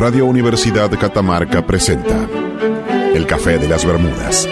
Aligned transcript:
Radio 0.00 0.24
Universidad 0.24 0.90
Catamarca 0.98 1.66
presenta 1.66 2.26
El 3.14 3.26
Café 3.26 3.58
de 3.58 3.68
las 3.68 3.84
Bermudas, 3.84 4.48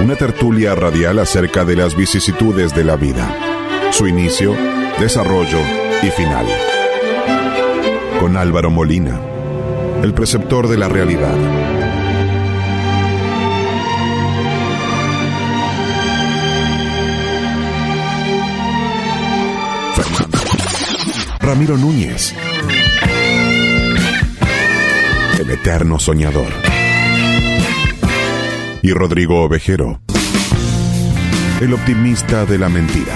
una 0.00 0.16
tertulia 0.16 0.74
radial 0.74 1.18
acerca 1.18 1.66
de 1.66 1.76
las 1.76 1.94
vicisitudes 1.94 2.74
de 2.74 2.82
la 2.82 2.96
vida, 2.96 3.28
su 3.90 4.06
inicio, 4.06 4.56
desarrollo 4.98 5.58
y 6.02 6.06
final. 6.08 6.46
Con 8.20 8.38
Álvaro 8.38 8.70
Molina, 8.70 9.20
el 10.02 10.14
preceptor 10.14 10.66
de 10.66 10.78
la 10.78 10.88
realidad. 10.88 11.36
Ramiro 21.38 21.76
Núñez. 21.76 22.34
Eterno 25.60 25.98
soñador. 25.98 26.52
Y 28.82 28.92
Rodrigo 28.92 29.42
Ovejero. 29.42 30.02
El 31.60 31.72
optimista 31.72 32.44
de 32.44 32.58
la 32.58 32.68
mentira. 32.68 33.14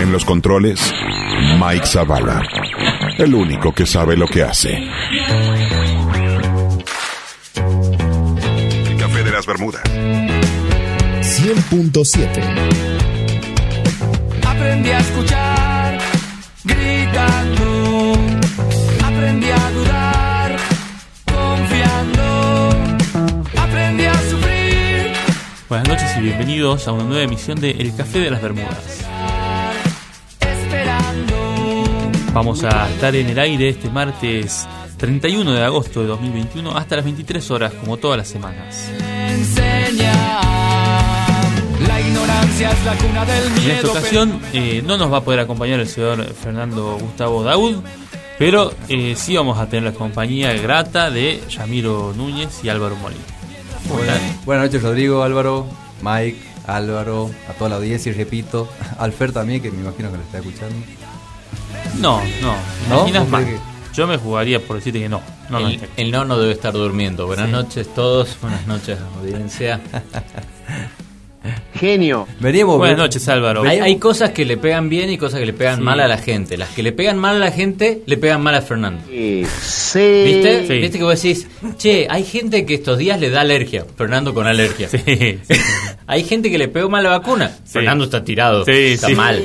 En 0.00 0.12
los 0.12 0.24
controles, 0.24 0.80
Mike 1.60 1.84
Zavala. 1.84 2.42
El 3.18 3.34
único 3.34 3.74
que 3.74 3.86
sabe 3.86 4.16
lo 4.16 4.28
que 4.28 4.44
hace. 4.44 4.88
El 8.86 8.96
café 8.96 9.24
de 9.24 9.32
las 9.32 9.46
Bermudas. 9.46 9.82
100.7 11.20 12.28
Aprendí 14.46 14.90
a 14.90 14.98
escuchar 15.00 15.98
gritando. 16.64 17.93
Buenas 25.74 25.88
noches 25.88 26.16
y 26.18 26.20
bienvenidos 26.20 26.86
a 26.86 26.92
una 26.92 27.02
nueva 27.02 27.24
emisión 27.24 27.60
de 27.60 27.72
El 27.72 27.96
Café 27.96 28.20
de 28.20 28.30
las 28.30 28.40
Bermudas. 28.40 29.04
Vamos 32.32 32.62
a 32.62 32.88
estar 32.88 33.16
en 33.16 33.28
el 33.28 33.36
aire 33.36 33.70
este 33.70 33.90
martes 33.90 34.68
31 34.98 35.52
de 35.52 35.64
agosto 35.64 36.02
de 36.02 36.06
2021 36.06 36.76
hasta 36.76 36.94
las 36.94 37.04
23 37.04 37.50
horas, 37.50 37.72
como 37.72 37.96
todas 37.96 38.18
las 38.18 38.28
semanas. 38.28 38.88
En 43.64 43.70
esta 43.72 43.88
ocasión 43.88 44.40
eh, 44.52 44.80
no 44.86 44.96
nos 44.96 45.12
va 45.12 45.16
a 45.16 45.24
poder 45.24 45.40
acompañar 45.40 45.80
el 45.80 45.88
señor 45.88 46.24
Fernando 46.34 46.98
Gustavo 47.00 47.42
Daud, 47.42 47.82
pero 48.38 48.72
eh, 48.88 49.16
sí 49.16 49.36
vamos 49.36 49.58
a 49.58 49.68
tener 49.68 49.92
la 49.92 49.98
compañía 49.98 50.52
grata 50.52 51.10
de 51.10 51.42
Yamiro 51.48 52.12
Núñez 52.16 52.62
y 52.62 52.68
Álvaro 52.68 52.94
Molina. 52.94 53.43
Buenas, 53.88 54.44
buenas 54.44 54.66
noches 54.66 54.82
Rodrigo, 54.82 55.22
Álvaro, 55.22 55.66
Mike, 56.02 56.38
Álvaro, 56.66 57.30
a 57.48 57.52
toda 57.52 57.70
la 57.70 57.76
audiencia 57.76 58.10
y 58.10 58.14
repito, 58.14 58.68
al 58.98 59.12
Fer 59.12 59.32
también, 59.32 59.62
que 59.62 59.70
me 59.70 59.80
imagino 59.82 60.10
que 60.10 60.16
lo 60.18 60.22
está 60.22 60.38
escuchando. 60.38 60.74
No, 62.00 62.20
no, 62.40 62.54
¿No? 62.88 62.96
imaginas 63.00 63.22
¿Vos 63.24 63.30
mal. 63.30 63.44
crees 63.44 63.60
Yo 63.94 64.06
me 64.06 64.16
jugaría 64.16 64.60
por 64.60 64.76
decirte 64.76 65.00
que 65.00 65.08
no. 65.08 65.20
no, 65.50 65.60
no 65.60 65.68
el, 65.68 65.74
está. 65.74 65.86
el 65.96 66.10
no 66.10 66.24
no 66.24 66.38
debe 66.38 66.52
estar 66.52 66.72
durmiendo. 66.72 67.26
Buenas 67.26 67.46
Sí. 67.46 67.52
noches 67.52 67.94
todos, 67.94 68.36
buenas 68.40 68.66
noches 68.66 68.98
audiencia. 69.20 69.80
Genio. 71.78 72.26
Veníamos 72.40 72.78
Buenas 72.78 72.98
noches 72.98 73.28
Álvaro. 73.28 73.62
Hay, 73.64 73.78
hay 73.78 73.96
cosas 73.98 74.30
que 74.30 74.44
le 74.44 74.56
pegan 74.56 74.88
bien 74.88 75.10
y 75.10 75.18
cosas 75.18 75.40
que 75.40 75.46
le 75.46 75.52
pegan 75.52 75.76
Sí. 75.76 75.82
mal 75.82 76.00
a 76.00 76.08
la 76.08 76.18
gente. 76.18 76.56
Las 76.56 76.70
que 76.70 76.82
le 76.82 76.92
pegan 76.92 77.18
mal 77.18 77.36
a 77.36 77.38
la 77.38 77.50
gente 77.50 78.02
le 78.06 78.16
pegan 78.16 78.42
mal 78.42 78.54
a 78.54 78.62
Fernando. 78.62 79.02
Sí. 79.08 80.22
¿Viste? 80.24 80.66
Sí. 80.66 80.78
¿Viste 80.80 80.98
que 80.98 81.04
vos 81.04 81.20
decís, 81.22 81.46
che, 81.78 82.06
hay 82.08 82.24
gente 82.24 82.64
que 82.64 82.74
estos 82.74 82.98
días 82.98 83.20
le 83.20 83.30
da 83.30 83.42
alergia? 83.42 83.84
Fernando 83.96 84.32
con 84.34 84.46
alergia. 84.46 84.88
Sí, 84.88 84.98
sí. 85.06 85.38
Hay 86.06 86.22
gente 86.24 86.50
que 86.50 86.58
le 86.58 86.68
pegó 86.68 86.90
mal 86.90 87.02
la 87.02 87.08
vacuna. 87.10 87.50
Fernando 87.64 88.04
está 88.04 88.22
tirado. 88.22 88.64
Sí, 88.66 88.72
está 88.72 89.06
sí. 89.06 89.14
mal. 89.14 89.42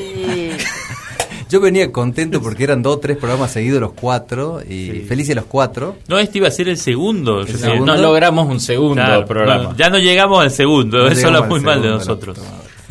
Yo 1.50 1.60
venía 1.60 1.92
contento 1.92 2.42
porque 2.42 2.64
eran 2.64 2.82
dos 2.84 2.98
o 2.98 3.00
tres 3.00 3.18
programas 3.18 3.52
seguidos 3.52 3.82
los 3.82 3.94
cuatro, 3.94 4.62
y 4.62 5.00
felices 5.08 5.36
los 5.36 5.46
cuatro. 5.46 5.98
No, 6.08 6.20
este 6.20 6.38
iba 6.38 6.48
a 6.48 6.52
ser 6.52 6.70
el 6.70 6.78
segundo. 6.78 7.42
El. 7.42 7.84
No 7.86 7.96
logramos 7.98 8.48
un 8.48 8.60
segundo 8.60 8.96
Claro, 8.96 9.26
programa. 9.26 9.64
no, 9.64 9.76
ya 9.76 9.90
no 9.90 9.98
llegamos 9.98 10.42
al 10.44 10.52
segundo, 10.52 11.00
No 11.00 11.08
eso 11.08 11.28
habla 11.28 11.40
al 11.40 11.50
muy 11.50 11.60
mal 11.62 11.82
de 11.82 11.90
nosotros. 11.90 12.38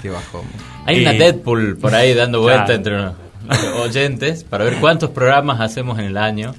Qué 0.03 0.11
bajón. 0.11 0.43
Hay 0.87 1.01
una 1.03 1.13
Deadpool 1.13 1.77
por 1.79 1.95
ahí 1.95 2.15
dando 2.15 2.41
vuelta 2.41 2.65
claro. 2.81 3.15
entre 3.47 3.69
los 3.71 3.77
oyentes 3.81 4.43
para 4.45 4.65
ver 4.65 4.77
cuántos 4.81 5.11
programas 5.11 5.61
hacemos 5.61 5.99
en 5.99 6.07
el 6.07 6.17
año. 6.17 6.55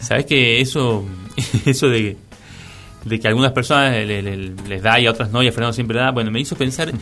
¿Sabes 0.00 0.26
que 0.26 0.60
eso, 0.60 1.04
eso 1.66 1.88
de, 1.88 2.16
de 3.04 3.20
que 3.20 3.26
a 3.26 3.30
algunas 3.30 3.52
personas 3.52 3.92
le- 3.92 4.22
le- 4.22 4.54
les 4.68 4.82
da 4.82 5.00
y 5.00 5.06
a 5.06 5.10
otras 5.10 5.30
no, 5.32 5.42
y 5.42 5.48
a 5.48 5.52
Fernando 5.52 5.72
siempre 5.72 5.98
da, 5.98 6.10
bueno, 6.10 6.30
me 6.30 6.40
hizo 6.40 6.56
pensar 6.56 6.92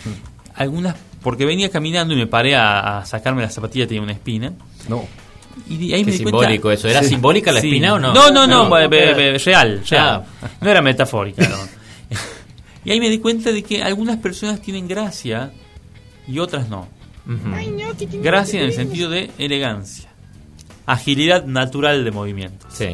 algunas, 0.55 0.95
porque 1.27 1.45
venía 1.45 1.69
caminando 1.71 2.15
y 2.15 2.17
me 2.17 2.29
paré 2.29 2.55
a, 2.55 2.99
a 2.99 3.05
sacarme 3.05 3.43
la 3.43 3.51
zapatilla, 3.51 3.85
tenía 3.89 4.01
una 4.01 4.13
espina, 4.13 4.53
No. 4.89 5.05
y 5.69 5.93
ahí 5.93 6.05
Qué 6.05 6.07
me 6.07 6.13
di 6.13 6.23
cuenta- 6.23 6.39
simbólico 6.39 6.71
eso. 6.71 6.87
¿Era 6.87 7.03
Sí. 7.03 7.09
simbólica 7.09 7.51
la 7.51 7.61
Sí. 7.61 7.67
espina 7.67 7.95
o 7.95 7.99
no? 7.99 8.15
No, 8.15 8.31
no, 8.31 8.47
no, 8.47 8.69
No, 8.69 8.89
be- 8.89 9.03
era- 9.03 9.17
be- 9.17 9.37
real, 9.39 9.83
real. 9.91 10.25
Ah. 10.41 10.49
No 10.61 10.71
era 10.71 10.81
metafórica, 10.83 11.49
no. 11.49 11.57
y 12.85 12.93
ahí 12.93 13.01
me 13.01 13.11
di 13.11 13.19
cuenta 13.19 13.51
de 13.51 13.65
que 13.65 13.83
algunas 13.83 14.19
personas 14.19 14.61
tienen 14.63 14.87
gracia 14.87 15.51
y 16.29 16.39
otras 16.39 16.69
no. 16.69 16.87
Ujú. 17.27 18.23
Gracia 18.23 18.61
en 18.61 18.67
el 18.67 18.73
sentido 18.73 19.11
de 19.11 19.33
elegancia, 19.37 20.09
agilidad 20.87 21.45
natural 21.45 22.05
de 22.05 22.13
movimiento. 22.13 22.69
Sí. 22.71 22.87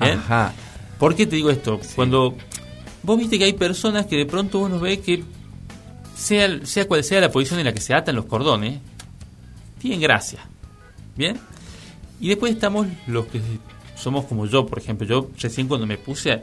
¿Bien? 0.00 0.18
Ajá. 0.18 0.52
¿Por 0.98 1.14
qué 1.14 1.28
te 1.28 1.36
digo 1.36 1.48
esto? 1.50 1.78
Cuando 1.94 2.34
vos 3.04 3.16
viste 3.18 3.38
que 3.38 3.44
hay 3.44 3.52
personas 3.52 4.06
que 4.06 4.16
de 4.16 4.26
pronto 4.26 4.58
uno 4.58 4.80
ve 4.80 4.98
que 4.98 5.22
sea, 6.18 6.60
sea 6.66 6.86
cual 6.86 7.04
sea 7.04 7.20
la 7.20 7.30
posición 7.30 7.60
en 7.60 7.66
la 7.66 7.72
que 7.72 7.80
se 7.80 7.94
atan 7.94 8.16
los 8.16 8.24
cordones, 8.26 8.78
tienen 9.78 10.00
gracia. 10.00 10.40
¿Bien? 11.16 11.38
Y 12.20 12.28
después 12.28 12.52
estamos 12.52 12.86
los 13.06 13.26
que 13.26 13.40
somos 13.96 14.24
como 14.26 14.46
yo, 14.46 14.66
por 14.66 14.78
ejemplo. 14.78 15.06
Yo 15.06 15.28
recién 15.40 15.68
cuando 15.68 15.86
me 15.86 15.98
puse 15.98 16.32
a 16.32 16.42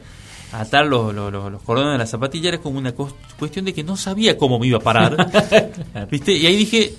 atar 0.62 0.86
los, 0.86 1.14
los, 1.14 1.32
los- 1.32 1.62
cordones 1.64 1.94
de 1.94 1.98
la 1.98 2.06
zapatilla 2.06 2.50
era 2.50 2.58
como 2.60 2.78
una 2.80 2.94
cuestión 2.94 3.66
de 3.66 3.74
que 3.74 3.84
no 3.84 3.98
sabía 3.98 4.38
cómo 4.38 4.60
me 4.60 4.68
iba 4.68 4.78
a 4.78 4.82
parar. 4.82 5.32
¿Viste? 6.12 6.32
Y 6.34 6.46
ahí 6.46 6.56
dije, 6.56 6.94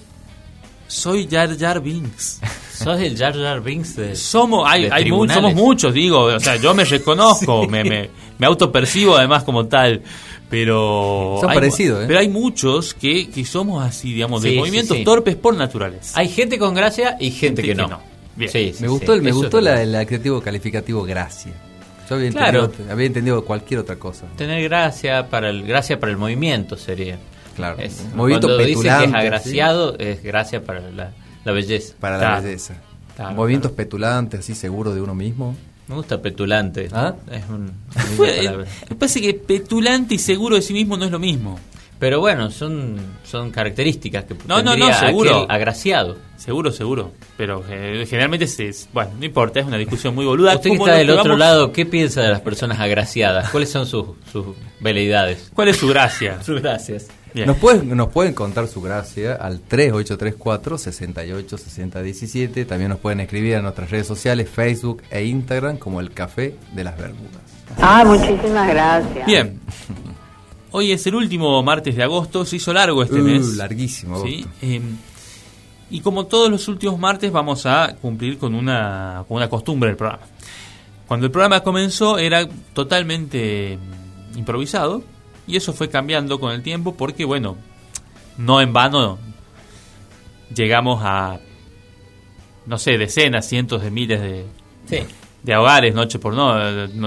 soy 0.87 1.27
Jar 1.31 1.57
Jar 1.59 1.81
Binks. 1.83 2.41
¿Sos 2.73 3.01
el 3.01 3.17
Jar 3.17 3.35
Jar 3.35 3.63
Binks 3.63 3.97
de 3.97 4.15
Somos, 4.17 4.65
hay, 4.69 4.85
de 4.85 4.93
hay 4.93 5.11
mu- 5.11 5.27
somos 5.27 5.55
muchos, 5.55 5.95
digo, 5.95 6.25
o 6.25 6.41
sea, 6.41 6.57
yo 6.57 6.75
me 6.75 6.85
reconozco, 6.85 7.67
me, 7.69 7.83
me, 7.85 8.11
me 8.39 8.47
autopercibo 8.47 9.17
además 9.17 9.45
como 9.45 9.67
tal, 9.67 10.03
pero... 10.49 11.39
Son 11.41 11.51
hay, 11.51 11.55
parecidos, 11.57 12.03
¿eh? 12.03 12.05
Pero 12.07 12.19
hay 12.21 12.29
muchos 12.29 12.95
que, 12.95 13.29
que 13.31 13.45
somos 13.45 13.85
así, 13.85 14.13
digamos, 14.15 14.43
de 14.43 14.51
Sí, 14.51 14.57
movimientos 14.57 14.97
sí. 14.97 15.05
torpes 15.05 15.37
por 15.37 15.55
naturaleza. 15.57 16.19
Hay 16.19 16.29
gente 16.29 16.59
con 16.59 16.75
gracia 16.75 17.17
y 17.21 17.31
gente, 17.31 17.63
que, 17.63 17.75
no. 17.75 18.01
Bien. 18.37 18.51
Sí, 18.51 18.73
sí, 18.75 18.83
Me 18.83 18.87
sí, 18.89 18.93
gustó, 18.93 19.15
el, 19.15 19.23
me 19.23 19.31
eso 19.31 19.39
gustó 19.41 19.61
la- 19.61 19.83
el 19.83 19.95
adjetivo 19.95 20.41
calificativo 20.41 21.03
gracia. 21.05 21.53
Yo 22.09 22.17
había 22.17 22.31
Claro. 22.31 22.65
entendido, 22.67 22.93
había 22.93 23.07
entendido 23.07 23.45
cualquier 23.45 23.81
otra 23.81 23.97
cosa. 23.97 24.27
Tener 24.37 24.63
gracia 24.63 25.29
para 25.29 25.51
el 25.51 25.65
gracia 25.67 25.99
para 25.99 26.13
el 26.13 26.19
movimiento 26.19 26.77
sería. 26.77 27.19
Claro. 27.57 27.79
Es- 27.81 28.05
Movimiento 28.15 28.47
cuando 28.49 28.65
dice 28.65 28.83
que 28.83 29.05
es 29.05 29.15
agraciado, 29.15 29.97
es 29.99 30.23
gracia 30.23 30.63
para 30.63 30.81
la, 30.91 31.13
la 31.45 31.53
belleza. 31.53 31.95
Para 31.99 32.19
Claro. 32.19 32.35
la 32.37 32.41
belleza. 32.43 32.75
Claro, 33.17 33.35
Movimientos 33.35 33.73
petulantes, 33.73 34.41
así 34.41 34.55
seguro 34.55 34.95
de 34.95 35.01
uno 35.01 35.15
mismo. 35.15 35.57
Me 35.89 35.95
gusta 35.95 36.21
petulante. 36.21 36.89
¿Ah? 36.93 37.15
Es 37.31 37.45
un- 37.49 37.73
eh, 38.25 38.65
parece 38.99 39.21
que 39.21 39.35
petulante 39.35 40.15
y 40.17 40.19
seguro 40.19 40.57
de 40.57 40.63
sí 40.63 40.73
mismo 40.73 40.97
no 40.97 41.05
es 41.05 41.11
lo 41.11 41.19
mismo. 41.19 41.59
Pero 41.99 42.21
bueno, 42.21 42.51
son, 42.51 42.97
son 43.25 43.51
características 43.51 44.25
que 44.25 44.35
No, 44.47 44.63
no, 44.63 44.77
no, 44.77 44.93
seguro. 44.93 45.47
agraciado. 45.49 46.19
Seguro, 46.37 46.71
seguro. 46.71 47.13
Pero 47.39 47.65
eh, 47.71 48.05
generalmente 48.07 48.47
se, 48.47 48.69
es- 48.69 48.89
bueno, 48.93 49.13
no 49.19 49.25
importa, 49.25 49.61
es 49.61 49.67
una 49.67 49.79
discusión 49.79 50.15
muy 50.15 50.27
boluda. 50.27 50.57
Usted 50.57 50.71
que 50.71 50.77
está 50.77 50.93
del 50.93 51.09
otro 51.11 51.37
lado, 51.39 51.73
¿qué 51.73 51.87
piensa 51.87 52.21
de 52.21 52.29
las 52.29 52.43
personas 52.43 52.79
agraciadas? 52.81 53.49
¿Cuáles 53.51 53.71
son 53.71 53.87
sus, 53.87 54.09
sus 54.31 54.45
veleidades? 54.81 55.51
¿Cuál 55.55 55.69
es 55.69 55.79
su 55.79 55.89
gracia? 55.89 56.43
Sus 56.45 56.61
gracias. 56.61 57.09
Bien. 57.37 57.47
Nos 57.49 57.59
pueden, 57.59 57.95
nos 57.97 58.09
pueden 58.11 58.33
contar 58.33 58.67
su 58.67 58.81
gracia 58.81 59.35
al 59.35 59.61
3834-686017. 59.69 62.67
También 62.67 62.91
nos 62.91 62.99
pueden 62.99 63.21
escribir 63.21 63.57
a 63.57 63.63
nuestras 63.63 63.91
redes 63.91 64.07
sociales, 64.07 64.49
Facebook 64.49 65.03
e 65.11 65.25
Instagram, 65.25 65.79
como 65.79 66.01
el 66.01 66.11
Café 66.13 66.57
de 66.73 66.85
las 66.85 66.97
Bermudas. 66.97 67.43
Ah, 67.79 68.05
muchísimas 68.07 68.69
gracias. 68.69 69.27
Bien. 69.27 69.61
Hoy 70.73 70.93
es 70.93 71.07
el 71.07 71.15
último 71.15 71.63
martes 71.63 71.97
de 71.97 72.03
agosto, 72.03 72.45
se 72.45 72.57
hizo 72.57 72.73
largo 72.73 73.03
este 73.03 73.21
Uh, 73.21 73.25
mes. 73.25 73.57
larguísimo. 73.57 74.23
¿sí? 74.25 74.47
Eh, 74.63 74.81
y 75.91 76.01
como 76.01 76.27
todos 76.27 76.51
los 76.51 76.67
últimos 76.69 76.99
martes 76.99 77.31
vamos 77.33 77.65
a 77.67 77.95
cumplir 78.01 78.39
con 78.39 78.55
una, 78.55 79.25
con 79.29 79.37
una 79.39 79.49
costumbre 79.49 79.89
del 79.91 79.97
programa. 79.97 80.23
Cuando 81.07 81.27
el 81.27 81.33
programa 81.33 81.61
comenzó 81.61 82.19
era 82.19 82.47
totalmente 82.73 83.79
improvisado 84.35 85.03
y 85.47 85.57
eso 85.57 85.73
fue 85.73 85.89
cambiando 85.89 86.39
con 86.41 86.53
el 86.53 86.63
tiempo 86.63 86.95
porque, 86.95 87.25
bueno, 87.25 87.57
no 88.39 88.61
en 88.61 88.73
vano 88.73 89.19
llegamos 90.55 91.01
a, 91.05 91.39
no 92.67 92.79
sé, 92.79 92.99
decenas, 92.99 93.47
cientos 93.49 93.83
de 93.83 93.91
miles 93.91 94.21
de, 94.21 94.45
Sí. 94.89 94.99
de 95.43 95.55
ahogares 95.55 95.95
noche 95.95 96.19
por 96.19 96.35
no, 96.35 96.55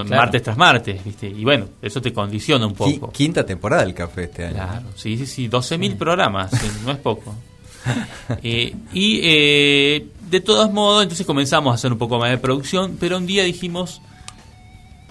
martes 0.04 0.42
tras 0.42 0.56
martes, 0.56 1.02
¿viste? 1.04 1.28
Y 1.28 1.44
bueno, 1.44 1.66
eso 1.82 2.00
te 2.00 2.12
condiciona 2.12 2.66
un 2.66 2.74
poco. 2.74 3.10
Quinta 3.12 3.44
temporada 3.44 3.82
del 3.82 3.94
café 3.94 4.24
este 4.24 4.44
año. 4.46 4.54
Claro, 4.54 4.86
sí, 4.94 5.16
sí, 5.16 5.26
sí, 5.26 5.48
12.000 5.48 5.96
programas, 5.96 6.50
sí, 6.50 6.66
no 6.84 6.92
es 6.92 6.98
poco. 6.98 7.34
Eh, 8.42 8.74
y 8.92 9.20
eh, 9.24 10.06
de 10.28 10.40
todos 10.42 10.70
modos, 10.70 11.02
entonces 11.02 11.26
comenzamos 11.26 11.72
a 11.72 11.74
hacer 11.76 11.90
un 11.90 11.96
poco 11.96 12.18
más 12.18 12.28
de 12.30 12.36
producción, 12.36 12.98
pero 13.00 13.16
un 13.16 13.26
día 13.26 13.42
dijimos, 13.44 14.02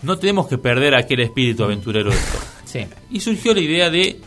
no 0.04 0.20
tenemos 0.20 0.48
que 0.48 0.60
perder 0.60 0.94
aquel 0.94 1.22
espíritu 1.22 1.64
aventurero 1.64 2.12
de 2.12 2.16
esto. 2.16 2.38
Sí. 2.70 2.86
Y 3.10 3.20
surgió 3.20 3.56
la 3.56 3.62
idea 3.62 3.90
de 3.90 4.20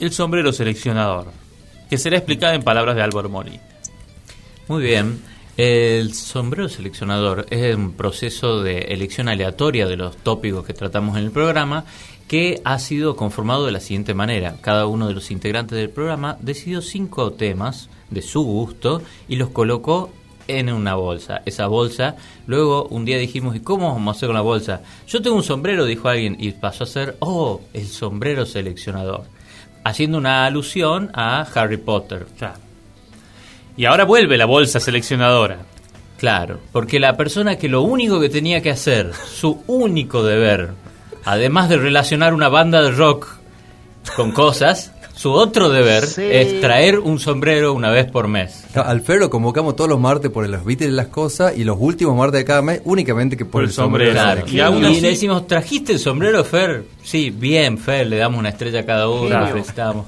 el 0.00 0.10
sombrero 0.10 0.52
seleccionador, 0.52 1.30
que 1.88 1.98
será 1.98 2.16
explicada 2.16 2.54
en 2.54 2.64
palabras 2.64 2.96
de 2.96 3.02
Álvaro 3.02 3.28
Mori. 3.28 3.60
Muy 4.66 4.82
bien. 4.82 5.22
El 5.56 6.14
sombrero 6.14 6.68
seleccionador 6.68 7.46
es 7.50 7.76
un 7.76 7.92
proceso 7.92 8.62
de 8.62 8.78
elección 8.78 9.28
aleatoria 9.28 9.86
de 9.86 9.96
los 9.96 10.16
tópicos 10.16 10.64
que 10.64 10.72
tratamos 10.72 11.16
en 11.16 11.24
el 11.24 11.30
programa 11.30 11.84
que 12.26 12.60
ha 12.64 12.78
sido 12.78 13.14
conformado 13.14 13.66
de 13.66 13.72
la 13.72 13.80
siguiente 13.80 14.14
manera. 14.14 14.56
Cada 14.62 14.86
uno 14.86 15.06
de 15.06 15.14
los 15.14 15.30
integrantes 15.30 15.78
del 15.78 15.90
programa 15.90 16.38
decidió 16.40 16.82
cinco 16.82 17.32
temas 17.32 17.88
de 18.10 18.22
su 18.22 18.42
gusto 18.42 19.02
y 19.28 19.36
los 19.36 19.50
colocó 19.50 20.10
en 20.58 20.72
una 20.72 20.94
bolsa. 20.94 21.42
Esa 21.46 21.66
bolsa, 21.66 22.16
luego 22.46 22.86
un 22.86 23.04
día 23.04 23.18
dijimos, 23.18 23.54
¿y 23.56 23.60
cómo 23.60 23.92
vamos 23.92 24.14
a 24.14 24.16
hacer 24.16 24.28
con 24.28 24.36
la 24.36 24.42
bolsa? 24.42 24.82
Yo 25.06 25.22
tengo 25.22 25.36
un 25.36 25.42
sombrero, 25.42 25.84
dijo 25.84 26.08
alguien, 26.08 26.36
y 26.38 26.52
pasó 26.52 26.84
a 26.84 26.86
ser, 26.86 27.16
oh, 27.20 27.60
el 27.72 27.86
sombrero 27.86 28.46
seleccionador. 28.46 29.24
Haciendo 29.84 30.18
una 30.18 30.46
alusión 30.46 31.10
a 31.14 31.42
Harry 31.54 31.78
Potter. 31.78 32.26
Claro. 32.36 32.58
Y 33.76 33.84
ahora 33.86 34.04
vuelve 34.04 34.36
la 34.36 34.44
bolsa 34.46 34.80
seleccionadora. 34.80 35.58
Claro, 36.18 36.60
porque 36.72 37.00
la 37.00 37.16
persona 37.16 37.56
que 37.56 37.68
lo 37.68 37.80
único 37.80 38.20
que 38.20 38.28
tenía 38.28 38.60
que 38.60 38.70
hacer, 38.70 39.12
su 39.14 39.62
único 39.66 40.22
deber, 40.22 40.70
además 41.24 41.70
de 41.70 41.78
relacionar 41.78 42.34
una 42.34 42.50
banda 42.50 42.82
de 42.82 42.90
rock 42.90 43.26
con 44.16 44.32
cosas, 44.32 44.92
su 45.20 45.32
otro 45.32 45.68
deber 45.68 46.02
es 46.04 46.60
traer 46.62 46.98
un 46.98 47.18
sombrero 47.18 47.74
una 47.74 47.90
vez 47.90 48.10
por 48.10 48.26
mes. 48.26 48.64
No, 48.74 48.80
Al 48.80 49.02
Fer 49.02 49.18
lo 49.18 49.28
convocamos 49.28 49.76
todos 49.76 49.90
los 49.90 50.00
martes 50.00 50.30
por 50.30 50.48
los 50.48 50.64
Beatles 50.64 50.88
y 50.90 50.92
las 50.94 51.08
cosas 51.08 51.56
y 51.58 51.64
los 51.64 51.76
últimos 51.78 52.16
martes 52.16 52.40
de 52.40 52.44
cada 52.46 52.62
mes 52.62 52.80
únicamente 52.84 53.36
que 53.36 53.44
por, 53.44 53.52
Por 53.52 53.62
el 53.64 53.68
el 53.68 53.74
sombrero. 53.74 54.14
sombrero. 54.18 54.46
Claro. 54.46 54.78
Y 54.78 54.82
Y 54.82 54.86
así- 54.92 55.00
le 55.02 55.08
decimos, 55.10 55.46
¿trajiste 55.46 55.92
el 55.92 55.98
sombrero, 55.98 56.42
Fer? 56.42 56.84
Sí, 57.02 57.28
bien, 57.28 57.76
Fer, 57.76 58.06
le 58.06 58.16
damos 58.16 58.38
una 58.38 58.48
estrella 58.48 58.80
a 58.80 58.86
cada 58.86 59.08
uno, 59.10 59.26
Claro. 59.26 59.44
le 59.46 59.52
felicitamos. 59.52 60.06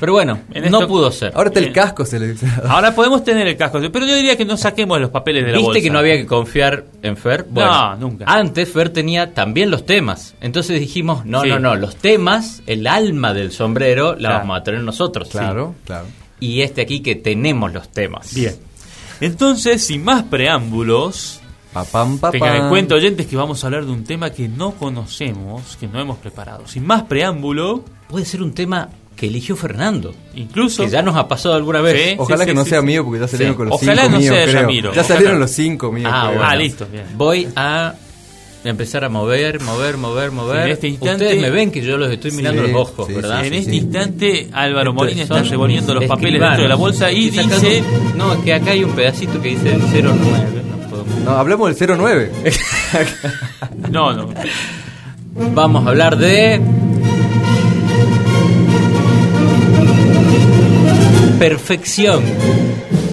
Pero 0.00 0.12
bueno, 0.12 0.40
En 0.52 0.70
no 0.70 0.78
esto- 0.80 0.88
pudo 0.88 1.10
ser. 1.12 1.32
Ahora 1.34 1.48
está 1.48 1.60
el 1.60 1.66
Bien. 1.66 1.74
casco 1.74 2.04
seleccionado. 2.04 2.68
Ahora 2.70 2.94
podemos 2.94 3.22
tener 3.22 3.46
el 3.46 3.56
casco, 3.56 3.78
pero 3.92 4.06
yo 4.06 4.14
diría 4.16 4.36
que 4.36 4.44
no 4.44 4.56
saquemos 4.56 5.00
los 5.00 5.10
papeles 5.10 5.44
de 5.44 5.52
la 5.52 5.58
¿Viste 5.58 5.66
bolsa. 5.68 5.82
que 5.82 5.90
no 5.90 5.98
había 5.98 6.16
que 6.16 6.26
confiar 6.26 6.84
en 7.02 7.16
Fer? 7.16 7.46
No, 7.50 7.96
nunca. 7.96 8.24
Antes 8.26 8.70
Fer 8.72 8.88
tenía 8.90 9.32
también 9.34 9.70
los 9.70 9.84
temas. 9.86 10.34
Entonces 10.40 10.80
dijimos, 10.80 11.24
no, 11.26 11.42
Sí. 11.42 11.48
no, 11.48 11.58
no, 11.58 11.74
los 11.76 11.96
temas, 11.96 12.62
el 12.66 12.86
alma 12.86 13.34
del 13.34 13.52
sombrero, 13.52 14.12
la 14.12 14.18
Claro. 14.18 14.38
vamos 14.38 14.58
a 14.60 14.62
tener 14.64 14.80
nosotros. 14.80 15.28
Claro, 15.28 15.74
claro. 15.84 16.06
Y 16.40 16.62
este 16.62 16.80
aquí 16.82 17.00
que 17.00 17.14
tenemos 17.14 17.72
los 17.72 17.88
temas. 17.90 18.34
Bien. 18.34 18.54
Entonces, 19.20 19.84
sin 19.86 20.02
más 20.04 20.24
preámbulos, 20.24 21.40
Pa, 21.72 21.84
pam, 21.84 22.18
pa, 22.18 22.30
tengan 22.30 22.56
en 22.56 22.68
cuenta, 22.68 22.94
oyentes, 22.94 23.26
que 23.26 23.36
vamos 23.36 23.62
a 23.62 23.66
hablar 23.66 23.84
de 23.84 23.90
un 23.92 24.04
tema 24.04 24.30
que 24.30 24.48
no 24.48 24.72
conocemos, 24.72 25.76
que 25.76 25.88
no 25.88 26.00
hemos 26.00 26.18
preparado. 26.18 26.66
Sin 26.68 26.86
más 26.86 27.02
preámbulo, 27.02 27.84
Puede 28.08 28.26
ser 28.26 28.42
un 28.42 28.52
tema 28.54 28.90
que 29.16 29.26
eligió 29.26 29.54
Fernando. 29.56 30.14
incluso... 30.34 30.84
Que 30.84 30.90
ya 30.90 31.02
nos 31.02 31.16
ha 31.16 31.28
pasado 31.28 31.54
alguna 31.54 31.80
vez. 31.80 32.10
Sí. 32.10 32.16
Ojalá 32.18 32.44
que 32.44 32.54
no 32.54 32.64
sí, 32.64 32.70
sea 32.70 32.80
sí. 32.80 32.86
mío 32.86 33.04
porque 33.04 33.20
ya 33.20 33.28
salieron 33.28 33.54
Sí. 33.54 33.56
con 33.58 33.68
los 33.68 33.82
Ojalá 33.82 34.02
cinco 34.02 34.12
no 34.12 34.18
míos, 34.20 34.34
sea 34.34 34.44
creo. 34.46 34.60
Yamiro. 34.62 34.92
Ya 34.94 35.00
Ojalá. 35.00 35.14
salieron 35.16 35.40
los 35.40 35.50
cinco 35.50 35.92
míos. 35.92 36.10
Ah, 36.12 36.22
creo. 36.26 36.34
bueno. 36.38 36.50
Ah, 36.50 36.56
listo, 36.56 36.86
bien. 36.90 37.04
Voy 37.16 37.48
a 37.54 37.94
empezar 38.64 39.04
a 39.04 39.08
mover, 39.10 39.60
mover, 39.60 39.96
mover, 39.98 40.30
mover. 40.32 40.66
En 40.66 40.72
este 40.72 40.88
instante- 40.88 41.24
Ustedes 41.26 41.40
me 41.42 41.50
ven 41.50 41.70
que 41.70 41.82
yo 41.82 41.96
los 41.98 42.10
estoy 42.10 42.30
mirando 42.32 42.64
Sí, 42.64 42.72
los 42.72 42.80
ojos, 42.80 43.06
sí, 43.06 43.12
¿verdad? 43.12 43.40
sí, 43.42 43.46
En 43.48 43.52
este 43.54 43.70
sí. 43.70 43.76
instante, 43.76 44.48
Álvaro 44.52 44.92
Molina 44.94 45.22
está 45.22 45.42
revolviendo 45.42 45.92
los 45.94 46.04
papeles 46.06 46.40
dentro 46.40 46.62
de 46.62 46.68
la 46.68 46.74
bolsa 46.74 47.12
y 47.12 47.30
sacando- 47.30 47.56
dice... 47.60 47.82
No, 48.16 48.32
es 48.32 48.38
que 48.40 48.54
acá 48.54 48.70
hay 48.72 48.82
un 48.84 48.92
pedacito 48.92 49.40
que 49.42 49.48
dice 49.50 49.78
09. 49.78 50.62
No 50.70 50.88
puedo- 50.88 51.04
No, 51.24 51.30
hablemos 51.32 51.78
del 51.78 51.88
09. 51.98 52.32
No, 53.90 54.12
no. 54.12 54.28
Vamos 55.52 55.86
a 55.86 55.90
hablar 55.90 56.16
de. 56.16 56.60
Perfección. 61.48 62.24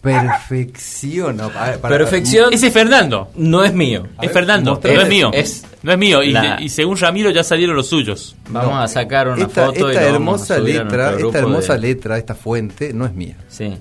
Perfección. 0.02 1.36
No, 1.38 1.50
para- 1.50 1.78
para- 1.80 1.98
Perfección 1.98 2.54
Ese 2.54 2.68
es 2.68 2.74
Fernando. 2.74 3.30
no 3.36 3.64
es 3.64 3.74
mío. 3.74 4.08
Es 4.16 4.28
ver, 4.28 4.32
Fernando, 4.32 4.80
no 4.84 5.02
es 5.02 5.08
mío. 5.10 5.32
Es- 5.34 5.66
no 5.84 5.92
es 5.92 5.98
mío. 5.98 6.24
Y, 6.24 6.32
la- 6.32 6.60
y 6.62 6.70
según 6.70 6.98
Ramiro 6.98 7.30
ya 7.30 7.44
salieron 7.44 7.76
los 7.76 7.88
suyos. 7.88 8.36
Vamos 8.50 8.72
No. 8.72 8.82
a 8.82 8.88
sacar 8.88 9.28
una 9.28 9.44
Esta, 9.46 9.66
foto 9.66 9.92
y 9.92 9.96
esta 9.96 10.06
lo 10.08 10.14
vamos 10.14 10.50
a 10.50 10.56
hermosa 10.56 10.60
letra, 10.60 11.18
esta 11.18 11.38
hermosa 11.40 11.74
de- 11.74 11.80
letra, 11.82 12.18
esta 12.18 12.36
fuente, 12.36 12.94
no 12.94 13.06
es 13.06 13.14
mía. 13.14 13.36
Sí. 13.50 13.74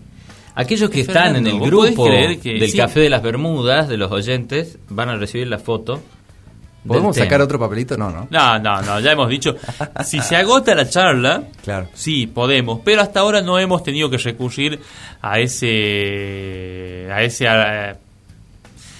Aquellos 0.56 0.90
que 0.90 1.02
Es 1.02 1.08
están 1.08 1.36
en 1.36 1.46
el 1.46 1.52
¿vos 1.58 1.70
podés 1.70 1.94
grupo 1.94 2.04
que 2.42 2.54
del 2.58 2.70
sí? 2.70 2.76
Café 2.76 3.00
de 3.00 3.08
las 3.08 3.22
Bermudas, 3.22 3.88
de 3.88 3.96
los 3.96 4.10
oyentes, 4.10 4.78
van 4.88 5.08
a 5.10 5.16
recibir 5.16 5.46
la 5.46 5.58
foto. 5.58 6.02
¿Podemos 6.86 7.14
sacar 7.14 7.30
tema. 7.32 7.44
otro 7.44 7.58
papelito? 7.58 7.96
No, 7.96 8.10
no. 8.10 8.26
No, 8.30 8.58
no, 8.58 8.80
no, 8.82 9.00
ya 9.00 9.12
hemos 9.12 9.28
dicho. 9.28 9.54
Si 10.04 10.20
se 10.20 10.36
agota 10.36 10.74
la 10.74 10.88
charla, 10.88 11.42
Claro. 11.62 11.88
sí, 11.94 12.26
podemos. 12.26 12.80
Pero 12.84 13.02
hasta 13.02 13.20
ahora 13.20 13.42
no 13.42 13.58
hemos 13.58 13.82
tenido 13.82 14.08
que 14.08 14.16
recurrir 14.18 14.80
a 15.20 15.38
ese. 15.40 17.08
a 17.12 17.22
ese. 17.22 17.46
a, 17.48 17.96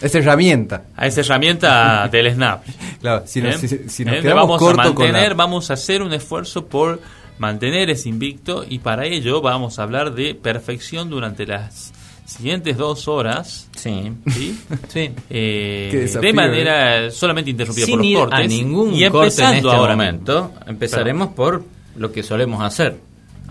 Es 0.02 0.14
herramienta. 0.14 0.82
a 0.96 1.06
esa 1.06 1.20
herramienta 1.20 2.08
del 2.12 2.32
Snap. 2.34 2.64
Claro, 3.00 3.22
si 3.26 3.40
nos, 3.40 3.60
¿Bien? 3.60 3.68
si, 3.82 3.88
si 3.88 4.04
nos 4.04 4.12
¿Bien? 4.12 4.22
quedamos 4.22 4.48
vamos 4.48 4.62
a 4.62 4.64
con 4.66 4.76
mantener, 4.76 5.28
la... 5.30 5.34
vamos 5.34 5.70
a 5.70 5.74
hacer 5.74 6.02
un 6.02 6.12
esfuerzo 6.12 6.66
por 6.66 7.00
mantener 7.38 7.88
ese 7.88 8.10
invicto 8.10 8.64
y 8.68 8.80
para 8.80 9.06
ello 9.06 9.40
vamos 9.40 9.78
a 9.78 9.84
hablar 9.84 10.12
de 10.12 10.34
perfección 10.34 11.08
durante 11.08 11.46
las 11.46 11.92
siguientes 12.30 12.76
dos 12.76 13.08
horas. 13.08 13.68
Sí. 13.76 14.12
¿sí? 14.30 14.60
Sí. 14.88 15.10
Eh, 15.28 16.10
de 16.20 16.32
manera 16.32 17.10
solamente 17.10 17.50
interrumpida 17.50 17.86
por 17.86 17.90
Sin 17.90 17.98
los 17.98 18.06
ir 18.06 18.18
cortes 18.18 18.38
a 18.38 18.46
ningún 18.46 18.94
y 18.94 19.08
corte 19.08 19.16
en 19.18 19.22
empezando 19.24 19.68
este 19.68 19.80
ahora 19.80 19.96
momento, 19.96 20.52
empezaremos 20.66 21.28
por 21.28 21.64
lo 21.96 22.12
que 22.12 22.22
solemos 22.22 22.62
hacer. 22.62 22.96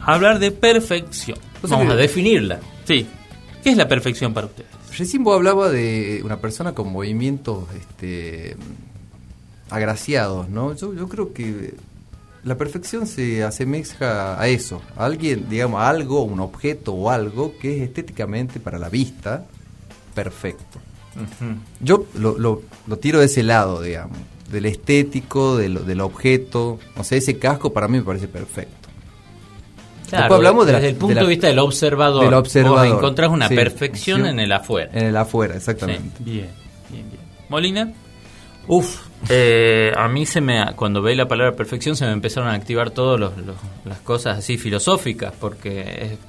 hablar 0.01 0.39
de 0.39 0.51
perfección. 0.51 1.37
Vamos 1.61 1.91
a 1.91 1.95
definirla. 1.95 2.59
Sí. 2.85 3.05
¿Qué 3.63 3.71
es 3.71 3.77
la 3.77 3.87
perfección 3.87 4.33
para 4.33 4.47
ustedes? 4.47 4.69
Recién 4.97 5.23
vos 5.23 5.35
hablaba 5.35 5.69
de 5.69 6.21
una 6.23 6.37
persona 6.37 6.73
con 6.73 6.91
movimientos 6.91 7.65
este, 7.77 8.55
agraciados, 9.69 10.49
¿no? 10.49 10.75
Yo, 10.75 10.93
yo 10.93 11.07
creo 11.07 11.33
que 11.33 11.73
la 12.43 12.55
perfección 12.57 13.05
se 13.07 13.43
asemeja 13.43 14.39
a 14.41 14.47
eso, 14.47 14.81
a 14.97 15.05
alguien, 15.05 15.47
digamos, 15.49 15.81
a 15.81 15.89
algo, 15.89 16.23
un 16.23 16.39
objeto 16.39 16.93
o 16.93 17.09
algo 17.09 17.53
que 17.61 17.77
es 17.77 17.81
estéticamente 17.83 18.59
para 18.59 18.79
la 18.79 18.89
vista 18.89 19.45
perfecto. 20.15 20.79
Yo 21.81 22.05
lo, 22.15 22.37
lo, 22.37 22.61
lo 22.87 22.97
tiro 22.97 23.19
de 23.19 23.25
ese 23.25 23.43
lado, 23.43 23.81
digamos, 23.81 24.17
del 24.51 24.65
estético, 24.67 25.57
del, 25.57 25.85
del 25.85 26.01
objeto. 26.01 26.79
O 26.97 27.03
sea, 27.03 27.17
ese 27.17 27.37
casco 27.37 27.73
para 27.73 27.87
mí 27.87 27.97
me 27.97 28.03
parece 28.03 28.27
perfecto. 28.27 28.87
Después 30.09 30.31
hablamos 30.31 30.65
de 30.65 30.71
la- 30.71 30.79
desde 30.79 30.89
el 30.91 30.95
punto 30.95 31.19
de 31.19 31.27
vista 31.27 31.47
del 31.47 31.59
observador. 31.59 32.23
del 32.25 32.33
observador, 32.33 32.87
Vos 32.87 32.97
encontrás 32.97 33.29
una 33.29 33.47
sí. 33.47 33.55
perfección 33.55 34.23
Sí. 34.23 34.27
en 34.29 34.39
el 34.39 34.51
afuera. 34.51 34.89
En 34.93 35.05
el 35.07 35.17
afuera, 35.17 35.55
exactamente. 35.55 36.17
Bien, 36.23 36.47
bien, 36.89 37.05
bien. 37.09 37.21
Molina, 37.49 37.93
Uf, 38.71 39.01
eh, 39.29 39.91
a 39.97 40.07
mí 40.07 40.25
se 40.27 40.41
me, 40.41 40.63
cuando 40.75 41.01
veí 41.01 41.15
la 41.15 41.27
palabra 41.27 41.55
perfección 41.55 41.95
se 41.95 42.05
me 42.05 42.11
empezaron 42.11 42.49
a 42.49 42.53
activar 42.53 42.91
todas 42.91 43.19
las 43.83 43.99
cosas 44.01 44.37
así 44.37 44.57
filosóficas, 44.59 45.33
porque 45.39 45.81
es- 46.13 46.19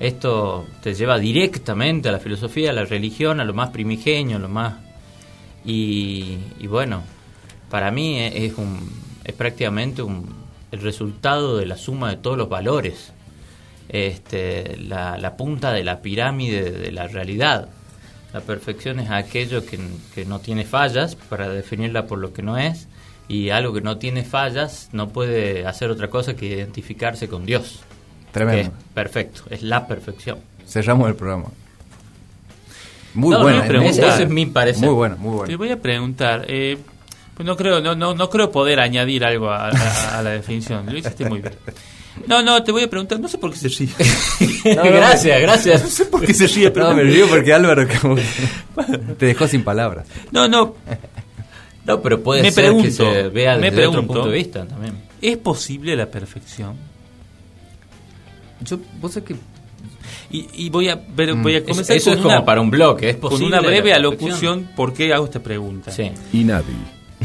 esto 0.00 0.66
te 0.82 0.94
lleva 0.94 1.18
directamente 1.18 2.08
a 2.08 2.12
la 2.12 2.18
filosofía, 2.18 2.70
a 2.70 2.72
la 2.72 2.86
religión, 2.86 3.38
a 3.38 3.44
lo 3.44 3.52
más 3.52 3.68
primigenio, 3.68 4.38
a 4.38 4.40
lo 4.40 4.48
más... 4.48 4.74
Y, 5.62 6.38
y 6.58 6.66
bueno, 6.68 7.02
para 7.68 7.90
mí 7.90 8.18
es, 8.18 8.34
es 8.34 8.54
un, 8.56 8.90
es 9.22 9.34
prácticamente 9.34 10.00
un, 10.00 10.26
el 10.72 10.80
resultado 10.80 11.58
de 11.58 11.66
la 11.66 11.76
suma 11.76 12.08
de 12.08 12.16
todos 12.16 12.38
los 12.38 12.48
valores, 12.48 13.12
este, 13.90 14.78
la 14.78 15.36
punta 15.36 15.70
de 15.72 15.84
la 15.84 16.00
pirámide 16.00 16.70
de 16.70 16.92
la 16.92 17.06
realidad. 17.08 17.68
La 18.32 18.40
perfección 18.40 19.00
es 19.00 19.10
aquello 19.10 19.64
que, 19.66 19.78
que 20.14 20.24
no 20.24 20.38
tiene 20.38 20.64
fallas, 20.64 21.16
para 21.16 21.48
definirla 21.48 22.06
por 22.06 22.18
lo 22.18 22.32
que 22.32 22.42
no 22.42 22.56
es, 22.58 22.86
y 23.28 23.50
algo 23.50 23.72
que 23.72 23.80
no 23.80 23.98
tiene 23.98 24.24
fallas 24.24 24.88
no 24.92 25.08
puede 25.08 25.66
hacer 25.66 25.90
otra 25.90 26.08
cosa 26.10 26.34
que 26.34 26.46
identificarse 26.46 27.28
con 27.28 27.44
Dios. 27.46 27.80
Tremendo. 28.32 28.70
Que 28.70 28.76
es 28.78 28.84
perfecto, 28.94 29.42
es 29.50 29.62
la 29.62 29.86
perfección. 29.86 30.38
Cerramos 30.66 31.08
el 31.08 31.16
programa. 31.16 31.46
Muy 33.14 33.30
No, 33.34 33.42
buena. 33.42 33.64
¿eh? 33.64 33.68
pregunta. 33.68 33.90
Ese 34.14 34.22
es 34.22 34.28
mi 34.28 34.46
parecer. 34.46 34.84
Muy 34.84 34.94
buena, 34.94 35.16
muy 35.16 35.30
te 35.30 35.36
buena. 35.36 35.56
voy 35.56 35.70
a 35.70 35.76
preguntar. 35.82 36.44
Eh, 36.46 36.78
pues 37.34 37.46
no 37.46 37.56
creo, 37.56 37.80
no, 37.80 37.94
no, 37.94 38.14
no 38.14 38.28
creo 38.30 38.50
poder 38.50 38.80
añadir 38.80 39.24
algo 39.24 39.50
a, 39.50 39.68
a- 39.70 40.18
a 40.18 40.22
la 40.22 40.30
definición. 40.30 40.86
Lo 40.86 40.96
hiciste 40.98 41.24
muy 41.28 41.40
bien. 41.40 41.54
No, 42.26 42.42
no, 42.42 42.62
te 42.62 42.70
voy 42.72 42.82
a 42.82 42.90
preguntar. 42.90 43.18
No 43.20 43.28
sé 43.28 43.38
por 43.38 43.50
qué 43.52 43.56
se 43.56 43.68
ríe. 43.68 43.88
gracias, 44.74 45.40
gracias. 45.40 45.82
No 45.82 45.88
sé 45.88 46.04
por 46.06 46.24
qué 46.26 46.34
se 46.34 46.46
ríe, 46.48 46.70
pero 46.70 46.90
No, 46.90 46.96
me 46.96 47.02
río 47.04 47.26
porque 47.28 47.52
Álvaro 47.54 47.86
como 48.00 48.16
te 49.18 49.26
dejó 49.26 49.46
sin 49.48 49.62
palabras. 49.64 50.06
No, 50.30 50.46
no. 50.48 50.74
No, 51.86 52.02
pero 52.02 52.22
puede 52.22 52.42
Me 52.42 52.50
ser 52.50 52.64
pregunto, 52.64 52.84
que 52.84 52.90
se 52.92 53.28
vea 53.30 53.56
me 53.56 53.70
desde 53.70 53.86
otro 53.86 54.00
pregunto. 54.00 54.12
punto 54.14 54.28
de 54.28 54.36
vista 54.36 54.66
también. 54.66 54.94
¿Es 55.22 55.36
posible 55.38 55.96
la 55.96 56.06
perfección? 56.06 56.76
Yo, 58.62 58.78
vos 59.00 59.12
sabés 59.12 59.28
que 59.28 59.36
Y, 60.30 60.46
y 60.66 60.68
voy 60.70 60.88
a 60.88 60.96
ver, 60.96 61.34
Mm. 61.34 61.42
voy 61.42 61.54
a 61.54 61.58
Es- 61.58 61.64
comenzar 61.64 61.96
eso 61.96 62.10
con 62.10 62.18
es 62.18 62.22
como 62.22 62.34
una, 62.34 62.44
para 62.44 62.60
un 62.60 62.70
bloque, 62.70 63.08
es 63.10 63.16
con 63.16 63.30
posible. 63.30 63.46
una 63.56 63.60
breve 63.66 63.92
alocución 63.94 64.68
por 64.76 64.92
qué 64.92 65.12
hago 65.14 65.24
esta 65.24 65.40
pregunta. 65.40 65.90
Sí. 65.90 66.10
INADI. 66.34 66.66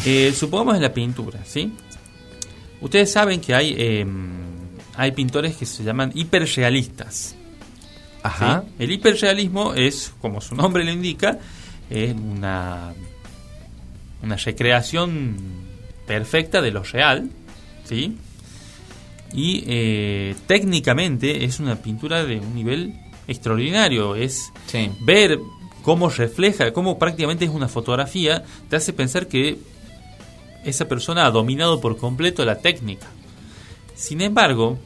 Eh, 0.05 0.33
supongamos 0.35 0.75
en 0.75 0.81
la 0.81 0.93
pintura, 0.93 1.39
¿sí? 1.45 1.71
Ustedes 2.81 3.11
saben 3.11 3.39
que 3.39 3.55
hay, 3.55 3.73
eh, 3.77 4.05
hay 4.95 5.11
pintores 5.11 5.55
que 5.55 5.65
se 5.65 5.83
llaman 5.83 6.11
hiperrealistas. 6.13 7.35
Ajá. 8.23 8.63
¿sí? 8.67 8.73
El 8.83 8.91
hiperrealismo 8.91 9.73
es, 9.73 10.11
como 10.21 10.41
su 10.41 10.55
nombre 10.55 10.83
lo 10.83 10.91
indica, 10.91 11.39
es 11.89 12.13
una, 12.13 12.93
una 14.21 14.35
recreación 14.35 15.37
perfecta 16.05 16.61
de 16.61 16.71
lo 16.71 16.83
real, 16.83 17.29
¿sí? 17.85 18.17
Y 19.33 19.63
eh, 19.67 20.35
técnicamente 20.47 21.45
es 21.45 21.59
una 21.59 21.75
pintura 21.77 22.23
de 22.25 22.39
un 22.39 22.53
nivel 22.55 22.93
extraordinario. 23.27 24.15
Es 24.15 24.51
Sí. 24.67 24.89
ver 25.01 25.39
cómo 25.83 26.09
refleja, 26.09 26.71
cómo 26.73 26.97
prácticamente 26.99 27.45
es 27.45 27.51
una 27.51 27.67
fotografía, 27.67 28.43
te 28.69 28.75
hace 28.75 28.93
pensar 28.93 29.27
que 29.27 29.57
esa 30.65 30.87
persona 30.87 31.25
ha 31.25 31.31
dominado 31.31 31.79
por 31.79 31.97
completo 31.97 32.43
la 32.43 32.59
técnica. 32.59 33.07
Sin 33.95 34.21
embargo, 34.21 34.77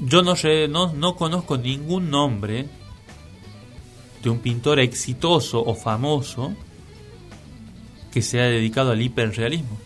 yo 0.00 0.22
no, 0.22 0.34
no, 0.68 0.92
no 0.92 1.16
conozco 1.16 1.58
ningún 1.58 2.10
nombre 2.10 2.66
de 4.22 4.30
un 4.30 4.38
pintor 4.38 4.80
exitoso 4.80 5.62
o 5.62 5.74
famoso 5.74 6.54
que 8.12 8.22
se 8.22 8.40
haya 8.40 8.50
dedicado 8.50 8.92
al 8.92 9.02
hiperrealismo. 9.02 9.78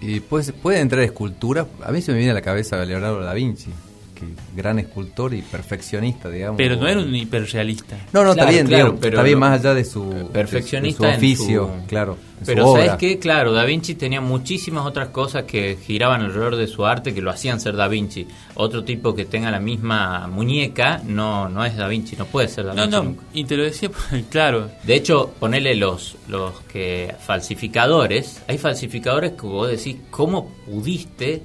Y 0.00 0.20
pues, 0.20 0.52
puede 0.52 0.80
entrar 0.80 1.02
escultura. 1.02 1.66
A 1.82 1.92
mí 1.92 2.02
se 2.02 2.12
me 2.12 2.18
viene 2.18 2.32
a 2.32 2.34
la 2.34 2.42
cabeza 2.42 2.84
Leonardo 2.84 3.20
da 3.20 3.32
Vinci, 3.32 3.70
que 4.14 4.24
gran 4.56 4.78
escultor 4.78 5.34
y 5.34 5.42
perfeccionista, 5.42 6.30
digamos. 6.30 6.56
Pero 6.56 6.76
no 6.76 6.86
era 6.88 7.00
un 7.00 7.14
hiperrealista. 7.14 7.96
No, 8.12 8.24
no, 8.24 8.32
Claro, 8.32 8.32
está 8.32 8.50
bien, 8.50 8.66
claro, 8.66 8.82
digamos, 8.84 9.00
pero 9.00 9.16
está 9.16 9.22
bien 9.24 9.38
más 9.38 9.60
allá 9.60 9.74
de 9.74 9.84
su, 9.84 10.30
perfeccionista 10.32 11.06
de 11.08 11.12
su 11.12 11.18
oficio, 11.18 11.70
su- 11.82 11.86
claro. 11.86 12.16
en 12.40 12.46
su 12.46 12.52
Pero 12.52 12.66
obra. 12.68 12.84
¿sabes 12.86 12.98
qué? 12.98 13.18
Claro, 13.18 13.52
Da 13.52 13.64
Vinci 13.64 13.94
tenía 13.94 14.20
muchísimas 14.20 14.86
otras 14.86 15.08
cosas 15.08 15.42
que 15.44 15.76
giraban 15.84 16.22
alrededor 16.22 16.56
de 16.56 16.66
su 16.66 16.84
arte 16.86 17.12
que 17.14 17.20
lo 17.20 17.30
hacían 17.30 17.60
ser 17.60 17.76
Da 17.76 17.88
Vinci. 17.88 18.26
Otro 18.54 18.84
tipo 18.84 19.14
que 19.14 19.24
tenga 19.24 19.50
la 19.50 19.60
misma 19.60 20.26
muñeca 20.28 21.00
no 21.04 21.48
no 21.48 21.64
es 21.64 21.76
Da 21.76 21.88
Vinci, 21.88 22.16
no 22.16 22.26
puede 22.26 22.48
ser 22.48 22.66
Da 22.66 22.74
No, 22.74 22.82
Vinci. 22.82 22.96
no, 22.96 23.02
nunca. 23.02 23.22
y 23.34 23.44
te 23.44 23.56
lo 23.56 23.62
decía, 23.64 23.90
claro, 24.30 24.70
De 24.84 24.94
hecho, 24.94 25.32
ponele 25.40 25.74
los, 25.74 26.16
los 26.28 26.52
que 26.62 27.14
falsificadores. 27.26 28.42
Hay 28.48 28.58
falsificadores 28.58 29.32
que 29.32 29.46
vos 29.46 29.68
decís, 29.70 29.96
¿cómo 30.10 30.50
pudiste 30.66 31.42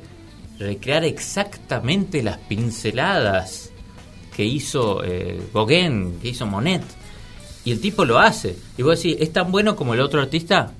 recrear 0.60 1.04
exactamente 1.06 2.22
las 2.22 2.38
pinceladas 2.38 3.72
que 4.36 4.46
hizo 4.46 5.04
eh, 5.04 5.42
Gauguin, 5.54 6.20
que 6.22 6.30
hizo 6.30 6.46
Monet? 6.46 6.84
Y 7.66 7.72
el 7.72 7.82
tipo 7.82 8.06
lo 8.06 8.20
hace. 8.20 8.56
Y 8.78 8.84
vos 8.84 9.02
decís, 9.02 9.18
¿es 9.20 9.32
tan 9.34 9.52
bueno 9.52 9.76
como 9.76 9.94
el 9.94 10.00
otro 10.00 10.22
artista? 10.22 10.72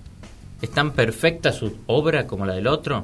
¿Es 0.62 0.72
tan 0.72 0.92
perfecta 0.92 1.52
su 1.52 1.74
obra 1.88 2.26
como 2.28 2.46
la 2.46 2.54
del 2.54 2.68
otro? 2.68 3.04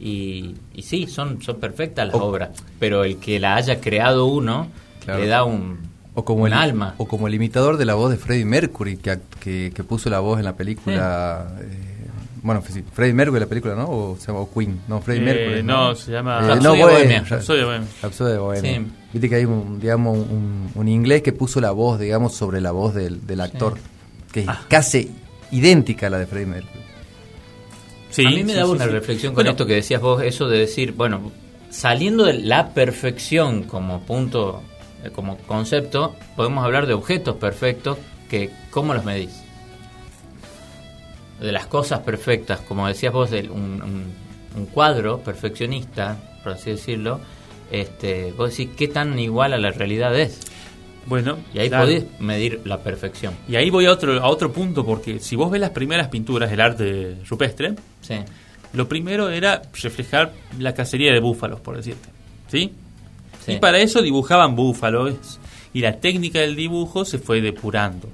Y, 0.00 0.54
y 0.74 0.82
sí, 0.82 1.06
son, 1.06 1.40
son 1.42 1.56
perfectas 1.60 2.06
las 2.06 2.16
O- 2.16 2.24
obras. 2.24 2.50
Pero 2.80 3.04
el 3.04 3.18
que 3.18 3.38
la 3.38 3.54
haya 3.56 3.80
creado 3.80 4.26
uno 4.26 4.68
Claro. 5.04 5.20
le 5.20 5.26
da 5.28 5.44
un, 5.44 5.78
O 6.14 6.24
como, 6.24 6.42
un 6.42 6.48
el, 6.48 6.52
alma. 6.54 6.94
o 6.98 7.06
como 7.08 7.26
el 7.26 7.34
imitador 7.34 7.76
de 7.76 7.84
la 7.84 7.94
voz 7.94 8.10
de 8.10 8.16
Freddie 8.16 8.44
Mercury, 8.44 8.96
que, 8.98 9.18
que, 9.40 9.72
que 9.74 9.84
puso 9.84 10.10
la 10.10 10.20
voz 10.20 10.38
en 10.38 10.44
la 10.44 10.54
película. 10.56 11.56
eh, 11.60 11.91
bueno, 12.42 12.62
sí, 12.68 12.82
Freddie 12.92 13.14
Mercury 13.14 13.40
la 13.40 13.46
película, 13.46 13.74
¿no? 13.74 13.84
O 13.88 14.16
se 14.18 14.26
llama 14.28 14.40
o 14.40 14.50
Queen. 14.52 14.80
No, 14.88 15.00
Freddie 15.00 15.22
Eh, 15.22 15.24
Mercury. 15.24 15.62
no, 15.62 15.94
se 15.94 16.12
llama 16.12 16.38
Eh, 16.38 16.48
Rhapsody 16.48 16.64
no, 16.64 16.72
de 16.74 16.82
Bohemia. 16.92 17.24
Rhapsody 17.28 17.58
de 17.58 17.64
Bohemia. 17.64 17.88
Rhapsody 18.02 18.36
Bohemia. 18.38 18.74
Sí. 18.80 18.86
Viste 19.12 19.28
que 19.28 19.34
hay 19.36 19.44
un, 19.44 19.78
digamos, 19.80 20.18
un, 20.18 20.70
un 20.74 20.88
inglés 20.88 21.22
que 21.22 21.32
puso 21.32 21.60
la 21.60 21.70
voz, 21.70 21.98
digamos, 22.00 22.34
sobre 22.34 22.60
la 22.60 22.72
voz 22.72 22.94
del, 22.94 23.26
del 23.26 23.40
actor, 23.40 23.78
que 24.32 24.40
es 24.40 24.48
Ah. 24.48 24.60
casi 24.68 25.10
idéntica 25.50 26.06
a 26.06 26.10
la 26.10 26.18
de 26.18 26.26
Freddie 26.26 26.46
Mercury. 26.46 26.80
Sí, 28.10 28.26
a 28.26 28.30
mí 28.30 28.42
me 28.44 28.52
sí, 28.52 28.58
daba 28.58 28.68
sí, 28.70 28.74
una 28.76 28.84
sí. 28.84 28.90
reflexión 28.90 29.32
con 29.32 29.36
Bueno, 29.36 29.50
esto 29.52 29.66
que 29.66 29.74
decías 29.74 30.00
vos, 30.02 30.22
eso 30.22 30.48
de 30.48 30.58
decir, 30.58 30.92
bueno, 30.92 31.30
saliendo 31.70 32.24
de 32.24 32.34
la 32.34 32.70
perfección 32.74 33.62
como 33.62 34.00
punto, 34.02 34.62
eh, 35.04 35.10
como 35.10 35.38
concepto, 35.38 36.14
podemos 36.36 36.64
hablar 36.64 36.86
de 36.86 36.92
objetos 36.94 37.36
perfectos, 37.36 37.98
que 38.28 38.50
¿cómo 38.70 38.92
los 38.94 39.04
medís? 39.04 39.41
De 41.42 41.52
las 41.52 41.66
cosas 41.66 42.00
perfectas, 42.00 42.60
como 42.60 42.86
decías 42.88 43.12
vos, 43.12 43.30
de 43.30 43.48
un, 43.50 43.82
un- 43.82 44.12
un 44.54 44.66
cuadro 44.66 45.18
perfeccionista, 45.20 46.16
por 46.42 46.52
así 46.52 46.70
decirlo, 46.70 47.20
este, 47.70 48.32
vos 48.32 48.50
decís 48.56 48.74
qué 48.76 48.88
tan 48.88 49.18
igual 49.18 49.52
a 49.54 49.58
la 49.58 49.70
realidad 49.70 50.18
es. 50.18 50.40
Bueno, 51.06 51.38
Y 51.52 51.58
ahí 51.58 51.68
claro. 51.68 51.84
podés 51.86 52.04
medir 52.20 52.60
la 52.64 52.78
perfección. 52.78 53.34
Y 53.48 53.56
ahí 53.56 53.70
voy 53.70 53.86
a 53.86 53.92
otro, 53.92 54.20
a 54.22 54.26
otro 54.28 54.52
punto, 54.52 54.84
porque 54.86 55.18
si 55.18 55.34
vos 55.36 55.50
ves 55.50 55.60
las 55.60 55.70
primeras 55.70 56.08
pinturas 56.08 56.48
del 56.50 56.60
arte 56.60 57.16
rupestre, 57.28 57.74
Sí. 58.02 58.16
lo 58.74 58.86
primero 58.88 59.28
era 59.30 59.62
reflejar 59.82 60.32
la 60.60 60.74
cacería 60.74 61.12
de 61.12 61.18
búfalos, 61.20 61.60
por 61.60 61.76
decirte. 61.76 62.08
¿Sí? 62.48 62.72
Sí. 63.44 63.52
Y 63.54 63.56
para 63.56 63.78
eso 63.80 64.00
dibujaban 64.00 64.54
búfalos 64.54 65.40
y 65.74 65.80
la 65.80 65.96
técnica 65.98 66.38
del 66.40 66.54
dibujo 66.54 67.04
se 67.04 67.18
fue 67.18 67.40
depurando. 67.40 68.08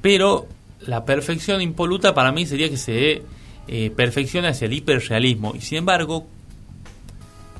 Pero 0.00 0.46
la 0.86 1.04
perfección 1.04 1.60
impoluta 1.60 2.14
para 2.14 2.32
mí 2.32 2.46
sería 2.46 2.68
que 2.68 2.76
se 2.76 3.22
eh, 3.68 3.90
perfecciona 3.96 4.48
hacia 4.48 4.66
el 4.66 4.72
hiperrealismo 4.74 5.54
y 5.56 5.60
sin 5.60 5.78
embargo 5.78 6.26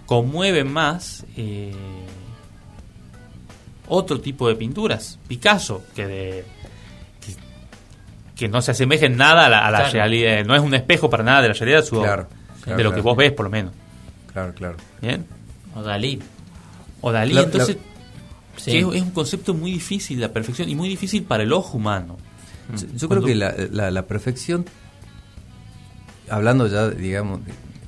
conmueven 0.06 0.70
más 0.72 1.24
eh, 1.36 1.72
otro 3.88 4.20
tipo 4.20 4.48
de 4.48 4.54
pinturas. 4.56 5.18
Picasso, 5.28 5.82
que 5.94 6.06
de 6.06 6.44
que, 7.24 7.34
que 8.36 8.48
no 8.48 8.62
se 8.62 8.72
asemeja 8.72 9.06
en 9.06 9.16
nada 9.16 9.46
a 9.46 9.48
la, 9.48 9.66
a 9.66 9.70
la 9.70 9.78
Claro. 9.78 9.92
realidad, 9.92 10.44
no 10.44 10.54
es 10.54 10.60
un 10.62 10.74
espejo 10.74 11.08
para 11.10 11.24
nada 11.24 11.42
de 11.42 11.48
la 11.48 11.54
realidad 11.54 11.84
su 11.84 12.00
Claro, 12.00 12.28
de 12.66 12.82
lo 12.84 12.92
que 12.94 13.00
vos 13.00 13.16
ves 13.16 13.32
por 13.32 13.44
lo 13.44 13.50
menos. 13.50 13.72
Claro, 14.32 14.52
claro. 14.54 14.76
¿Bien? 15.00 15.24
O 15.74 15.82
Dalí. 15.82 16.20
O 17.00 17.12
Dalí, 17.12 17.32
La- 17.34 17.40
la- 17.42 17.46
entonces 17.46 17.76
Sí. 18.56 18.76
es, 18.78 18.84
es 18.84 19.02
un 19.02 19.10
concepto 19.10 19.52
muy 19.52 19.72
difícil 19.72 20.20
la 20.20 20.28
perfección 20.32 20.68
y 20.68 20.76
muy 20.76 20.88
difícil 20.88 21.24
para 21.24 21.42
el 21.42 21.52
ojo 21.52 21.76
humano. 21.76 22.16
Yo, 22.76 22.86
yo 22.96 23.08
creo 23.08 23.22
que 23.22 23.34
la, 23.34 23.54
la- 23.70 23.90
la 23.90 24.06
perfección, 24.06 24.64
hablando 26.30 26.66
ya, 26.66 26.90
digamos, 26.90 27.40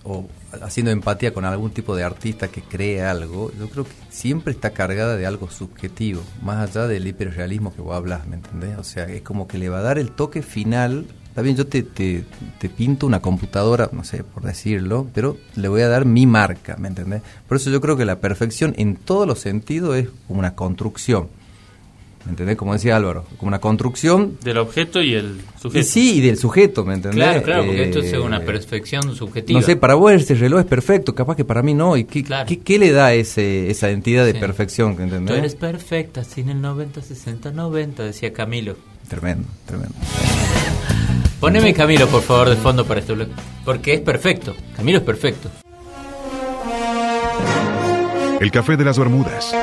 o 0.04 0.28
haciendo 0.62 0.90
empatía 0.92 1.35
con 1.35 1.45
algún 1.45 1.71
tipo 1.71 1.97
de 1.97 2.04
artista 2.04 2.49
que 2.49 2.62
cree 2.62 3.02
algo, 3.02 3.50
yo 3.59 3.68
creo 3.68 3.85
que 3.85 3.90
siempre 4.11 4.52
está 4.52 4.71
cargada 4.71 5.16
de 5.16 5.26
algo 5.26 5.50
subjetivo, 5.50 6.23
más 6.42 6.71
allá 6.71 6.87
del 6.87 7.06
hiperrealismo 7.06 7.75
que 7.75 7.83
vos 7.83 7.95
hablas, 7.97 8.26
¿me 8.26 8.37
entendés? 8.37 8.78
O 8.78 8.85
sea, 8.85 9.04
es 9.04 9.23
como 9.23 9.49
que 9.49 9.59
le 9.59 9.68
va 9.68 9.78
a 9.78 9.83
dar 9.83 9.99
el 9.99 10.11
toque 10.12 10.42
final. 10.42 11.06
Está 11.28 11.42
bien, 11.42 11.56
yo 11.56 11.66
te, 11.66 11.83
te, 11.83 12.25
te 12.59 12.68
pinto 12.71 13.06
una 13.06 13.21
computadora, 13.21 13.90
no 13.92 14.04
sé, 14.04 14.25
por 14.25 14.42
decirlo, 14.45 15.06
pero 15.12 15.37
le 15.56 15.68
voy 15.68 15.83
a 15.83 15.88
dar 15.88 16.06
mi 16.06 16.25
marca, 16.26 16.76
¿me 16.78 16.88
entendés? 16.88 17.21
Por 17.47 17.59
eso 17.59 17.68
yo 17.71 17.80
creo 17.83 17.97
que 17.99 18.06
la 18.06 18.21
perfección 18.21 18.73
en 18.78 18.97
todos 18.97 19.26
los 19.26 19.40
sentidos 19.40 19.97
es 19.97 20.09
como 20.28 20.38
una 20.38 20.54
construcción. 20.54 21.28
¿Me 22.26 22.30
entendés? 22.33 22.56
Como 22.56 22.73
decía 22.73 22.97
Álvaro, 22.97 23.25
como 23.38 23.49
una 23.49 23.61
construcción 23.61 24.37
Del 24.42 24.59
objeto 24.59 25.00
y 25.00 25.14
el 25.14 25.40
sujeto. 25.62 25.78
y 25.78 25.85
sí, 25.85 26.16
y 26.16 26.21
del 26.21 26.37
sujeto, 26.37 26.85
¿me 26.85 26.95
entendés? 26.95 27.23
Claro, 27.25 27.42
claro, 27.42 27.64
porque 27.66 27.83
Eh, 27.83 27.88
esto 27.88 28.00
es 28.00 28.12
una 28.14 28.40
perfección 28.40 29.14
subjetiva. 29.14 29.61
No 29.61 29.64
sé, 29.64 29.76
para 29.76 29.95
vos 29.95 30.11
ese 30.12 30.35
reloj 30.35 30.61
es 30.61 30.66
perfecto, 30.66 31.14
capaz 31.14 31.37
que 31.37 31.45
para 31.45 31.62
mí 31.62 31.73
no. 31.73 31.97
¿Y 31.97 32.02
qué, 32.04 32.25
Claro. 32.25 32.47
qué, 32.49 32.59
qué 32.59 32.78
le 32.80 32.90
da 32.90 33.14
ese, 33.14 33.71
esa 33.71 33.90
entidad 33.90 34.25
de 34.26 34.33
Sí. 34.33 34.38
perfección, 34.38 34.97
Tú 34.97 35.02
¿entendés? 35.04 35.38
eres 35.38 35.54
perfecta, 35.54 36.25
sin 36.25 36.49
el 36.49 36.61
90, 36.61 37.00
60, 37.00 37.52
90, 37.52 38.02
decía 38.02 38.33
Camilo. 38.33 38.75
Tremendo, 39.09 39.47
tremendo. 39.64 39.95
Poneme 41.38 41.73
Camilo, 41.75 42.09
por 42.09 42.23
favor, 42.23 42.49
de 42.50 42.56
fondo 42.56 42.85
para 42.85 42.99
este 43.00 43.12
bloque. 43.12 43.30
Porque 43.64 43.95
es 43.95 44.00
perfecto. 44.00 44.52
Camilo 44.75 44.99
es 44.99 45.04
perfecto. 45.04 45.49
El 48.40 48.50
Café 48.50 48.76
de 48.76 48.85
las 48.85 48.99
Bermudas. 48.99 49.54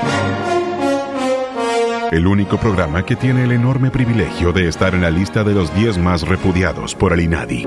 El 2.13 2.27
único 2.27 2.59
programa 2.59 3.03
que 3.03 3.15
tiene 3.15 3.45
el 3.45 3.51
enorme 3.53 3.89
privilegio 3.89 4.53
de 4.53 4.67
estar 4.67 4.93
en 4.93 5.01
la 5.01 5.09
lista 5.09 5.43
de 5.43 5.55
los 5.55 5.73
10 5.73 5.97
más 5.97 6.21
repudiados 6.21 6.93
por 6.93 7.11
el 7.11 7.21
INADI. 7.21 7.65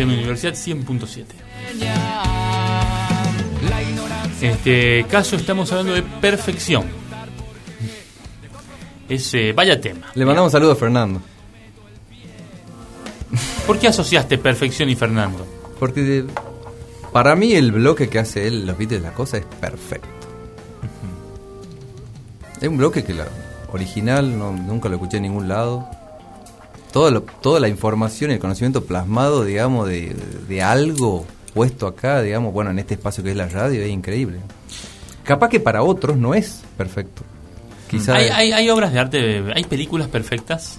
FM 0.00 0.14
Universidad 0.14 0.54
100.7. 0.54 1.24
En 4.40 4.50
este 4.50 5.04
caso 5.10 5.36
estamos 5.36 5.70
hablando 5.72 5.92
de 5.92 6.02
perfección. 6.02 6.84
Es 9.10 9.34
eh, 9.34 9.52
vaya 9.52 9.78
tema. 9.78 10.06
Le 10.14 10.24
mandamos 10.24 10.48
un 10.48 10.52
saludo 10.52 10.72
a 10.72 10.76
Fernando. 10.76 11.20
¿Por 13.66 13.78
qué 13.78 13.88
asociaste 13.88 14.38
perfección 14.38 14.88
y 14.88 14.94
Fernando? 14.96 15.46
Porque 15.78 16.24
para 17.12 17.36
mí 17.36 17.52
el 17.52 17.70
bloque 17.70 18.08
que 18.08 18.18
hace 18.20 18.46
él, 18.46 18.64
los 18.66 18.78
beats 18.78 18.92
de 18.92 19.00
la 19.00 19.12
cosa, 19.12 19.36
es 19.36 19.44
perfecto. 19.44 20.08
Es 22.58 22.68
un 22.68 22.78
bloque 22.78 23.04
que 23.04 23.12
la 23.12 23.26
original 23.72 24.38
no- 24.38 24.52
nunca 24.52 24.88
lo 24.88 24.94
escuché 24.94 25.18
en 25.18 25.24
ningún 25.24 25.46
lado. 25.48 25.86
Todo 26.92 27.10
lo- 27.10 27.22
toda 27.22 27.60
la 27.60 27.68
información 27.68 28.30
y 28.30 28.34
el 28.34 28.40
conocimiento 28.40 28.84
plasmado, 28.84 29.44
digamos, 29.44 29.88
de, 29.88 30.14
de 30.48 30.62
algo 30.62 31.24
puesto 31.54 31.86
acá, 31.86 32.22
digamos, 32.22 32.52
bueno, 32.52 32.70
en 32.70 32.78
este 32.78 32.94
espacio 32.94 33.22
que 33.24 33.30
es 33.30 33.36
la 33.36 33.48
radio, 33.48 33.82
es 33.82 33.90
increíble. 33.90 34.38
Capaz 35.24 35.48
que 35.48 35.60
para 35.60 35.82
otros 35.82 36.16
no 36.16 36.34
es 36.34 36.62
perfecto. 36.76 37.22
Quizá 37.88 38.14
¿Hay, 38.14 38.28
hay, 38.28 38.52
hay 38.52 38.70
obras 38.70 38.92
de 38.92 38.98
arte, 38.98 39.44
hay 39.54 39.64
películas 39.64 40.08
perfectas? 40.08 40.78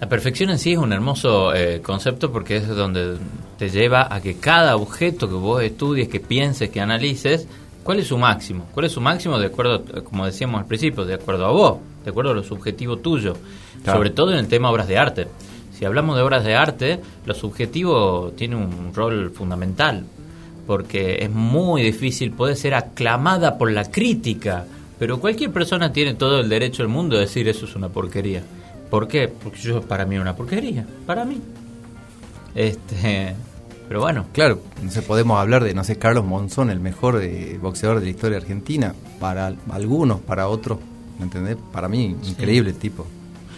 La 0.00 0.08
perfección 0.08 0.50
en 0.50 0.58
sí 0.58 0.72
es 0.72 0.78
un 0.78 0.92
hermoso 0.92 1.54
eh, 1.54 1.80
concepto 1.80 2.32
porque 2.32 2.56
es 2.56 2.66
donde 2.68 3.16
te 3.56 3.70
lleva 3.70 4.12
a 4.12 4.20
que 4.20 4.36
cada 4.36 4.76
objeto 4.76 5.28
que 5.28 5.34
vos 5.34 5.62
estudies, 5.62 6.08
que 6.08 6.18
pienses, 6.20 6.70
que 6.70 6.80
analices, 6.80 7.46
¿cuál 7.82 7.98
es 7.98 8.06
su 8.06 8.18
máximo? 8.18 8.66
¿Cuál 8.72 8.86
es 8.86 8.92
su 8.92 9.00
máximo 9.00 9.38
de 9.38 9.46
acuerdo, 9.46 9.84
como 10.04 10.26
decíamos 10.26 10.60
al 10.60 10.66
principio, 10.66 11.04
de 11.04 11.14
acuerdo 11.14 11.46
a 11.46 11.50
vos, 11.50 11.78
de 12.04 12.10
acuerdo 12.10 12.30
a 12.30 12.34
lo 12.34 12.42
subjetivo 12.42 12.96
tuyo? 12.96 13.36
Claro. 13.82 13.98
Sobre 13.98 14.10
todo 14.10 14.32
en 14.32 14.38
el 14.38 14.48
tema 14.48 14.70
obras 14.70 14.88
de 14.88 14.98
arte. 14.98 15.28
Si 15.72 15.84
hablamos 15.84 16.16
de 16.16 16.22
obras 16.22 16.44
de 16.44 16.54
arte, 16.54 17.00
lo 17.26 17.34
subjetivo 17.34 18.32
tiene 18.36 18.56
un 18.56 18.92
rol 18.94 19.30
fundamental 19.30 20.04
porque 20.66 21.18
es 21.20 21.30
muy 21.30 21.82
difícil, 21.82 22.32
puede 22.32 22.56
ser 22.56 22.74
aclamada 22.74 23.58
por 23.58 23.70
la 23.70 23.90
crítica, 23.90 24.64
pero 24.98 25.18
cualquier 25.18 25.50
persona 25.50 25.92
tiene 25.92 26.14
todo 26.14 26.40
el 26.40 26.48
derecho 26.48 26.82
del 26.82 26.88
mundo 26.88 27.16
de 27.16 27.22
decir 27.22 27.48
eso 27.48 27.66
es 27.66 27.74
una 27.74 27.88
porquería. 27.88 28.42
¿Por 28.88 29.08
qué? 29.08 29.28
Porque 29.28 29.60
yo 29.60 29.82
para 29.82 30.04
mí 30.04 30.16
es 30.16 30.20
una 30.20 30.36
porquería, 30.36 30.86
para 31.06 31.24
mí. 31.24 31.40
Este, 32.54 33.34
pero 33.92 34.00
bueno, 34.00 34.24
Claro, 34.32 34.58
no 34.82 34.90
sé, 34.90 35.02
podemos 35.02 35.38
hablar 35.38 35.62
de, 35.62 35.74
no 35.74 35.84
sé, 35.84 35.98
Carlos 35.98 36.24
Monzón, 36.24 36.70
el 36.70 36.80
mejor 36.80 37.20
eh, 37.22 37.58
boxeador 37.60 37.98
de 38.00 38.06
la 38.06 38.10
historia 38.10 38.38
argentina. 38.38 38.94
Para 39.20 39.48
al- 39.48 39.58
algunos, 39.70 40.20
para 40.20 40.48
otros, 40.48 40.78
¿me 41.18 41.24
entendés? 41.26 41.58
Para 41.72 41.88
mí, 41.90 42.16
increíble 42.26 42.70
el 42.70 42.76
tipo. 42.76 43.06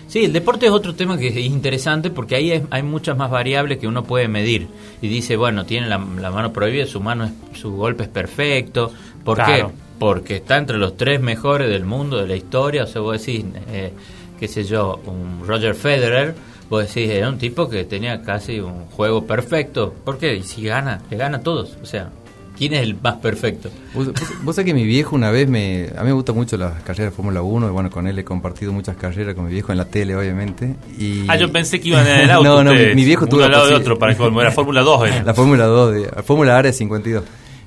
Sí, 0.09 0.25
el 0.25 0.33
deporte 0.33 0.67
es 0.67 0.73
otro 0.73 0.97
tema 0.97 1.17
que 1.17 1.29
es 1.29 1.37
interesante 1.37 2.11
porque 2.11 2.35
ahí 2.35 2.51
es- 2.51 2.63
hay 2.71 2.83
muchas 2.83 3.17
más 3.17 3.31
variables 3.31 3.79
que 3.79 3.87
uno 3.87 4.03
puede 4.03 4.27
medir. 4.27 4.67
Y 5.01 5.07
dice, 5.07 5.37
bueno, 5.37 5.65
tiene 5.67 5.87
la, 5.89 5.99
la 5.99 6.33
mano 6.33 6.53
prohibida, 6.53 6.87
su 6.87 7.01
mano, 7.01 7.27
es- 7.27 7.61
su 7.61 7.71
golpe 7.71 8.03
es 8.03 8.09
perfecto. 8.09 8.91
¿Por 9.25 9.37
Claro. 9.37 9.69
qué? 9.69 9.75
Porque 10.01 10.37
está 10.39 10.57
entre 10.57 10.79
los 10.79 10.97
tres 10.97 11.21
mejores 11.21 11.69
del 11.71 11.85
mundo, 11.85 12.17
de 12.19 12.27
la 12.27 12.35
historia. 12.35 12.83
O 12.83 12.87
sea, 12.89 13.01
vos 13.03 13.25
decís, 13.25 13.45
eh, 13.69 13.93
qué 14.41 14.49
sé 14.49 14.65
yo, 14.65 15.01
un 15.07 15.47
Roger 15.47 15.77
Federer, 15.77 16.35
vos 16.71 16.87
decís, 16.87 17.11
era 17.11 17.29
un 17.29 17.39
tipo 17.39 17.69
que 17.69 17.85
tenía 17.85 18.23
casi 18.23 18.61
un 18.61 18.87
juego 18.87 19.27
perfecto. 19.27 19.95
¿Por 20.05 20.19
qué? 20.19 20.35
Y 20.37 20.43
si 20.43 20.63
gana, 20.65 21.01
le 21.11 21.17
gana 21.17 21.39
a 21.39 21.41
todos. 21.41 21.77
O 21.83 21.87
sea, 21.87 22.11
¿quién 22.59 22.75
es 22.75 22.83
el 22.83 22.97
más 23.01 23.17
perfecto? 23.17 23.71
Vos, 23.95 24.07
vos- 24.09 24.15
vos 24.43 24.57
sabés 24.57 24.67
que 24.67 24.75
mi 24.75 24.85
viejo 24.85 25.15
una 25.17 25.31
vez 25.31 25.49
me... 25.49 25.89
A 25.97 26.01
mí 26.03 26.07
me 26.09 26.13
gustan 26.13 26.35
mucho 26.37 26.57
las 26.57 26.83
carreras 26.83 27.13
de 27.13 27.17
Fórmula 27.17 27.43
1 27.43 27.69
y 27.69 27.71
bueno, 27.71 27.91
con 27.91 28.07
él 28.07 28.19
he 28.19 28.25
compartido 28.25 28.73
muchas 28.73 28.97
carreras 28.97 29.35
con 29.35 29.45
mi 29.47 29.53
viejo 29.53 29.73
en 29.73 29.79
la 29.79 29.85
tele, 29.85 30.17
obviamente. 30.17 30.75
Y... 30.99 31.25
Ah, 31.29 31.37
yo 31.37 31.51
pensé 31.53 31.81
que 31.81 31.89
iban 31.89 32.07
en 32.07 32.21
el 32.21 32.31
auto. 32.33 32.63
no, 32.63 32.65
no, 32.65 32.73
mi, 32.73 33.05
viejo 33.05 33.25
uno 33.25 33.31
tuvo 33.31 33.45
al 33.45 33.51
la 33.51 33.59
lado 33.59 33.69
de 33.71 33.75
otro 33.77 33.99
para 33.99 34.17
colmo, 34.17 34.41
era 34.41 34.51
Fórmula 34.51 34.81
2. 34.83 35.07
era. 35.09 35.23
La 35.23 35.35
Fórmula 35.35 35.67
2, 35.67 35.95
de, 35.95 36.01
la 36.17 36.23
Fórmula 36.23 36.59
Área 36.59 36.73
52. 36.73 37.25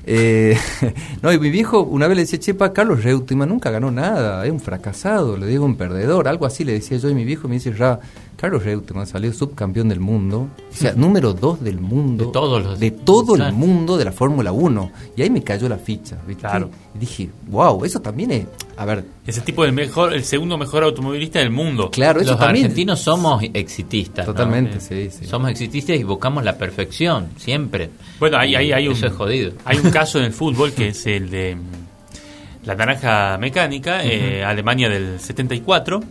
Eh, 0.09 0.57
no, 1.21 1.33
y 1.33 1.39
mi 1.39 1.49
viejo 1.49 1.81
una 1.81 2.07
vez 2.07 2.15
le 2.15 2.21
decía, 2.23 2.39
chepa, 2.39 2.71
Carlos 2.71 3.03
Reutemann 3.03 3.49
nunca 3.49 3.71
ganó 3.71 3.91
nada, 3.91 4.45
es 4.45 4.51
un 4.53 4.61
fracasado, 4.61 5.35
le 5.35 5.45
digo 5.47 5.65
un 5.65 5.75
perdedor, 5.75 6.29
algo 6.29 6.45
así 6.45 6.63
le 6.63 6.71
decía 6.71 6.97
yo, 6.97 7.09
y 7.09 7.13
mi 7.13 7.25
viejo 7.25 7.49
me 7.49 7.55
dice, 7.55 7.71
Ra, 7.71 7.99
Carlos 8.37 8.63
Reutemann 8.63 9.07
salió 9.07 9.33
subcampeón 9.33 9.89
del 9.89 9.99
mundo, 9.99 10.47
o 10.71 10.73
sea, 10.75 10.93
número 10.95 11.33
2 11.33 11.63
del 11.63 11.79
mundo, 11.81 12.25
De 12.27 12.31
todos 12.31 12.63
los- 12.63 12.79
de 12.79 12.91
todo 12.91 13.35
el 13.35 13.51
mundo 13.51 13.97
de 13.97 14.05
la 14.05 14.11
Fórmula 14.11 14.51
1, 14.51 14.91
y 15.15 15.23
ahí 15.23 15.29
me 15.31 15.43
cayó 15.43 15.67
la 15.67 15.77
ficha, 15.79 16.17
¿viste? 16.27 16.41
Claro. 16.41 16.69
Y 16.95 16.99
dije, 16.99 17.29
wow, 17.47 17.83
eso 17.83 17.99
también 17.99 18.29
es, 18.31 18.45
a 18.77 18.85
ver, 18.85 19.03
Ese 19.25 19.41
tipo 19.41 19.63
del 19.63 19.73
mejor, 19.73 20.13
el 20.13 20.23
segundo 20.23 20.55
mejor 20.57 20.83
automovilista 20.83 21.39
del 21.39 21.49
mundo. 21.49 21.89
claro, 21.91 22.21
eso 22.21 22.31
Los 22.31 22.39
también... 22.39 22.65
argentinos 22.65 22.99
somos 22.99 23.41
exitistas. 23.53 24.27
¿no? 24.27 24.33
Totalmente, 24.33 24.79
sí, 24.79 25.09
sí. 25.09 25.25
Somos 25.25 25.49
exitistas 25.49 25.97
y 25.97 26.03
buscamos 26.03 26.43
la 26.43 26.57
perfección, 26.59 27.29
siempre. 27.37 27.89
Bueno, 28.19 28.37
hay, 28.37 28.53
hay, 28.55 28.71
hay 28.71 28.87
un, 28.87 28.93
Eso 28.93 29.07
es 29.07 29.13
jodido. 29.13 29.51
Hay 29.65 29.79
un 29.79 29.89
caso 29.91 30.19
en 30.19 30.25
el 30.25 30.31
fútbol 30.33 30.73
que 30.73 30.89
es 30.89 31.07
el 31.07 31.31
de 31.31 31.55
mm, 31.55 32.67
la 32.67 32.75
naranja 32.75 33.37
mecánica, 33.39 34.03
eh, 34.05 34.43
Alemania 34.43 34.89
del 34.89 35.19
74, 35.19 36.01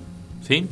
¿sí? 0.43 0.67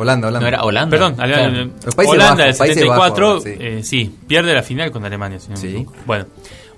Holanda, 0.00 0.28
Holanda. 0.28 0.40
No 0.40 0.48
era 0.48 0.64
Holanda. 0.64 0.90
Perdón, 0.96 1.14
Claro. 1.14 1.70
Los 1.84 1.94
Países 1.94 2.14
Holanda 2.14 2.44
del 2.44 2.56
Países 2.56 2.76
74, 2.76 3.26
Bajos, 3.28 3.42
sí. 3.44 3.50
eh, 3.58 3.80
sí, 3.84 4.14
pierde 4.26 4.54
la 4.54 4.62
final 4.62 4.90
con 4.90 5.04
Alemania. 5.04 5.38
si 5.40 5.48
no 5.48 5.54
me 5.56 5.60
Sí. 5.60 5.66
equivoco. 5.68 5.94
Bueno, 6.06 6.26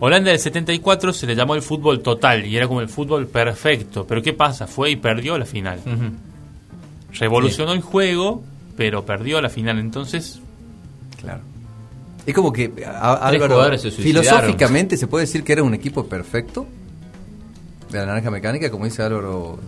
Holanda 0.01 0.31
del 0.31 0.39
74 0.41 1.13
se 1.13 1.27
le 1.27 1.35
llamó 1.37 1.55
el 1.55 1.63
fútbol 1.63 2.01
total 2.03 2.45
y 2.47 2.57
era 2.57 2.67
como 2.67 2.81
el 2.81 2.89
fútbol 2.89 3.27
perfecto. 3.29 4.05
Pero 4.07 4.21
¿qué 4.23 4.33
pasa? 4.33 4.67
Fue 4.67 4.91
y 4.91 4.97
perdió 4.97 5.39
la 5.39 5.45
final. 5.47 5.79
Revolucionó 7.19 7.73
el 7.73 7.81
juego, 7.83 8.43
pero 8.77 9.05
perdió 9.05 9.41
la 9.41 9.49
final. 9.51 9.79
Entonces, 9.79 10.41
Claro. 11.21 11.41
Es 12.27 12.35
como 12.35 12.53
que 12.53 12.73
a- 12.87 13.15
Álvaro, 13.15 13.55
jugadores 13.55 13.83
se 13.83 13.91
suicidaron. 13.91 14.25
filosóficamente 14.31 14.97
se 14.97 15.07
puede 15.09 15.25
decir 15.27 15.43
que 15.45 15.53
era 15.53 15.63
un 15.65 15.75
equipo 15.75 16.07
perfecto 16.07 16.67
de 17.91 17.99
la 17.99 18.07
naranja 18.07 18.31
mecánica, 18.31 18.71
como 18.71 18.85
dice 18.85 19.03
Álvaro. 19.03 19.59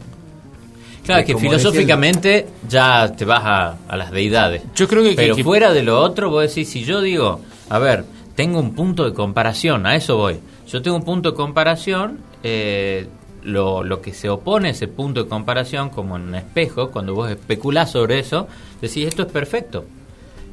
Claro, 1.05 1.21
Eh, 1.23 1.25
que 1.25 1.35
decía 1.35 1.51
filosóficamente 1.51 2.47
ya 2.69 3.13
te 3.15 3.25
vas 3.25 3.43
a, 3.45 3.77
a 3.89 3.97
las 3.97 4.11
deidades. 4.11 4.63
yo 4.75 4.89
creo 4.89 5.03
que... 5.03 5.13
Pero 5.15 5.37
que- 5.37 5.45
fuera 5.45 5.73
de 5.73 5.83
lo 5.83 6.01
otro, 6.01 6.31
vos 6.31 6.43
decís, 6.49 6.69
si 6.71 6.83
yo 6.85 7.01
digo, 7.03 7.41
a 7.69 7.79
ver, 7.79 8.05
tengo 8.35 8.59
un 8.59 8.75
punto 8.75 9.05
de 9.05 9.13
comparación, 9.13 9.87
a 9.87 9.95
eso 9.97 10.17
voy. 10.17 10.39
Yo 10.67 10.81
tengo 10.83 10.97
un 10.97 11.05
punto 11.05 11.31
de 11.33 11.37
comparación, 11.37 12.19
eh, 12.43 13.07
lo, 13.43 13.85
lo 13.85 14.01
que 14.01 14.15
se 14.15 14.31
opone 14.31 14.69
a 14.69 14.71
ese 14.71 14.89
punto 14.89 15.23
de 15.25 15.29
comparación, 15.29 15.91
como 15.91 16.17
en 16.17 16.23
un 16.23 16.35
espejo, 16.35 16.91
cuando 16.91 17.15
vos 17.15 17.31
especulás 17.31 17.91
sobre 17.93 18.19
eso, 18.19 18.49
decís, 18.81 19.07
esto 19.07 19.23
es 19.23 19.29
perfecto. 19.31 19.85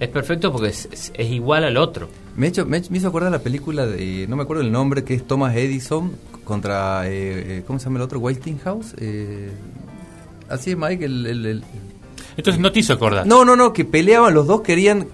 Es 0.02 0.10
perfecto 0.10 0.52
porque 0.52 0.68
es, 0.70 0.90
es- 0.92 1.14
es 1.16 1.30
igual 1.32 1.64
al 1.64 1.78
otro. 1.78 2.10
Me, 2.36 2.48
he 2.48 2.50
hecho, 2.50 2.66
me, 2.66 2.82
me 2.90 2.98
hizo 2.98 3.08
acordar 3.08 3.32
la 3.32 3.40
película 3.40 3.86
de, 3.86 4.26
no 4.28 4.36
me 4.36 4.44
acuerdo 4.44 4.64
el 4.64 4.72
nombre, 4.72 5.04
que 5.06 5.14
es 5.14 5.26
Thomas 5.26 5.56
Edison 5.56 6.12
contra, 6.44 7.08
eh, 7.08 7.60
eh, 7.60 7.64
¿cómo 7.66 7.80
se 7.80 7.86
llama 7.86 8.00
el 8.00 8.04
otro? 8.04 8.20
Westinghouse. 8.20 8.96
Eh, 8.98 9.52
así 10.52 10.72
es, 10.72 10.78
Mike, 10.78 11.06
el, 11.06 11.26
el- 11.26 11.46
el- 11.46 11.64
Entonces 12.38 12.62
no 12.62 12.72
te 12.72 12.80
hizo 12.80 12.94
acordar. 12.94 13.26
No, 13.28 13.44
no, 13.46 13.56
no, 13.56 13.74
que 13.74 13.86
peleaban, 13.86 14.34
los 14.34 14.48
dos 14.48 14.62
querían 14.62 15.08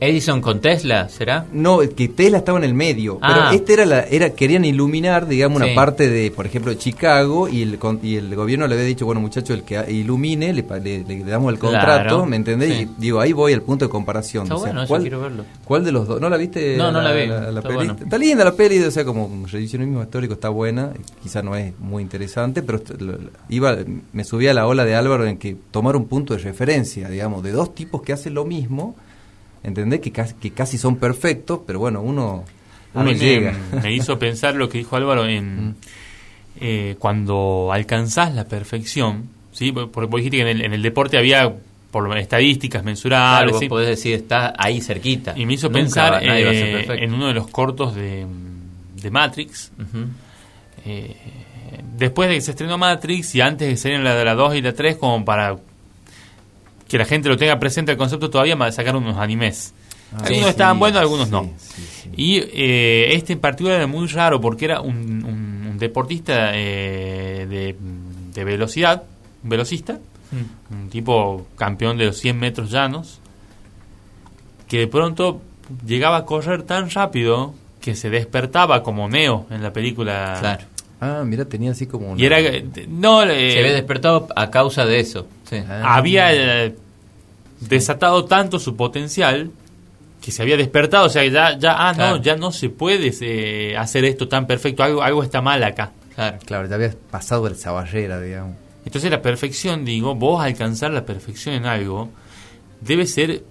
Edison 0.00 0.40
con 0.40 0.60
Tesla, 0.60 1.08
¿será? 1.08 1.46
No, 1.52 1.80
que 1.80 2.08
Tesla 2.08 2.38
estaba 2.38 2.58
en 2.58 2.64
el 2.64 2.74
medio. 2.74 3.18
Ah. 3.20 3.32
Pero 3.50 3.50
este 3.60 3.72
era 3.74 3.86
la, 3.86 4.00
era, 4.02 4.30
querían 4.30 4.64
iluminar, 4.64 5.26
digamos, 5.26 5.60
una 5.60 5.74
parte 5.74 6.08
de, 6.08 6.30
por 6.30 6.46
ejemplo, 6.46 6.72
Chicago, 6.74 7.48
y 7.48 7.62
el, 7.62 7.78
con- 7.78 7.98
y 8.02 8.14
el 8.16 8.34
gobierno 8.36 8.66
le 8.68 8.74
había 8.74 8.86
dicho, 8.86 9.06
bueno, 9.06 9.20
muchacho, 9.20 9.54
el 9.54 9.62
que 9.64 9.84
ilumine, 9.90 10.52
le, 10.52 10.62
le- 10.62 11.04
le 11.04 11.24
damos 11.24 11.52
el 11.52 11.58
Claro. 11.58 11.76
contrato, 11.76 12.26
¿me 12.26 12.36
entendés? 12.36 12.76
Sí. 12.76 12.82
Y 12.98 13.00
digo, 13.00 13.20
ahí 13.20 13.32
voy 13.32 13.52
al 13.52 13.62
punto 13.62 13.86
de 13.86 13.90
comparación. 13.90 14.44
Está 14.44 14.54
o 14.54 14.58
sea, 14.58 14.66
bueno, 14.68 14.82
eso 14.82 14.88
¿cuál, 14.88 15.00
quiero 15.02 15.20
verlo. 15.20 15.44
¿Cuál 15.64 15.84
de 15.84 15.92
los 15.92 16.06
dos? 16.06 16.20
¿No 16.20 16.28
la 16.30 16.36
viste? 16.36 16.76
No, 16.76 16.92
no 16.92 17.00
la 17.02 17.12
vi. 17.12 17.26
La, 17.26 17.48
Está 17.48 17.62
peli? 17.62 17.74
bueno. 17.74 17.96
Está 18.00 18.18
linda 18.18 18.44
la 18.44 18.52
peli, 18.52 18.78
o 18.78 18.90
sea, 18.90 19.04
como 19.04 19.46
revisionismo 19.50 20.02
histórico 20.02 20.34
está 20.34 20.48
buena, 20.48 20.92
quizá 21.22 21.42
no 21.42 21.56
es 21.56 21.72
muy 21.80 22.02
interesante, 22.02 22.62
pero 22.62 22.80
iba, 23.48 23.76
me 24.12 24.24
subí 24.24 24.46
a 24.48 24.54
la 24.54 24.66
ola 24.66 24.84
de 24.84 24.94
Álvaro 24.94 25.26
en 25.26 25.38
que 25.38 25.56
tomar 25.70 25.96
un 25.96 26.06
punto 26.06 26.34
de 26.34 26.40
referencia, 26.40 27.08
digamos, 27.08 27.42
de 27.42 27.52
dos 27.52 27.74
tipos 27.74 28.02
que 28.02 28.12
hacen 28.12 28.34
lo 28.34 28.44
mismo, 28.44 28.94
¿entendés? 29.62 30.00
Que 30.00 30.12
casi, 30.12 30.34
que 30.34 30.50
casi 30.52 30.78
son 30.78 30.96
perfectos, 30.96 31.60
pero 31.66 31.78
bueno, 31.78 32.00
uno, 32.00 32.44
uno 32.94 33.04
me- 33.04 33.14
llega. 33.14 33.54
Me, 33.82 33.92
hizo 33.92 34.18
pensar 34.20 34.54
lo 34.54 34.68
que 34.68 34.78
dijo 34.78 34.96
Álvaro 34.96 35.26
en 35.26 35.76
eh, 36.60 36.96
cuando 36.98 37.70
alcanzás 37.72 38.34
la 38.34 38.44
perfección, 38.46 39.28
¿sí? 39.52 39.72
Porque 39.72 40.06
vos 40.10 40.18
dijiste 40.18 40.38
que 40.38 40.42
en 40.42 40.48
el, 40.48 40.64
en 40.64 40.72
el 40.72 40.82
deporte 40.82 41.16
había 41.18 41.52
por 41.90 42.02
lo 42.02 42.08
menos 42.10 42.22
estadísticas 42.22 42.82
Claro, 42.82 42.86
mensurables. 42.86 43.52
vos 43.52 43.60
¿sí? 43.60 43.68
podés 43.68 43.88
decir, 43.88 44.14
está 44.14 44.52
ahí 44.58 44.80
cerquita. 44.80 45.32
Y 45.36 45.46
me 45.46 45.54
hizo 45.54 45.68
Nunca 45.68 45.78
pensar 45.80 46.22
eh, 46.22 46.84
en 47.02 47.14
uno 47.14 47.28
de 47.28 47.34
los 47.34 47.46
cortos 47.48 47.94
de, 47.94 48.26
de 49.00 49.10
Matrix. 49.10 49.72
Eh, 50.84 51.16
después 51.96 52.28
de 52.28 52.36
que 52.36 52.40
se 52.42 52.50
estrenó 52.52 52.76
Matrix 52.78 53.34
y 53.34 53.40
antes 53.40 53.66
de 53.68 53.74
que 53.74 53.76
salieran 53.78 54.04
la 54.04 54.14
de 54.14 54.24
la 54.24 54.34
2 54.34 54.56
y 54.56 54.62
la 54.62 54.72
3, 54.74 54.96
como 54.96 55.24
para 55.24 55.56
que 56.88 56.98
la 56.98 57.04
gente 57.04 57.28
lo 57.28 57.36
tenga 57.36 57.58
presente 57.58 57.92
el 57.92 57.98
concepto, 57.98 58.30
todavía 58.30 58.56
me 58.56 58.72
sacaron 58.72 59.04
unos 59.04 59.18
animes. 59.18 59.74
algunos 60.12 60.28
Sí, 60.44 60.48
estaban 60.48 60.78
buenos, 60.78 61.00
algunos 61.00 61.26
sí, 61.26 61.32
no. 61.32 61.50
sí, 61.58 61.82
sí. 62.02 62.10
Y 62.16 62.36
eh, 62.38 63.14
este 63.14 63.34
en 63.34 63.40
particular 63.40 63.76
era 63.76 63.86
muy 63.86 64.06
raro 64.08 64.40
porque 64.40 64.64
era 64.64 64.80
un, 64.80 64.96
un- 65.24 65.66
un 65.70 65.78
deportista 65.78 66.50
eh, 66.54 67.46
de, 67.48 67.76
de 68.34 68.44
velocidad, 68.44 69.02
un 69.44 69.50
velocista, 69.50 69.98
un 70.70 70.88
tipo 70.90 71.46
campeón 71.56 71.96
de 71.98 72.06
los 72.06 72.18
100 72.18 72.38
metros 72.38 72.70
llanos, 72.70 73.20
que 74.66 74.78
de 74.80 74.86
pronto 74.86 75.40
llegaba 75.86 76.16
a 76.18 76.24
correr 76.24 76.62
tan 76.62 76.90
rápido 76.90 77.54
que 77.80 77.94
se 77.94 78.10
despertaba 78.10 78.82
como 78.82 79.08
Neo 79.08 79.46
en 79.50 79.62
la 79.62 79.72
película. 79.72 80.36
Claro. 80.40 80.64
Ah, 81.00 81.22
mira, 81.24 81.44
tenía 81.44 81.70
así 81.70 81.86
como 81.86 82.10
una... 82.10 82.20
Y 82.20 82.26
era, 82.26 82.38
no, 82.88 83.22
eh, 83.22 83.52
Se 83.52 83.58
había 83.60 83.72
despertado 83.72 84.26
a 84.34 84.50
causa 84.50 84.84
de 84.84 84.98
eso. 85.00 85.26
Sí. 85.48 85.56
Ah. 85.68 85.96
había 85.96 86.32
eh, 86.66 86.74
desatado 87.60 88.24
tanto 88.26 88.58
su 88.58 88.76
potencial 88.76 89.50
que 90.20 90.32
se 90.32 90.42
había 90.42 90.56
despertado, 90.56 91.06
o 91.06 91.08
sea, 91.08 91.24
ya, 91.26 91.56
ya, 91.58 91.88
ah, 91.88 91.94
Claro. 91.94 92.16
no, 92.16 92.22
ya 92.22 92.36
no 92.36 92.50
se 92.52 92.68
puede 92.70 93.12
eh, 93.20 93.76
hacer 93.76 94.04
esto 94.04 94.28
tan 94.28 94.46
perfecto, 94.46 94.82
algo, 94.82 95.02
algo 95.02 95.22
está 95.22 95.40
mal 95.40 95.62
acá. 95.64 95.92
Claro. 96.14 96.38
Claro, 96.44 96.68
ya 96.68 96.74
habías 96.74 96.94
pasado 96.96 97.46
esa 97.46 97.70
barrera, 97.70 98.20
digamos. 98.20 98.56
Entonces 98.84 99.10
la 99.10 99.22
perfección, 99.22 99.84
digo, 99.84 100.14
vos 100.14 100.42
alcanzar 100.42 100.90
la 100.92 101.04
perfección 101.06 101.54
en 101.54 101.66
algo, 101.66 102.08
debe 102.80 103.06
ser 103.06 103.44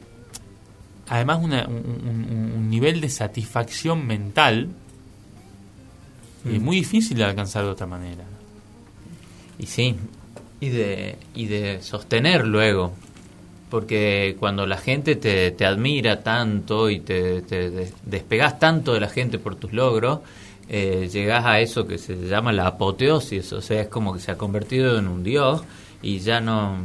además 1.07 1.39
una- 1.41 1.65
un, 1.67 1.75
un- 1.75 2.53
un 2.57 2.69
nivel 2.69 2.99
de 2.99 3.09
satisfacción 3.09 4.05
mental 4.05 4.67
eh, 6.45 6.59
muy 6.59 6.77
difícil 6.77 7.17
de 7.17 7.23
alcanzar 7.23 7.63
de 7.63 7.69
otra 7.69 7.87
manera. 7.87 8.23
Y 9.59 9.65
sí, 9.65 9.95
y 10.59 10.69
de, 10.69 11.15
y 11.35 11.45
de 11.47 11.81
sostener 11.81 12.45
luego. 12.47 12.93
Porque 13.69 14.37
cuando 14.39 14.65
la 14.65 14.77
gente 14.77 15.15
te, 15.17 15.51
te 15.51 15.65
admira 15.65 16.21
tanto 16.23 16.89
y 16.89 17.01
te, 17.01 17.41
te 17.41 17.69
des- 17.69 17.93
despegas 18.05 18.59
tanto 18.59 18.93
de 18.93 19.01
la 19.01 19.09
gente 19.09 19.39
por 19.39 19.55
tus 19.55 19.73
logros, 19.73 20.19
eh, 20.69 21.09
llegás 21.11 21.45
a 21.45 21.59
eso 21.59 21.85
que 21.85 21.97
se 21.97 22.15
llama 22.15 22.53
la 22.53 22.67
apoteosis, 22.67 23.51
o 23.53 23.61
sea, 23.61 23.81
es 23.81 23.87
como 23.89 24.13
que 24.13 24.19
se 24.19 24.31
ha 24.31 24.37
convertido 24.37 24.97
en 24.97 25.07
un 25.09 25.21
dios 25.23 25.63
y 26.01 26.19
ya 26.19 26.39
no, 26.39 26.77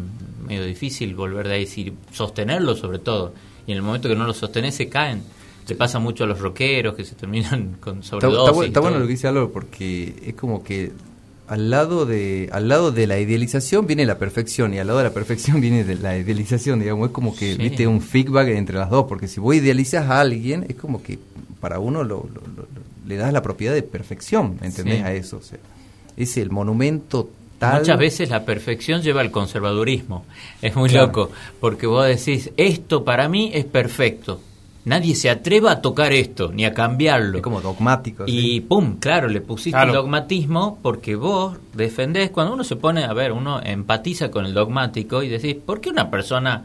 medio 0.44 0.64
difícil 0.64 1.14
volver 1.14 1.46
de 1.46 1.54
ahí, 1.54 1.66
sí, 1.66 1.92
sostenerlo 2.12 2.74
sobre 2.74 2.98
todo. 2.98 3.32
Y 3.66 3.70
en 3.72 3.76
el 3.76 3.82
momento 3.84 4.08
que 4.08 4.16
no 4.16 4.24
lo 4.26 4.34
sostenés 4.34 4.74
se 4.74 4.88
caen. 4.88 5.22
Le 5.68 5.76
pasa 5.76 6.00
mucho 6.00 6.24
a 6.24 6.26
los 6.26 6.40
rockeros 6.40 6.96
que 6.96 7.04
se 7.04 7.14
terminan 7.14 7.76
con 7.80 8.02
sobredosis. 8.02 8.48
está 8.48 8.66
está 8.66 8.80
bueno 8.80 8.98
lo 8.98 9.06
que 9.06 9.12
dice 9.12 9.28
Álvaro 9.28 9.52
porque 9.52 10.12
es 10.26 10.34
como 10.34 10.64
que 10.64 10.90
al 11.52 11.70
lado 11.70 12.06
de 12.06 12.48
al 12.52 12.68
lado 12.68 12.92
de 12.92 13.06
la 13.06 13.18
idealización 13.18 13.86
viene 13.86 14.06
la 14.06 14.18
perfección 14.18 14.72
y 14.74 14.78
al 14.78 14.86
lado 14.86 14.98
de 15.00 15.04
la 15.04 15.12
perfección 15.12 15.60
viene 15.66 15.84
de 15.84 15.96
la 15.96 16.16
idealización, 16.16 16.80
digamos, 16.80 17.08
es 17.08 17.12
como 17.12 17.34
que 17.36 17.52
Sí. 17.54 17.58
viste 17.58 17.86
un 17.86 18.00
feedback 18.00 18.48
entre 18.48 18.78
las 18.78 18.88
dos, 18.90 19.06
porque 19.08 19.28
si 19.28 19.40
vos 19.40 19.54
idealizas 19.54 20.08
a 20.08 20.20
alguien 20.20 20.64
es 20.68 20.76
como 20.76 21.02
que 21.02 21.18
para 21.60 21.78
uno 21.78 22.04
lo, 22.04 22.26
lo- 22.34 22.66
le 23.06 23.16
das 23.16 23.32
la 23.32 23.42
propiedad 23.42 23.74
de 23.74 23.82
perfección, 23.82 24.58
¿entendés? 24.62 24.98
Sí. 24.98 25.02
A 25.04 25.12
eso, 25.12 25.36
o 25.38 25.42
sea, 25.42 25.58
es 26.16 26.36
el 26.36 26.50
monumento 26.50 27.28
tal 27.58 27.80
Muchas 27.80 27.98
veces 27.98 28.30
la 28.30 28.44
perfección 28.44 29.02
lleva 29.02 29.20
al 29.20 29.30
conservadurismo. 29.30 30.24
Es 30.62 30.74
muy 30.74 30.88
Claro. 30.88 31.06
loco, 31.08 31.30
porque 31.60 31.86
vos 31.86 32.06
decís, 32.06 32.50
esto 32.56 33.04
para 33.04 33.28
mí 33.28 33.50
es 33.54 33.64
perfecto. 33.64 34.40
Nadie 34.84 35.14
se 35.14 35.30
atreva 35.30 35.70
a 35.72 35.80
tocar 35.80 36.12
esto, 36.12 36.50
ni 36.52 36.64
a 36.64 36.74
cambiarlo. 36.74 37.38
es 37.38 37.42
como 37.42 37.60
dogmático. 37.60 38.24
Y 38.26 38.40
¿sí? 38.40 38.60
pum, 38.60 38.96
claro, 38.98 39.28
le 39.28 39.40
pusiste 39.40 39.70
Claro. 39.76 39.90
el 39.90 39.94
dogmatismo 39.96 40.78
porque 40.82 41.14
vos 41.14 41.56
defendés, 41.74 42.30
cuando 42.30 42.54
uno 42.54 42.64
se 42.64 42.74
pone, 42.74 43.04
a 43.04 43.12
ver, 43.12 43.30
uno 43.30 43.60
empatiza 43.62 44.30
con 44.30 44.44
el 44.44 44.54
dogmático 44.54 45.22
y 45.22 45.28
decís, 45.28 45.54
¿por 45.54 45.80
qué 45.80 45.90
una 45.90 46.10
persona 46.10 46.64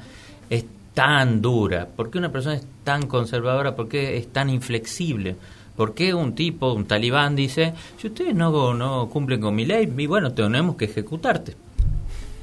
es 0.49 0.65
tan 0.95 1.41
dura? 1.43 1.87
¿Por 1.95 2.09
qué 2.09 2.17
una 2.17 2.31
persona 2.31 2.55
es 2.55 2.65
tan 2.83 3.05
conservadora? 3.05 3.75
¿Por 3.75 3.87
qué 3.87 4.17
es 4.17 4.27
tan 4.33 4.49
inflexible? 4.49 5.35
¿Por 5.75 5.93
qué 5.93 6.15
un 6.15 6.33
tipo, 6.33 6.73
un 6.73 6.85
talibán 6.85 7.35
dice, 7.35 7.73
si 7.99 8.07
ustedes 8.07 8.33
no, 8.33 8.73
no 8.73 9.09
cumplen 9.09 9.39
con 9.41 9.53
mi 9.53 9.63
ley, 9.63 9.87
y 9.95 10.07
bueno, 10.07 10.31
tenemos 10.33 10.75
que 10.75 10.85
ejecutarte? 10.85 11.53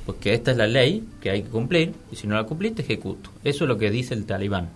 Porque 0.06 0.34
esta 0.34 0.52
es 0.52 0.56
la 0.56 0.68
ley 0.68 1.02
que 1.20 1.30
hay 1.30 1.42
que 1.42 1.48
cumplir 1.48 1.94
y 2.12 2.16
si 2.16 2.28
no 2.28 2.37
la 2.37 2.44
cumplís 2.44 2.76
te 2.76 2.82
ejecuto. 2.82 3.30
Eso 3.42 3.64
es 3.64 3.68
lo 3.68 3.76
que 3.76 3.90
dice 3.90 4.14
el 4.14 4.24
talibán. 4.26 4.68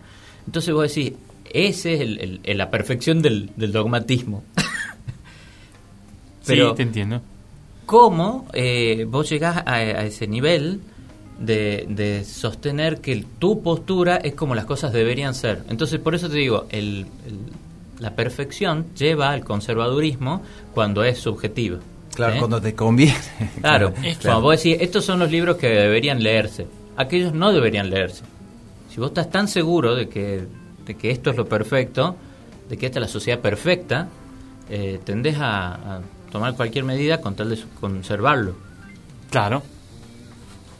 Entonces 0.49 0.73
vos 0.73 0.89
decís, 0.95 1.13
ese 1.53 1.93
es 1.95 2.01
el- 2.01 2.19
el- 2.21 2.41
el- 2.43 2.57
la 2.59 2.71
perfección 2.71 3.21
del, 3.21 3.51
del 3.57 3.71
dogmatismo. 3.71 4.43
Pero 6.47 6.71
sí, 6.71 6.77
te 6.77 6.83
entiendo. 6.83 7.21
¿cómo 7.85 8.47
eh, 8.55 9.07
vos 9.09 9.29
llegás 9.29 9.59
a, 9.59 9.75
a 9.75 10.05
ese 10.05 10.27
nivel 10.27 10.81
de, 11.39 11.85
de 11.91 12.25
sostener 12.25 13.01
que 13.03 13.25
tu 13.39 13.63
postura 13.63 14.17
es 14.17 14.35
como 14.35 14.55
las 14.55 14.65
cosas 14.65 14.93
deberían 14.95 15.35
ser? 15.35 15.65
Entonces 15.69 16.01
por 16.01 16.15
eso 16.15 16.31
te 16.31 16.37
digo, 16.39 16.67
el- 16.71 17.07
el- 17.27 18.01
la 18.03 18.15
perfección 18.15 18.87
lleva 18.97 19.31
al 19.33 19.45
conservadurismo 19.45 20.43
cuando 20.73 21.05
es 21.05 21.19
subjetiva. 21.19 21.79
Claro, 22.15 22.33
¿sí? 22.33 22.39
cuando 22.39 22.61
te 22.63 22.75
conviene. 22.75 23.15
Claro, 23.61 23.93
Es 24.03 24.17
cuando 24.19 24.41
vos 24.43 24.57
decís, 24.63 24.79
estos 24.81 25.05
son 25.05 25.19
los 25.19 25.31
libros 25.31 25.57
que 25.59 25.69
deberían 25.69 26.23
leerse, 26.23 26.67
aquellos 26.97 27.35
no 27.35 27.53
deberían 27.53 27.91
leerse. 27.91 28.23
Si 28.99 29.01
vos 29.01 29.11
estás 29.11 29.31
tan 29.31 29.47
seguro 29.47 29.95
de 29.95 30.09
que, 30.09 30.45
de 30.85 30.97
que 30.97 31.13
esto 31.13 31.31
es 31.31 31.37
lo 31.37 31.47
perfecto, 31.49 32.17
de 32.69 32.77
que 32.77 32.87
esta 32.87 32.99
es 32.99 33.03
la 33.03 33.07
sociedad 33.07 33.39
perfecta, 33.39 34.09
eh, 34.69 34.99
tendés 35.05 35.37
a, 35.39 35.99
a 35.99 36.01
tomar 36.33 36.57
cualquier 36.57 36.83
medida 36.83 37.21
con 37.21 37.37
tal 37.37 37.51
de 37.51 37.61
conservarlo. 37.79 38.55
Claro. 39.31 39.63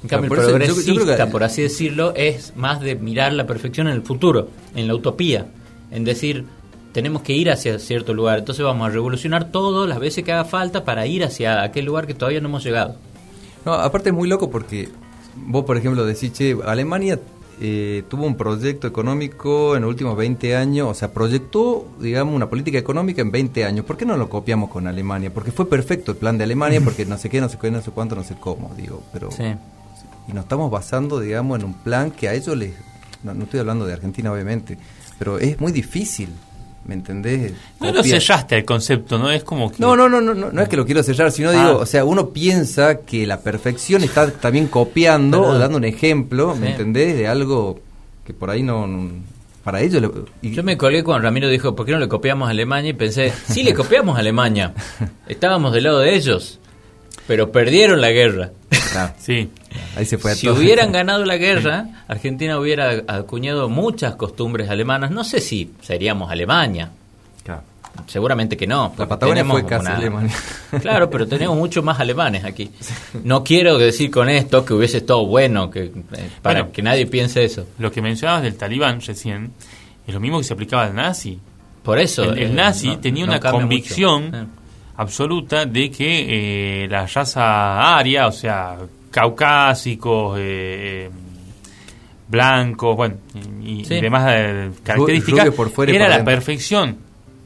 En 0.03 0.09
cambio, 0.09 0.31
por 0.31 0.39
el 0.41 0.45
eso 0.47 0.51
yo- 0.51 0.59
yo 0.59 0.95
progresista, 0.97 1.27
que- 1.27 1.31
por 1.31 1.45
así 1.45 1.63
decirlo, 1.63 2.13
es 2.17 2.55
más 2.57 2.81
de 2.81 2.97
mirar 2.97 3.35
la 3.35 3.47
perfección 3.47 3.87
en 3.87 3.93
el 3.95 4.03
futuro, 4.03 4.49
en 4.75 4.89
la 4.89 4.97
utopía, 4.97 5.47
en 5.93 6.03
decir, 6.03 6.45
tenemos 6.93 7.23
que 7.23 7.35
ir 7.35 7.53
hacia 7.53 7.79
cierto 7.79 8.15
lugar, 8.15 8.41
entonces 8.41 8.65
vamos 8.65 8.89
a 8.89 8.91
revolucionar 8.91 9.53
todo 9.53 9.87
las 9.87 10.01
veces 10.01 10.25
que 10.25 10.33
haga 10.33 10.45
falta 10.45 10.85
para 10.85 11.07
ir 11.07 11.23
hacia 11.23 11.63
aquel 11.63 11.85
lugar 11.85 12.09
que 12.09 12.15
todavía 12.15 12.41
no 12.41 12.49
hemos 12.49 12.65
llegado. 12.65 12.97
No, 13.65 13.75
aparte 13.75 14.09
es 14.09 14.15
muy 14.17 14.29
loco 14.29 14.51
porque 14.51 14.89
vos, 15.37 15.65
por 15.65 15.77
ejemplo, 15.77 16.05
decís, 16.05 16.33
che, 16.33 16.57
Alemania 16.65 17.21
eh, 17.61 18.05
tuvo 18.09 18.25
un 18.25 18.37
proyecto 18.37 18.87
económico 18.87 19.75
en 19.75 19.83
los 19.83 19.91
últimos 19.91 20.17
20 20.17 20.57
años, 20.57 20.89
o 20.89 20.95
sea, 20.95 21.13
proyectó, 21.13 21.89
digamos, 22.01 22.35
una 22.35 22.49
política 22.49 22.79
económica 22.79 23.21
en 23.21 23.33
20 23.33 23.65
años. 23.65 23.85
¿Por 23.85 23.97
qué 23.97 24.07
no 24.07 24.17
lo 24.17 24.29
copiamos 24.29 24.71
con 24.71 24.87
Alemania? 24.87 25.33
Porque 25.33 25.51
fue 25.51 25.69
perfecto 25.69 26.13
el 26.13 26.19
plan 26.19 26.39
de 26.39 26.45
Alemania, 26.45 26.81
porque 26.81 27.05
no 27.05 27.19
sé 27.19 27.29
qué, 27.29 27.41
no 27.41 27.49
sé 27.49 27.59
qué, 27.59 27.71
no 27.71 27.83
sé 27.83 27.91
cuánto, 27.91 28.15
no 28.15 28.25
sé 28.25 28.37
cómo, 28.39 28.73
digo, 28.77 29.03
pero... 29.13 29.31
Sí. 29.31 29.45
Y 30.29 30.33
nos 30.33 30.45
estamos 30.45 30.71
basando, 30.71 31.21
digamos, 31.21 31.59
en 31.59 31.65
un 31.65 31.75
plan 31.75 32.11
que 32.11 32.29
a 32.29 32.35
ellos 32.35 32.57
les... 32.57 32.75
No, 33.23 33.35
no 33.35 33.45
estoy 33.45 33.61
hablando 33.61 33.87
de 33.87 33.95
Argentina, 33.95 34.33
obviamente, 34.33 34.79
pero 35.19 35.39
es 35.39 35.59
muy 35.61 35.73
difícil, 35.73 36.29
¿me 36.87 36.95
entendés? 36.95 37.53
No 37.81 37.93
lo 37.93 38.03
sellaste 38.03 38.57
el 38.57 38.65
concepto, 38.65 39.19
¿no? 39.19 39.31
Es 39.31 39.45
como 39.45 39.71
que... 39.71 39.77
No, 39.79 39.95
no, 39.97 40.09
no, 40.09 40.21
no, 40.21 40.35
no, 40.35 40.51
no 40.53 40.63
es 40.63 40.69
que 40.69 40.77
lo 40.77 40.87
quiero 40.87 41.03
cerrar, 41.03 41.31
sino 41.33 41.51
Ah. 41.51 41.53
digo, 41.53 41.79
o 41.79 41.87
sea, 41.87 42.05
uno 42.05 42.31
piensa 42.31 43.01
que 43.01 43.27
la 43.27 43.41
perfección 43.41 44.03
está 44.03 44.31
también 44.31 44.69
copiando 44.69 45.43
o 45.43 45.59
dando 45.59 45.77
un 45.77 45.85
ejemplo, 45.85 46.55
¿me 46.57 46.71
entendés? 46.71 47.17
De 47.17 47.29
algo 47.29 47.81
que 48.25 48.33
por 48.35 48.51
ahí 48.51 48.63
no, 48.63 48.87
no- 48.87 49.11
para 49.65 49.83
ellos... 49.83 50.01
le- 50.01 50.11
y- 50.41 50.53
Yo 50.55 50.63
me 50.63 50.79
colgué 50.79 51.05
cuando 51.05 51.23
Ramiro 51.25 51.49
dijo, 51.49 51.75
¿por 51.77 51.85
qué 51.85 51.93
no 51.93 51.99
le 51.99 52.09
copiamos 52.09 52.49
a 52.49 52.53
Alemania? 52.53 52.91
Y 52.91 52.95
pensé, 52.95 53.33
sí 53.49 53.63
le 53.63 53.75
copiamos 53.75 54.17
a 54.17 54.21
Alemania. 54.21 54.73
Estábamos 55.27 55.73
del 55.75 55.85
lado 55.85 55.99
de 55.99 56.15
ellos, 56.15 56.58
pero 57.29 57.53
perdieron 57.53 58.01
la 58.01 58.11
guerra. 58.11 58.51
Ah, 58.97 59.13
Sí. 59.19 59.49
ahí 59.97 60.05
se 60.05 60.19
fue 60.19 60.33
a 60.33 60.35
Si 60.35 60.47
todo. 60.47 60.57
hubieran 60.59 60.91
ganado 60.91 61.25
la 61.25 61.37
guerra, 61.47 61.87
Argentina 62.09 62.59
hubiera 62.59 63.05
acuñado 63.07 63.69
muchas 63.69 64.17
costumbres 64.17 64.69
alemanas. 64.71 65.13
No 65.13 65.23
sé 65.23 65.39
si 65.41 65.71
seríamos 65.83 66.31
Alemania. 66.33 66.91
Claro. 67.45 67.63
Seguramente 68.07 68.57
que 68.57 68.67
no. 68.67 68.95
La 68.97 69.07
Patagonia 69.09 69.45
fue 69.45 69.65
casi 69.67 69.87
una- 69.87 69.97
Alemania. 69.97 70.35
Claro, 70.81 71.09
pero 71.11 71.27
tenemos 71.27 71.57
muchos 71.57 71.83
más 71.85 71.99
alemanes 72.01 72.45
aquí. 72.45 72.71
No 73.25 73.43
quiero 73.45 73.77
decir 73.79 74.11
con 74.11 74.29
esto 74.29 74.65
que 74.65 74.73
hubiese 74.75 74.99
estado 74.99 75.25
bueno, 75.27 75.71
que, 75.71 75.85
eh, 75.85 75.93
para 76.43 76.61
Bueno. 76.61 76.73
que 76.73 76.83
nadie 76.83 77.07
piense 77.07 77.45
eso. 77.45 77.67
Lo 77.79 77.91
que 77.93 78.01
mencionabas 78.03 78.43
del 78.43 78.57
talibán 78.57 79.01
recién 79.01 79.53
es 80.07 80.15
lo 80.15 80.21
mismo 80.21 80.39
que 80.39 80.45
se 80.45 80.53
aplicaba 80.55 80.85
al 80.85 80.95
nazi. 80.95 81.39
Por 81.83 81.99
eso. 81.99 82.25
El, 82.25 82.39
el 82.39 82.51
eh, 82.51 82.55
nazi 82.55 82.89
no- 82.89 82.99
tenía 83.01 83.27
no 83.27 83.33
una 83.33 83.41
convicción 83.41 84.25
mucho. 84.27 84.37
Eh. 84.39 84.47
Absoluta 84.99 85.65
de 85.65 85.91
que 85.91 86.85
eh, 86.85 86.89
la 86.89 87.07
raza 87.07 87.97
aria, 87.97 88.27
o 88.27 88.33
sea, 88.33 88.77
caucásicos, 89.11 90.37
eh, 90.39 91.09
blancos, 92.29 92.97
bueno, 92.97 93.15
y, 93.63 93.85
demás 93.85 94.25
eh, 94.29 94.71
características, 94.83 95.51
por 95.51 95.71
fuera 95.71 95.93
era 95.93 96.09
la 96.09 96.17
dentro. 96.17 96.35
perfección 96.35 96.99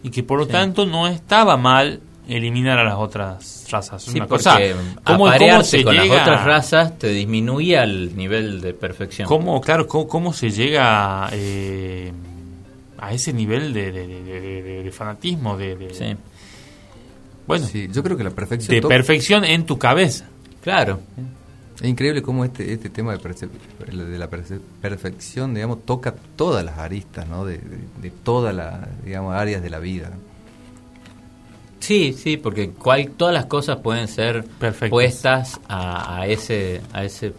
y 0.03 0.11
que 0.11 0.23
por 0.25 0.38
lo 0.38 0.47
Sí. 0.47 0.53
tanto 0.53 0.87
no 0.87 1.07
estaba 1.07 1.57
mal 1.57 2.01
eliminar 2.29 2.79
a 2.79 2.85
las 2.85 2.95
otras 2.97 3.67
razas. 3.71 4.03
Sí, 4.03 4.17
una 4.19 4.27
cosa, 4.27 4.59
¿cómo, 5.05 5.27
cómo 5.38 5.62
se 5.62 5.85
con 5.85 5.95
llega 5.95 6.15
las 6.15 6.23
otras 6.23 6.45
razas 6.45 6.99
te 6.99 7.09
disminuía 7.09 7.83
el 7.85 8.17
nivel 8.17 8.61
de 8.61 8.75
perfección. 8.75 9.29
¿Cómo, 9.29 9.61
claro, 9.61 9.87
cómo, 9.87 10.09
cómo 10.09 10.33
se 10.33 10.51
llega 10.51 11.29
eh, 11.33 12.12
a 12.99 13.12
ese 13.12 13.33
nivel 13.33 13.73
de, 13.73 13.93
de- 13.93 14.91
fanatismo? 14.93 15.57
De, 15.57 15.77
de- 15.77 15.95
Sí, 15.95 16.17
Bueno, 17.46 17.66
Sí, 17.66 17.88
yo 17.92 18.02
creo 18.02 18.16
que 18.16 18.24
la 18.24 18.31
perfección... 18.31 18.81
de 18.81 18.87
perfección 18.88 19.44
en 19.44 19.66
tu 19.66 19.78
cabeza. 19.78 20.26
claro. 20.62 21.00
Es 21.81 21.88
increíble 21.88 22.22
cómo 22.22 22.44
este, 22.44 22.72
este 22.72 22.90
tema 22.90 23.16
de, 23.16 24.05
de 24.05 24.18
la 24.18 24.28
perfección, 24.31 25.52
digamos, 25.55 25.85
toca 25.85 26.14
todas 26.37 26.64
las 26.64 26.78
aristas, 26.78 27.26
¿no? 27.26 27.44
De, 27.44 27.55
de- 27.59 27.78
de 28.00 28.11
todas 28.11 28.55
las, 28.55 29.02
digamos, 29.05 29.35
áreas 29.35 29.62
de 29.62 29.70
la 29.70 29.81
vida. 29.81 30.12
Sí, 31.81 32.12
sí, 32.16 32.37
porque 32.37 32.70
cual, 32.70 33.11
todas 33.16 33.35
las 33.35 33.46
cosas 33.46 33.78
pueden 33.78 34.07
ser 34.07 34.44
Perfectas. 34.44 34.90
puestas 34.90 35.61
a, 35.68 36.20
a 36.20 36.26
ese, 36.28 36.81
a 36.92 37.05
ese, 37.05 37.33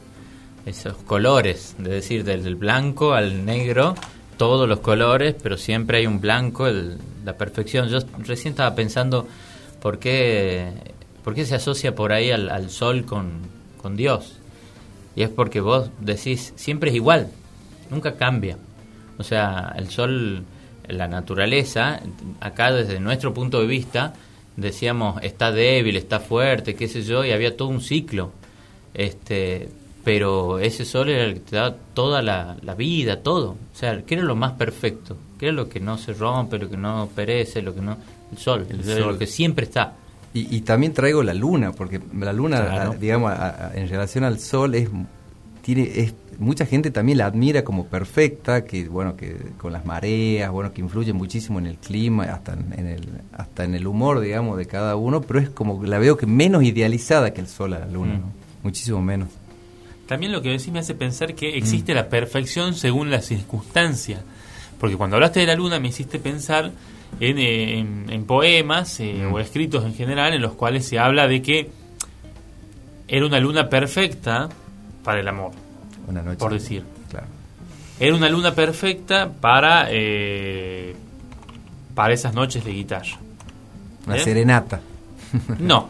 esos 0.65 0.97
colores, 0.97 1.75
es 1.79 1.85
decir, 1.85 2.25
del, 2.25 2.43
del 2.43 2.55
blanco 2.55 3.13
al 3.13 3.45
negro, 3.45 3.95
todos 4.35 4.67
los 4.67 4.79
colores, 4.79 5.35
pero 5.41 5.55
siempre 5.57 5.99
hay 5.99 6.07
un 6.07 6.19
blanco, 6.19 6.67
el- 6.67 6.97
la 7.23 7.37
perfección. 7.37 7.87
Yo 7.87 7.99
recién 8.19 8.51
estaba 8.51 8.75
pensando 8.75 9.27
por 9.83 9.99
qué, 9.99 10.69
por 11.25 11.35
qué 11.35 11.45
se 11.45 11.55
asocia 11.55 11.93
por 11.93 12.13
ahí 12.13 12.31
al, 12.31 12.69
sol 12.69 13.03
con, 13.03 13.33
con 13.81 13.97
Dios. 13.97 14.39
Y 15.13 15.23
es 15.23 15.29
porque 15.29 15.59
vos 15.59 15.89
decís, 15.99 16.53
siempre 16.55 16.89
es 16.89 16.95
igual, 16.95 17.27
nunca 17.91 18.15
cambia. 18.15 18.57
O 19.17 19.23
sea, 19.23 19.75
el 19.77 19.89
sol, 19.89 20.45
la 20.87 21.09
naturaleza, 21.09 21.99
acá 22.39 22.71
desde 22.71 23.01
nuestro 23.01 23.33
punto 23.33 23.59
de 23.59 23.67
vista, 23.67 24.13
decíamos, 24.55 25.21
está 25.21 25.51
débil, 25.51 25.97
está 25.97 26.21
fuerte, 26.21 26.75
qué 26.75 26.87
sé 26.87 27.01
yo, 27.01 27.25
y 27.25 27.31
había 27.31 27.57
todo 27.57 27.67
un 27.67 27.81
ciclo. 27.81 28.31
Este, 28.93 29.67
pero 30.05 30.59
ese 30.59 30.85
sol 30.85 31.09
era 31.09 31.25
el 31.25 31.33
que 31.33 31.39
te 31.41 31.55
da 31.57 31.75
toda 31.93 32.21
la, 32.21 32.55
la 32.61 32.73
vida, 32.73 33.21
todo. 33.21 33.49
O 33.51 33.75
sea, 33.75 34.01
¿qué 34.05 34.15
era 34.15 34.23
lo 34.23 34.37
más 34.37 34.53
perfecto? 34.53 35.17
¿Qué 35.37 35.47
era 35.47 35.55
lo 35.55 35.67
que 35.67 35.81
no 35.81 35.97
se 35.97 36.13
rompe, 36.13 36.57
lo 36.57 36.69
que 36.69 36.77
no 36.77 37.09
perece, 37.13 37.61
lo 37.61 37.75
que 37.75 37.81
no... 37.81 37.97
El 38.33 38.37
sol, 38.37 38.67
el 38.69 38.83
sol. 38.83 39.13
lo 39.13 39.17
que 39.17 39.27
siempre 39.27 39.65
está. 39.65 39.93
Y, 40.33 40.55
y 40.55 40.61
también 40.61 40.93
traigo 40.93 41.21
la 41.23 41.33
luna, 41.33 41.71
porque 41.71 41.99
la 42.19 42.33
luna, 42.33 42.61
Claro. 42.65 42.91
a- 42.91 42.95
digamos, 42.95 43.31
a- 43.31 43.67
a- 43.67 43.75
en 43.75 43.87
relación 43.87 44.23
al 44.23 44.39
sol, 44.39 44.75
es 44.75 44.89
tiene 45.61 45.83
es 46.01 46.13
mucha 46.39 46.65
gente 46.65 46.91
también 46.91 47.19
la 47.19 47.27
admira 47.27 47.63
como 47.63 47.85
perfecta, 47.85 48.65
que 48.65 48.89
bueno, 48.89 49.15
que 49.15 49.37
con 49.57 49.71
las 49.71 49.85
mareas, 49.85 50.51
bueno, 50.51 50.73
que 50.73 50.81
influye 50.81 51.13
muchísimo 51.13 51.59
en 51.59 51.67
el 51.67 51.77
clima, 51.77 52.23
hasta 52.25 52.53
en, 52.53 52.73
en 52.77 52.87
el 52.87 53.07
hasta 53.31 53.63
en 53.63 53.75
el 53.75 53.85
humor, 53.87 54.19
digamos, 54.19 54.57
de 54.57 54.65
cada 54.65 54.95
uno, 54.95 55.21
pero 55.21 55.39
es 55.39 55.49
como 55.49 55.83
la 55.85 55.99
veo 55.99 56.17
que 56.17 56.25
menos 56.25 56.63
idealizada 56.63 57.33
que 57.33 57.39
el 57.41 57.47
sol 57.47 57.73
a 57.75 57.79
la 57.79 57.85
luna, 57.87 58.15
Mm. 58.15 58.19
¿no? 58.21 58.31
muchísimo 58.63 59.01
menos. 59.01 59.29
También 60.07 60.31
lo 60.33 60.41
que 60.41 60.49
decís 60.49 60.71
me 60.71 60.79
hace 60.79 60.95
pensar 60.95 61.33
que 61.35 61.57
existe 61.57 61.93
la 61.93 62.09
perfección 62.09 62.73
según 62.73 63.09
la 63.09 63.21
circunstancia. 63.21 64.21
Porque 64.79 64.97
cuando 64.97 65.15
hablaste 65.15 65.39
de 65.39 65.45
la 65.47 65.55
luna 65.55 65.79
me 65.79 65.87
hiciste 65.89 66.19
pensar 66.19 66.71
en, 67.19 67.37
eh, 67.37 67.79
en- 67.79 68.05
en 68.09 68.25
poemas 68.25 68.99
eh, 68.99 69.25
o 69.25 69.39
escritos 69.39 69.83
en 69.85 69.93
general 69.93 70.33
en 70.33 70.41
los 70.41 70.53
cuales 70.53 70.85
se 70.87 70.99
habla 70.99 71.27
de 71.27 71.41
que 71.41 71.69
era 73.07 73.25
una 73.25 73.39
luna 73.39 73.69
perfecta 73.69 74.49
para 75.03 75.19
el 75.19 75.27
amor. 75.27 75.51
Una 76.07 76.21
noche. 76.21 76.37
Por 76.37 76.53
decir. 76.53 76.83
Claro. 77.09 77.27
Era 77.99 78.15
una 78.15 78.29
luna 78.29 78.53
perfecta 78.55 79.31
para, 79.31 79.87
eh, 79.89 80.95
para 81.93 82.13
esas 82.13 82.33
noches 82.33 82.63
de 82.65 82.71
guitarra. 82.73 83.17
Una 84.07 84.17
¿Eh? 84.17 84.19
serenata. 84.19 84.81
No. 85.59 85.89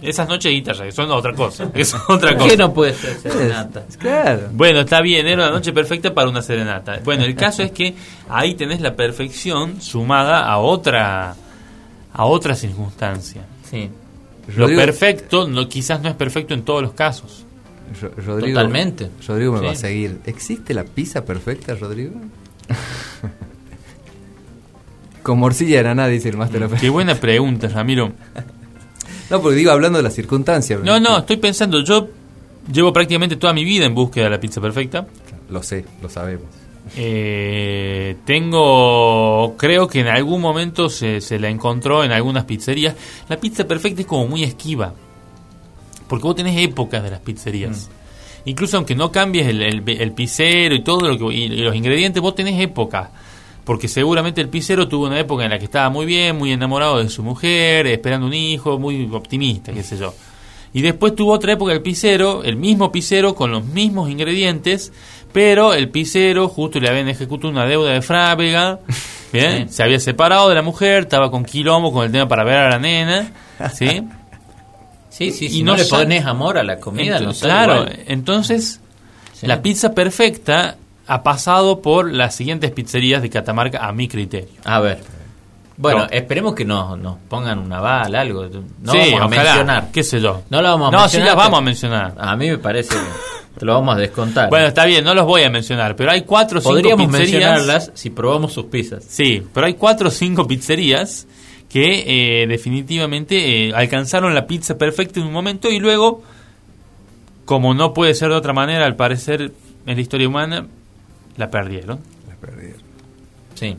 Esas 0.00 0.28
noches 0.28 0.44
de 0.44 0.50
guitarra, 0.56 0.84
que 0.84 0.92
son 0.92 1.10
otra 1.10 1.32
cosa. 1.34 1.70
Es 1.74 1.92
otra 2.08 2.30
¿Por 2.30 2.38
cosa. 2.38 2.50
qué 2.50 2.56
no 2.56 2.72
puede 2.72 2.94
ser 2.94 3.18
serenata? 3.18 3.84
Claro. 3.98 4.48
Bueno, 4.52 4.80
está 4.80 5.00
bien, 5.00 5.26
era 5.26 5.44
una 5.44 5.50
noche 5.52 5.72
perfecta 5.72 6.14
para 6.14 6.28
una 6.28 6.42
serenata. 6.42 7.00
Bueno, 7.04 7.24
el 7.24 7.34
caso 7.34 7.62
es 7.62 7.72
que 7.72 7.94
ahí 8.28 8.54
tenés 8.54 8.80
la 8.80 8.94
perfección 8.94 9.80
sumada 9.82 10.44
a 10.46 10.58
otra 10.58 11.34
a 12.12 12.24
otra 12.24 12.54
circunstancia. 12.54 13.42
Sí, 13.68 13.90
Lo 14.48 14.64
Rodrigo- 14.66 14.80
perfecto 14.80 15.48
no, 15.48 15.68
quizás 15.68 16.00
no 16.02 16.08
es 16.08 16.14
perfecto 16.14 16.54
en 16.54 16.62
todos 16.62 16.82
los 16.82 16.92
casos. 16.92 17.44
Ro- 18.00 18.10
Rodrigo, 18.24 18.56
Totalmente. 18.58 19.10
Rodrigo 19.26 19.52
me 19.54 19.58
Sí. 19.60 19.64
va 19.66 19.72
a 19.72 19.76
seguir. 19.76 20.20
¿Existe 20.26 20.74
la 20.74 20.84
pizza 20.84 21.24
perfecta, 21.24 21.74
Rodrigo? 21.74 22.12
Con 25.22 25.38
morcilla 25.38 25.78
de 25.78 25.84
naná, 25.84 26.06
dice 26.06 26.28
el 26.30 26.36
Master 26.36 26.64
of 26.64 26.80
Qué 26.80 26.88
buena 26.88 27.14
pregunta, 27.14 27.68
Ramiro. 27.68 28.12
No, 29.30 29.42
porque 29.42 29.56
digo, 29.56 29.70
hablando 29.70 29.98
de 29.98 30.02
las 30.02 30.14
circunstancias. 30.14 30.80
No, 30.82 30.98
no, 31.00 31.18
estoy 31.18 31.36
pensando, 31.36 31.80
yo 31.82 32.08
llevo 32.72 32.92
prácticamente 32.92 33.36
toda 33.36 33.52
mi 33.52 33.64
vida 33.64 33.84
en 33.84 33.94
búsqueda 33.94 34.24
de 34.24 34.30
la 34.30 34.40
pizza 34.40 34.60
perfecta. 34.60 35.06
Lo 35.50 35.62
sé, 35.62 35.84
lo 36.02 36.08
sabemos. 36.08 36.46
Eh, 36.96 38.16
tengo, 38.24 39.54
creo 39.58 39.88
que 39.88 40.00
en 40.00 40.08
algún 40.08 40.40
momento 40.40 40.88
se, 40.88 41.20
se 41.20 41.38
la 41.38 41.48
encontró 41.48 42.02
en 42.04 42.12
algunas 42.12 42.44
pizzerías. 42.44 42.94
La 43.28 43.38
pizza 43.38 43.66
perfecta 43.66 44.00
es 44.00 44.06
como 44.06 44.26
muy 44.26 44.42
esquiva, 44.42 44.94
porque 46.08 46.22
vos 46.22 46.36
tenés 46.36 46.58
épocas 46.60 47.02
de 47.02 47.10
las 47.10 47.20
pizzerías. 47.20 47.90
Incluso 48.46 48.78
aunque 48.78 48.94
no 48.94 49.12
cambies 49.12 49.48
el, 49.48 49.62
el, 49.62 49.82
el 49.86 50.12
pizzero 50.12 50.74
y 50.74 50.82
todo 50.82 51.06
lo 51.06 51.18
que, 51.18 51.34
y, 51.34 51.44
y 51.44 51.62
los 51.62 51.74
ingredientes, 51.74 52.22
vos 52.22 52.34
tenés 52.34 52.58
épocas. 52.60 53.10
Porque 53.68 53.86
seguramente 53.86 54.40
el 54.40 54.48
pizzero 54.48 54.88
tuvo 54.88 55.08
una 55.08 55.20
época 55.20 55.44
en 55.44 55.50
la 55.50 55.58
que 55.58 55.66
estaba 55.66 55.90
muy 55.90 56.06
bien, 56.06 56.38
muy 56.38 56.52
enamorado 56.52 56.96
de 57.02 57.10
su 57.10 57.22
mujer, 57.22 57.86
esperando 57.86 58.26
un 58.26 58.32
hijo, 58.32 58.78
muy 58.78 59.06
optimista, 59.12 59.74
qué 59.74 59.82
sé 59.82 59.98
yo. 59.98 60.14
Y 60.72 60.80
después 60.80 61.14
tuvo 61.14 61.32
otra 61.32 61.52
época 61.52 61.74
el 61.74 61.82
pizzero, 61.82 62.42
el 62.44 62.56
mismo 62.56 62.90
pizzero 62.90 63.34
con 63.34 63.50
los 63.50 63.66
mismos 63.66 64.08
ingredientes, 64.08 64.90
pero 65.34 65.74
el 65.74 65.90
pizzero 65.90 66.48
justo 66.48 66.80
le 66.80 66.88
habían 66.88 67.08
ejecutado 67.08 67.50
una 67.50 67.66
deuda 67.66 67.92
de 67.92 68.00
frávega, 68.00 68.80
¿bien? 69.34 69.68
Sí. 69.68 69.74
se 69.74 69.82
había 69.82 70.00
separado 70.00 70.48
de 70.48 70.54
la 70.54 70.62
mujer, 70.62 71.02
estaba 71.02 71.30
con 71.30 71.44
quilombo 71.44 71.92
con 71.92 72.06
el 72.06 72.10
tema 72.10 72.26
para 72.26 72.44
ver 72.44 72.56
a 72.56 72.70
la 72.70 72.78
nena, 72.78 73.32
¿sí? 73.74 74.02
sí, 75.10 75.30
sí. 75.30 75.44
Y 75.44 75.48
Si 75.50 75.62
no 75.62 75.72
no, 75.72 75.76
le 75.76 75.84
pones 75.84 76.24
amor 76.24 76.56
a 76.56 76.62
la 76.64 76.78
comida, 76.80 77.20
no 77.20 77.34
claro, 77.34 77.74
igual. 77.82 77.98
entonces 78.06 78.80
Sí. 79.34 79.46
la 79.46 79.60
pizza 79.60 79.92
perfecta 79.92 80.78
ha 81.08 81.22
pasado 81.22 81.80
por 81.82 82.12
las 82.12 82.34
siguientes 82.36 82.70
pizzerías 82.70 83.22
de 83.22 83.30
Catamarca 83.30 83.84
a 83.86 83.92
mi 83.92 84.06
criterio. 84.08 84.48
A 84.64 84.78
ver. 84.80 84.98
Bueno, 85.76 86.00
No. 86.00 86.06
esperemos 86.10 86.54
que 86.54 86.64
nos, 86.64 86.98
nos 86.98 87.16
pongan 87.28 87.58
una 87.60 87.80
bala, 87.80 88.20
algo. 88.20 88.44
No 88.82 88.92
sí, 88.92 88.98
vamos 88.98 89.12
a 89.22 89.26
ojalá, 89.26 89.28
mencionar. 89.28 89.88
qué 89.92 90.02
sé 90.02 90.20
yo. 90.20 90.42
No 90.50 90.60
lo 90.60 90.68
vamos 90.68 90.88
a 90.88 90.90
No, 90.96 91.00
mencionar. 91.02 91.10
sí 91.10 91.18
las 91.28 91.36
vamos 91.36 91.58
a 91.58 91.62
mencionar. 91.62 92.14
A 92.18 92.36
mí 92.36 92.48
me 92.50 92.58
parece 92.58 92.90
que 92.96 93.58
te 93.60 93.64
lo 93.64 93.74
vamos 93.74 93.94
a 93.94 93.98
descontar. 93.98 94.50
Bueno, 94.50 94.66
está 94.66 94.84
bien, 94.86 95.04
no 95.04 95.14
los 95.14 95.24
voy 95.24 95.42
a 95.44 95.50
mencionar, 95.50 95.94
pero 95.96 96.10
hay 96.10 96.22
cuatro 96.22 96.58
o 96.58 96.60
cinco 96.60 96.74
Podríamos 96.74 97.06
pizzerías. 97.06 97.32
mencionarlas 97.32 97.90
si 97.94 98.10
probamos 98.10 98.52
sus 98.52 98.64
pizzas. 98.66 99.04
Sí, 99.08 99.42
pero 99.54 99.66
hay 99.66 99.74
cuatro 99.74 100.08
o 100.08 100.10
cinco 100.10 100.46
pizzerías 100.48 101.26
que 101.68 102.42
eh, 102.42 102.46
definitivamente 102.48 103.68
eh, 103.68 103.72
alcanzaron 103.74 104.34
la 104.34 104.46
pizza 104.46 104.76
perfecta 104.78 105.20
en 105.20 105.26
un 105.26 105.32
momento 105.32 105.68
y 105.70 105.78
luego, 105.78 106.22
como 107.44 107.72
no 107.74 107.94
puede 107.94 108.14
ser 108.14 108.30
de 108.30 108.34
otra 108.34 108.52
manera, 108.52 108.84
al 108.84 108.96
parecer 108.96 109.52
en 109.86 109.94
la 109.94 110.00
historia 110.00 110.28
humana, 110.28 110.66
la 111.38 111.50
perdieron. 111.50 111.98
La 112.28 112.34
perdieron. 112.36 112.80
Sí. 113.54 113.76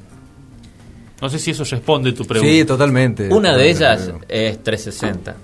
No 1.21 1.29
sé 1.29 1.37
si 1.37 1.51
eso 1.51 1.63
responde 1.65 2.13
tu 2.13 2.25
pregunta. 2.25 2.51
Sí, 2.51 2.65
totalmente. 2.65 3.27
Una 3.29 3.55
de 3.55 3.69
ellas 3.69 4.09
es 4.27 4.63
360. 4.63 5.35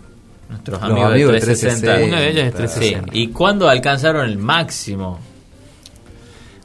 Nuestros 0.49 0.79
Los 0.81 0.89
amigos, 0.91 1.11
amigos 1.11 1.33
de 1.33 1.39
de 1.39 1.45
360. 1.45 1.93
360. 1.95 2.07
Una 2.07 2.19
de 2.21 2.29
ellas 2.29 2.45
es 2.45 2.51
Sí. 2.51 2.57
360. 2.57 3.17
¿Y 3.17 3.27
cuándo 3.29 3.67
alcanzaron 3.69 4.25
el 4.25 4.37
máximo? 4.37 5.19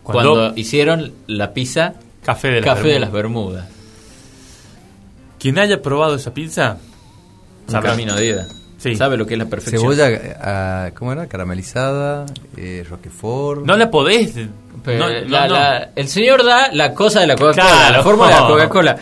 Cuando- 0.03 0.33
Cuando, 0.35 0.57
hicieron 0.61 1.13
la 1.27 1.53
pizza 1.53 1.95
Café 2.25 2.49
de 2.49 2.61
las 2.61 2.65
Café 2.65 2.89
de 2.89 3.01
las 3.01 3.13
Bermudas. 3.13 3.67
Quien 5.39 5.59
haya 5.59 5.81
probado 5.81 6.15
esa 6.17 6.35
pizza, 6.35 6.79
Un 7.67 7.73
sabrá. 7.73 7.91
camino 7.93 8.15
de. 8.15 8.45
Sí. 8.81 8.97
Sabe 8.97 9.17
lo 9.19 9.27
que 9.27 9.35
es 9.35 9.39
la 9.39 9.45
perfección. 9.47 9.83
Cebolla, 9.95 10.37
ah, 10.41 10.91
¿cómo 10.99 11.13
era? 11.13 11.27
Caramelizada, 11.29 12.25
eh, 12.57 12.83
roquefort. 12.89 13.65
no 13.67 13.77
la 13.77 13.91
podés. 13.91 14.33
Pero 14.83 14.99
no, 14.99 15.09
la- 15.11 15.21
no, 15.21 15.47
no. 15.49 15.55
la- 15.55 15.91
el 15.95 16.09
señor 16.09 16.43
da 16.45 16.73
la 16.73 16.95
cosa 16.95 17.21
de 17.21 17.27
la 17.27 17.35
Coca-Cola, 17.37 17.63
Claro. 17.67 17.97
la 17.99 18.03
forma 18.03 18.29
de 18.29 18.35
la 18.35 18.47
Coca-Cola. 18.47 18.97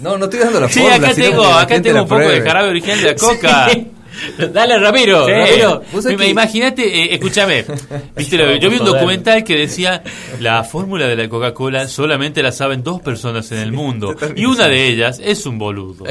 No, 0.00 0.16
no 0.16 0.24
estoy 0.24 0.40
dando 0.40 0.60
la 0.60 0.68
Sí, 0.68 0.80
fórmula, 0.80 0.96
acá 1.08 1.14
tengo, 1.14 1.44
acá 1.44 1.82
tengo 1.82 2.02
un 2.02 2.08
poco 2.08 2.20
de 2.28 2.40
jarabe 2.40 2.68
original 2.70 2.98
de 3.02 3.04
la 3.06 3.14
coca. 3.16 3.68
Sí. 3.70 3.86
Dale, 4.52 4.78
Ramiro. 4.78 5.26
Sí. 5.26 5.32
Ramiro. 5.32 5.82
Me- 6.16 6.28
Imagínate, 6.28 6.82
eh, 7.04 7.14
escúchame, 7.14 7.64
viste, 8.16 8.36
yo 8.60 8.70
vi 8.70 8.78
un 8.78 8.86
documental 8.86 9.44
que 9.44 9.56
decía 9.56 10.02
la 10.40 10.64
fórmula 10.64 11.06
de 11.06 11.14
la 11.16 11.28
Coca-Cola 11.28 11.86
solamente 11.86 12.42
la 12.42 12.50
saben 12.52 12.82
dos 12.82 13.00
personas 13.02 13.52
en 13.52 13.58
el 13.58 13.72
mundo 13.72 14.14
y 14.34 14.44
una 14.46 14.66
de 14.68 14.86
ellas 14.88 15.20
es 15.22 15.44
un 15.46 15.58
boludo. 15.58 16.04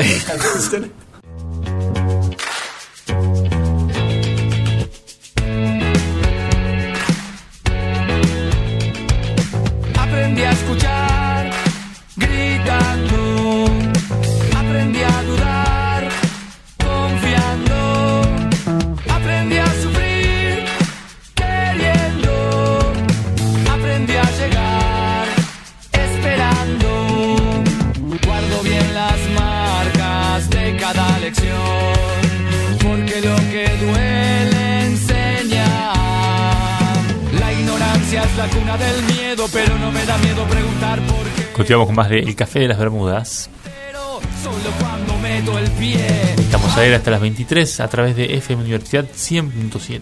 Continuamos 41.68 41.88
con 41.88 41.96
más 41.98 42.10
de 42.10 42.20
El 42.20 42.34
Café 42.34 42.60
de 42.62 42.70
las 42.70 42.80
Bermudas. 42.80 43.50
Pero 43.62 44.22
soy 44.42 44.54
Solo 44.64 44.74
cuando 44.80 45.18
meto 45.18 45.60
el 45.60 45.70
pie. 45.72 46.08
Estamos 46.38 46.78
a 46.78 46.88
ir 46.88 46.94
hasta 46.94 47.12
las 47.12 47.20
23 47.20 47.82
a 47.82 47.90
través 47.90 48.16
de 48.16 48.36
FM 48.38 48.62
Universidad 48.64 49.04
100.7. 49.04 50.00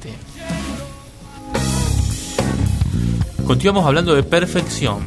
Continuamos 3.47 3.83
hablando 3.83 4.13
de 4.13 4.21
perfección. 4.21 5.05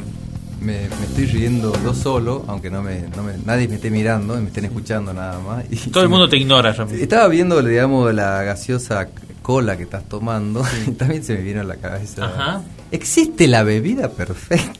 Me, 0.59 0.73
me 0.89 1.05
estoy 1.05 1.27
riendo 1.27 1.71
yo 1.81 1.93
solo, 1.93 2.43
aunque 2.49 2.69
no 2.69 2.81
me, 2.83 3.03
no 3.15 3.23
me- 3.23 3.37
nadie 3.45 3.69
me 3.69 3.75
esté 3.75 3.89
mirando, 3.89 4.35
me 4.35 4.47
estén 4.47 4.65
escuchando 4.65 5.13
nada 5.13 5.39
más. 5.39 5.63
Y 5.71 5.77
Todo 5.91 6.03
el 6.03 6.09
mundo 6.09 6.27
te 6.27 6.35
ignora, 6.35 6.73
Ramiro. 6.73 7.01
Estaba 7.01 7.29
viendo, 7.29 7.63
digamos, 7.63 8.13
la 8.13 8.43
gaseosa 8.43 9.07
cola 9.41 9.77
que 9.77 9.83
estás 9.83 10.03
tomando 10.09 10.61
y 10.87 10.91
también 10.91 11.23
se 11.23 11.35
me 11.35 11.41
vino 11.41 11.61
a 11.61 11.63
la 11.63 11.77
cabeza. 11.77 12.25
Ajá. 12.25 12.61
¿Existe 12.91 13.47
la 13.47 13.63
bebida 13.63 14.09
perfecta? 14.09 14.78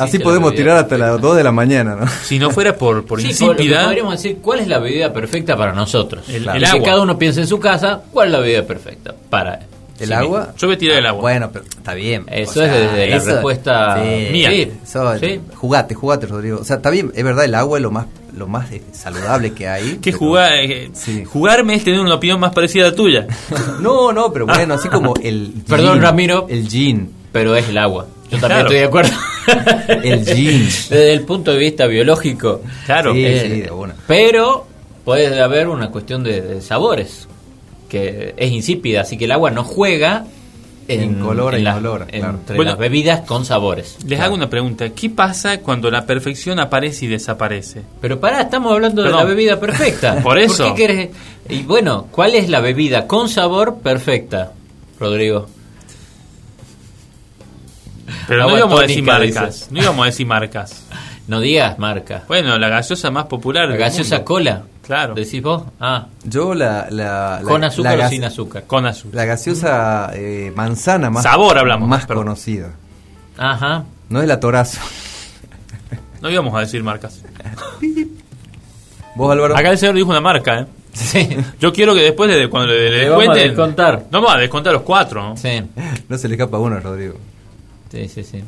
Así 0.00 0.18
podemos 0.18 0.54
tirar 0.54 0.76
hasta 0.78 0.96
las 0.98 1.20
2 1.20 1.36
de 1.36 1.44
la 1.44 1.52
mañana, 1.52 1.96
¿no? 1.96 2.06
Si 2.08 2.38
no 2.38 2.50
fuera 2.50 2.74
por, 2.76 3.04
por 3.04 3.20
Sí, 3.20 3.28
insípida, 3.28 3.84
podríamos 3.84 4.14
decir, 4.14 4.38
¿cuál 4.42 4.60
es 4.60 4.68
la 4.68 4.78
bebida 4.78 5.12
perfecta 5.12 5.56
para 5.56 5.72
nosotros? 5.72 6.28
El- 6.28 6.42
Claro. 6.42 6.56
el 6.58 6.62
Y 6.62 6.66
que 6.66 6.72
agua. 6.76 6.84
cada 6.88 7.02
uno 7.02 7.18
piense 7.18 7.40
en 7.40 7.46
su 7.46 7.58
casa, 7.60 8.02
¿cuál 8.12 8.28
es 8.28 8.32
la 8.32 8.38
bebida 8.40 8.62
perfecta 8.64 9.14
para 9.28 9.60
¿El 9.98 10.06
sí 10.08 10.12
agua? 10.14 10.38
mismo? 10.40 10.54
yo 10.56 10.66
voy 10.66 10.76
a 10.76 10.78
tirar 10.78 10.98
el 10.98 11.06
agua. 11.06 11.20
Bueno, 11.20 11.50
pero 11.52 11.64
está 11.66 11.94
bien. 11.94 12.24
Eso 12.28 12.62
es 12.64 12.72
desde 12.72 13.06
la 13.10 13.18
respuesta 13.18 14.02
sí, 14.02 14.28
mía. 14.32 14.50
sí, 14.50 14.72
eso- 14.82 15.18
Sí. 15.18 15.40
Jugate, 15.54 15.94
jugate, 15.94 16.26
Rodrigo. 16.26 16.58
O 16.60 16.64
sea, 16.64 16.76
está 16.76 16.88
bien, 16.90 17.12
es 17.14 17.22
verdad, 17.24 17.44
el 17.44 17.54
agua 17.54 17.76
es 17.78 17.82
lo 17.82 17.90
más, 17.90 18.06
lo 18.34 18.46
más 18.46 18.70
eh, 18.72 18.80
saludable 18.92 19.52
que 19.52 19.68
hay. 19.68 19.98
que 20.02 20.12
jugar, 20.12 20.52
eh, 20.54 20.90
Sí. 20.94 21.24
jugarme 21.26 21.74
es 21.74 21.84
tener 21.84 22.00
una 22.00 22.14
opinión 22.14 22.40
más 22.40 22.54
parecida 22.54 22.86
a 22.86 22.90
la 22.90 22.96
tuya. 22.96 23.26
No, 23.80 24.12
no, 24.12 24.32
pero 24.32 24.46
bueno, 24.46 24.74
así 24.74 24.88
como 24.88 25.12
el. 25.22 25.52
Perdón, 25.68 25.94
gin, 25.94 26.02
Ramiro. 26.02 26.46
El 26.48 26.66
gin. 26.68 27.10
Pero 27.32 27.54
es 27.54 27.68
el 27.68 27.78
agua. 27.78 28.06
Yo 28.30 28.38
también 28.38 28.48
Claro. 28.48 28.60
estoy 28.62 28.76
de 28.78 28.84
acuerdo. 28.84 29.10
El 30.02 30.24
gin. 30.24 30.64
Desde 30.64 31.12
el 31.12 31.22
punto 31.22 31.52
de 31.52 31.58
vista 31.58 31.86
biológico. 31.86 32.60
Claro. 32.86 33.12
Sí, 33.14 33.24
Eh, 33.24 33.48
sí, 33.54 33.60
de 33.62 33.70
una. 33.70 33.94
Pero 34.06 34.66
puede 35.04 35.40
haber 35.40 35.68
una 35.68 35.90
cuestión 35.90 36.22
de, 36.22 36.40
de 36.40 36.60
sabores, 36.60 37.28
que 37.88 38.34
es 38.36 38.50
insípida, 38.52 39.00
así 39.02 39.16
que 39.16 39.24
el 39.24 39.32
agua 39.32 39.50
no 39.50 39.64
juega 39.64 40.24
en, 40.88 41.02
Incolora, 41.04 41.56
en 41.56 41.62
claro. 41.62 42.06
entre 42.10 42.56
Bueno. 42.56 42.72
las 42.72 42.78
bebidas 42.78 43.20
con 43.20 43.44
sabores. 43.44 43.96
Les 44.00 44.08
Claro. 44.18 44.24
hago 44.24 44.34
una 44.34 44.50
pregunta. 44.50 44.88
¿Qué 44.90 45.08
pasa 45.08 45.60
cuando 45.60 45.88
la 45.90 46.04
perfección 46.04 46.58
aparece 46.58 47.04
y 47.04 47.08
desaparece? 47.08 47.82
Pero 48.00 48.18
pará, 48.18 48.40
estamos 48.42 48.72
hablando 48.72 49.02
de 49.04 49.10
la 49.10 49.24
bebida 49.24 49.60
perfecta. 49.60 50.16
Por 50.22 50.38
eso. 50.38 50.74
qué 50.74 50.86
querés? 50.86 51.08
Y 51.48 51.62
bueno, 51.62 52.08
¿cuál 52.10 52.34
es 52.34 52.48
la 52.48 52.58
bebida 52.60 53.06
con 53.06 53.28
sabor 53.28 53.78
perfecta, 53.82 54.52
Rodrigo? 54.98 55.46
Pero 58.28 58.48
no 58.48 58.56
íbamos 58.56 58.78
a 58.80 58.82
decir 58.82 59.02
marcas. 59.04 59.26
dices. 59.54 59.68
No 59.72 59.80
íbamos 59.82 60.02
a 60.02 60.06
decir 60.06 60.26
marcas. 60.26 60.84
No 61.26 61.40
digas 61.40 61.78
marca. 61.78 62.24
Bueno, 62.26 62.58
la 62.58 62.68
gaseosa 62.68 63.10
más 63.10 63.26
popular. 63.26 63.64
La 63.66 63.72
del 63.72 63.80
gaseosa 63.80 64.16
mundo. 64.16 64.24
cola. 64.24 64.62
Claro. 64.82 65.14
¿Decís 65.14 65.40
vos? 65.42 65.62
Ah, 65.78 66.06
Yo 66.24 66.54
la. 66.54 66.88
la, 66.90 67.38
la- 67.40 67.42
con 67.42 67.62
azúcar 67.62 67.96
la 67.98 68.06
o 68.06 68.08
sin 68.08 68.24
azúcar. 68.24 68.64
Con 68.66 68.86
azúcar. 68.86 69.14
La 69.16 69.24
gaseosa 69.26 70.10
eh, 70.14 70.52
manzana 70.56 71.10
más. 71.10 71.22
Sabor 71.22 71.56
hablamos, 71.58 71.88
Más 71.88 72.06
perdón. 72.06 72.24
conocida. 72.24 72.70
Ajá. 73.38 73.84
No 74.08 74.20
es 74.20 74.26
la 74.26 74.40
torazo. 74.40 74.80
No 76.20 76.28
íbamos 76.30 76.54
a 76.54 76.60
decir 76.60 76.82
marcas. 76.82 77.22
¿Vos, 79.14 79.30
Álvaro? 79.32 79.56
Acá 79.56 79.70
el 79.70 79.78
señor 79.78 79.94
dijo 79.94 80.10
una 80.10 80.20
marca, 80.20 80.60
¿eh? 80.60 80.66
Sí. 80.92 81.28
Yo 81.60 81.72
quiero 81.72 81.94
que 81.94 82.00
después 82.02 82.28
de 82.30 82.48
cuando 82.48 82.72
le, 82.72 82.90
le 82.90 82.98
Le 83.02 83.08
vamos 83.10 83.28
a 83.28 83.34
descontar. 83.34 84.04
No 84.10 84.20
vamos 84.20 84.34
a 84.34 84.38
descontar 84.38 84.72
los 84.72 84.82
cuatro, 84.82 85.22
¿no? 85.22 85.36
Sí. 85.36 85.62
No 86.08 86.18
se 86.18 86.28
le 86.28 86.34
escapa 86.34 86.58
uno, 86.58 86.78
Rodrigo. 86.80 87.14
Sí, 87.90 88.08
sí, 88.08 88.22
sí. 88.24 88.42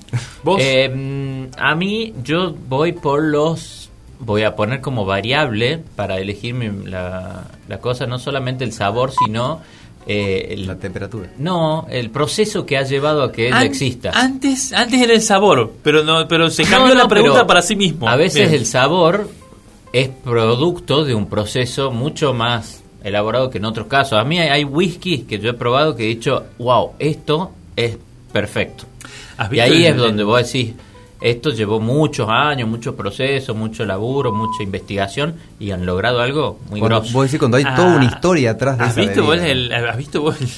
¿Vos? 0.44 0.61
Eh, 0.62 1.48
a 1.59 1.74
mí, 1.74 2.14
yo 2.22 2.55
voy 2.68 2.92
por 2.92 3.22
los. 3.22 3.90
Voy 4.20 4.44
a 4.44 4.55
poner 4.55 4.81
como 4.81 5.05
variable 5.05 5.81
para 5.96 6.18
elegir 6.20 6.55
mi- 6.55 6.88
la, 6.88 7.44
la 7.68 7.78
cosa, 7.78 8.07
no 8.07 8.18
solamente 8.20 8.62
el 8.64 8.72
sabor, 8.72 9.11
sino. 9.26 9.61
eh, 10.07 10.48
el- 10.55 10.66
La 10.66 10.76
temperatura. 10.76 11.28
no, 11.38 11.87
el 11.88 12.11
proceso 12.11 12.66
que 12.66 12.76
ha 12.76 12.83
llevado 12.83 13.22
a 13.22 13.31
que 13.33 13.46
ella 13.48 13.59
An- 13.59 13.66
exista. 13.66 14.11
Antes, 14.12 14.72
antes 14.72 15.00
era 15.00 15.12
el 15.12 15.22
sabor, 15.22 15.72
pero 15.83 16.02
no, 16.02 16.26
pero 16.26 16.50
se 16.50 16.64
cambió 16.64 16.88
No, 16.88 16.94
la 16.94 17.02
no, 17.05 17.09
pregunta 17.09 17.35
pero 17.35 17.46
para 17.46 17.62
sí 17.62 17.76
mismo. 17.76 18.09
A 18.09 18.16
veces 18.16 18.48
Bien. 18.48 18.55
el 18.61 18.66
sabor 18.66 19.28
es 19.92 20.09
producto 20.09 21.05
de 21.05 21.14
un 21.14 21.26
proceso 21.26 21.90
mucho 21.92 22.33
más 22.35 22.83
elaborado 23.05 23.48
que 23.50 23.59
en 23.59 23.64
otros 23.64 23.87
casos. 23.87 24.18
A 24.18 24.24
mí 24.24 24.38
hay, 24.40 24.48
hay 24.48 24.64
whiskies 24.64 25.22
que 25.24 25.38
yo 25.38 25.50
he 25.50 25.55
probado 25.55 25.94
que 25.94 26.05
he 26.05 26.09
dicho, 26.09 26.46
wow, 26.59 26.92
esto 26.98 27.52
es 27.76 27.96
perfecto. 28.33 28.85
¿Has 29.46 29.52
Y 29.52 29.61
ahí 29.61 29.85
el- 29.87 29.92
es 29.92 29.96
donde 29.96 30.24
vos 30.24 30.42
decís, 30.44 30.72
esto 31.20 31.50
llevó 31.50 31.78
muchos 31.81 32.28
años, 32.28 32.68
mucho 32.68 32.96
proceso, 32.96 33.55
mucho 33.55 33.85
laburo, 33.85 34.33
mucha 34.33 34.62
investigación 34.62 35.37
y 35.61 35.70
han 35.70 35.87
logrado 35.87 36.20
algo 36.20 36.59
muy 36.68 36.81
Cuando- 36.81 37.00
grosso. 37.00 37.12
vos 37.12 37.26
decís 37.26 37.38
cuando 37.38 37.57
hay 37.59 37.64
Ah, 37.66 37.74
toda 37.76 37.96
una 37.96 38.05
historia 38.07 38.50
atrás 38.52 38.78
de 38.78 38.85
¿Has 38.85 38.90
esa 38.92 39.00
visto, 39.02 39.22
vos 39.24 39.38
el, 39.38 39.72
¿Has 39.72 39.96
visto 39.96 40.20
vos 40.22 40.37
el, 40.40 40.48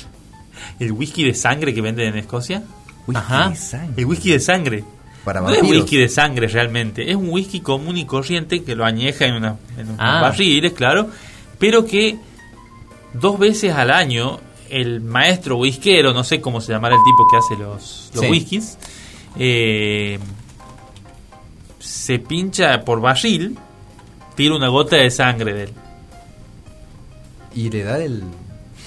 el 0.86 0.92
whisky 0.92 1.24
de 1.24 1.34
sangre 1.34 1.74
que 1.74 1.80
venden 1.82 2.08
en 2.08 2.16
Escocia? 2.18 2.62
Whisky 3.06 3.18
Ajá. 3.22 3.48
de 3.50 3.56
sangre. 3.56 3.94
El 3.98 4.06
whisky 4.06 4.30
de 4.30 4.40
sangre. 4.40 4.84
Para 5.24 5.40
no 5.40 5.48
es 5.50 5.56
vampiros. 5.56 5.82
whisky 5.82 5.96
de 5.98 6.08
sangre 6.08 6.46
realmente, 6.48 7.10
es 7.10 7.16
un 7.16 7.28
whisky 7.30 7.60
común 7.60 7.96
y 7.96 8.04
corriente 8.06 8.62
que 8.62 8.74
lo 8.74 8.84
añeja 8.84 9.26
en, 9.26 9.34
una, 9.34 9.56
en 9.78 9.86
unos 9.88 9.96
Ah. 9.98 10.20
barriles, 10.22 10.72
claro, 10.74 11.08
pero 11.58 11.84
que 11.86 12.16
dos 13.14 13.38
veces 13.38 13.72
al 13.74 13.90
año 13.90 14.38
el 14.70 15.00
maestro 15.00 15.56
whiskero, 15.58 16.12
no 16.12 16.24
sé 16.24 16.40
cómo 16.40 16.60
se 16.60 16.72
llamará 16.72 16.94
el 16.96 17.02
tipo 17.04 17.26
que 17.30 17.36
hace 17.36 17.56
los, 17.56 18.10
los 18.14 18.24
Sí. 18.24 18.30
whiskies, 18.30 18.78
eh, 19.38 20.18
se 21.78 22.18
pincha 22.18 22.80
por 22.84 23.00
barril, 23.00 23.58
tira 24.34 24.54
una 24.56 24.68
gota 24.68 24.96
de 24.96 25.10
sangre 25.10 25.52
de 25.52 25.62
él. 25.64 25.70
Y 27.54 27.70
le 27.70 27.82
da 27.84 27.98
el. 27.98 28.22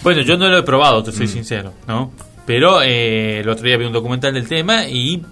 Bueno, 0.04 0.22
yo 0.22 0.38
no 0.38 0.50
lo 0.50 0.58
he 0.58 0.64
probado, 0.64 1.04
te 1.04 1.12
Mm. 1.12 1.16
soy 1.16 1.28
sincero, 1.28 1.74
¿no? 1.88 2.12
Pero 2.46 2.82
eh, 2.82 3.40
el 3.42 3.50
otro 3.50 3.66
día 3.66 3.78
vi 3.78 3.86
un 3.86 3.94
documental 3.94 4.34
del 4.34 4.48
tema 4.48 4.88
y 4.88 5.24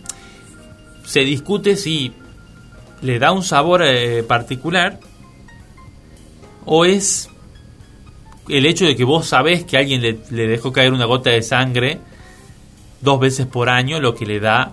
se 1.05 1.21
discute 1.21 1.75
si 1.75 2.13
le 3.01 3.19
da 3.19 3.31
un 3.31 3.43
sabor 3.43 3.83
eh, 3.83 4.23
particular 4.23 4.99
o 6.65 6.83
es 6.85 7.29
el 8.49 8.65
hecho 8.65 8.85
de 8.85 8.95
que 8.95 9.03
vos 9.03 9.27
sabés 9.27 9.63
que 9.63 9.77
alguien 9.77 10.01
le, 10.01 10.17
le 10.31 10.47
dejó 10.47 10.71
caer 10.71 10.93
una 10.93 11.05
gota 11.05 11.29
de 11.29 11.41
sangre 11.41 11.99
dos 13.01 13.19
veces 13.19 13.45
por 13.45 13.69
año 13.69 13.99
lo 13.99 14.15
que 14.15 14.25
le 14.25 14.39
da 14.39 14.71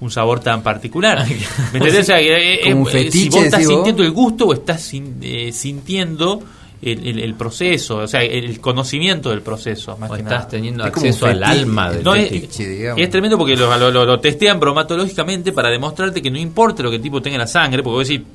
un 0.00 0.10
sabor 0.10 0.40
tan 0.40 0.62
particular. 0.62 1.24
¿Me 1.72 1.78
entendés? 1.78 2.00
O 2.00 2.04
sea, 2.04 2.20
eh, 2.20 2.54
eh, 2.54 2.70
Como 2.70 2.82
un 2.82 2.88
eh, 2.88 2.92
fetiche, 2.92 3.18
si 3.18 3.28
vos 3.28 3.44
estás 3.44 3.64
vos. 3.64 3.74
sintiendo 3.74 4.02
el 4.02 4.10
gusto 4.10 4.46
o 4.46 4.52
estás 4.54 4.82
sin- 4.82 5.18
eh, 5.22 5.52
sintiendo 5.52 6.42
el, 6.82 7.06
el- 7.06 7.18
el 7.20 7.34
proceso, 7.34 7.98
o 7.98 8.08
sea, 8.08 8.22
el, 8.24 8.58
conocimiento 8.60 9.30
del 9.30 9.42
proceso. 9.42 9.96
Más 9.98 10.10
o 10.10 10.14
que 10.14 10.22
estás 10.22 10.38
nada. 10.38 10.48
teniendo 10.48 10.82
Es 10.84 10.88
acceso 10.92 11.26
al 11.26 11.44
alma 11.44 11.92
del 11.92 12.02
No, 12.02 12.16
es, 12.16 12.28
fetiche. 12.30 12.66
digamos. 12.68 13.00
es 13.00 13.10
tremendo 13.10 13.38
porque 13.38 13.54
lo, 13.54 13.76
lo- 13.78 13.90
lo- 13.92 14.04
lo 14.04 14.18
testean 14.18 14.58
bromatológicamente 14.58 15.52
para 15.52 15.70
demostrarte 15.70 16.20
que 16.20 16.32
no 16.32 16.38
importa 16.38 16.82
lo 16.82 16.90
que 16.90 16.96
el 16.96 17.02
tipo 17.02 17.22
tenga 17.22 17.36
en 17.36 17.40
la 17.42 17.46
sangre, 17.46 17.84
porque 17.84 17.94
vos 17.98 18.08
decís, 18.08 18.26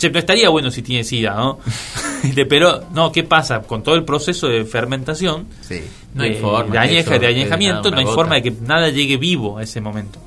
che, 0.00 0.10
no 0.10 0.18
estaría 0.18 0.48
bueno 0.48 0.70
si 0.70 0.82
tiene 0.82 1.04
sida, 1.04 1.34
¿no? 1.34 1.58
Pero, 2.48 2.84
no, 2.92 3.12
¿qué 3.12 3.22
pasa? 3.22 3.60
Con 3.62 3.82
todo 3.82 3.94
el 3.94 4.04
proceso 4.04 4.48
de 4.48 4.64
fermentación, 4.64 5.46
Sí. 5.60 5.80
No 6.14 6.24
hay 6.24 6.30
de, 6.34 6.40
forma 6.40 6.72
de, 6.72 6.78
añeja- 6.78 7.00
eso, 7.02 7.10
de 7.10 7.18
de 7.20 7.26
añejamiento, 7.28 7.90
nada, 7.90 8.02
no 8.02 8.08
hay 8.08 8.14
forma 8.14 8.34
de 8.36 8.42
que 8.42 8.50
nada 8.50 8.88
llegue 8.88 9.16
vivo 9.16 9.58
a 9.58 9.62
ese 9.62 9.80
momento. 9.80 10.18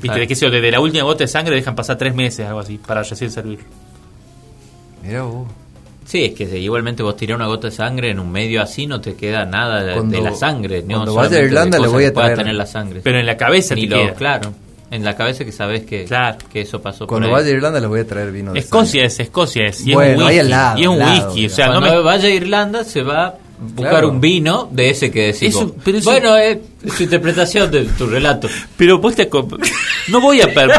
Viste, 0.00 0.20
de 0.20 0.26
que 0.28 0.34
sé 0.36 0.44
yo, 0.46 0.50
desde 0.52 0.70
la 0.70 0.78
última 0.80 1.02
gota 1.04 1.24
de 1.24 1.28
sangre 1.28 1.54
dejan 1.56 1.74
pasar 1.74 1.96
tres 1.98 2.14
meses, 2.14 2.46
algo 2.46 2.60
así, 2.60 2.78
para 2.78 3.02
recién 3.02 3.30
servir. 3.30 3.58
Mira 5.02 5.22
vos. 5.22 5.48
Sí, 6.04 6.24
es 6.26 6.34
que 6.34 6.46
si 6.46 6.56
igualmente 6.58 7.02
vos 7.02 7.16
tirás 7.16 7.36
una 7.36 7.46
gota 7.46 7.66
de 7.68 7.72
sangre 7.72 8.10
en 8.10 8.20
un 8.20 8.30
medio 8.30 8.62
así 8.62 8.86
no 8.86 9.00
te 9.00 9.14
queda 9.16 9.44
nada 9.44 9.82
de, 9.82 9.94
Cuando- 9.94 10.16
de 10.16 10.22
la 10.22 10.34
sangre. 10.34 10.82
¿no? 10.82 10.86
cuando 10.94 11.14
vaya 11.14 11.38
a 11.38 11.42
Irlanda 11.42 11.78
le 11.80 11.88
voy 11.88 12.04
a 12.04 12.12
traer- 12.14 12.36
tener 12.36 12.54
la 12.54 12.66
sangre. 12.66 13.00
Pero 13.02 13.18
en 13.18 13.26
la 13.26 13.36
cabeza 13.36 13.74
Ni 13.74 13.88
te 13.88 13.96
lo- 13.96 14.02
queda. 14.02 14.14
claro, 14.14 14.52
en 14.90 15.04
la 15.04 15.16
cabeza 15.16 15.44
que 15.44 15.52
sabes 15.52 15.84
que, 15.84 16.04
Claro. 16.04 16.38
que 16.52 16.60
eso 16.60 16.80
pasó 16.80 17.06
Cuando 17.06 17.28
por 17.28 17.38
vaya 17.38 17.48
a 17.48 17.52
Irlanda 17.52 17.80
les 17.80 17.88
voy 17.88 18.00
a 18.00 18.06
traer 18.06 18.30
vino 18.30 18.52
de 18.52 18.60
Escocia 18.60 19.00
sangre. 19.02 19.06
es, 19.06 19.20
Escocia 19.20 19.66
es. 19.66 19.86
Y 19.86 19.94
Bueno, 19.94 20.12
es 20.12 20.16
un 20.18 20.22
ahí 20.22 20.28
whisky. 20.36 20.40
al 20.40 20.50
lado, 20.50 20.78
y 20.78 20.82
es 20.82 20.88
un 20.88 20.98
lado, 20.98 21.26
whisky. 21.26 21.46
O 21.46 21.50
sea, 21.50 21.66
no 21.66 21.72
Cuando 21.80 21.96
me, 21.96 22.02
vaya 22.02 22.28
a 22.28 22.30
Irlanda 22.30 22.84
se 22.84 23.02
va 23.02 23.26
a 23.26 23.34
buscar 23.58 23.90
Claro. 23.90 24.08
un 24.10 24.20
vino 24.20 24.68
de 24.70 24.90
ese 24.90 25.10
que 25.10 25.26
decís. 25.32 25.42
Eso- 25.42 25.66
vos. 25.66 25.72
pero 25.84 25.98
eso- 25.98 26.10
Bueno, 26.10 26.36
es 26.36 26.58
su 26.96 27.02
interpretación 27.02 27.70
de 27.70 27.84
tu 27.84 28.06
relato. 28.06 28.48
Pero 28.76 28.98
vos 28.98 29.14
te... 29.14 29.28
No 30.08 30.20
voy 30.20 30.40
a... 30.40 30.52
per- 30.54 30.70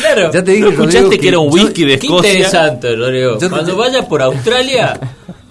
Claro. 0.00 0.30
Ya 0.32 0.44
te 0.44 0.52
dije, 0.52 0.64
¿No 0.64 0.70
escuchaste 0.70 1.00
Rodrigo, 1.02 1.22
que 1.22 1.28
era 1.28 1.38
un 1.40 1.52
whisky 1.52 1.84
de 1.84 1.98
Qué 1.98 2.06
Escocia? 2.06 2.30
interesante, 2.32 2.94
Rodrigo. 2.94 3.32
Yo 3.32 3.38
te- 3.38 3.48
Cuando 3.48 3.76
vaya 3.76 4.06
por 4.06 4.22
Australia, 4.22 5.00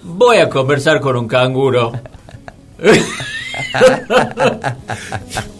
voy 0.02 0.38
a 0.38 0.48
conversar 0.48 1.00
con 1.00 1.16
un 1.16 1.28
canguro. 1.28 1.92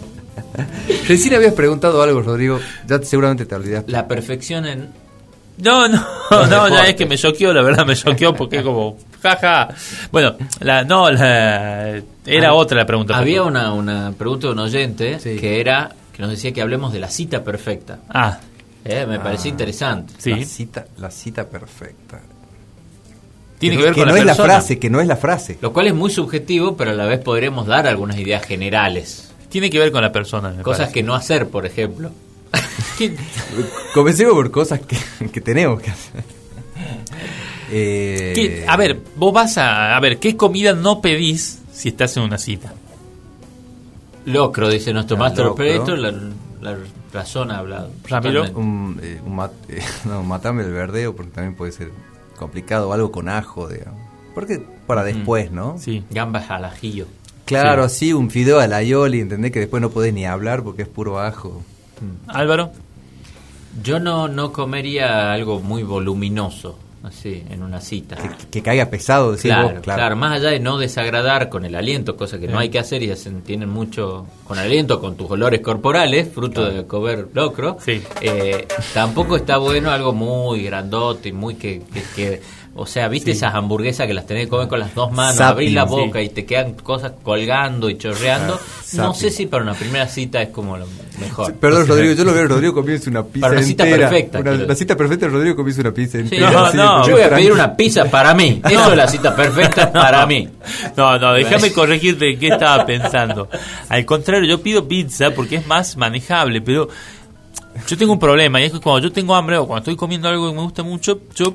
Recién 1.09 1.35
habías 1.35 1.55
preguntado 1.55 2.03
algo, 2.03 2.23
Rodrigo. 2.23 2.59
Ya 2.87 2.99
te- 2.99 3.07
seguramente 3.07 3.47
te 3.47 3.55
olvidaste. 3.55 3.91
La 3.93 4.07
perfección 4.09 4.67
en... 4.67 4.89
No, 5.59 5.89
no, 5.89 5.99
no, 6.31 6.47
ya 6.49 6.49
deportes. 6.49 6.89
es 6.89 6.95
que 6.95 7.07
me 7.07 7.19
choqueó, 7.19 7.53
la 7.53 7.63
verdad 7.63 7.85
me 7.85 7.95
choqueó 7.95 8.35
porque 8.35 8.63
como, 8.63 8.97
jaja. 9.23 9.69
Bueno, 10.11 10.37
la, 10.61 10.85
no, 10.85 11.11
la, 11.11 11.97
era 12.25 12.49
Ah, 12.49 12.55
otra 12.55 12.79
la 12.79 12.87
pregunta. 12.87 13.17
Había 13.19 13.43
una, 13.43 13.73
una 13.75 14.13
pregunta 14.17 14.47
de 14.47 14.53
un 14.55 14.59
oyente 14.61 15.19
Sí. 15.21 15.37
que 15.37 15.61
era 15.61 15.91
que 16.15 16.23
nos 16.23 16.31
decía 16.31 16.53
que 16.53 16.63
hablemos 16.63 16.93
de 16.95 17.01
la 17.01 17.09
cita 17.09 17.45
perfecta. 17.45 17.99
Ah, 18.09 18.39
Eh, 18.85 19.05
me 19.07 19.21
parece 19.21 19.49
Ah, 19.49 19.51
interesante. 19.51 20.15
Sí. 20.17 20.31
La 20.31 20.45
cita, 20.47 20.85
la 20.99 21.11
cita 21.11 21.47
perfecta. 21.47 22.21
Tiene 23.59 23.77
que 23.77 23.83
ver 23.83 23.93
que 23.93 24.01
con 24.01 24.09
no 24.09 24.15
la 24.15 24.21
es 24.21 24.27
la 24.27 24.35
frase, 24.35 24.79
que 24.79 24.89
no 24.89 25.03
es 25.03 25.07
la 25.07 25.17
frase. 25.17 25.59
Lo 25.61 25.75
cual 25.75 25.89
es 25.89 25.95
muy 25.95 26.11
subjetivo, 26.11 26.75
pero 26.79 26.93
a 26.93 26.95
la 26.95 27.05
vez 27.05 27.21
podremos 27.21 27.67
dar 27.67 27.87
algunas 27.87 28.17
ideas 28.19 28.43
generales. 28.47 29.30
Tiene 29.51 29.69
que 29.69 29.79
ver 29.79 29.93
con 29.93 30.01
la 30.03 30.11
persona. 30.13 30.51
me 30.51 30.63
Cosas 30.63 30.79
parece. 30.81 30.95
que 30.95 31.03
no 31.03 31.15
hacer, 31.15 31.49
por 31.49 31.67
ejemplo. 31.67 32.11
Comencemos 33.95 34.35
por 34.35 34.51
cosas 34.51 34.81
que, 34.81 34.97
que 35.29 35.41
tenemos 35.41 35.81
que 35.81 35.91
hacer. 35.91 36.25
Eh, 37.71 38.33
¿Qué? 38.35 38.65
A 38.67 38.77
ver, 38.77 38.99
vos 39.17 39.33
vas 39.33 39.59
a. 39.59 39.97
A 39.97 40.01
ver, 40.01 40.19
¿qué 40.19 40.37
comida 40.37 40.73
no 40.73 41.01
pedís 41.01 41.61
si 41.73 41.89
estás 41.91 42.17
en 42.17 42.25
una 42.25 42.39
cita? 42.39 42.73
Locro, 44.27 44.69
dice 44.69 44.93
nuestro 44.93 45.17
Ah, 45.23 45.29
locro. 45.29 45.53
Operator, 45.53 45.99
la, 45.99 46.13
la 46.61 46.79
razón 47.13 47.51
ha 47.51 47.59
hablado. 47.59 47.91
Ramiro. 48.09 48.47
Totalmente. 48.47 48.61
un, 48.61 49.01
eh, 49.03 49.21
un 49.25 49.37
mat- 49.37 49.53
eh, 49.69 49.83
no, 50.05 50.23
matame 50.23 50.63
el 50.63 50.73
verdeo 50.73 51.15
porque 51.15 51.31
también 51.33 51.55
puede 51.55 51.73
ser 51.73 51.91
complicado, 52.39 52.93
algo 52.93 53.11
con 53.13 53.29
ajo, 53.29 53.69
digamos. 53.69 54.01
Porque 54.35 54.65
para 54.87 55.03
después, 55.05 55.51
¿no? 55.51 55.77
Sí. 55.79 56.05
Gambas 56.11 56.51
al 56.51 56.65
ajillo. 56.65 57.07
Claro, 57.51 57.89
sí, 57.89 58.13
un 58.13 58.31
fideo 58.31 58.61
a 58.61 58.67
la 58.67 58.83
Yoli, 58.83 59.21
entendés 59.21 59.51
que 59.53 59.61
después 59.61 59.81
no 59.81 59.91
podés 59.91 60.13
ni 60.15 60.25
hablar 60.27 60.63
porque 60.63 60.83
es 60.83 60.89
puro 60.89 61.19
ajo. 61.21 61.63
Álvaro. 62.29 62.71
Yo 63.83 64.01
no, 64.01 64.27
no 64.29 64.53
comería 64.53 65.33
algo 65.33 65.61
muy 65.61 65.83
voluminoso, 65.85 66.77
así, 67.05 67.45
en 67.51 67.63
una 67.63 67.81
cita. 67.81 68.17
Que, 68.17 68.29
que 68.51 68.63
caiga 68.63 68.87
pesado, 68.87 69.31
decís 69.31 69.45
Claro, 69.45 69.69
vos, 69.71 69.81
claro, 69.81 70.17
más 70.17 70.33
allá 70.33 70.51
de 70.51 70.59
no 70.59 70.77
desagradar 70.77 71.49
con 71.49 71.65
el 71.65 71.75
aliento, 71.77 72.17
cosa 72.17 72.39
que 72.41 72.49
no 72.49 72.59
hay 72.59 72.69
que 72.69 72.81
hacer 72.81 73.03
y 73.05 73.11
hacen, 73.13 73.43
tienen 73.43 73.69
mucho 73.69 74.27
con 74.45 74.59
el 74.59 74.65
aliento, 74.65 75.01
con 75.01 75.15
tus 75.17 75.31
olores 75.31 75.61
corporales, 75.61 76.29
fruto 76.35 76.69
de 76.69 76.85
comer 76.87 77.29
locro. 77.33 77.77
Sí. 77.85 78.03
Eh, 78.21 78.67
tampoco 78.93 79.37
está 79.37 79.59
bueno 79.59 79.91
algo 79.93 80.13
muy 80.13 80.65
grandote 80.65 81.29
y 81.29 81.33
muy 81.33 81.55
que, 81.55 81.83
que, 81.93 82.03
que- 82.17 82.43
o 82.75 82.87
sea, 82.87 83.09
¿viste 83.09 83.33
esas 83.33 83.55
hamburguesas 83.55 84.07
que 84.07 84.15
las 84.15 84.27
tenés 84.27 84.45
que 84.45 84.51
comer 84.51 84.69
con 84.69 84.79
las 84.79 84.95
dos 84.95 85.11
manos, 85.11 85.37
Zapping, 85.37 85.53
abrir 85.53 85.73
la 85.73 85.85
sí. 85.85 85.89
boca 85.91 86.23
y 86.23 86.29
te 86.29 86.47
quedan 86.47 86.75
cosas 86.75 87.13
colgando 87.23 87.91
y 87.91 87.99
chorreando? 87.99 88.55
Ah, 88.55 88.97
no 88.97 89.13
sé 89.15 89.31
si 89.31 89.47
para 89.47 89.65
una 89.65 89.75
primera 89.75 90.07
cita 90.07 90.41
es 90.41 90.51
como 90.51 90.77
lo 90.77 90.87
mejor. 91.21 91.53
Perdón, 91.55 91.89
Rodrigo, 91.89 92.15
yo 92.15 92.25
lo 92.25 92.33
veo 92.33 92.47
Rodrigo 92.47 92.73
comiense 92.75 93.11
una 93.11 93.25
pizza 93.25 93.47
Para 93.47 93.59
una 93.59 93.67
cita 93.67 93.85
entera. 93.85 94.09
perfecta, 94.09 94.39
Una- 94.41 94.53
la 94.55 94.75
cita 94.75 94.97
perfecta 94.97 95.29
Rodrigo 95.29 95.57
comiense 95.57 95.81
una 95.81 95.93
pizza 95.93 96.19
entera. 96.19 96.51
No, 96.51 96.59
así, 96.65 96.77
no, 96.77 97.07
yo 97.07 97.13
voy 97.15 97.23
a 97.23 97.31
pedir 97.31 97.53
una 97.53 97.77
pizza 97.77 98.05
para 98.05 98.35
mí. 98.35 98.63
Eso 98.71 98.91
es 98.93 98.97
la 98.97 99.09
cita 99.09 99.35
perfecta 99.35 99.93
para 99.93 100.25
mí. 100.27 100.49
No, 100.97 101.19
no, 101.19 101.33
déjame 101.35 101.73
corregirte 101.73 102.31
en 102.33 102.39
qué 102.39 102.49
estaba 102.49 102.87
pensando. 102.87 103.49
Al 103.89 104.05
contrario, 104.05 104.49
yo 104.49 104.63
pido 104.63 104.87
pizza 104.87 105.33
porque 105.33 105.57
es 105.57 105.67
más 105.67 105.97
manejable, 105.97 106.61
pero 106.61 106.89
yo 107.87 107.97
tengo 107.97 108.13
un 108.13 108.19
problema 108.19 108.61
y 108.61 108.65
es 108.65 108.73
que 108.73 108.81
cuando 108.81 109.09
yo 109.09 109.13
tengo 109.13 109.35
hambre 109.35 109.57
o 109.57 109.67
cuando 109.67 109.81
estoy 109.81 109.97
comiendo 109.97 110.29
algo 110.29 110.49
que 110.51 110.55
me 110.57 110.63
gusta 110.63 110.83
mucho, 110.83 111.21
yo 111.35 111.55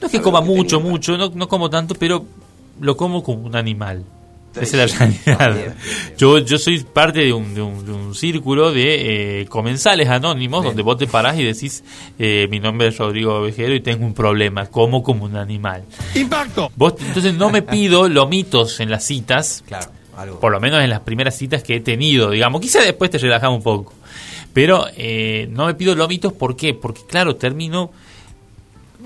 no 0.00 0.06
es 0.06 0.12
que 0.12 0.20
coma 0.20 0.40
mucho, 0.40 0.80
mucho, 0.80 1.16
no, 1.16 1.30
no 1.34 1.48
como 1.48 1.68
tanto, 1.70 1.94
pero 1.94 2.24
lo 2.80 2.96
como 2.96 3.22
como 3.22 3.46
un 3.46 3.56
animal. 3.56 4.04
Esa 4.60 4.82
es 4.84 4.98
la 4.98 5.06
realidad. 5.36 5.76
Yo, 6.18 6.38
yo 6.38 6.58
soy 6.58 6.80
parte 6.80 7.20
de 7.20 7.32
un, 7.32 7.54
de 7.54 7.62
un, 7.62 7.86
de 7.86 7.92
un 7.92 8.14
círculo 8.16 8.72
de 8.72 9.42
eh, 9.42 9.46
comensales 9.46 10.08
anónimos 10.08 10.64
donde 10.64 10.82
vos 10.82 10.98
te 10.98 11.06
parás 11.06 11.38
y 11.38 11.44
decís, 11.44 11.84
eh, 12.18 12.48
mi 12.50 12.58
nombre 12.58 12.88
es 12.88 12.98
Rodrigo 12.98 13.40
Vejero 13.42 13.74
y 13.76 13.80
tengo 13.80 14.04
un 14.04 14.12
problema, 14.12 14.66
como 14.66 15.04
como 15.04 15.24
un 15.26 15.36
animal. 15.36 15.84
¡Impacto! 16.16 16.72
Vos, 16.74 16.94
entonces 16.98 17.34
no 17.34 17.50
me 17.50 17.62
pido 17.62 18.08
lomitos 18.08 18.80
en 18.80 18.90
las 18.90 19.04
citas, 19.04 19.62
Claro, 19.68 19.86
algo. 20.16 20.40
por 20.40 20.50
lo 20.50 20.58
menos 20.58 20.82
en 20.82 20.90
las 20.90 21.00
primeras 21.00 21.36
citas 21.36 21.62
que 21.62 21.76
he 21.76 21.80
tenido, 21.80 22.30
digamos. 22.30 22.60
Quizá 22.60 22.80
después 22.82 23.08
te 23.08 23.18
relajamos 23.18 23.58
un 23.58 23.62
poco. 23.62 23.94
Pero 24.52 24.86
eh, 24.96 25.46
no 25.52 25.66
me 25.66 25.74
pido 25.74 25.94
lomitos, 25.94 26.32
¿por 26.32 26.56
qué? 26.56 26.74
Porque, 26.74 27.02
claro, 27.06 27.36
termino 27.36 27.92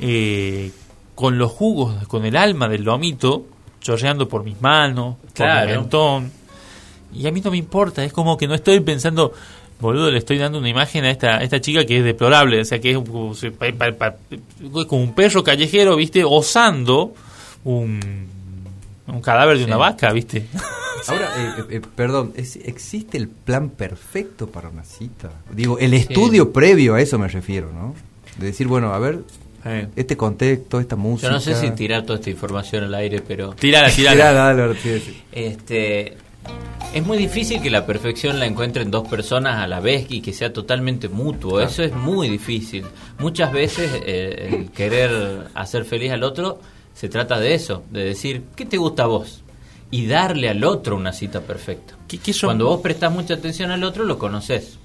eh, 0.00 0.70
con 1.14 1.38
los 1.38 1.50
jugos, 1.52 2.06
con 2.08 2.24
el 2.24 2.36
alma 2.36 2.68
del 2.68 2.82
lomito, 2.84 3.46
chorreando 3.80 4.28
por 4.28 4.44
mis 4.44 4.60
manos, 4.60 5.16
por 5.22 5.32
Claro. 5.32 5.70
mi 5.70 5.76
mentón. 5.78 6.30
Y 7.12 7.26
a 7.26 7.32
mí 7.32 7.40
no 7.40 7.50
me 7.50 7.56
importa, 7.58 8.04
es 8.04 8.12
como 8.12 8.36
que 8.36 8.48
no 8.48 8.54
estoy 8.54 8.80
pensando, 8.80 9.32
boludo, 9.80 10.10
le 10.10 10.18
estoy 10.18 10.38
dando 10.38 10.58
una 10.58 10.68
imagen 10.68 11.04
a 11.04 11.10
esta, 11.10 11.36
a 11.36 11.42
esta 11.42 11.60
chica 11.60 11.84
que 11.86 11.98
es 11.98 12.04
deplorable, 12.04 12.60
o 12.60 12.64
sea, 12.64 12.80
que 12.80 12.90
es 12.90 12.96
como, 12.96 13.32
un 15.02 15.14
perro 15.14 15.44
callejero, 15.44 15.94
¿viste? 15.96 16.24
Osando 16.24 17.14
un, 17.62 18.00
un 19.06 19.20
cadáver 19.20 19.58
de 19.58 19.64
una 19.64 19.76
vaca, 19.76 20.12
¿viste? 20.12 20.46
Ahora, 21.06 21.28
eh, 21.36 21.52
eh, 21.58 21.64
eh, 21.76 21.80
perdón, 21.94 22.32
¿es- 22.34 22.56
¿existe 22.56 23.18
el 23.18 23.28
plan 23.28 23.68
perfecto 23.68 24.48
para 24.48 24.70
una 24.70 24.84
cita? 24.84 25.30
Digo, 25.52 25.78
el 25.78 25.92
estudio 25.94 26.50
previo 26.52 26.94
a 26.94 27.00
eso 27.02 27.18
me 27.18 27.28
refiero, 27.28 27.70
¿no? 27.72 27.94
De 28.38 28.46
decir, 28.46 28.66
bueno, 28.66 28.92
a 28.94 28.98
ver, 28.98 29.20
Eh, 29.64 29.88
este 29.96 30.16
contexto, 30.16 30.78
esta 30.80 30.96
música. 30.96 31.28
Yo 31.28 31.32
no 31.34 31.40
sé 31.40 31.54
si 31.54 31.70
tirar 31.70 32.02
toda 32.04 32.18
esta 32.18 32.30
información 32.30 32.84
al 32.84 32.94
aire, 32.94 33.22
pero 33.26 33.54
Tirala, 33.54 33.90
tirala. 33.94 34.48
Álvaro, 34.50 34.74
sí, 34.74 35.22
este 35.32 36.16
es 36.92 37.04
muy 37.04 37.16
difícil 37.18 37.60
que 37.62 37.70
la 37.70 37.86
perfección 37.86 38.38
la 38.38 38.46
encuentren 38.46 38.90
dos 38.90 39.08
personas 39.08 39.56
a 39.62 39.66
la 39.66 39.80
vez 39.80 40.06
y 40.10 40.20
que 40.20 40.32
sea 40.32 40.52
totalmente 40.52 41.08
mutuo. 41.08 41.60
Eso 41.60 41.82
es 41.82 41.94
muy 41.94 42.28
difícil. 42.28 42.84
Muchas 43.18 43.52
veces 43.52 43.90
eh, 44.06 44.50
el 44.52 44.70
querer 44.70 45.48
hacer 45.54 45.84
feliz 45.84 46.12
al 46.12 46.22
otro 46.22 46.60
se 46.94 47.08
trata 47.08 47.40
de 47.40 47.54
eso, 47.54 47.82
de 47.90 48.04
decir, 48.04 48.42
¿qué 48.54 48.66
te 48.66 48.76
gusta 48.76 49.04
a 49.04 49.06
vos? 49.06 49.42
Y 49.90 50.06
darle 50.06 50.48
al 50.48 50.62
otro 50.64 50.94
una 50.96 51.12
cita 51.12 51.40
perfecta. 51.40 51.94
¿Qué- 52.06 52.18
qué 52.18 52.32
son? 52.32 52.48
Cuando 52.48 52.66
vos 52.66 52.80
prestás 52.80 53.10
mucha 53.12 53.34
atención 53.34 53.70
al 53.70 53.82
otro, 53.82 54.04
lo 54.04 54.18
conoces. 54.18 54.78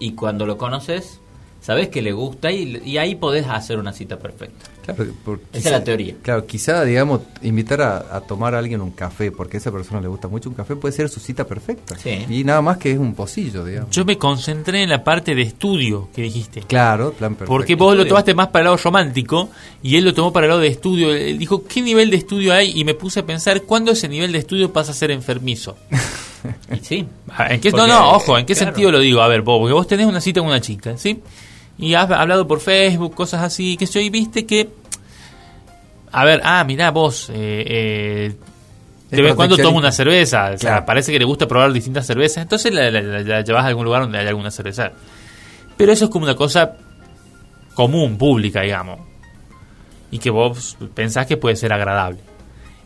Y 0.00 0.12
cuando 0.12 0.46
lo 0.46 0.56
conoces, 0.58 1.20
sabes 1.60 1.88
que 1.88 2.00
le 2.02 2.12
gusta 2.12 2.50
y, 2.52 2.80
y 2.84 2.98
ahí 2.98 3.14
podés 3.14 3.46
hacer 3.46 3.78
una 3.78 3.92
cita 3.92 4.18
perfecta. 4.18 4.66
Claro, 4.84 5.04
por- 5.22 5.40
Esa 5.52 5.68
es 5.68 5.72
la 5.72 5.84
teoría. 5.84 6.14
Claro, 6.22 6.46
quizá, 6.46 6.82
digamos, 6.82 7.20
invitar 7.42 7.82
a, 7.82 8.16
a 8.16 8.20
tomar 8.22 8.54
a 8.54 8.58
alguien 8.58 8.80
un 8.80 8.90
café, 8.92 9.30
porque 9.30 9.58
a 9.58 9.60
esa 9.60 9.70
persona 9.70 10.00
le 10.00 10.08
gusta 10.08 10.28
mucho 10.28 10.48
un 10.48 10.54
café, 10.54 10.76
puede 10.76 10.94
ser 10.94 11.10
su 11.10 11.20
cita 11.20 11.44
perfecta. 11.46 11.94
Sí. 11.98 12.24
Y 12.30 12.42
nada 12.42 12.62
más 12.62 12.78
que 12.78 12.92
es 12.92 12.98
un 12.98 13.14
pocillo, 13.14 13.66
digamos. 13.66 13.90
Yo 13.90 14.06
me 14.06 14.16
concentré 14.16 14.82
en 14.82 14.88
la 14.88 15.04
parte 15.04 15.34
de 15.34 15.42
estudio 15.42 16.08
que 16.14 16.22
dijiste. 16.22 16.62
Claro, 16.62 17.12
plan 17.12 17.32
perfecto. 17.34 17.52
Porque 17.52 17.74
vos 17.74 17.94
lo 17.96 18.06
tomaste 18.06 18.32
más 18.34 18.46
para 18.48 18.60
el 18.62 18.64
lado 18.64 18.76
romántico 18.78 19.50
y 19.82 19.96
él 19.96 20.04
lo 20.06 20.14
tomó 20.14 20.32
para 20.32 20.46
el 20.46 20.50
lado 20.50 20.60
de 20.62 20.68
estudio. 20.68 21.12
Él 21.14 21.36
dijo, 21.36 21.64
¿qué 21.64 21.82
nivel 21.82 22.10
de 22.10 22.16
estudio 22.16 22.54
hay? 22.54 22.72
Y 22.74 22.84
me 22.84 22.94
puse 22.94 23.20
a 23.20 23.26
pensar, 23.26 23.62
¿cuándo 23.64 23.92
ese 23.92 24.08
nivel 24.08 24.32
de 24.32 24.38
estudio 24.38 24.72
pasa 24.72 24.92
a 24.92 24.94
ser 24.94 25.10
enfermizo? 25.10 25.76
Y 26.72 26.78
sí. 26.84 27.04
Ah, 27.30 27.52
¿En 27.52 27.60
qué, 27.60 27.70
Porque, 27.72 27.86
no, 27.88 27.92
no, 27.92 28.12
ojo, 28.12 28.38
¿en 28.38 28.46
qué 28.46 28.54
claro. 28.54 28.70
sentido 28.70 28.92
lo 28.92 29.00
digo? 29.00 29.20
A 29.20 29.26
ver, 29.28 29.42
vos, 29.42 29.58
porque 29.58 29.72
vos 29.74 29.88
tenés 29.88 30.06
una 30.06 30.20
cita 30.20 30.38
con 30.40 30.48
una 30.48 30.60
chica, 30.60 30.96
¿sí? 30.96 31.20
Y 31.78 31.94
has 31.94 32.10
hablado 32.10 32.46
por 32.48 32.60
Facebook, 32.60 33.14
cosas 33.14 33.42
así, 33.42 33.76
que 33.76 33.86
yo, 33.86 34.00
y 34.00 34.10
viste 34.10 34.44
que... 34.46 34.68
A 36.10 36.24
ver, 36.24 36.40
ah, 36.42 36.64
mirá 36.64 36.90
vos, 36.90 37.28
eh, 37.30 37.64
eh, 37.66 38.32
de 39.10 39.22
vez 39.22 39.30
en 39.30 39.36
cuando 39.36 39.56
toma 39.62 39.78
una 39.78 39.92
cerveza, 39.92 40.50
o 40.54 40.58
sea, 40.58 40.84
parece 40.86 41.12
que 41.12 41.18
le 41.18 41.24
gusta 41.24 41.46
probar 41.46 41.72
distintas 41.72 42.06
cervezas, 42.06 42.42
entonces 42.42 42.72
la, 42.72 42.90
la- 42.90 43.02
la- 43.02 43.20
la 43.20 43.40
llevas 43.42 43.64
a 43.64 43.68
algún 43.68 43.84
lugar 43.84 44.02
donde 44.02 44.18
hay 44.18 44.26
alguna 44.26 44.50
cerveza. 44.50 44.92
Pero 45.76 45.92
eso 45.92 46.06
es 46.06 46.10
como 46.10 46.24
una 46.24 46.34
cosa 46.34 46.76
común, 47.74 48.16
pública, 48.18 48.62
digamos. 48.62 49.00
Y 50.10 50.18
que 50.18 50.30
vos 50.30 50.76
pensás 50.94 51.26
que 51.26 51.36
puede 51.36 51.56
ser 51.56 51.72
agradable. 51.72 52.18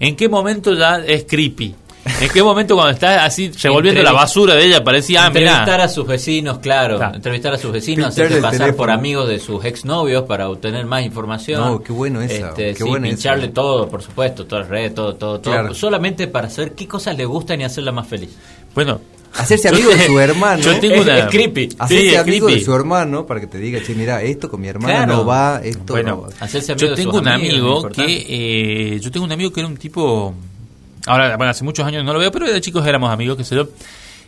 ¿En 0.00 0.16
qué 0.16 0.28
momento 0.28 0.74
ya 0.74 0.98
es 0.98 1.24
creepy? 1.24 1.74
¿En 2.20 2.28
qué 2.30 2.42
momento 2.42 2.74
cuando 2.74 2.92
estás 2.92 3.22
así 3.24 3.50
revolviendo 3.62 4.02
la 4.02 4.12
basura 4.12 4.54
de 4.54 4.64
ella 4.66 4.82
parecía, 4.82 5.24
ah, 5.24 5.26
entrevistar 5.28 5.66
mirá, 5.66 5.84
a 5.84 5.88
sus 5.88 6.06
vecinos, 6.06 6.58
claro, 6.58 6.96
Claro. 6.98 7.14
entrevistar 7.14 7.54
a 7.54 7.58
sus 7.58 7.70
vecinos, 7.72 8.08
hacerse 8.08 8.36
pasar 8.40 8.52
teléfono. 8.58 8.76
por 8.76 8.90
amigos 8.90 9.28
de 9.28 9.38
sus 9.38 9.64
exnovios 9.64 10.24
para 10.24 10.48
obtener 10.48 10.84
más 10.84 11.04
información. 11.04 11.60
No, 11.60 11.80
qué 11.82 11.92
bueno 11.92 12.20
esa, 12.20 12.48
Este, 12.50 12.74
qué 12.74 12.82
sí, 12.82 12.88
buena 12.88 13.08
pincharle 13.08 13.48
todo, 13.48 13.88
por 13.88 14.02
supuesto, 14.02 14.46
todas 14.46 14.64
las 14.64 14.70
redes, 14.70 14.94
todo, 14.94 15.14
todo, 15.14 15.40
todo, 15.40 15.52
Claro. 15.54 15.74
solamente 15.74 16.26
para 16.26 16.50
saber 16.50 16.72
qué 16.72 16.88
cosas 16.88 17.16
le 17.16 17.24
gustan 17.24 17.60
y 17.60 17.64
hacerla 17.64 17.92
más 17.92 18.06
feliz. 18.08 18.30
bueno, 18.74 19.00
Hacerse 19.34 19.68
amigo 19.70 19.90
de 19.90 20.06
su 20.06 20.18
hermano. 20.20 20.60
yo 20.62 20.78
tengo 20.80 20.96
Es- 20.96 21.00
una- 21.02 21.18
es 21.20 21.26
creepy. 21.26 21.68
Hacerse 21.78 22.02
Sí, 22.02 22.14
es 22.14 22.18
amigo 22.20 22.46
creepy. 22.46 22.60
de 22.60 22.66
su 22.66 22.74
hermano 22.74 23.24
para 23.26 23.40
que 23.40 23.46
te 23.46 23.58
diga, 23.58 23.80
che, 23.82 23.94
mira, 23.94 24.20
esto 24.22 24.50
con 24.50 24.60
mi 24.60 24.68
hermana 24.68 25.04
Claro. 25.06 25.12
no 25.18 25.24
va, 25.24 25.60
esto 25.64 25.92
Bueno, 25.94 26.10
no 26.10 26.20
va. 26.22 26.28
Hacerse 26.40 26.72
amigo 26.72 26.88
yo 26.88 26.90
de 26.90 27.02
tengo 27.02 27.18
un 27.18 27.28
amigos, 27.28 27.84
amigo 27.84 28.06
que 28.06 28.26
eh, 28.96 29.00
yo 29.00 29.10
tengo 29.10 29.24
un 29.24 29.32
amigo 29.32 29.50
que 29.52 29.60
era 29.60 29.68
un 29.68 29.76
tipo 29.78 30.34
ahora 31.06 31.36
bueno 31.36 31.50
hace 31.50 31.64
muchos 31.64 31.86
años 31.86 32.04
no 32.04 32.12
lo 32.12 32.18
veo 32.18 32.30
pero 32.32 32.50
de 32.50 32.60
chicos 32.60 32.86
éramos 32.86 33.10
amigos 33.10 33.36
que 33.36 33.44
se 33.44 33.54
lo 33.54 33.68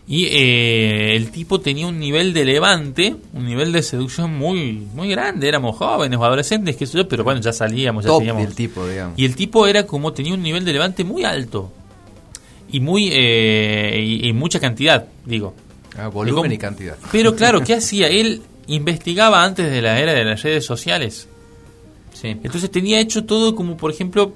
y 0.07 0.27
eh, 0.27 1.17
el 1.17 1.31
tipo 1.31 1.61
tenía 1.61 1.87
un 1.87 1.99
nivel 1.99 2.35
de 2.35 2.45
levante 2.45 3.17
un 3.33 3.47
nivel 3.47 3.73
de 3.73 3.83
seducción 3.83 4.37
muy 4.37 4.87
muy 4.95 5.09
grande 5.09 5.49
éramos 5.49 5.77
jóvenes 5.77 6.19
o 6.19 6.25
adolescentes 6.25 6.77
qué 6.77 6.87
sé 6.87 6.99
yo 6.99 7.09
pero 7.09 7.25
bueno 7.25 7.41
ya 7.41 7.53
salíamos 7.53 8.05
ya 8.05 8.09
Top 8.11 8.19
teníamos 8.19 8.43
del 8.45 8.55
tipo, 8.55 8.87
digamos. 8.87 9.19
y 9.19 9.25
el 9.25 9.35
tipo 9.37 9.67
era 9.67 9.87
como 9.87 10.13
tenía 10.13 10.35
un 10.35 10.43
nivel 10.43 10.65
de 10.65 10.73
levante 10.73 11.05
muy 11.05 11.25
alto 11.25 11.73
y 12.71 12.81
muy 12.81 13.09
eh, 13.13 13.99
y, 14.05 14.29
y 14.29 14.33
mucha 14.33 14.61
cantidad 14.61 15.07
digo 15.25 15.55
Ah, 15.97 16.09
volumen 16.09 16.51
¿Y 16.51 16.59
cantidad. 16.59 16.97
pero 17.13 17.37
claro 17.37 17.63
qué 17.63 17.75
hacía 17.77 18.09
él 18.09 18.43
investigaba 18.67 19.45
antes 19.45 19.71
de 19.71 19.81
la 19.81 20.01
era 20.01 20.13
de 20.13 20.25
las 20.25 20.43
redes 20.43 20.67
sociales 20.67 21.29
Sí. 22.13 22.29
entonces 22.29 22.71
tenía 22.71 23.01
hecho 23.01 23.25
todo 23.25 23.55
como, 23.55 23.77
por 23.77 23.91
ejemplo, 23.91 24.33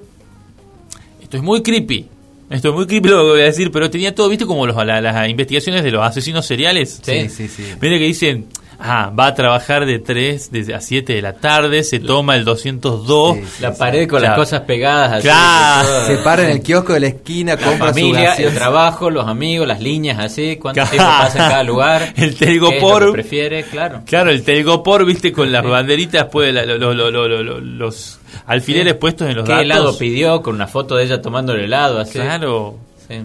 esto 1.21 1.37
es 1.37 1.43
muy 1.43 1.63
creepy. 1.63 2.07
Esto 2.49 2.69
es 2.69 2.75
muy 2.75 2.87
creepy 2.87 3.09
lo 3.09 3.17
que 3.17 3.29
voy 3.31 3.41
a 3.41 3.45
decir, 3.45 3.71
pero 3.71 3.89
tenía 3.89 4.13
todo, 4.15 4.27
¿viste? 4.29 4.45
Como 4.45 4.65
los, 4.65 4.75
la- 4.85 5.01
las 5.01 5.29
investigaciones 5.29 5.83
de 5.83 5.91
los 5.91 6.01
asesinos 6.03 6.45
seriales. 6.45 6.99
Sí. 7.03 7.29
Sí, 7.29 7.29
sí, 7.29 7.47
sí. 7.47 7.63
Mira 7.79 7.97
que 7.97 8.05
dicen, 8.05 8.45
Ah, 8.81 9.11
va 9.17 9.27
a 9.27 9.35
trabajar 9.35 9.85
de 9.85 9.99
3 9.99 10.51
de, 10.51 10.73
a 10.73 10.79
7 10.79 11.13
de 11.13 11.21
la 11.21 11.33
tarde, 11.33 11.83
se 11.83 11.99
toma 11.99 12.37
el 12.37 12.45
202. 12.45 13.35
Sí, 13.35 13.43
sí, 13.45 13.61
La 13.61 13.73
sí. 13.73 13.79
pared 13.79 14.07
con 14.07 14.19
Claro. 14.19 14.37
las 14.37 14.45
cosas 14.45 14.61
pegadas 14.61 15.11
así. 15.11 15.23
Claro. 15.23 16.05
Se 16.07 16.17
para 16.19 16.43
en 16.45 16.51
el 16.51 16.61
kiosco 16.63 16.93
de 16.93 17.01
la 17.01 17.07
esquina, 17.07 17.55
La 17.55 17.61
compra 17.61 17.87
familia, 17.87 18.35
su 18.37 18.43
el 18.43 18.53
trabajo, 18.55 19.09
los 19.09 19.27
amigos, 19.27 19.67
las 19.67 19.81
líneas 19.81 20.17
así, 20.19 20.55
cuánto 20.55 20.75
Claro. 20.81 20.91
tiempo 20.91 21.09
pasa 21.09 21.43
en 21.43 21.49
cada 21.51 21.63
lugar. 21.63 22.13
El 22.17 22.35
telgopor. 22.35 23.11
prefiere, 23.11 23.63
claro. 23.63 24.01
Claro, 24.05 24.29
el 24.31 24.43
telgopor, 24.43 25.05
viste, 25.05 25.33
con 25.33 25.51
las 25.51 25.63
banderitas, 25.65 26.27
pues, 26.31 26.53
la- 26.53 26.65
lo- 26.65 26.77
lo- 26.77 26.93
lo- 26.93 27.11
lo- 27.11 27.43
lo- 27.43 27.59
los 27.59 28.19
alfileres 28.45 28.93
puestos 28.95 29.27
en 29.29 29.35
los 29.35 29.43
¿Qué 29.45 29.51
datos. 29.51 29.65
helado 29.65 29.97
pidió 29.97 30.41
con 30.41 30.55
una 30.55 30.67
foto 30.67 30.95
de 30.95 31.03
ella 31.03 31.21
tomando 31.21 31.53
el 31.53 31.61
helado 31.65 31.99
así? 31.99 32.13
Claro. 32.19 32.77
Sí. 33.09 33.15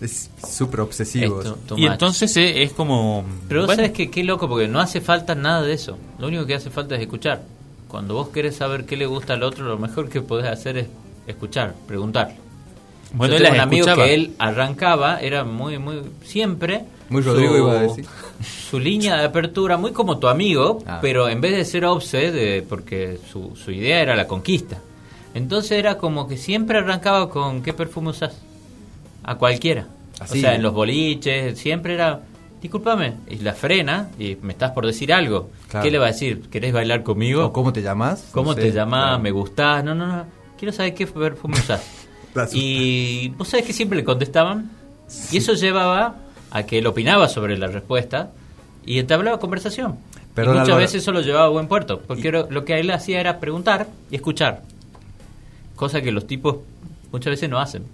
Es 0.00 0.30
súper 0.48 0.80
obsesivo. 0.80 1.42
Y 1.76 1.82
much. 1.82 1.90
entonces 1.92 2.34
eh, 2.38 2.62
es 2.62 2.72
como... 2.72 3.24
Pero 3.48 3.60
vos 3.60 3.66
bueno, 3.66 3.82
sabes 3.82 3.92
que 3.96 4.10
qué 4.10 4.24
loco, 4.24 4.48
porque 4.48 4.66
no 4.66 4.80
hace 4.80 5.00
falta 5.00 5.34
nada 5.34 5.62
de 5.62 5.74
eso. 5.74 5.98
Lo 6.18 6.28
único 6.28 6.46
que 6.46 6.54
hace 6.54 6.70
falta 6.70 6.94
es 6.94 7.02
escuchar. 7.02 7.42
Cuando 7.88 8.14
vos 8.14 8.28
querés 8.28 8.56
saber 8.56 8.86
qué 8.86 8.96
le 8.96 9.04
gusta 9.06 9.34
al 9.34 9.42
otro, 9.42 9.64
lo 9.66 9.76
mejor 9.78 10.08
que 10.08 10.22
podés 10.22 10.46
hacer 10.46 10.78
es 10.78 10.86
escuchar, 11.26 11.74
preguntar. 11.86 12.34
Bueno, 13.12 13.34
Yo 13.36 13.42
tengo 13.42 13.54
un 13.56 13.60
amigo 13.60 13.84
escuchaba. 13.86 14.06
que 14.06 14.14
él 14.14 14.32
arrancaba, 14.38 15.20
era 15.20 15.44
muy, 15.44 15.78
muy, 15.78 16.00
siempre. 16.24 16.84
Muy 17.08 17.22
Rodrigo 17.22 17.56
iba 17.58 17.72
a 17.72 17.82
decir. 17.82 18.06
Su 18.70 18.78
línea 18.78 19.16
de 19.16 19.24
apertura, 19.24 19.76
muy 19.76 19.90
como 19.92 20.18
tu 20.18 20.28
amigo, 20.28 20.78
Ah. 20.86 21.00
pero 21.02 21.28
en 21.28 21.40
vez 21.40 21.56
de 21.56 21.64
ser 21.64 21.84
obsed, 21.84 22.32
de- 22.32 22.62
porque 22.66 23.18
su, 23.30 23.56
su 23.56 23.72
idea 23.72 24.00
era 24.00 24.14
la 24.14 24.28
conquista. 24.28 24.78
Entonces 25.34 25.72
era 25.72 25.98
como 25.98 26.26
que 26.28 26.36
siempre 26.36 26.78
arrancaba 26.78 27.28
con 27.28 27.62
¿qué 27.62 27.72
perfume 27.74 28.10
usas? 28.10 28.34
A 29.30 29.36
cualquiera. 29.36 29.86
Así. 30.18 30.38
O 30.38 30.40
sea, 30.40 30.54
en 30.54 30.62
los 30.62 30.72
boliches, 30.74 31.58
siempre 31.58 31.94
era, 31.94 32.20
discúlpame, 32.60 33.14
y 33.28 33.36
la 33.36 33.54
frena, 33.54 34.08
y 34.18 34.36
me 34.42 34.52
estás 34.52 34.72
por 34.72 34.84
decir 34.86 35.12
algo. 35.12 35.50
Claro. 35.68 35.84
¿Qué 35.84 35.90
le 35.90 35.98
va 35.98 36.06
a 36.06 36.08
decir? 36.12 36.42
¿Querés 36.50 36.72
bailar 36.72 37.02
conmigo? 37.02 37.46
¿O 37.46 37.52
cómo 37.52 37.72
te 37.72 37.80
llamas? 37.82 38.28
¿Cómo 38.32 38.50
No 38.50 38.56
sé, 38.56 38.62
te 38.62 38.72
llamás? 38.72 39.04
claro. 39.10 39.22
¿Me 39.22 39.30
gustás? 39.30 39.84
No, 39.84 39.94
no, 39.94 40.06
no. 40.06 40.24
Quiero 40.58 40.72
saber 40.72 40.94
qué 40.94 41.06
perfume 41.06 41.54
usás. 41.58 41.82
Y 42.52 43.28
vos 43.30 43.48
sabés 43.48 43.66
que 43.66 43.72
siempre 43.72 43.96
le 43.98 44.04
contestaban. 44.04 44.70
Y 45.32 45.38
eso 45.38 45.54
llevaba 45.54 46.14
a 46.52 46.62
que 46.64 46.78
él 46.78 46.86
opinaba 46.86 47.28
sobre 47.28 47.58
la 47.58 47.66
respuesta 47.66 48.30
y 48.86 48.98
entablaba 49.00 49.40
conversación. 49.40 49.96
Y 50.36 50.40
muchas 50.40 50.58
Álvaro. 50.60 50.76
veces 50.76 51.02
eso 51.02 51.10
lo 51.10 51.22
llevaba 51.22 51.46
a 51.46 51.48
buen 51.48 51.66
puerto. 51.66 52.00
Porque 52.06 52.30
lo- 52.30 52.48
lo 52.48 52.64
que 52.64 52.78
él 52.78 52.88
hacía 52.92 53.18
era 53.20 53.40
preguntar 53.40 53.88
y 54.12 54.14
escuchar. 54.16 54.62
Cosa 55.74 56.00
que 56.02 56.12
los 56.12 56.26
tipos 56.28 56.58
muchas 57.10 57.32
veces 57.32 57.50
no 57.50 57.58
hacen. 57.58 57.84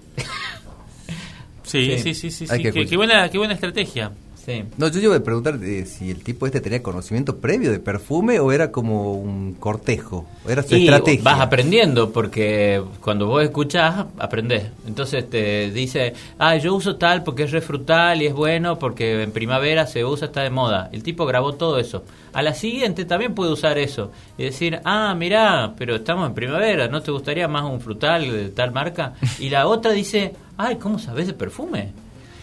Sí, 1.67 1.99
Sí. 1.99 1.99
sí, 1.99 2.15
sí, 2.15 2.31
sí. 2.31 2.47
Hay 2.49 2.59
sí, 2.65 2.71
que 2.73 2.87
Qué, 2.87 2.97
buena, 2.97 3.29
qué 3.29 3.39
buena 3.39 3.55
estrategia. 3.55 4.13
Sí. 4.37 4.63
No, 4.77 4.87
yo 4.87 5.01
iba 5.01 5.17
a 5.17 5.21
preguntar 5.25 5.59
eh, 5.61 5.85
si 5.87 6.09
el 6.09 6.23
tipo 6.23 6.47
este 6.47 6.61
tenía 6.61 6.81
conocimiento 6.81 7.39
previo 7.39 7.73
de 7.73 7.81
perfume 7.81 8.39
o 8.39 8.53
era 8.53 8.71
como 8.71 9.15
un 9.15 9.55
cortejo. 9.55 10.25
O 10.47 10.49
era 10.51 10.63
su 10.63 10.77
Y 10.77 10.85
estrategia. 10.85 11.23
vas 11.25 11.41
aprendiendo 11.41 12.13
porque 12.13 12.81
cuando 13.01 13.27
vos 13.27 13.43
escuchás, 13.43 14.07
aprendés. 14.19 14.67
Entonces 14.87 15.29
te 15.29 15.73
dice, 15.73 16.15
ah, 16.39 16.57
yo 16.59 16.77
uso 16.77 16.95
tal 16.95 17.25
porque 17.25 17.43
es 17.43 17.51
re 17.51 17.61
frutal 17.61 18.23
y 18.23 18.27
es 18.27 18.35
bueno 18.35 18.79
porque 18.79 19.21
en 19.25 19.33
primavera 19.33 19.85
se 19.89 20.05
usa, 20.05 20.27
está 20.27 20.43
de 20.43 20.51
moda. 20.51 20.91
El 20.93 21.03
tipo 21.03 21.27
grabó 21.27 21.55
todo 21.55 21.81
eso. 21.81 22.05
A 22.33 22.41
la 22.43 22.55
siguiente 22.55 23.05
también 23.05 23.35
puede 23.35 23.51
usar 23.51 23.79
eso 23.79 24.13
y 24.39 24.45
decir, 24.45 24.79
ah, 24.85 25.13
mirá, 25.19 25.75
pero 25.77 25.97
estamos 25.97 26.25
en 26.29 26.35
primavera, 26.35 26.87
¿no 26.87 27.03
te 27.03 27.11
gustaría 27.11 27.49
más 27.49 27.65
un 27.65 27.81
frutal 27.81 28.31
de 28.31 28.51
tal 28.51 28.71
marca? 28.71 29.15
Y 29.41 29.49
la 29.51 29.67
otra 29.67 29.91
dice, 29.91 30.35
ay, 30.57 30.77
¿cómo 30.77 30.99
sabes 30.99 31.27
de 31.27 31.33
perfume? 31.35 31.93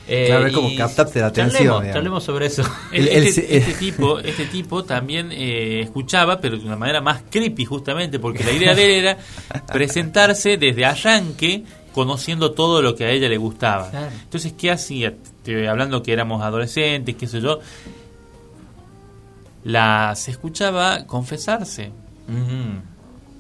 Eh, 0.08 0.26
Claro, 0.28 0.48
es 0.48 0.54
como 0.54 0.70
y 0.70 0.76
captarte 0.76 1.22
la 1.22 1.28
atención, 1.28 1.84
charlemos, 1.86 2.24
sobre 2.26 2.48
eso. 2.48 2.62
El- 2.92 3.08
El- 3.08 3.18
el- 3.18 3.28
este, 3.28 3.56
el- 3.56 3.62
este 3.64 3.74
tipo, 3.76 4.20
este 4.20 4.46
tipo 4.48 4.84
también 4.84 5.32
eh, 5.32 5.80
escuchaba, 5.82 6.42
pero 6.42 6.58
de 6.58 6.66
una 6.66 6.76
manera 6.76 7.00
más 7.00 7.24
creepy 7.30 7.64
justamente, 7.64 8.20
porque 8.20 8.44
la 8.44 8.52
idea 8.52 8.76
de 8.76 8.84
él 9.00 9.06
era 9.06 9.18
presentarse 9.72 10.58
desde 10.58 10.86
arranque 10.86 11.64
conociendo 11.94 12.52
todo 12.52 12.82
lo 12.82 12.96
que 12.96 13.06
a 13.06 13.12
ella 13.12 13.30
le 13.30 13.38
gustaba. 13.38 13.90
Claro. 13.92 14.08
Entonces, 14.24 14.54
¿qué 14.58 14.72
hacía? 14.72 15.14
Te- 15.44 15.68
hablando 15.70 16.04
que 16.04 16.12
éramos 16.12 16.42
adolescentes, 16.42 17.16
qué 17.16 17.28
sé 17.28 17.40
yo, 17.40 17.60
las 19.64 20.28
escuchaba 20.28 21.06
confesarse. 21.06 21.92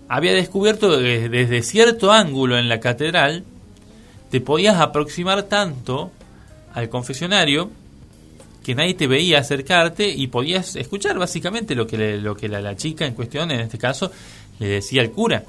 Había 0.07 0.33
descubierto 0.33 0.97
que 0.99 1.27
desde 1.29 1.61
cierto 1.63 2.11
ángulo 2.11 2.57
en 2.57 2.69
la 2.69 2.79
catedral 2.79 3.43
te 4.33 4.41
podías 4.41 4.79
aproximar 4.79 5.43
tanto 5.43 6.09
al 6.73 6.89
confesionario 6.89 7.69
que 8.65 8.73
nadie 8.73 8.95
te 8.95 9.05
veía 9.05 9.37
acercarte 9.37 10.09
y 10.09 10.25
podías 10.25 10.75
escuchar 10.75 11.19
básicamente 11.19 11.75
lo 11.75 11.85
que, 11.85 11.97
le- 11.99 12.17
lo 12.19 12.35
que 12.35 12.49
la, 12.49 12.59
la 12.59 12.75
chica 12.75 13.05
en 13.05 13.13
cuestión, 13.13 13.51
en 13.51 13.59
este 13.59 13.77
caso, 13.77 14.11
le 14.57 14.65
decía 14.67 15.03
al 15.03 15.11
cura. 15.11 15.43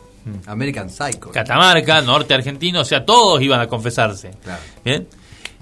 American 0.45 0.91
Psycho. 0.91 1.31
Catamarca, 1.31 2.03
norte 2.03 2.35
argentino, 2.35 2.83
o 2.83 2.85
sea, 2.85 3.07
todos 3.07 3.41
iban 3.41 3.59
a 3.63 3.69
confesarse. 3.69 4.33
Claro. 4.43 4.61
¿Bien? 4.85 5.09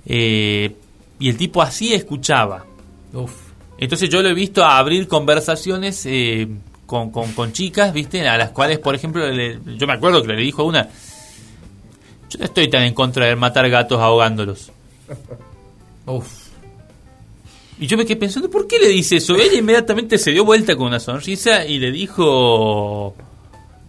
Eh, 0.05 0.75
y 1.21 1.29
el 1.29 1.37
tipo 1.37 1.63
así 1.63 1.95
escuchaba. 1.95 2.65
Uf. 3.13 3.33
Entonces 3.79 4.11
yo 4.11 4.21
lo 4.21 4.31
he 4.31 4.35
visto 4.35 4.65
abrir 4.65 5.07
conversaciones 5.07 6.05
eh, 6.07 6.49
con, 6.87 7.13
con, 7.13 7.31
con 7.35 7.53
chicas, 7.53 7.93
¿viste? 7.93 8.27
A 8.29 8.37
las 8.37 8.51
cuales, 8.51 8.81
por 8.81 8.97
ejemplo, 8.97 9.25
le- 9.31 9.61
yo 9.79 9.87
me 9.87 9.93
acuerdo 9.93 10.23
que 10.23 10.33
le 10.33 10.43
dijo 10.43 10.63
a 10.63 10.65
una, 10.65 10.89
yo 12.33 12.39
no 12.39 12.45
estoy 12.47 12.69
tan 12.69 12.83
en 12.83 12.95
contra 12.95 13.27
de 13.27 13.37
matar 13.37 13.69
gatos 13.69 14.01
ahogándolos. 14.01 14.73
Uf. 16.07 16.27
Y 17.79 17.87
yo 17.87 17.97
me 17.97 18.07
quedé 18.07 18.17
pensando, 18.17 18.49
¿por 18.49 18.67
qué 18.67 18.79
le 18.79 18.89
dice 18.89 19.17
eso? 19.17 19.35
Ella 19.35 19.59
inmediatamente 19.59 20.17
se 20.17 20.31
dio 20.31 20.45
vuelta 20.45 20.77
con 20.77 20.87
una 20.87 21.01
sonrisa 21.01 21.67
y 21.67 21.79
le 21.79 21.91
dijo, 21.91 23.15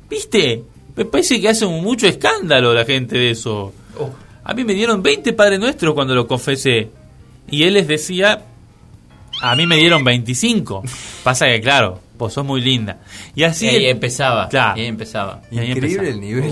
¿viste? 0.09 0.63
Me 0.95 1.05
parece 1.05 1.39
que 1.39 1.49
hace 1.49 1.65
mucho 1.67 2.07
escándalo 2.07 2.73
la 2.73 2.85
gente 2.85 3.17
de 3.17 3.31
eso. 3.31 3.71
A 4.43 4.53
mí 4.53 4.63
me 4.63 4.73
dieron 4.73 5.01
20 5.01 5.33
Padres 5.33 5.59
Nuestros 5.59 5.93
cuando 5.93 6.15
lo 6.15 6.27
confesé. 6.27 6.89
Y 7.49 7.63
él 7.63 7.75
les 7.75 7.87
decía, 7.87 8.43
a 9.41 9.55
mí 9.55 9.65
me 9.65 9.77
dieron 9.77 10.03
25. 10.03 10.83
Pasa 11.23 11.45
que, 11.47 11.61
claro, 11.61 11.99
vos 12.17 12.33
sos 12.33 12.45
muy 12.45 12.61
linda. 12.61 12.99
Y 13.35 13.43
así... 13.43 13.65
y 13.65 13.69
ahí 13.69 13.85
empezaba. 13.89 14.47
Claro. 14.49 14.77
Y 14.77 14.81
ahí 14.81 14.87
empezaba. 14.87 15.41
y 15.51 15.59
ahí 15.59 15.71
Increíble 15.71 16.09
empezaba. 16.09 16.09
el 16.09 16.21
nivel 16.21 16.51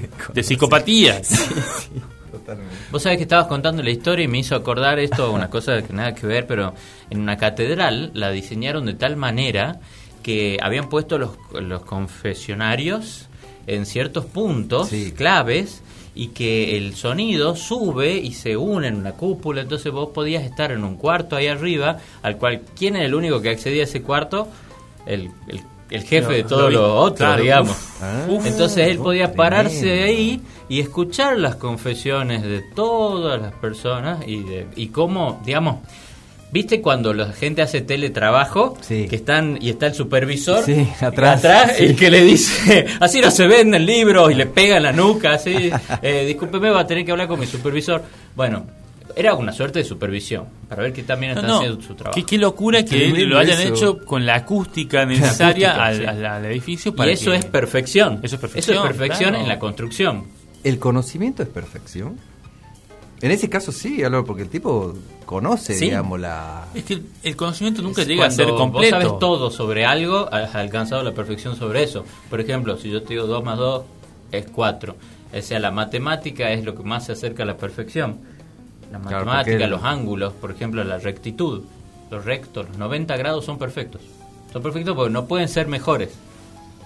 de, 0.00 0.08
De 0.34 0.42
psicopatía. 0.42 1.20
Totalmente. 2.32 2.74
Vos 2.90 3.02
sabés 3.02 3.16
que 3.18 3.22
estabas 3.22 3.46
contando 3.46 3.82
la 3.82 3.90
historia 3.90 4.24
y 4.24 4.28
me 4.28 4.38
hizo 4.38 4.54
acordar 4.56 4.98
esto, 4.98 5.32
una 5.32 5.48
cosa 5.48 5.80
que 5.82 5.92
nada 5.92 6.14
que 6.14 6.26
ver, 6.26 6.46
pero 6.46 6.74
en 7.08 7.20
una 7.20 7.36
catedral 7.36 8.10
la 8.14 8.30
diseñaron 8.30 8.84
de 8.86 8.94
tal 8.94 9.16
manera 9.16 9.80
que 10.22 10.58
habían 10.60 10.88
puesto 10.88 11.18
los, 11.18 11.30
los 11.52 11.82
confesionarios 11.82 13.28
en 13.66 13.86
ciertos 13.86 14.26
puntos 14.26 14.88
Sí. 14.88 15.12
claves 15.12 15.82
y 16.14 16.28
que 16.28 16.76
el 16.76 16.94
sonido 16.94 17.56
sube 17.56 18.16
y 18.16 18.32
se 18.32 18.56
une 18.56 18.88
en 18.88 18.96
una 18.96 19.12
cúpula, 19.12 19.60
entonces 19.62 19.92
vos 19.92 20.10
podías 20.14 20.44
estar 20.44 20.72
en 20.72 20.82
un 20.84 20.96
cuarto 20.96 21.36
ahí 21.36 21.46
arriba, 21.46 21.98
al 22.22 22.38
cual, 22.38 22.62
¿quién 22.76 22.96
era 22.96 23.04
el 23.04 23.14
único 23.14 23.40
que 23.42 23.50
accedía 23.50 23.82
a 23.82 23.84
ese 23.84 24.02
cuarto? 24.02 24.48
El, 25.06 25.30
el, 25.48 25.60
el 25.90 26.02
jefe 26.02 26.32
de 26.32 26.42
todos 26.44 26.72
lo- 26.72 26.80
los 26.82 26.90
otros, 27.12 27.18
claro, 27.28 27.42
digamos. 27.42 27.70
uf. 27.70 28.02
Ah, 28.02 28.26
Entonces 28.44 28.88
él 28.88 28.98
podía 28.98 29.26
tremendo. 29.32 29.36
pararse 29.36 29.86
de 29.86 30.02
ahí 30.02 30.40
y 30.68 30.80
escuchar 30.80 31.38
las 31.38 31.54
confesiones 31.56 32.42
de 32.42 32.60
todas 32.74 33.40
las 33.40 33.52
personas 33.54 34.18
y, 34.26 34.42
de, 34.42 34.66
y 34.74 34.88
cómo, 34.88 35.40
digamos, 35.44 35.76
¿viste 36.50 36.80
cuando 36.82 37.12
la 37.14 37.32
gente 37.32 37.62
hace 37.62 37.82
teletrabajo? 37.82 38.76
Sí. 38.80 39.06
Que 39.08 39.16
están 39.16 39.58
y 39.60 39.70
está 39.70 39.86
el 39.86 39.94
supervisor 39.94 40.64
Sí, 40.64 40.88
atrás. 41.00 41.42
Sí. 41.76 41.84
el 41.84 41.96
que 41.96 42.10
le 42.10 42.22
dice, 42.22 42.86
así 43.00 43.20
no 43.20 43.30
se 43.30 43.46
venden 43.46 43.86
libros 43.86 44.32
y 44.32 44.34
le 44.34 44.46
pega 44.46 44.78
en 44.78 44.82
la 44.82 44.92
nuca, 44.92 45.34
así, 45.34 45.70
eh, 46.02 46.24
discúlpeme, 46.26 46.70
va 46.70 46.80
a 46.80 46.86
tener 46.86 47.04
que 47.04 47.12
hablar 47.12 47.28
con 47.28 47.38
mi 47.38 47.46
supervisor. 47.46 48.02
Bueno, 48.34 48.66
era 49.16 49.34
una 49.34 49.50
suerte 49.52 49.78
de 49.80 49.84
supervisión, 49.84 50.44
para 50.68 50.82
ver 50.82 50.92
que 50.92 51.02
también 51.02 51.32
No, 51.34 51.40
están 51.40 51.50
no. 51.50 51.56
haciendo 51.58 51.80
su 51.82 51.94
trabajo. 51.94 52.14
Qué, 52.14 52.24
qué 52.24 52.36
locura 52.38 52.84
que 52.84 53.08
lo 53.26 53.38
hayan 53.38 53.60
eso. 53.60 53.74
hecho 53.74 54.04
con 54.04 54.26
la 54.26 54.34
acústica 54.36 55.04
necesaria 55.06 55.70
acústica, 55.70 55.84
al, 55.86 55.96
sí. 55.96 56.04
al- 56.04 56.26
al 56.26 56.44
edificio. 56.44 56.94
Para 56.94 57.10
y 57.10 57.14
eso 57.14 57.30
que- 57.30 57.38
es 57.38 57.44
perfección. 57.46 58.20
Eso 58.22 58.34
es 58.36 58.40
perfección, 58.40 58.82
perfección 58.86 59.30
claro. 59.30 59.42
en 59.42 59.48
la 59.48 59.58
construcción. 59.58 60.24
¿El 60.62 60.78
conocimiento 60.78 61.42
es 61.42 61.48
perfección? 61.48 62.18
En 63.22 63.30
ese 63.30 63.48
caso 63.48 63.72
sí, 63.72 64.02
porque 64.26 64.42
el 64.42 64.50
tipo 64.50 64.92
conoce, 65.24 65.72
Sí. 65.74 65.86
digamos, 65.86 66.20
la... 66.20 66.66
Es 66.74 66.84
que 66.84 67.00
el 67.22 67.34
conocimiento 67.36 67.80
nunca 67.80 68.02
Es 68.02 68.08
llega 68.08 68.26
a 68.26 68.30
ser 68.30 68.48
completo. 68.50 68.96
Vos 68.96 69.02
sabes 69.04 69.18
todo 69.18 69.50
sobre 69.50 69.86
algo, 69.86 70.28
has 70.30 70.54
alcanzado 70.54 71.02
la 71.02 71.12
perfección 71.12 71.56
sobre 71.56 71.82
eso. 71.82 72.04
Por 72.28 72.42
ejemplo, 72.42 72.76
si 72.76 72.90
yo 72.90 73.02
te 73.02 73.14
digo 73.14 73.26
2 73.26 73.42
más 73.42 73.56
2 73.56 73.84
es 74.32 74.44
4. 74.52 74.94
O 75.34 75.42
sea, 75.42 75.58
la 75.58 75.70
matemática 75.70 76.50
es 76.52 76.62
lo 76.64 76.74
que 76.74 76.82
más 76.82 77.06
se 77.06 77.12
acerca 77.12 77.44
a 77.44 77.46
la 77.46 77.56
perfección. 77.56 78.18
La 78.92 78.98
Claro, 79.00 79.26
matemática, 79.26 79.66
los 79.66 79.82
ángulos, 79.82 80.32
por 80.34 80.50
ejemplo, 80.52 80.82
la 80.84 80.98
rectitud, 80.98 81.62
los 82.10 82.24
rectos, 82.24 82.68
los 82.68 82.78
90 82.78 83.16
grados 83.16 83.44
son 83.44 83.58
perfectos. 83.58 84.00
Son 84.52 84.62
perfectos 84.62 84.94
porque 84.94 85.12
no 85.12 85.26
pueden 85.26 85.48
ser 85.48 85.66
mejores. 85.66 86.10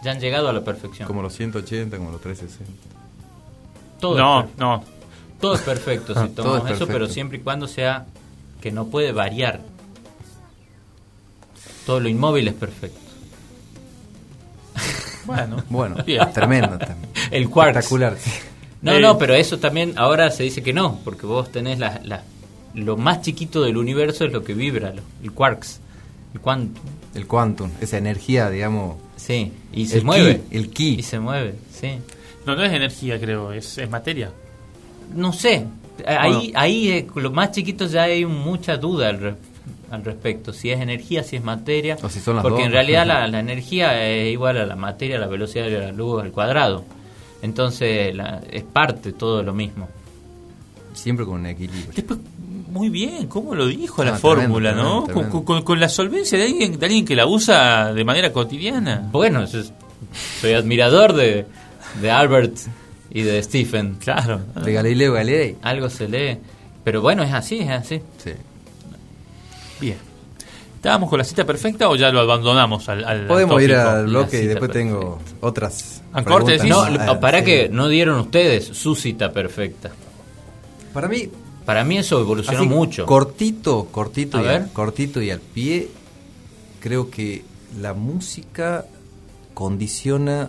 Ya 0.02 0.12
han 0.12 0.20
llegado 0.20 0.48
a 0.48 0.52
la 0.52 0.62
perfección. 0.64 1.06
Como 1.06 1.20
los 1.22 1.34
180, 1.34 1.96
como 1.98 2.10
los 2.10 2.20
360. 2.20 2.72
todo, 4.00 4.16
no, 4.16 4.40
es 4.40 4.44
perfecto. 4.46 4.64
no. 4.64 4.84
todo 5.40 5.54
es 5.54 5.60
perfecto 5.60 6.06
si 6.22 6.28
Todo 6.30 6.44
tomamos 6.44 6.70
es 6.70 6.76
eso, 6.76 6.86
pero 6.86 6.98
perfecto. 7.00 7.14
siempre 7.14 7.38
y 7.38 7.40
cuando 7.42 7.68
sea 7.68 8.06
que 8.62 8.72
no 8.72 8.86
puede 8.86 9.12
variar. 9.12 9.60
todo 11.86 12.00
lo 12.00 12.08
inmóvil 12.08 12.48
es 12.48 12.54
perfecto. 12.54 12.98
Bueno, 15.26 15.62
Bueno, 15.68 15.96
Bien. 16.04 16.32
tremendo. 16.32 16.78
también. 16.78 17.10
El 17.30 17.50
quarks. 17.50 17.76
Espectacular. 17.76 18.16
Sí. 18.80 18.86
No, 18.86 18.92
Eh. 18.92 19.00
no, 19.00 19.18
pero 19.18 19.34
eso 19.34 19.58
también 19.58 19.94
ahora 19.96 20.30
se 20.30 20.42
dice 20.42 20.62
que 20.62 20.72
no, 20.72 20.98
porque 21.04 21.26
vos 21.26 21.50
tenés 21.52 21.78
la, 21.78 22.00
la- 22.04 22.22
lo 22.74 22.96
más 22.96 23.22
chiquito 23.22 23.62
del 23.62 23.76
universo 23.76 24.24
es 24.24 24.32
lo 24.32 24.42
que 24.44 24.54
vibra, 24.54 24.92
lo- 24.94 25.02
el 25.22 25.32
quarks, 25.32 25.80
el 26.34 26.40
quantum. 26.40 26.82
El 27.14 27.26
quantum, 27.26 27.70
esa 27.80 27.98
energía, 27.98 28.48
digamos. 28.50 28.96
Sí, 29.16 29.52
y 29.72 29.86
se 29.86 29.98
El 29.98 30.04
mueve. 30.04 30.40
ki, 30.50 30.56
el 30.56 30.70
ki. 30.70 30.94
Y 30.98 31.02
se 31.02 31.18
mueve, 31.20 31.54
sí. 31.72 31.98
no, 32.46 32.54
no 32.56 32.62
es 32.64 32.72
energía, 32.72 33.20
creo, 33.20 33.52
es, 33.52 33.76
es 33.78 33.90
materia. 33.90 34.30
No 35.14 35.32
sé, 35.32 35.66
ahí, 36.06 36.52
ahí 36.54 36.88
eh, 36.90 37.06
lo 37.16 37.30
más 37.32 37.50
chiquito 37.50 37.86
ya 37.86 38.04
hay 38.04 38.24
mucha 38.24 38.76
duda 38.76 39.08
al, 39.08 39.18
re- 39.20 39.34
al 39.90 40.04
respecto, 40.04 40.52
si 40.52 40.70
es 40.70 40.80
energía, 40.80 41.24
si 41.24 41.34
es 41.36 41.42
materia, 41.42 41.96
O 42.00 42.08
si 42.08 42.20
son 42.20 42.36
las 42.36 42.42
porque 42.42 42.58
dos. 42.58 42.66
en 42.66 42.72
realidad 42.72 43.04
la, 43.08 43.26
la 43.26 43.40
energía 43.40 44.08
es 44.08 44.32
igual 44.32 44.56
a 44.58 44.64
la 44.66 44.76
materia, 44.76 45.16
a 45.16 45.20
la 45.20 45.26
velocidad 45.26 45.64
de 45.66 45.78
la 45.80 45.90
luz 45.92 46.22
al 46.22 46.30
cuadrado, 46.30 46.84
entonces 47.42 48.14
la- 48.14 48.40
es 48.50 48.62
parte 48.64 49.12
todo 49.12 49.42
lo 49.42 49.52
mismo. 49.54 49.88
Siempre 50.94 51.24
con 51.24 51.40
un 51.40 51.46
equilibrio. 51.46 51.92
Después, 51.94 52.18
muy 52.70 52.88
bien, 52.88 53.26
¿cómo 53.28 53.54
lo 53.54 53.66
dijo 53.66 54.02
la 54.04 54.14
Ah, 54.14 54.18
fórmula, 54.18 54.70
tremendo, 54.72 55.00
no? 55.00 55.04
tremendo. 55.06 55.30
Con, 55.30 55.42
con- 55.44 55.62
con 55.62 55.80
la 55.80 55.88
solvencia 55.88 56.36
de 56.38 56.44
alguien, 56.44 56.78
de 56.78 56.86
alguien 56.86 57.04
que 57.04 57.16
la 57.16 57.26
usa 57.26 57.92
de 57.94 58.04
manera 58.04 58.32
cotidiana. 58.32 59.08
Bueno, 59.12 59.44
yo 59.46 59.62
soy 60.40 60.52
admirador 60.52 61.12
de, 61.14 61.46
de 62.00 62.10
Albert 62.10 62.56
y 63.10 63.22
de 63.22 63.42
Stephen. 63.42 63.96
Claro. 64.00 64.40
De 64.64 64.72
Galileo 64.72 65.12
Galilei. 65.14 65.56
Algo 65.62 65.88
se 65.90 66.08
lee. 66.08 66.38
Pero 66.84 67.00
bueno, 67.02 67.22
es 67.22 67.32
así, 67.32 67.58
es 67.60 67.70
así. 67.70 68.00
Sí. 68.22 68.32
Bien. 69.80 69.96
¿Estábamos 70.80 71.10
con 71.10 71.18
la 71.18 71.24
cita 71.24 71.44
perfecta 71.44 71.90
o 71.90 71.96
ya 71.96 72.10
lo 72.10 72.20
abandonamos 72.20 72.88
al, 72.88 73.04
al 73.04 73.26
Podemos 73.26 73.60
ir 73.62 73.74
al 73.74 74.06
bloque 74.06 74.42
y 74.42 74.46
después 74.46 74.70
perfecta. 74.70 74.94
tengo 74.94 75.18
otras. 75.42 76.00
¿A 76.12 76.24
corte 76.24 76.56
preguntas. 76.58 76.86
decís? 76.88 76.98
No, 77.06 77.12
Ah, 77.12 77.20
para 77.20 77.40
sí. 77.40 77.44
que 77.44 77.68
no 77.68 77.88
dieron 77.88 78.18
ustedes 78.18 78.64
su 78.68 78.94
cita 78.94 79.30
perfecta. 79.32 79.90
Para 80.94 81.06
mí, 81.08 81.28
Para 81.66 81.84
mí 81.84 81.98
eso 81.98 82.18
evolucionó 82.18 82.60
así, 82.60 82.68
mucho. 82.68 83.04
cortito, 83.04 83.88
cortito 83.90 84.38
A 84.38 84.40
y, 84.40 84.44
ver. 84.44 84.62
al, 84.62 84.72
cortito 84.72 85.20
y 85.20 85.30
al 85.30 85.40
pie, 85.40 85.88
creo 86.80 87.10
que 87.10 87.44
la 87.78 87.92
música 87.92 88.86
condiciona, 89.52 90.48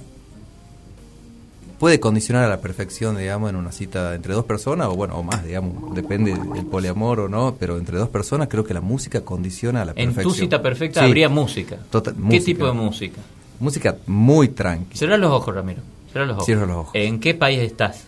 puede 1.81 1.99
condicionar 1.99 2.45
a 2.45 2.47
la 2.47 2.61
perfección, 2.61 3.17
digamos, 3.17 3.49
en 3.49 3.55
una 3.55 3.71
cita 3.71 4.13
entre 4.13 4.35
dos 4.35 4.45
personas, 4.45 4.87
o 4.87 4.95
bueno, 4.95 5.15
o 5.15 5.23
más, 5.23 5.43
digamos, 5.43 5.95
depende 5.95 6.31
del 6.53 6.65
poliamor 6.67 7.21
o 7.21 7.27
no, 7.27 7.55
pero 7.59 7.79
entre 7.79 7.97
dos 7.97 8.07
personas 8.07 8.47
creo 8.49 8.63
que 8.63 8.75
la 8.75 8.81
música 8.81 9.21
condiciona 9.21 9.81
a 9.81 9.85
la 9.85 9.91
en 9.95 10.09
perfección. 10.13 10.23
tu 10.33 10.39
cita 10.39 10.61
perfecta 10.61 10.99
Sí. 10.99 11.07
habría 11.07 11.27
música. 11.27 11.77
Total- 11.89 12.13
¿Qué 12.13 12.21
música. 12.21 12.45
tipo 12.45 12.67
de 12.67 12.73
música? 12.73 13.21
Música 13.59 13.97
muy 14.05 14.49
tranqui. 14.49 14.95
Cierra 14.95 15.17
los 15.17 15.31
ojos, 15.31 15.55
Ramiro. 15.55 15.81
Cierra 16.11 16.27
los 16.27 16.35
ojos. 16.35 16.45
Cierro 16.45 16.65
los 16.67 16.75
ojos. 16.77 16.91
¿En 16.93 17.19
qué 17.19 17.33
país 17.33 17.59
estás? 17.61 18.03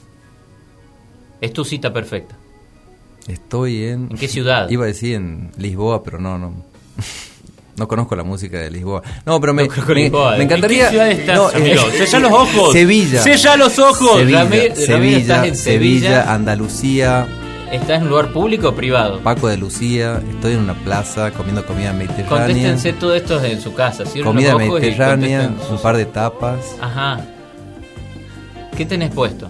Es 1.42 1.52
tu 1.52 1.66
cita 1.66 1.92
perfecta. 1.92 2.36
Estoy 3.28 3.86
en... 3.86 4.10
¿En 4.12 4.18
qué 4.20 4.28
ciudad? 4.28 4.70
Iba 4.70 4.84
a 4.84 4.88
decir 4.88 5.16
en 5.16 5.52
Lisboa, 5.58 6.04
pero 6.04 6.20
no, 6.20 6.38
no. 6.38 6.54
No 7.76 7.88
conozco 7.88 8.16
la 8.16 8.24
música 8.24 8.60
de 8.60 8.70
Lisboa. 8.70 9.02
No, 9.26 9.40
pero 9.42 9.54
me, 9.54 9.68
No 9.68 9.74
me, 9.88 9.96
Lisboa, 9.96 10.30
me 10.32 10.36
¿en 10.38 10.42
encantaría... 10.44 10.84
¿En 10.84 10.86
qué 10.86 10.92
ciudad 10.92 11.12
estás, 11.12 11.36
no, 11.36 11.48
amigo? 11.48 11.82
eh, 11.88 12.06
Sella 12.06 12.20
los 12.20 12.32
ojos. 12.32 12.74
Sevilla. 12.74 13.22
Sella 13.22 13.58
los 13.58 13.80
ojos. 13.80 14.18
Sevilla, 14.20 14.48
Sevilla, 14.76 15.18
estás 15.18 15.48
en 15.48 15.56
Sevilla. 15.56 16.10
Sevilla, 16.10 16.34
Andalucía, 16.34 17.28
¿Estás 17.72 17.98
en 17.98 18.04
un 18.04 18.10
lugar 18.10 18.32
público 18.32 18.70
o 18.70 18.76
privado? 18.76 19.20
Paco 19.22 19.48
de 19.48 19.58
Lucía. 19.58 20.22
Estoy 20.30 20.54
en 20.54 20.60
una 20.60 20.76
plaza 20.76 21.32
comiendo 21.32 21.66
comida 21.66 21.92
mediterránea. 21.92 22.46
Contéstense 22.46 22.94
todo 22.94 23.16
esto 23.16 23.44
en 23.44 23.60
su 23.60 23.74
casa. 23.74 24.04
Comida 24.24 24.56
mediterránea, 24.56 25.50
un 25.72 25.82
par 25.82 25.98
de 25.98 26.06
tapas. 26.06 26.76
Ajá. 26.80 27.20
¿Qué 28.78 28.86
tenés 28.86 29.10
puesto? 29.12 29.50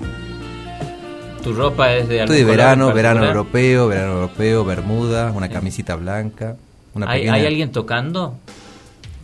¿Tu 1.43 1.51
ropa 1.53 1.93
es 1.93 2.07
de 2.07 2.21
algún 2.21 2.33
Estoy 2.35 2.45
de 2.45 2.49
verano, 2.49 2.93
verano 2.93 3.25
europeo, 3.25 3.89
verano 3.89 4.13
europeo, 4.13 4.63
bermuda, 4.63 5.33
una 5.35 5.49
camisita 5.49 5.95
blanca. 5.95 6.55
Una 6.93 7.09
¿Hay, 7.09 7.19
pequeña- 7.21 7.33
hay 7.35 7.45
alguien 7.45 7.71
tocando? 7.71 8.35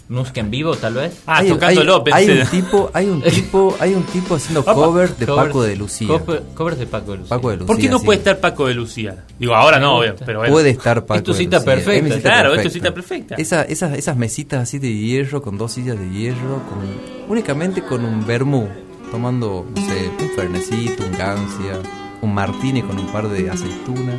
¿Música 0.08 0.40
en 0.42 0.50
vivo, 0.50 0.76
tal 0.76 0.96
vez? 0.96 1.22
Ah, 1.28 1.38
hay, 1.38 1.50
tocando 1.50 1.82
hay- 1.82 1.86
López. 1.86 2.14
hay 2.16 2.30
un 2.32 2.48
tipo, 2.48 2.90
hay 2.96 3.06
un 3.10 3.22
tipo, 3.22 3.78
hay 3.80 3.94
un 3.94 4.02
tipo 4.06 4.34
haciendo 4.36 4.66
cover 4.66 5.16
de 5.16 5.28
Covers- 5.28 5.36
Paco 5.48 5.62
de 5.62 5.76
Lucía. 5.76 6.08
cover- 6.08 6.42
covers 6.56 6.80
de 6.80 6.88
Paco 6.88 7.12
de 7.12 7.18
Lucía. 7.20 7.30
Paco 7.30 7.50
de 7.52 7.56
Lucía. 7.58 7.68
¿Por 7.68 7.78
qué 7.78 7.90
no 7.90 8.00
sí. 8.00 8.06
puede 8.06 8.18
estar 8.18 8.40
Paco 8.40 8.66
de 8.66 8.74
Lucía? 8.74 9.24
Digo, 9.38 9.54
ahora 9.56 9.80
no, 9.80 10.00
obvio, 10.00 10.16
pero 10.26 10.40
bueno. 10.40 10.52
Puede 10.52 10.72
estar 10.72 11.06
Paco 11.06 11.20
Es 11.20 11.24
tu 11.24 11.34
de 11.34 11.38
cita 11.38 11.58
Lucía. 11.58 11.74
perfecta. 11.76 12.04
mi 12.04 12.10
cita 12.10 12.22
Claro, 12.24 12.50
es 12.50 12.56
tu 12.56 12.64
perfecta. 12.64 12.74
cita 12.88 12.94
perfecta. 12.96 13.36
Esa- 13.36 13.62
esas, 13.66 13.98
esas 14.00 14.18
mesitas 14.18 14.64
así 14.64 14.80
de 14.80 14.92
hierro, 14.92 15.44
con 15.44 15.60
dos 15.60 15.74
sillas 15.74 16.00
de 16.00 16.10
hierro, 16.10 16.56
con, 16.68 17.30
únicamente 17.30 17.84
con 17.84 18.04
un 18.04 18.26
vermú, 18.26 18.68
tomando, 19.12 19.68
no 19.76 19.86
sé, 19.86 20.10
un 20.24 20.30
fernecito, 20.36 21.04
un 21.04 21.12
gancia, 21.12 21.78
un 22.24 22.34
martini 22.34 22.82
con 22.82 22.98
un 22.98 23.12
par 23.12 23.30
de 23.30 23.48
aceitunas, 23.52 24.16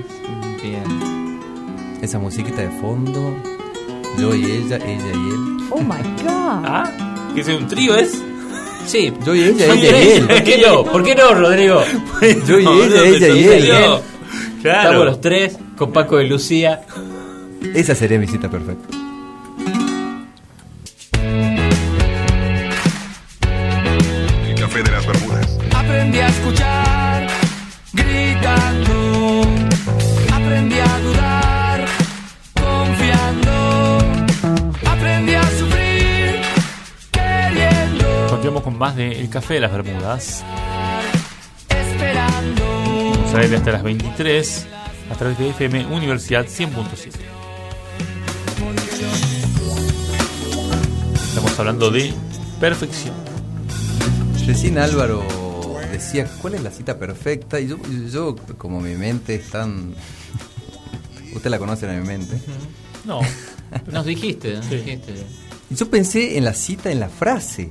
Bien. 0.62 1.19
Esa 2.02 2.18
musiquita 2.18 2.62
de 2.62 2.70
fondo, 2.80 3.36
yo 4.18 4.34
y 4.34 4.44
ella, 4.44 4.76
ella 4.76 5.12
y 5.12 5.28
él. 5.30 5.56
Oh 5.70 5.80
my 5.80 6.02
God. 6.22 6.64
Ah, 6.64 6.90
que 7.34 7.40
es 7.42 7.48
un 7.48 7.66
trío 7.68 7.94
es. 7.96 8.22
Sí. 8.86 9.12
Yo 9.24 9.34
y 9.34 9.42
ella, 9.44 9.72
ella 9.72 10.02
y 10.02 10.08
él. 10.10 10.26
¿Por 10.26 10.42
qué 10.44 10.58
no? 10.66 10.84
¿Por 10.84 11.02
qué 11.02 11.14
no, 11.14 11.34
Rodrigo? 11.34 11.82
Yo 12.46 12.58
y 12.58 12.64
No, 12.64 12.82
ella, 12.82 13.04
ella 13.04 13.28
y 13.28 13.44
él. 13.44 13.70
Claro. 14.62 14.82
Estamos 14.82 15.04
los 15.06 15.20
tres 15.20 15.58
con 15.76 15.92
Paco 15.92 16.16
de 16.16 16.24
Lucía. 16.24 16.82
Esa 17.74 17.94
sería 17.94 18.18
mi 18.18 18.26
cita 18.26 18.50
perfecta. 18.50 18.99
Más 38.80 38.96
de 38.96 39.20
El 39.20 39.28
Café 39.28 39.54
de 39.54 39.60
las 39.60 39.72
Bermudas. 39.72 40.42
Esperando. 41.68 42.64
Vamos 43.12 43.34
a 43.34 43.44
ir 43.44 43.54
hasta 43.54 43.72
las 43.72 43.82
23 43.82 44.66
a 45.10 45.14
través 45.16 45.38
de 45.38 45.50
FM 45.50 45.84
Universidad 45.88 46.46
100.7. 46.46 47.10
Estamos 51.28 51.58
hablando 51.58 51.90
de 51.90 52.10
perfección. 52.58 53.14
Recién 54.46 54.78
Álvaro 54.78 55.22
decía, 55.92 56.26
¿cuál 56.40 56.54
es 56.54 56.62
la 56.62 56.70
cita 56.70 56.98
perfecta? 56.98 57.60
Y 57.60 57.68
yo, 57.68 57.76
yo 58.10 58.34
como 58.56 58.80
mi 58.80 58.94
mente 58.94 59.34
es 59.34 59.50
tan... 59.50 59.94
Usted 61.34 61.50
la 61.50 61.58
conoce 61.58 61.84
en 61.86 62.00
mi 62.00 62.08
mente. 62.08 62.40
No, 63.04 63.20
Nos 63.92 64.06
dijiste, 64.06 64.54
nos 64.54 64.64
Sí. 64.64 64.76
dijiste. 64.76 65.14
Yo 65.68 65.88
pensé 65.90 66.38
en 66.38 66.44
la 66.46 66.54
cita, 66.54 66.90
en 66.90 66.98
la 66.98 67.10
frase. 67.10 67.70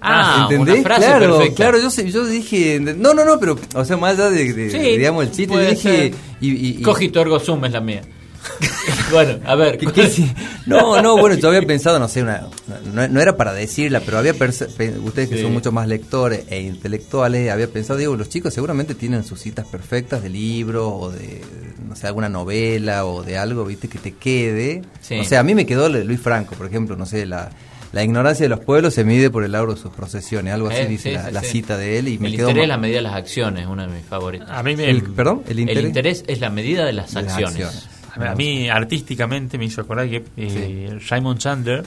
Ah, 0.00 0.46
¿Entendés? 0.50 0.74
una 0.76 0.82
frase 0.84 1.06
claro, 1.06 1.36
perfecta. 1.38 1.56
claro, 1.56 1.78
yo, 1.80 2.02
yo 2.04 2.26
dije, 2.26 2.78
no, 2.80 3.14
no, 3.14 3.24
no, 3.24 3.38
pero, 3.40 3.58
o 3.74 3.84
sea, 3.84 3.96
más 3.96 4.14
allá 4.18 4.30
de, 4.30 4.52
de- 4.52 4.70
Sí, 4.70 4.78
digamos, 4.96 5.24
el 5.24 5.30
chiste, 5.32 5.54
yo 5.54 5.60
dije, 5.60 6.14
y, 6.40 6.48
y- 6.50 6.68
y- 6.78 6.82
Cogito 6.82 7.20
ergo 7.20 7.40
sum 7.40 7.64
es 7.64 7.72
la 7.72 7.80
mía. 7.80 8.02
bueno, 9.12 9.40
a 9.44 9.54
ver. 9.56 9.76
¿Qué- 9.78 9.86
qué 9.86 10.08
sí? 10.08 10.30
No, 10.66 11.02
no, 11.02 11.16
bueno, 11.18 11.36
yo 11.36 11.48
había 11.48 11.62
pensado, 11.62 11.98
no 11.98 12.08
sé, 12.08 12.22
una, 12.22 12.46
no, 12.94 13.08
no 13.08 13.20
era 13.20 13.36
para 13.36 13.52
decirla, 13.52 14.00
pero 14.04 14.18
había 14.18 14.32
ustedes 14.32 15.28
que 15.28 15.36
Sí. 15.36 15.42
son 15.42 15.52
mucho 15.52 15.72
más 15.72 15.88
lectores 15.88 16.44
e 16.48 16.60
intelectuales, 16.62 17.50
había 17.50 17.68
pensado, 17.68 17.98
digo, 17.98 18.16
los 18.16 18.28
chicos 18.28 18.54
seguramente 18.54 18.94
tienen 18.94 19.24
sus 19.24 19.40
citas 19.40 19.66
perfectas 19.66 20.22
de 20.22 20.28
libro 20.30 20.88
o 20.88 21.10
de, 21.10 21.40
no 21.88 21.96
sé, 21.96 22.06
alguna 22.06 22.28
novela 22.28 23.04
o 23.04 23.22
de 23.24 23.36
algo, 23.36 23.64
viste, 23.64 23.88
que 23.88 23.98
te 23.98 24.12
quede. 24.12 24.82
Sí. 25.00 25.18
O 25.18 25.24
sea, 25.24 25.40
a 25.40 25.42
mí 25.42 25.54
me 25.54 25.66
quedó 25.66 25.88
Luis 25.88 26.20
Franco, 26.20 26.54
por 26.54 26.66
ejemplo, 26.66 26.96
no 26.96 27.06
sé, 27.06 27.26
la, 27.26 27.50
la 27.92 28.04
ignorancia 28.04 28.44
de 28.44 28.48
los 28.50 28.60
pueblos 28.60 28.92
se 28.94 29.04
mide 29.04 29.30
por 29.30 29.44
el 29.44 29.52
lauro 29.52 29.74
de 29.74 29.80
sus 29.80 29.90
procesiones, 29.92 30.52
algo 30.52 30.68
así 30.68 30.80
Eh, 30.80 30.86
dice 30.86 31.08
sí, 31.10 31.14
la, 31.14 31.26
sí, 31.28 31.32
la 31.32 31.40
sí. 31.40 31.46
cita 31.48 31.76
de 31.78 31.98
él 31.98 32.08
y 32.08 32.18
me 32.18 32.28
el 32.28 32.34
interés 32.34 32.56
es 32.62 32.68
la 32.68 32.76
medida 32.78 32.96
de 32.96 33.02
las 33.02 33.14
acciones, 33.14 33.66
una 33.66 33.86
de 33.86 33.96
mis 33.96 34.04
favoritas. 34.04 34.48
a 34.50 34.62
mí 34.62 34.76
me. 34.76 34.90
el- 34.90 35.02
¿Perdón? 35.02 35.42
El 35.48 35.60
interés. 35.60 35.78
El 35.82 35.86
interés 35.88 36.24
es 36.26 36.40
la 36.40 36.50
medida 36.50 36.84
de 36.84 36.92
las 36.92 37.14
de 37.14 37.22
las 37.22 37.32
acciones. 37.32 37.64
acciones. 37.66 37.88
A 38.14 38.18
mí, 38.20 38.26
a 38.26 38.34
mí, 38.34 38.68
artísticamente 38.68 39.58
me 39.58 39.64
hizo 39.66 39.80
acordar 39.80 40.08
que 40.08 40.24
eh, 40.36 40.98
Raymond 41.08 41.38
Chandler 41.38 41.84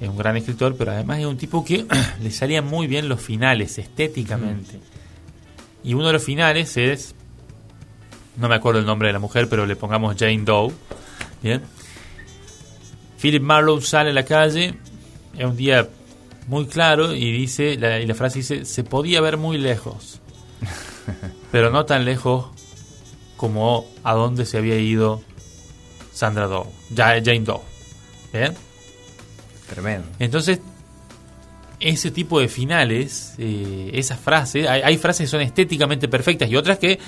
es 0.00 0.08
un 0.08 0.16
gran 0.16 0.36
escritor, 0.36 0.74
pero 0.76 0.92
además 0.92 1.18
es 1.20 1.26
un 1.26 1.36
tipo 1.36 1.64
que 1.64 1.84
le 2.22 2.30
salían 2.30 2.66
muy 2.66 2.86
bien 2.86 3.08
los 3.08 3.20
finales 3.20 3.78
estéticamente. 3.78 4.80
Y 5.84 5.94
uno 5.94 6.06
de 6.08 6.12
los 6.14 6.24
finales 6.24 6.76
es, 6.76 7.14
no 8.38 8.48
me 8.48 8.54
acuerdo 8.54 8.80
el 8.80 8.86
nombre 8.86 9.08
de 9.08 9.12
la 9.12 9.18
mujer, 9.18 9.48
pero 9.48 9.66
le 9.66 9.76
pongamos 9.76 10.16
Jane 10.18 10.38
Doe. 10.44 10.72
Bien. 11.42 11.60
Philip 13.20 13.42
Marlowe 13.42 13.80
sale 13.82 14.10
a 14.10 14.12
la 14.12 14.24
calle, 14.24 14.74
es 15.36 15.44
un 15.44 15.56
día 15.56 15.88
muy 16.48 16.66
claro 16.66 17.14
y 17.14 17.30
dice, 17.32 17.76
la, 17.78 18.00
y 18.00 18.06
la 18.06 18.14
frase 18.14 18.40
dice, 18.40 18.64
se 18.64 18.84
podía 18.84 19.20
ver 19.20 19.36
muy 19.36 19.58
lejos, 19.58 20.20
pero 21.52 21.70
no 21.70 21.84
tan 21.84 22.04
lejos 22.04 22.46
como 23.36 23.86
a 24.04 24.14
dónde 24.14 24.44
se 24.46 24.58
había 24.58 24.76
ido 24.78 25.20
Sandra 26.12 26.46
Doe, 26.46 26.66
Ja- 26.96 27.20
Jane 27.24 27.40
Doe. 27.40 27.60
¿Bien? 28.32 28.54
Tremendo. 29.68 30.06
Entonces, 30.18 30.60
ese 31.80 32.10
tipo 32.10 32.38
de 32.40 32.48
finales, 32.48 33.34
eh, 33.38 33.90
esas 33.94 34.18
frases, 34.20 34.68
hay, 34.68 34.82
hay 34.82 34.96
frases 34.98 35.26
que 35.26 35.30
son 35.30 35.40
estéticamente 35.40 36.06
perfectas 36.08 36.48
y 36.50 36.56
otras 36.56 36.78
que 36.78 36.98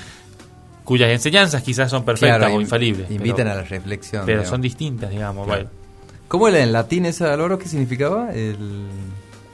cuyas 0.85 1.11
enseñanzas 1.11 1.63
quizás 1.63 1.91
son 1.91 2.05
perfectas 2.05 2.39
Claro, 2.39 2.53
o 2.55 2.57
in- 2.57 2.63
infalibles. 2.63 3.11
Invitan 3.11 3.37
pero, 3.37 3.51
a 3.53 3.55
la 3.57 3.63
reflexión. 3.63 4.23
pero 4.27 4.39
digamos. 4.39 4.51
son 4.51 4.61
distintas, 4.63 5.11
digamos. 5.11 5.47
Claro. 5.47 5.63
bueno. 5.71 5.84
¿Cómo 6.29 6.49
era 6.49 6.61
en 6.61 6.73
latín 6.73 7.07
esa 7.07 7.37
loro? 7.37 7.59
¿Qué 7.59 7.69
significaba? 7.69 8.33
El... 8.33 8.87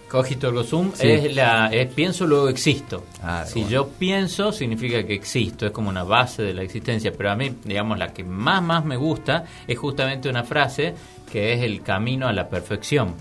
Cogito 0.08 0.48
ergo 0.48 0.64
sum 0.64 0.90
Sí. 0.94 1.06
es 1.08 1.36
la 1.36 1.68
es 1.68 1.86
pienso 1.92 2.26
luego 2.26 2.48
existo. 2.48 3.04
Ah, 3.22 3.44
si 3.46 3.60
bueno. 3.60 3.70
yo 3.70 3.88
pienso 3.90 4.50
significa 4.50 5.04
que 5.04 5.14
existo, 5.14 5.66
es 5.66 5.72
como 5.72 5.88
una 5.88 6.02
base 6.02 6.42
de 6.42 6.52
la 6.52 6.62
existencia, 6.62 7.12
pero 7.16 7.30
a 7.30 7.36
mí, 7.36 7.54
digamos, 7.64 7.96
la 7.96 8.12
que 8.12 8.24
más 8.24 8.60
más 8.60 8.84
me 8.84 8.96
gusta 8.96 9.44
es 9.68 9.78
justamente 9.78 10.28
una 10.28 10.42
frase 10.42 10.94
que 11.30 11.52
es 11.52 11.62
el 11.62 11.82
camino 11.82 12.26
a 12.26 12.32
la 12.32 12.48
perfección. 12.48 13.14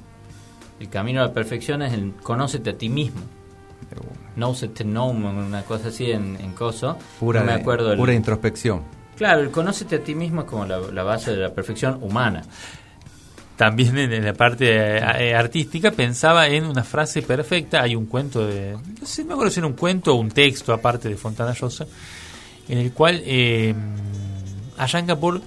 El 0.80 0.90
camino 0.90 1.22
a 1.22 1.28
la 1.28 1.34
perfección 1.34 1.84
es 1.84 1.94
el 1.94 2.14
conócete 2.24 2.72
a 2.72 2.78
ti 2.78 2.90
mismo. 2.90 3.22
Knowsete 4.36 4.84
nom, 4.84 5.26
una 5.26 5.64
cosa 5.64 5.90
así 5.90 6.10
en, 6.12 6.38
en 6.40 6.54
coso. 6.54 6.98
Pura, 7.20 7.42
no 7.42 7.48
me 7.48 7.54
acuerdo 7.54 7.92
el- 7.92 7.98
pura 8.00 8.14
introspección. 8.14 8.82
Claro, 9.18 9.42
el 9.42 9.52
conócete 9.52 9.98
a 9.98 10.00
ti 10.04 10.16
mismo 10.16 10.42
es 10.42 10.48
como 10.48 10.66
la, 10.66 10.80
la 10.80 11.04
base 11.04 11.32
de 11.32 11.38
la 11.38 11.54
perfección 11.54 11.98
humana. 12.02 12.42
También 13.60 13.98
en, 13.98 14.24
la 14.24 14.34
parte 14.34 14.70
eh, 14.70 15.02
eh, 15.20 15.36
artística 15.36 15.92
pensaba 15.92 16.48
en 16.48 16.64
una 16.64 16.82
frase 16.86 17.22
perfecta. 17.22 17.82
Hay 17.82 17.94
un 17.94 18.06
cuento 18.06 18.48
de. 18.48 18.78
No 19.02 19.06
sé, 19.06 19.26
me 19.26 19.34
acuerdo 19.34 19.52
si 19.52 19.60
era 19.60 19.68
un 19.68 19.74
cuento 19.74 20.14
o 20.14 20.16
un 20.16 20.32
texto 20.32 20.72
aparte 20.72 21.10
de 21.10 21.18
Fontana 21.18 21.54
Rosa, 21.54 21.86
en 22.70 22.78
el 22.78 22.94
cual 22.94 23.22
eh, 23.26 23.76
arranca 24.78 25.20
por 25.20 25.42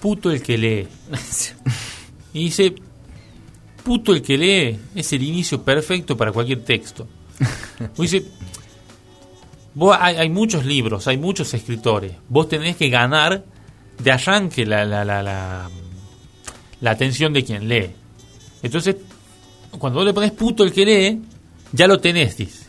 puto 0.00 0.32
el 0.32 0.42
que 0.42 0.58
lee. 0.58 0.88
Y 2.32 2.46
dice: 2.46 2.74
puto 3.84 4.12
el 4.14 4.20
que 4.20 4.36
lee 4.36 4.80
es 4.96 5.12
el 5.12 5.22
inicio 5.22 5.62
perfecto 5.62 6.16
para 6.16 6.32
cualquier 6.32 6.64
texto. 6.64 7.06
O 7.96 8.02
dice: 8.02 8.24
vos, 9.74 9.96
hay, 10.00 10.16
hay 10.16 10.28
muchos 10.28 10.66
libros, 10.66 11.06
hay 11.06 11.18
muchos 11.18 11.54
escritores. 11.54 12.14
Vos 12.28 12.48
tenés 12.48 12.74
que 12.74 12.88
ganar 12.88 13.44
de 14.02 14.10
arranque 14.10 14.66
la, 14.66 14.84
la, 14.84 15.04
la, 15.04 15.22
la, 15.22 15.70
la 16.80 16.90
atención 16.92 17.32
de 17.32 17.44
quien 17.44 17.68
lee. 17.68 17.90
Entonces, 18.62 18.96
cuando 19.78 19.98
vos 20.00 20.06
le 20.06 20.12
pones 20.14 20.32
puto 20.32 20.64
el 20.64 20.72
que 20.72 20.84
lee, 20.84 21.20
ya 21.72 21.86
lo 21.86 21.98
tenés, 21.98 22.36
dice. 22.36 22.64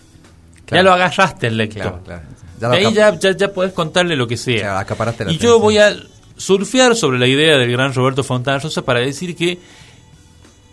Ya 0.69 0.83
lo 0.83 0.93
agarraste 0.93 1.47
el 1.47 1.57
lector. 1.57 1.81
Claro, 1.81 2.01
claro. 2.03 2.21
De 2.59 2.67
lo 2.67 2.73
ahí 2.89 2.93
ya, 2.93 3.17
ya, 3.17 3.31
ya 3.35 3.51
podés 3.53 3.73
contarle 3.73 4.15
lo 4.15 4.27
que 4.27 4.37
sea. 4.37 4.59
Claro, 4.59 4.77
acaparaste 4.79 5.25
la 5.25 5.31
y 5.31 5.37
yo 5.37 5.59
voy 5.59 5.77
a 5.77 5.95
surfear 6.37 6.95
sobre 6.95 7.17
la 7.19 7.25
idea 7.27 7.57
del 7.57 7.71
gran 7.71 7.93
Roberto 7.93 8.23
Fontana 8.23 8.59
Rosa 8.59 8.83
para 8.83 8.99
decir 8.99 9.35
que, 9.35 9.57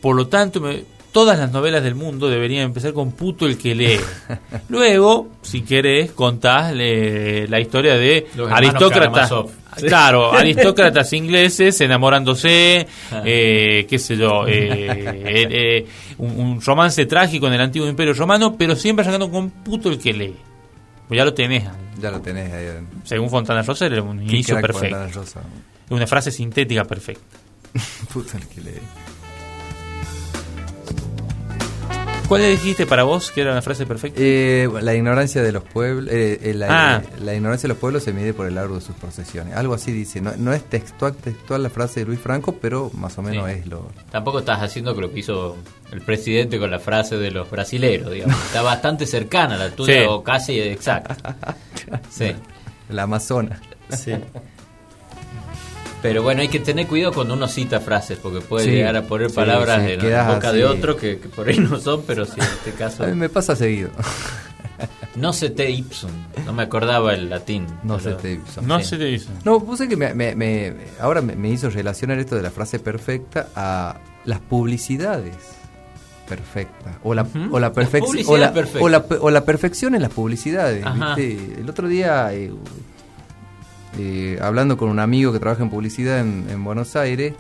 por 0.01 0.15
lo 0.17 0.27
tanto, 0.27 0.61
me- 0.61 0.85
todas 1.13 1.39
las 1.39 1.51
novelas 1.51 1.83
del 1.83 1.95
mundo 1.95 2.29
deberían 2.29 2.65
empezar 2.65 2.93
con 2.93 3.13
puto 3.13 3.47
el 3.47 3.57
que 3.57 3.75
lee. 3.75 3.99
Luego, 4.69 5.29
si 5.43 5.63
querés, 5.63 6.11
contás 6.13 6.75
eh, 6.77 7.47
la 7.49 7.59
historia 7.61 7.95
de 7.97 8.27
aristócratas. 8.55 9.31
Claro, 9.83 10.33
aristócratas 10.35 11.13
ingleses 11.13 11.81
enamorándose, 11.81 12.87
Ah. 13.11 13.23
eh, 13.25 13.87
qué 13.89 13.99
sé 13.99 14.17
yo, 14.17 14.47
eh, 14.47 14.87
eh, 14.91 15.49
eh, 15.51 15.87
un, 16.19 16.31
un 16.39 16.61
romance 16.61 17.05
trágico 17.07 17.47
en 17.49 17.55
el 17.55 17.61
antiguo 17.61 17.89
imperio 17.89 18.15
romano, 18.15 18.57
pero 18.57 18.75
siempre 18.77 19.03
arrancando 19.05 19.31
con 19.31 19.51
puto 19.51 19.89
el 19.89 19.99
que 19.99 20.13
lee. 20.13 20.37
Pues 21.09 21.19
ya 21.19 21.25
lo 21.25 21.33
tenés. 21.35 21.65
Ya 22.01 22.11
lo 22.11 22.21
tenés 22.21 22.53
ahí. 22.53 22.67
Según 23.05 23.31
Fontana 23.31 23.63
Rosa 23.63 23.87
era 23.87 24.03
un 24.03 24.21
inicio 24.23 24.61
perfecto. 24.61 24.97
Fontana 24.97 25.13
Rosa. 25.13 25.41
Una 25.91 26.07
frase 26.07 26.31
sintética 26.33 26.85
perfecta. 26.85 27.39
Puta 28.13 28.37
el 28.39 28.47
que 28.49 28.61
lee. 28.61 28.81
¿Cuál 32.29 32.43
le 32.43 32.49
dijiste 32.49 32.87
para 32.87 33.05
vos 33.05 33.31
que 33.31 33.43
era 33.43 33.53
una 33.53 33.63
frase 33.63 33.87
perfecta? 33.87 34.21
Eh, 34.21 34.69
la 34.83 34.95
ignorancia 34.95 35.43
de 35.45 35.53
los 35.53 35.63
pueblos, 35.63 36.13
eh, 36.13 36.41
eh, 36.43 36.55
la, 36.55 36.97
Ah. 36.97 37.03
eh, 37.05 37.21
la 37.23 37.35
ignorancia 37.35 37.69
de 37.69 37.75
los 37.75 37.79
pueblos 37.79 38.03
se 38.03 38.13
mide 38.13 38.35
por 38.35 38.49
el 38.49 38.57
largo 38.57 38.75
de 38.75 38.81
sus 38.81 38.97
procesiones. 38.97 39.55
Algo 39.55 39.75
así 39.75 39.93
dice. 39.93 40.21
No, 40.21 40.33
no 40.37 40.53
es 40.53 40.65
textual, 40.65 41.15
textual 41.15 41.63
la 41.63 41.71
frase 41.71 42.01
de 42.01 42.07
Luis 42.07 42.19
Franco, 42.19 42.57
pero 42.61 42.91
más 42.95 43.17
o 43.19 43.23
menos 43.23 43.47
Sí. 43.49 43.59
es 43.61 43.67
lo. 43.69 43.91
Tampoco 44.11 44.41
estás 44.41 44.61
haciendo 44.61 44.93
lo 44.95 45.13
que 45.13 45.21
hizo 45.21 45.57
el 45.93 46.01
presidente 46.01 46.59
con 46.59 46.69
la 46.71 46.81
frase 46.81 47.17
de 47.17 47.31
los 47.31 47.49
brasileros, 47.49 48.11
digamos. 48.11 48.37
Está 48.47 48.61
bastante 48.63 49.07
cercana 49.07 49.55
a 49.55 49.59
la 49.59 49.71
tuya 49.71 49.95
Sí. 50.01 50.01
o 50.09 50.23
casi 50.25 50.59
exacta. 50.61 51.37
Sí. 52.11 52.33
La 52.89 53.03
Amazona. 53.05 53.61
Sí. 53.91 54.13
Pero 56.03 56.23
bueno, 56.23 56.41
hay 56.43 56.49
que 56.49 56.61
tener 56.61 56.87
cuidado 56.87 57.13
cuando 57.13 57.35
uno 57.35 57.49
cita 57.49 57.81
frases, 57.81 58.19
porque 58.19 58.41
puede 58.41 58.67
Sí, 58.67 58.71
llegar 58.73 58.97
a 58.97 59.03
poner 59.03 59.31
sí, 59.31 59.37
palabras 59.37 59.83
sí, 59.85 59.93
en 59.93 60.11
la 60.13 60.35
boca 60.35 60.49
así. 60.51 60.59
de 60.59 60.65
otro 60.65 60.97
que, 60.97 61.19
que 61.19 61.29
por 61.29 61.49
ahí 61.49 61.59
no 61.59 61.79
son, 61.81 62.03
pero 62.07 62.25
sí, 62.27 62.33
en 62.37 62.43
este 62.43 62.73
caso. 62.73 63.03
A 63.05 63.07
mí 63.07 63.15
me 63.15 63.29
pasa 63.29 63.57
seguido. 63.57 63.91
No 65.17 65.33
se 65.33 65.49
te 65.49 65.71
ipsum, 65.71 66.11
no 66.45 66.53
me 66.53 66.65
acordaba 66.65 67.15
el 67.15 67.31
latín. 67.31 67.67
No 67.83 67.97
pero- 67.97 68.17
se 68.19 68.23
te 68.23 68.33
hizo. 68.35 68.61
No 68.61 68.79
sí. 68.81 68.85
se 68.85 68.99
te 68.99 69.05
dice. 69.07 69.29
No, 69.47 69.65
puse 69.65 69.89
que 69.89 69.97
me, 69.97 70.13
me- 70.13 70.37
me- 70.37 70.75
ahora 71.01 71.23
me, 71.23 71.35
me 71.35 71.49
hizo 71.49 71.71
relacionar 71.71 72.19
esto 72.19 72.37
de 72.37 72.43
la 72.43 72.51
frase 72.51 72.79
perfecta 72.79 73.49
a 73.57 73.97
las 74.27 74.41
publicidades 74.41 75.35
perfectas. 76.29 76.97
O 77.03 77.15
la, 77.15 77.27
o 77.51 77.59
la, 77.59 77.69
Las 77.69 77.77
perfec- 77.77 78.01
publicidades 78.01 78.29
o 78.29 78.37
la, 78.37 78.85
o 78.85 78.89
la 78.91 79.05
pe- 79.07 79.17
o 79.19 79.31
la 79.31 79.45
perfección 79.47 79.95
en 79.95 80.03
las 80.03 80.11
publicidades. 80.11 80.85
¿viste? 80.95 81.61
El 81.61 81.71
otro 81.71 81.89
día, 81.89 82.35
eh, 82.35 82.53
eh, 83.99 84.39
hablando 84.43 84.77
con 84.77 84.89
un 84.89 84.99
amigo 84.99 85.33
que 85.33 85.39
trabaja 85.39 85.63
en 85.63 85.71
publicidad 85.71 86.21
en, 86.21 86.47
en 86.51 86.63
Buenos 86.65 86.97
Aires, 86.97 87.35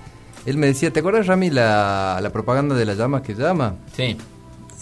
él 0.47 0.57
me 0.59 0.67
decía, 0.69 0.93
¿te 0.93 1.01
acuerdas, 1.01 1.27
Rami, 1.27 1.51
la, 1.51 2.19
la 2.23 2.31
propaganda 2.31 2.75
de 2.75 2.85
las 2.85 2.97
llamas 2.97 3.23
que 3.23 3.35
llama? 3.35 3.75
Sí, 3.97 4.17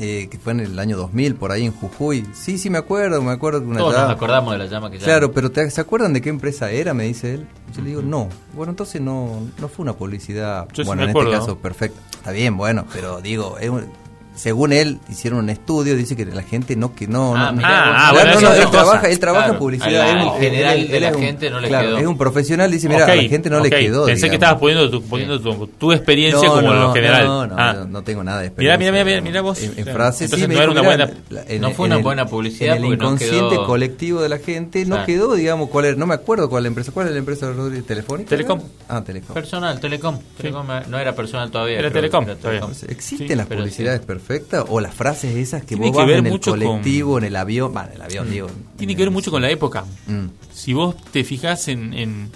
Eh, 0.01 0.27
que 0.29 0.39
fue 0.39 0.51
en 0.53 0.59
el 0.61 0.77
año 0.81 0.97
2000, 0.97 1.37
por 1.37 1.53
ahí 1.53 1.65
en 1.65 1.71
Jujuy. 1.73 2.27
Sí, 2.33 2.59
sí, 2.59 2.69
me 2.69 2.79
acuerdo, 2.79 3.23
me 3.23 3.31
acuerdo 3.31 3.61
que 3.61 3.67
una 3.69 3.79
todos 3.79 3.93
nos 3.93 4.01
llama- 4.03 4.13
acordamos 4.15 4.53
de 4.53 4.59
la 4.59 4.67
llama 4.67 4.91
que 4.91 4.97
llama. 4.99 5.05
Claro, 5.07 5.31
pero 5.33 5.53
¿te- 5.53 5.71
¿se 5.71 5.81
acuerdan 5.81 6.13
de 6.13 6.21
qué 6.21 6.31
empresa 6.31 6.69
era? 6.73 6.93
Me 6.95 7.05
dice 7.05 7.35
él. 7.35 7.47
Yo 7.77 7.81
le 7.83 7.91
digo, 7.91 8.03
no. 8.03 8.29
Bueno, 8.55 8.71
entonces 8.71 9.01
no, 9.01 9.39
no 9.61 9.69
fue 9.69 9.85
una 9.85 9.93
publicidad. 9.93 10.67
Yo 10.73 10.83
sí 10.83 10.87
bueno, 10.89 11.01
me 11.03 11.05
en 11.05 11.11
acuerdo. 11.11 11.31
este 11.31 11.41
caso, 11.41 11.59
perfecto. 11.59 12.01
Está 12.13 12.33
bien, 12.33 12.57
bueno, 12.57 12.85
pero 12.93 13.21
digo, 13.21 13.57
es 13.59 13.71
un- 13.71 13.87
según 14.35 14.73
él, 14.73 14.99
hicieron 15.09 15.39
un 15.41 15.51
estudio, 15.51 15.97
dice 15.97 16.17
que 16.17 16.25
la 16.27 16.43
gente 16.43 16.77
no, 16.77 16.95
que 16.95 17.07
no. 17.07 17.35
Ah, 17.37 17.47
no, 17.51 17.53
mirá, 17.59 17.69
Ah, 17.69 18.09
ah, 18.09 18.13
bueno, 18.13 18.35
no, 18.35 18.41
no, 18.41 18.53
él 18.55 18.71
trabaja, 18.71 19.09
él 19.09 19.19
trabaja 19.19 19.45
Claro, 19.45 19.53
en 19.55 19.59
publicidad. 19.59 20.11
él- 20.11 20.17
en 20.17 20.23
él- 20.23 20.31
general 20.41 20.79
él- 20.79 20.89
de 20.89 21.01
la 21.01 21.09
un- 21.11 21.19
gente 21.23 21.51
no 21.51 21.61
le 21.61 21.69
claro, 21.69 21.89
quedó. 21.89 21.99
Es 21.99 22.07
un 22.07 22.19
profesional, 22.19 22.71
dice, 22.71 22.89
mira, 22.89 23.05
Ok, 23.05 23.11
a 23.11 23.15
la 23.15 23.23
gente 23.23 23.51
no 23.51 23.59
ok. 23.59 23.65
le 23.65 23.71
quedó. 23.71 24.07
Pensé 24.07 24.21
que 24.23 24.31
digamos. 24.31 24.35
estabas 24.35 24.61
poniendo 24.61 24.91
tu, 24.91 25.03
poniendo 25.03 25.41
tu, 25.41 25.67
tu 25.67 25.93
experiencia 25.93 26.49
No, 26.49 26.55
como 26.57 26.69
no, 26.73 26.75
lo 26.75 26.93
general. 26.93 27.27
No, 27.27 27.47
no, 27.47 27.55
Ah. 27.59 27.73
no, 27.75 27.85
no 27.87 28.03
tengo 28.03 28.25
nada 28.25 28.39
de 28.41 28.51
Mirá, 28.51 28.75
experiencia. 28.75 28.93
mirá, 28.93 29.05
mirá, 29.05 29.21
mirá 29.21 29.41
vos. 29.41 29.63
En, 29.63 29.79
en 29.79 29.85
frases, 29.95 30.31
sí, 30.31 30.37
no 30.37 30.45
era 30.47 30.61
dijo, 30.61 30.73
una 30.73 30.83
mirá, 30.83 31.07
buena- 31.31 31.45
en- 31.49 31.61
No 31.61 31.71
fue 31.71 31.87
en 31.87 31.93
una 31.95 32.03
buena 32.03 32.27
publicidad 32.27 32.77
En 32.77 32.85
el 32.85 32.93
inconsciente 32.95 33.57
colectivo 33.67 34.21
de 34.21 34.29
la 34.29 34.39
gente 34.39 34.85
no 34.85 35.05
quedó, 35.05 35.35
digamos, 35.35 35.69
cuál 35.71 35.85
era, 35.87 35.97
no 35.97 36.07
me 36.07 36.15
acuerdo 36.15 36.49
cuál 36.51 36.63
es 36.63 36.65
la 36.65 36.69
empresa. 36.69 36.93
¿Cuál 36.93 37.07
es 37.07 37.13
la 37.13 37.19
empresa 37.19 37.53
Rodríguez? 37.53 37.87
¿Telefónica? 37.87 38.29
Telecom. 38.31 38.61
Ah, 38.89 39.03
Telecom. 39.05 39.33
Personal, 39.35 39.79
Telecom. 39.81 40.19
Eh, 40.43 40.53
no 40.89 40.99
era 40.99 41.15
personal 41.15 41.51
todavía. 41.51 41.79
Era 41.79 41.89
que 41.89 41.95
Telecom, 41.95 42.25
era. 42.25 42.67
¿Existen 42.89 43.37
las 43.39 43.47
publicidades 43.47 44.01
sí. 44.01 44.07
Perfectas 44.27 44.65
o 44.69 44.81
las 44.81 44.95
frases 44.95 45.35
esas 45.37 45.63
que 45.63 45.69
Tiene 45.77 45.87
vos 45.87 45.93
que 45.93 45.99
vas 45.99 46.07
ver 46.09 46.19
en 46.19 46.27
el 46.27 46.33
mucho 46.33 46.51
con- 46.53 46.61
colectivo, 46.61 47.19
en 47.19 47.25
el 47.25 47.37
avión? 47.37 47.73
Bueno, 47.73 47.89
en 47.91 47.95
el 47.97 48.03
avión, 48.03 48.31
digo. 48.31 48.49
Tiene 48.77 48.97
que 48.97 49.03
ver 49.03 49.11
mucho 49.11 49.31
con 49.31 49.43
la 49.43 49.51
época. 49.51 49.85
Mm. 50.07 50.27
Si 50.53 50.73
vos 50.73 50.97
te 51.13 51.25
fijas 51.25 51.69
en, 51.69 51.93
en- 51.95 52.31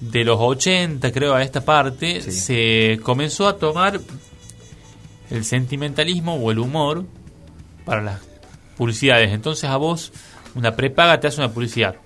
de 0.00 0.24
los 0.24 0.38
80, 0.40 1.12
creo, 1.12 1.34
a 1.34 1.42
esta 1.42 1.60
parte, 1.64 2.22
Sí. 2.22 2.32
se 2.32 3.00
comenzó 3.02 3.46
a 3.46 3.58
tomar 3.58 4.00
el 5.30 5.44
sentimentalismo 5.44 6.34
o 6.36 6.50
el 6.50 6.58
humor 6.58 7.04
para 7.84 8.02
las 8.02 8.20
publicidades. 8.76 9.30
Entonces 9.32 9.68
a 9.68 9.76
vos 9.76 10.12
una 10.54 10.74
prepaga 10.74 11.20
te 11.20 11.26
hace 11.28 11.40
una 11.40 11.52
publicidad. 11.52 11.96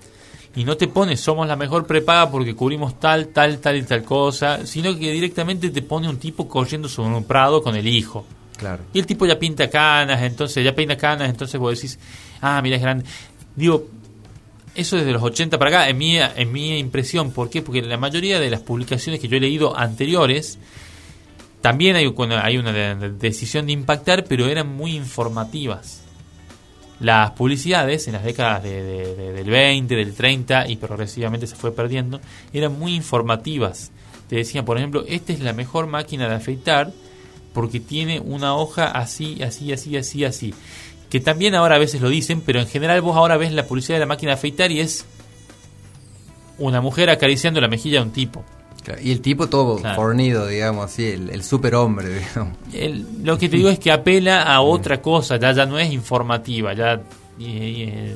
Y 0.57 0.63
no 0.63 0.77
te 0.77 0.87
pone 0.87 1.17
somos 1.17 1.47
la 1.47 1.55
mejor 1.57 1.85
prepaga 1.85 2.29
porque 2.31 2.55
cubrimos 2.55 2.97
tal, 2.99 3.27
tal, 3.29 3.59
tal 3.59 3.75
y 3.77 3.83
tal 3.83 4.03
cosa, 4.03 4.65
sino 4.65 4.97
que 4.97 5.11
directamente 5.11 5.69
te 5.69 5.81
pone 5.81 6.07
un 6.07 6.17
tipo 6.17 6.47
corriendo 6.47 6.87
sobre 6.87 7.15
un 7.15 7.23
prado 7.25 7.61
con 7.63 7.75
el 7.75 7.87
hijo. 7.87 8.25
Claro. 8.57 8.83
Y 8.93 8.99
el 8.99 9.05
tipo 9.05 9.25
ya 9.25 9.37
pinta 9.37 9.69
canas, 9.69 10.21
entonces 10.23 10.63
ya 10.63 10.73
peina 10.73 10.95
canas, 10.97 11.29
entonces 11.29 11.59
vos 11.59 11.75
decís, 11.75 11.99
ah, 12.41 12.61
mira, 12.61 12.75
es 12.77 12.81
grande. 12.81 13.05
Digo, 13.55 13.87
eso 14.75 14.95
desde 14.97 15.11
los 15.11 15.21
80 15.23 15.57
para 15.57 15.69
acá, 15.69 15.89
en 15.89 15.97
mi, 15.97 16.17
en 16.17 16.51
mi 16.51 16.77
impresión, 16.77 17.31
¿por 17.31 17.49
qué? 17.49 17.61
Porque 17.61 17.81
la 17.81 17.97
mayoría 17.97 18.39
de 18.39 18.49
las 18.49 18.61
publicaciones 18.61 19.19
que 19.21 19.27
yo 19.27 19.37
he 19.37 19.39
leído 19.39 19.77
anteriores, 19.77 20.57
también 21.61 21.95
hay, 21.95 22.09
cuando 22.11 22.37
hay 22.37 22.57
una 22.57 22.71
de- 22.71 22.95
de- 22.95 23.09
decisión 23.11 23.65
de 23.65 23.71
impactar, 23.73 24.25
pero 24.25 24.47
eran 24.47 24.67
muy 24.67 24.95
informativas. 24.95 26.01
Las 26.99 27.31
publicidades 27.31 28.07
en 28.07 28.13
las 28.13 28.23
décadas 28.23 28.63
de- 28.63 28.81
de- 28.83 29.15
de- 29.15 29.33
del 29.33 29.49
20, 29.49 29.95
del 29.95 30.13
30 30.13 30.67
y 30.67 30.77
progresivamente 30.77 31.45
se 31.47 31.55
fue 31.55 31.73
perdiendo, 31.73 32.21
eran 32.53 32.77
muy 32.79 32.93
informativas. 32.95 33.91
Te 34.29 34.37
decían, 34.37 34.63
por 34.65 34.77
ejemplo, 34.77 35.03
esta 35.07 35.33
es 35.33 35.39
la 35.41 35.53
mejor 35.53 35.87
máquina 35.87 36.29
de 36.29 36.35
afeitar 36.35 36.91
porque 37.55 37.79
tiene 37.79 38.19
una 38.19 38.55
hoja 38.55 38.85
así, 38.91 39.41
así, 39.41 39.73
así, 39.73 39.97
así, 39.97 40.23
así. 40.25 40.53
Que 41.09 41.19
también 41.19 41.55
ahora 41.55 41.75
a 41.75 41.79
veces 41.79 42.01
lo 42.01 42.09
dicen, 42.09 42.41
pero 42.45 42.59
en 42.59 42.67
general 42.67 43.01
vos 43.01 43.15
ahora 43.17 43.37
ves 43.37 43.51
la 43.53 43.65
publicidad 43.65 43.95
de 43.95 44.01
la 44.01 44.05
máquina 44.05 44.31
de 44.33 44.35
afeitar 44.35 44.71
y 44.71 44.81
es 44.81 45.05
una 46.57 46.81
mujer 46.81 47.09
acariciando 47.09 47.59
la 47.61 47.67
mejilla 47.67 47.99
de 47.99 48.05
un 48.05 48.11
tipo. 48.11 48.43
Claro, 48.83 49.01
Y 49.01 49.11
el 49.11 49.21
tipo 49.21 49.47
todo 49.47 49.77
Claro. 49.77 49.95
fornido, 49.95 50.45
digamos, 50.47 50.85
así, 50.85 51.05
el, 51.07 51.29
el 51.31 51.43
superhombre, 51.43 52.19
digamos. 52.19 52.57
El- 52.73 53.23
lo 53.23 53.37
que 53.37 53.49
te 53.49 53.57
digo 53.57 53.69
es 53.69 53.79
que 53.79 53.91
apela 53.91 54.43
a 54.43 54.61
otra 54.61 55.01
cosa, 55.01 55.37
ya, 55.37 55.51
ya 55.53 55.65
no 55.65 55.79
es 55.79 55.91
informativa, 55.91 56.73
ya... 56.73 57.01
y- 57.39 58.13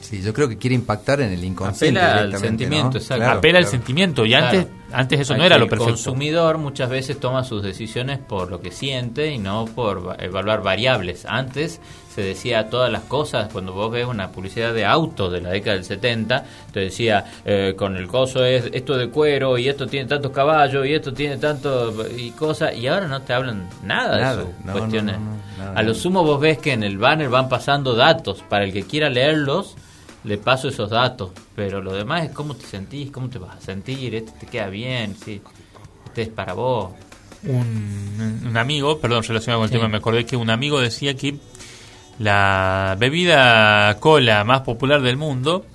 Sí, 0.00 0.20
yo 0.20 0.34
creo 0.34 0.48
que 0.48 0.58
quiere 0.58 0.74
impactar 0.74 1.20
en 1.22 1.32
el 1.32 1.42
inconsciente. 1.44 1.98
Apela 2.00 2.20
al 2.22 2.38
sentimiento, 2.38 2.90
¿no? 2.92 2.96
exacto. 2.98 3.22
Claro, 3.24 3.38
apela 3.38 3.58
al 3.58 3.66
sentimiento, 3.66 4.26
y 4.26 4.30
Claro. 4.30 4.46
antes, 4.58 4.66
antes 4.92 5.20
eso 5.20 5.36
no 5.36 5.44
era 5.44 5.56
lo 5.58 5.64
El 5.64 5.70
perfecto. 5.70 5.92
consumidor 5.92 6.58
muchas 6.58 6.88
veces 6.90 7.18
toma 7.18 7.44
sus 7.44 7.62
decisiones 7.62 8.18
por 8.18 8.50
lo 8.50 8.60
que 8.60 8.70
siente 8.70 9.30
y 9.32 9.38
no 9.38 9.64
por 9.66 10.08
va- 10.08 10.16
evaluar 10.18 10.62
variables. 10.62 11.24
Antes 11.26 11.80
se 12.14 12.20
decía 12.22 12.68
todas 12.68 12.92
las 12.92 13.02
cosas, 13.04 13.50
cuando 13.52 13.72
vos 13.72 13.90
ves 13.90 14.04
una 14.06 14.28
publicidad 14.30 14.74
de 14.74 14.84
autos 14.84 15.32
de 15.32 15.40
la 15.40 15.48
década 15.50 15.76
del 15.76 15.84
70, 15.84 16.44
te 16.72 16.80
decía, 16.80 17.24
eh, 17.44 17.74
con 17.76 17.96
el 17.96 18.06
coso 18.06 18.44
es 18.44 18.68
esto 18.72 18.96
de 18.98 19.08
cuero 19.08 19.56
y 19.56 19.68
esto 19.68 19.86
tiene 19.86 20.06
tantos 20.08 20.30
caballos 20.30 20.86
y 20.86 20.92
esto 20.92 21.12
tiene 21.14 21.38
tanto 21.38 21.94
y 22.16 22.30
cosas, 22.32 22.74
y 22.76 22.86
ahora 22.86 23.08
no 23.08 23.22
te 23.22 23.32
hablan 23.32 23.66
nada, 23.82 24.18
Nada, 24.20 24.36
de 24.36 24.42
sus 24.44 24.64
no, 24.64 24.72
cuestiones. 24.72 25.18
no, 25.18 25.24
no, 25.24 25.30
no, 25.30 25.64
nada. 25.64 25.78
A 25.78 25.82
lo 25.82 25.94
sumo 25.94 26.22
vos 26.22 26.38
ves 26.38 26.58
que 26.58 26.72
en 26.74 26.82
el 26.82 26.98
banner 26.98 27.30
van 27.30 27.48
pasando 27.48 27.94
datos, 27.94 28.42
para 28.46 28.64
el 28.64 28.72
que 28.74 28.82
quiera 28.82 29.08
leerlos, 29.08 29.74
le 30.24 30.38
paso 30.38 30.68
esos 30.68 30.90
datos, 30.90 31.30
pero 31.56 31.80
lo 31.82 31.92
demás 31.94 32.24
es 32.24 32.30
cómo 32.30 32.54
te 32.54 32.66
sentís, 32.66 33.10
cómo 33.10 33.28
te 33.28 33.38
vas 33.38 33.56
a 33.56 33.60
sentir, 33.60 34.14
este 34.14 34.32
te 34.32 34.46
queda 34.46 34.68
bien, 34.68 35.16
sí, 35.22 35.40
este 36.06 36.22
es 36.22 36.28
para 36.28 36.52
vos. 36.54 36.90
un, 37.44 38.40
un 38.46 38.56
amigo, 38.56 38.98
perdón, 39.00 39.22
relacionado 39.24 39.60
con 39.60 39.64
el 39.64 39.70
Sí. 39.70 39.76
tema, 39.76 39.88
me 39.88 39.96
acordé 39.98 40.24
que 40.24 40.36
un 40.36 40.48
amigo 40.50 40.80
decía 40.80 41.16
que 41.16 41.38
la 42.18 42.96
bebida 42.98 43.98
cola 43.98 44.44
más 44.44 44.60
popular 44.60 45.02
del 45.02 45.16
mundo 45.16 45.66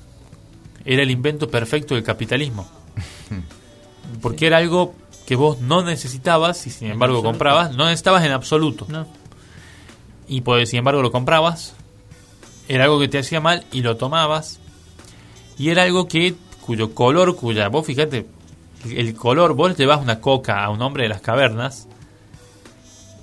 era 0.85 1.03
el 1.03 1.11
invento 1.11 1.49
perfecto 1.49 1.95
del 1.95 2.03
capitalismo. 2.03 2.65
Porque 4.21 4.47
era 4.47 4.57
algo 4.57 4.95
que 5.25 5.35
vos 5.35 5.59
no 5.59 5.83
necesitabas 5.83 6.65
y 6.67 6.69
sin 6.69 6.89
embargo 6.91 7.15
absoluto. 7.17 7.29
comprabas, 7.33 7.75
no 7.75 7.83
necesitabas 7.85 8.23
en 8.23 8.31
absoluto. 8.31 8.85
No. 8.87 9.05
Y 10.29 10.41
pues, 10.41 10.69
sin 10.69 10.79
embargo 10.79 11.01
lo 11.01 11.11
comprabas, 11.11 11.75
era 12.67 12.85
algo 12.85 12.99
que 12.99 13.07
te 13.07 13.19
hacía 13.19 13.39
mal 13.41 13.63
y 13.71 13.81
lo 13.81 13.97
tomabas. 13.97 14.59
Y 15.57 15.69
era 15.69 15.83
algo 15.83 16.07
que 16.07 16.35
cuyo 16.61 16.93
color, 16.93 17.35
cuya, 17.35 17.67
vos 17.69 17.85
fíjate, 17.85 18.25
el 18.91 19.13
color, 19.15 19.53
vos 19.53 19.77
le 19.77 19.85
vas 19.85 20.01
una 20.01 20.19
coca 20.21 20.63
a 20.63 20.69
un 20.69 20.81
hombre 20.81 21.03
de 21.03 21.09
las 21.09 21.21
cavernas 21.21 21.87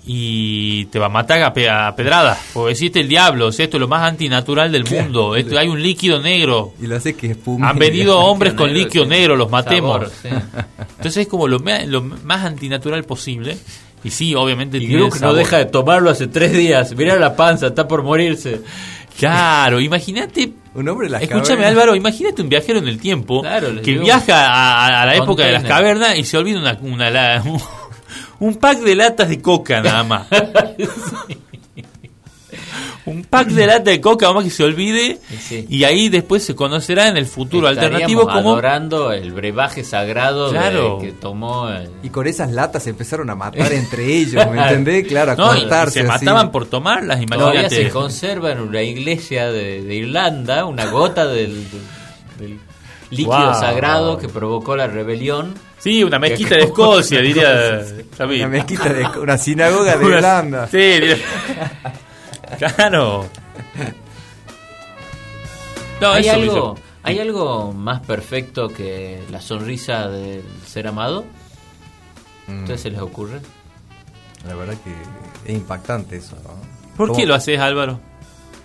y 0.06 0.84
te 0.86 0.98
va 0.98 1.06
a 1.06 1.10
matar 1.10 1.42
a, 1.42 1.54
pe- 1.54 1.70
a 1.70 1.94
pedradas. 1.96 2.38
Porque 2.52 2.72
existe 2.72 3.00
el 3.00 3.08
diablo, 3.08 3.46
o 3.46 3.52
sea, 3.52 3.64
esto 3.64 3.78
es 3.78 3.80
lo 3.80 3.88
más 3.88 4.02
antinatural 4.02 4.70
del 4.70 4.84
mundo. 4.84 5.34
Esto, 5.34 5.58
hay 5.58 5.68
un 5.68 5.82
líquido 5.82 6.20
negro. 6.20 6.74
Y 6.80 6.86
lo 6.86 6.96
hace 6.96 7.14
que 7.14 7.30
espume. 7.30 7.66
Han 7.66 7.78
venido 7.78 8.18
hombres 8.20 8.52
con 8.52 8.66
Negro, 8.66 8.82
líquido 8.84 9.04
sí. 9.04 9.10
negro, 9.10 9.36
los 9.36 9.50
matemos. 9.50 10.10
Sabor, 10.10 10.12
sí. 10.22 10.28
Entonces 10.96 11.16
es 11.18 11.28
como 11.28 11.48
lo, 11.48 11.58
lo 11.86 12.02
más 12.02 12.44
antinatural 12.44 13.04
posible. 13.04 13.56
Y 14.02 14.10
sí, 14.10 14.34
obviamente 14.34 14.76
Y 14.76 14.80
tiene 14.80 14.96
Gluck 14.96 15.18
no 15.22 15.32
deja 15.32 15.56
de 15.56 15.64
tomarlo 15.64 16.10
hace 16.10 16.26
tres 16.26 16.52
días. 16.52 16.94
Mirá 16.94 17.16
la 17.16 17.34
panza, 17.34 17.68
está 17.68 17.88
por 17.88 18.02
morirse. 18.02 18.60
Claro, 19.18 19.80
imagínate. 19.80 20.52
Un 20.74 20.88
hombre 20.88 21.06
de 21.06 21.12
las 21.12 21.22
Escúchame, 21.22 21.46
cavernas. 21.48 21.70
Álvaro, 21.72 21.94
imagínate 21.94 22.42
un 22.42 22.48
viajero 22.48 22.78
en 22.80 22.88
el 22.88 22.98
tiempo 22.98 23.42
Claro, 23.42 23.68
que 23.80 23.92
digo. 23.92 24.02
viaja 24.02 24.86
a, 25.02 25.06
la 25.06 25.14
época 25.14 25.44
de 25.46 25.52
las 25.52 25.64
cavernas 25.64 26.18
y 26.18 26.24
se 26.24 26.36
olvida 26.36 26.58
una, 26.58 26.76
una 26.82 27.10
la- 27.10 27.42
un, 27.46 27.60
un 28.40 28.56
pack 28.56 28.80
de 28.80 28.94
latas 28.96 29.28
de 29.28 29.40
coca 29.40 29.80
nada 29.80 30.02
más. 30.02 30.26
Un 33.06 33.22
pack 33.24 33.48
de 33.48 33.66
latas 33.66 33.84
de 33.84 34.00
coca, 34.00 34.28
vamos 34.28 34.44
que 34.44 34.50
se 34.50 34.64
olvide. 34.64 35.18
Sí. 35.38 35.66
Y 35.68 35.84
ahí 35.84 36.08
después 36.08 36.42
se 36.42 36.54
conocerá 36.54 37.08
en 37.08 37.18
el 37.18 37.26
futuro 37.26 37.68
alternativo 37.68 38.22
como. 38.22 38.52
adorando 38.52 39.12
el 39.12 39.30
brebaje 39.32 39.84
sagrado 39.84 40.46
de- 40.50 40.58
Claro. 40.58 40.98
que 41.00 41.12
tomó 41.12 41.68
el- 41.68 41.90
Y 42.02 42.08
con 42.08 42.26
esas 42.26 42.50
latas 42.52 42.82
se 42.84 42.90
empezaron 42.90 43.28
a 43.28 43.34
matar 43.34 43.70
entre 43.74 44.06
ellos, 44.06 44.46
¿me 44.50 44.58
entendés? 44.62 45.06
Claro, 45.06 45.32
a 45.32 45.36
No, 45.36 45.48
cortarse. 45.48 45.92
se 45.92 46.00
así. 46.00 46.24
mataban 46.24 46.50
por 46.50 46.64
tomarlas, 46.66 47.20
Todavía 47.26 47.60
imagínate. 47.60 47.84
se 47.84 47.90
conserva 47.90 48.52
en 48.52 48.60
una 48.60 48.80
iglesia 48.82 49.52
de, 49.52 49.82
de 49.82 49.94
Irlanda 49.96 50.64
una 50.64 50.86
gota 50.86 51.26
del, 51.26 51.62
del 52.38 52.58
líquido 53.10 53.36
Wow. 53.50 53.54
sagrado 53.60 54.16
que 54.18 54.28
provocó 54.28 54.76
la 54.76 54.86
rebelión. 54.86 55.54
Sí, 55.78 56.02
una 56.02 56.18
mezquita 56.18 56.54
de 56.54 56.62
Escocia, 56.62 57.20
diría 57.20 57.84
David. 58.16 58.38
Una 58.40 58.48
mezquita 58.48 58.88
de 58.90 59.06
una 59.20 59.36
sinagoga 59.36 59.96
de 59.98 60.04
Irlanda. 60.08 60.66
Sí, 60.68 60.78
diría- 60.78 61.18
claro. 62.76 63.26
No, 66.00 66.10
¿Hay, 66.12 66.22
eso 66.26 66.34
algo. 66.34 66.74
¿Hay 67.02 67.18
algo 67.18 67.72
más 67.72 68.00
perfecto 68.00 68.68
que 68.68 69.22
la 69.30 69.40
sonrisa 69.40 70.08
del 70.08 70.42
ser 70.66 70.86
amado? 70.88 71.24
¿A 72.48 72.50
Mm, 72.50 72.60
ustedes 72.60 72.82
se 72.82 72.90
les 72.90 73.00
ocurre? 73.00 73.40
La 74.46 74.54
verdad 74.54 74.74
que 74.84 74.92
es 75.50 75.54
impactante 75.56 76.16
eso, 76.16 76.36
¿no? 76.44 76.50
¿Por 76.96 77.08
¿Cómo? 77.08 77.18
qué 77.18 77.24
lo 77.26 77.34
haces, 77.34 77.58
Álvaro? 77.58 78.00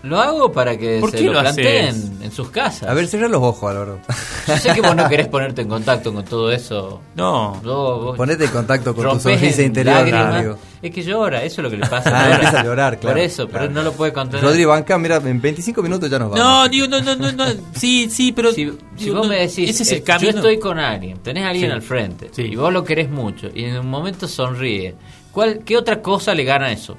Lo 0.01 0.17
hago 0.17 0.51
para 0.53 0.77
que 0.77 0.99
¿Por 1.01 1.11
se 1.11 1.17
qué 1.17 1.23
lo 1.25 1.33
lo 1.33 1.41
planteen 1.41 2.19
en 2.21 2.31
sus 2.31 2.49
casas. 2.51 2.87
A 2.89 2.93
ver, 2.93 3.05
cerrá 3.07 3.27
los 3.27 3.41
ojos, 3.43 3.69
Álvaro. 3.69 3.99
Yo 4.47 4.57
sé 4.57 4.73
que 4.73 4.79
vos 4.79 4.95
no 4.95 5.09
querés 5.09 5.27
ponerte 5.27 5.61
en 5.61 5.67
contacto 5.67 6.13
con 6.13 6.23
todo 6.23 6.49
eso. 6.53 7.01
No. 7.15 7.59
Vos- 7.61 8.03
vos 8.05 8.17
Ponete 8.17 8.45
en 8.45 8.51
contacto 8.51 8.95
con 8.95 9.09
tu 9.11 9.19
sonrisa 9.19 9.61
interior. 9.61 10.07
Nadio. 10.09 10.57
Es 10.81 10.91
que 10.91 11.03
llora, 11.03 11.43
eso 11.43 11.59
es 11.59 11.63
lo 11.63 11.69
que 11.69 11.75
le 11.75 11.85
pasa. 11.85 12.11
Ah, 12.13 12.31
empieza 12.35 12.61
a 12.61 12.63
llorar, 12.63 12.97
claro. 12.97 13.15
Por 13.17 13.21
eso, 13.25 13.49
claro. 13.49 13.65
pero 13.67 13.73
no 13.73 13.83
lo 13.83 13.91
puede 13.91 14.13
contar. 14.13 14.41
Rodri 14.41 14.63
Banca, 14.63 14.97
mira, 14.97 15.17
en 15.17 15.41
25 15.41 15.83
minutos 15.83 16.09
ya 16.09 16.17
nos 16.17 16.29
vamos. 16.31 16.45
No, 16.45 16.69
digo, 16.69 16.87
no, 16.87 17.01
no, 17.01 17.15
no, 17.17 17.31
no. 17.33 17.45
Sí, 17.75 18.07
sí, 18.09 18.31
pero. 18.31 18.53
Si, 18.53 18.63
digo, 18.97 19.15
vos 19.17 19.23
no, 19.23 19.29
me 19.33 19.35
decís, 19.41 19.69
ese 19.69 19.83
es 19.83 19.91
eh, 19.91 19.95
el 19.97 20.03
camino. 20.03 20.31
yo 20.31 20.37
estoy 20.37 20.57
con 20.59 20.79
alguien, 20.79 21.17
tenés 21.17 21.43
a 21.43 21.49
alguien 21.49 21.71
Sí. 21.71 21.73
al 21.75 21.81
frente 21.81 22.29
Sí. 22.31 22.43
y 22.43 22.55
vos 22.55 22.71
lo 22.71 22.85
querés 22.85 23.09
mucho 23.09 23.49
y 23.53 23.65
en 23.65 23.77
un 23.79 23.87
momento 23.89 24.29
sonríe, 24.29 24.95
¿cuál, 25.33 25.59
¿qué 25.65 25.75
otra 25.75 26.01
cosa 26.01 26.33
le 26.33 26.45
gana 26.45 26.71
eso? 26.71 26.95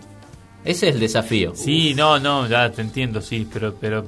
Ese 0.64 0.88
es 0.88 0.94
el 0.94 1.00
desafío. 1.00 1.52
Sí, 1.54 1.94
no, 1.94 2.18
no, 2.18 2.46
ya 2.48 2.70
te 2.70 2.82
entiendo, 2.82 3.20
sí, 3.20 3.46
pero. 3.52 3.74
pero 3.80 4.06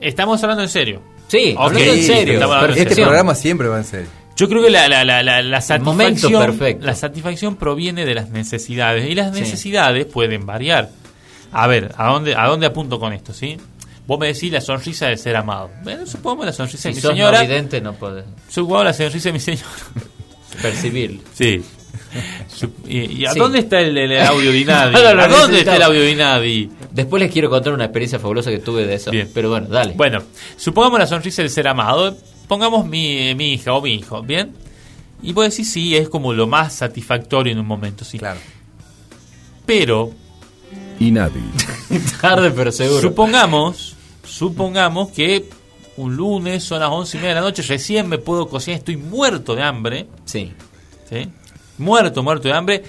estamos 0.00 0.42
hablando 0.42 0.62
en 0.62 0.68
serio. 0.68 1.00
Sí, 1.28 1.54
Ok, 1.56 1.60
hablando 1.68 1.92
en 1.92 2.02
serio. 2.02 2.34
estamos 2.34 2.56
hablando 2.56 2.74
en 2.76 2.82
Este 2.82 2.94
serio. 2.94 3.04
programa 3.06 3.34
siempre 3.34 3.68
va 3.68 3.78
en 3.78 3.84
serio. 3.84 4.08
Yo 4.36 4.48
creo 4.48 4.62
que 4.62 4.70
la, 4.70 4.88
la, 4.88 5.04
la, 5.04 5.22
la, 5.42 5.60
satisfacción, 5.60 6.42
perfecto. 6.42 6.86
la 6.86 6.94
satisfacción 6.94 7.56
proviene 7.56 8.04
de 8.06 8.14
las 8.14 8.30
necesidades 8.30 9.08
y 9.08 9.14
las 9.14 9.34
Sí. 9.34 9.40
necesidades 9.42 10.06
pueden 10.06 10.46
variar. 10.46 10.90
A 11.52 11.66
ver, 11.66 11.92
¿a 11.98 12.08
dónde, 12.12 12.34
¿a 12.34 12.46
dónde 12.48 12.66
apunto 12.66 12.98
con 12.98 13.12
esto? 13.12 13.32
¿sí? 13.34 13.58
Vos 14.06 14.18
me 14.18 14.28
decís 14.28 14.50
la 14.50 14.60
sonrisa 14.62 15.06
de 15.08 15.16
ser 15.18 15.36
amado. 15.36 15.70
Bueno, 15.84 16.06
supongamos 16.06 16.46
la 16.46 16.52
sonrisa 16.52 16.78
Si 16.78 16.88
de 16.88 16.94
mi 16.94 17.00
sos 17.02 17.10
señora. 17.12 17.38
no 17.42 17.46
vidente 17.46 17.80
no 17.80 17.92
podés 17.92 18.24
Supongamos 18.48 18.86
la 18.86 18.92
sonrisa 18.94 19.28
de 19.28 19.32
mi 19.34 19.40
señora. 19.40 19.66
percibirlo. 20.60 21.20
Sí. 21.34 21.62
¿Y, 22.86 23.22
y 23.22 23.26
a 23.26 23.32
Sí. 23.32 23.38
dónde 23.38 23.60
está 23.60 23.80
el, 23.80 23.96
el 23.96 24.18
audio 24.26 24.50
¿A 24.74 25.28
dónde 25.28 25.58
está 25.60 25.76
el 25.76 25.82
audio 25.82 26.00
de 26.02 26.10
Inadi? 26.12 26.70
Después 26.92 27.22
les 27.22 27.32
quiero 27.32 27.48
contar 27.50 27.72
una 27.72 27.84
experiencia 27.84 28.18
fabulosa 28.18 28.50
que 28.50 28.58
tuve 28.58 28.86
de 28.86 28.94
eso. 28.94 29.10
Bien. 29.10 29.30
Pero 29.32 29.50
bueno, 29.50 29.68
dale. 29.68 29.94
Bueno, 29.94 30.22
supongamos 30.56 30.98
la 30.98 31.06
sonrisa 31.06 31.42
del 31.42 31.50
ser 31.50 31.68
amado. 31.68 32.16
Pongamos 32.48 32.86
mi, 32.86 33.34
mi 33.34 33.54
hija 33.54 33.72
o 33.72 33.80
mi 33.80 33.94
hijo, 33.94 34.22
¿bien? 34.22 34.52
Y 35.22 35.32
vos 35.32 35.48
decís, 35.48 35.70
sí, 35.72 35.96
es 35.96 36.08
como 36.08 36.32
lo 36.34 36.46
más 36.46 36.74
satisfactorio 36.74 37.52
en 37.52 37.58
un 37.60 37.66
momento, 37.66 38.04
sí. 38.04 38.18
Claro. 38.18 38.40
Pero, 39.64 40.10
Inadi. 40.98 41.40
Tarde 42.20 42.50
pero 42.50 42.72
seguro. 42.72 43.00
supongamos, 43.00 43.96
supongamos 44.24 45.10
que 45.12 45.48
un 45.96 46.16
lunes 46.16 46.64
son 46.64 46.80
las 46.80 46.90
once 46.90 47.16
y 47.16 47.20
media 47.20 47.34
de 47.36 47.40
la 47.40 47.46
noche, 47.46 47.62
recién 47.62 48.08
me 48.08 48.18
puedo 48.18 48.48
cocinar, 48.48 48.78
estoy 48.78 48.96
muerto 48.96 49.54
de 49.54 49.62
hambre, 49.62 50.06
sí. 50.24 50.52
¿sí? 51.08 51.28
Muerto, 51.82 52.22
muerto 52.22 52.48
de 52.48 52.54
hambre, 52.54 52.82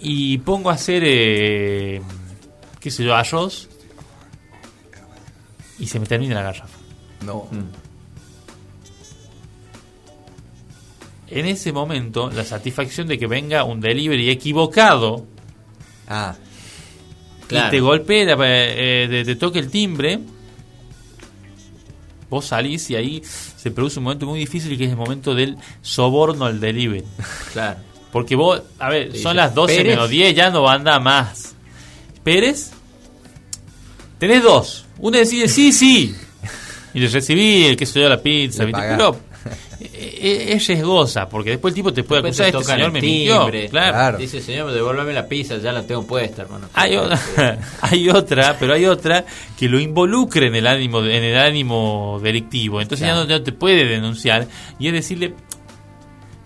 y 0.00 0.38
pongo 0.38 0.70
a 0.70 0.74
hacer, 0.74 1.02
eh, 1.04 2.00
qué 2.78 2.90
sé 2.90 3.04
yo, 3.04 3.14
arroz, 3.14 3.68
y 5.78 5.86
se 5.86 5.98
me 5.98 6.06
termina 6.06 6.36
la 6.36 6.42
garrafa. 6.42 6.78
No. 7.24 7.46
Mm. 7.50 7.64
En 11.28 11.46
ese 11.46 11.72
momento, 11.72 12.30
la 12.30 12.44
satisfacción 12.44 13.06
de 13.06 13.18
que 13.18 13.26
venga 13.26 13.62
un 13.64 13.80
delivery 13.80 14.30
equivocado 14.30 15.26
Ah, 16.08 16.34
Claro. 17.46 17.68
y 17.68 17.70
te 17.70 17.80
golpee, 17.80 18.24
la- 18.26 18.36
eh, 18.40 19.06
te, 19.08 19.24
te 19.24 19.36
toque 19.36 19.60
el 19.60 19.70
timbre, 19.70 20.18
vos 22.28 22.46
salís 22.46 22.90
y 22.90 22.96
ahí 22.96 23.22
se 23.24 23.70
produce 23.70 24.00
un 24.00 24.04
momento 24.04 24.26
muy 24.26 24.40
difícil 24.40 24.76
que 24.76 24.84
es 24.86 24.90
el 24.90 24.96
momento 24.96 25.34
del 25.36 25.56
soborno 25.82 26.46
al 26.46 26.58
delivery. 26.58 27.04
Claro. 27.52 27.78
Porque 28.12 28.34
vos, 28.36 28.62
a 28.78 28.88
ver, 28.88 29.16
son 29.16 29.36
las 29.36 29.54
12 29.54 29.76
"Pérez". 29.76 29.92
menos 29.92 30.08
10, 30.10 30.34
ya 30.34 30.50
no 30.50 30.68
anda 30.68 30.98
más. 30.98 31.54
Pérez, 32.24 32.72
tenés 34.18 34.42
dos. 34.42 34.84
Uno 34.98 35.16
decide 35.18 35.48
sí, 35.48 35.72
sí. 35.72 36.14
Y 36.92 37.00
le 37.00 37.08
recibí 37.08 37.66
el 37.66 37.76
que 37.76 37.86
se 37.86 38.00
dio 38.00 38.08
la 38.08 38.20
pizza. 38.20 38.64
Pero 38.66 39.16
eh, 39.80 40.46
es 40.50 40.66
riesgosa, 40.66 41.28
porque 41.28 41.50
después 41.50 41.70
el 41.72 41.76
tipo 41.76 41.92
te 41.92 42.02
puede 42.02 42.20
Después 42.22 42.48
acusar, 42.48 42.52
te 42.52 42.58
este 42.58 42.72
señor 42.72 42.86
el 42.88 42.92
me 42.92 43.00
mintió. 43.00 43.70
Claro. 43.70 43.92
Claro. 43.92 44.18
Dice, 44.18 44.40
señor, 44.42 44.72
devuélvame 44.72 45.12
la 45.12 45.26
pizza, 45.26 45.56
ya 45.58 45.72
la 45.72 45.82
tengo 45.84 46.04
puesta, 46.06 46.42
hermano. 46.42 46.68
Hay, 46.74 46.96
o- 46.96 47.08
hay 47.80 48.10
otra, 48.10 48.56
pero 48.58 48.74
hay 48.74 48.86
otra 48.86 49.24
que 49.58 49.68
lo 49.68 49.78
involucre 49.80 50.48
en 50.48 50.56
el 50.56 50.66
ánimo 50.66 50.98
en 51.00 51.24
el 51.24 51.38
ánimo 51.38 52.20
delictivo. 52.22 52.80
Entonces 52.82 53.06
Claro. 53.06 53.22
ya 53.22 53.28
no, 53.28 53.38
no 53.38 53.42
te 53.44 53.52
puede 53.52 53.86
denunciar 53.86 54.46
y 54.78 54.88
es 54.88 54.92
decirle, 54.92 55.34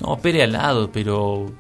No, 0.07 0.17
Pérez 0.19 0.43
al 0.45 0.53
lado, 0.53 0.91
pero... 0.93 1.53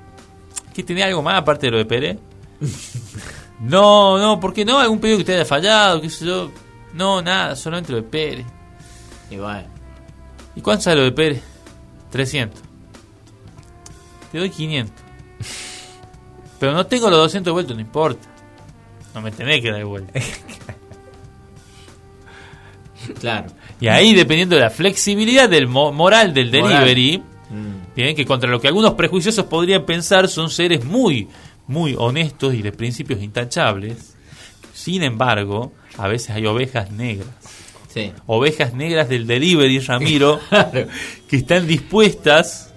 ¿Qué 0.74 0.82
tenía 0.82 1.06
algo 1.06 1.22
más 1.22 1.36
aparte 1.40 1.66
de 1.66 1.70
lo 1.72 1.78
de 1.78 1.84
Pérez? 1.84 2.18
no, 3.60 4.18
no, 4.18 4.40
¿por 4.40 4.52
qué 4.52 4.64
no? 4.64 4.78
¿Algún 4.78 4.98
pedido 4.98 5.18
que 5.18 5.24
te 5.24 5.34
haya 5.34 5.44
fallado? 5.44 6.00
¿Qué 6.00 6.10
sé 6.10 6.26
yo? 6.26 6.50
No, 6.92 7.22
nada, 7.22 7.54
solamente 7.56 7.92
lo 7.92 7.98
de 7.98 8.04
Pérez. 8.04 8.46
Y 9.30 9.36
bueno. 9.36 9.64
¿Y 10.56 10.60
cuánto 10.60 10.82
sale 10.84 10.96
lo 10.96 11.04
de 11.04 11.12
Pérez? 11.12 11.42
300. 12.10 12.60
Te 14.32 14.38
doy 14.38 14.50
500. 14.50 14.94
Pero 16.60 16.72
no 16.72 16.86
tengo 16.86 17.08
los 17.10 17.18
200 17.20 17.44
de 17.46 17.52
vuelta, 17.52 17.74
no 17.74 17.80
importa. 17.80 18.28
No 19.14 19.20
me 19.20 19.30
tenés 19.30 19.60
que 19.60 19.68
dar 19.70 19.78
de 19.78 19.84
vuelta. 19.84 20.12
Claro. 23.20 23.48
Y 23.80 23.88
ahí, 23.88 24.14
dependiendo 24.14 24.56
de 24.56 24.62
la 24.62 24.70
flexibilidad 24.70 25.46
del 25.48 25.66
mo- 25.68 25.92
moral 25.92 26.32
del 26.32 26.50
delivery, 26.50 27.22
Mm. 27.50 27.83
Bien, 27.94 28.16
que 28.16 28.24
contra 28.24 28.50
lo 28.50 28.60
que 28.60 28.68
algunos 28.68 28.94
prejuiciosos 28.94 29.46
podrían 29.46 29.84
pensar 29.84 30.28
son 30.28 30.50
seres 30.50 30.84
muy, 30.84 31.28
muy 31.66 31.94
honestos 31.98 32.54
y 32.54 32.62
de 32.62 32.72
principios 32.72 33.22
intachables. 33.22 34.14
Sin 34.72 35.02
embargo, 35.02 35.72
a 35.96 36.08
veces 36.08 36.30
hay 36.30 36.46
ovejas 36.46 36.90
negras. 36.90 37.28
Sí. 37.88 38.12
Ovejas 38.26 38.74
negras 38.74 39.08
del 39.08 39.26
delivery, 39.26 39.78
Ramiro, 39.78 40.40
que 41.28 41.36
están 41.36 41.66
dispuestas. 41.66 42.72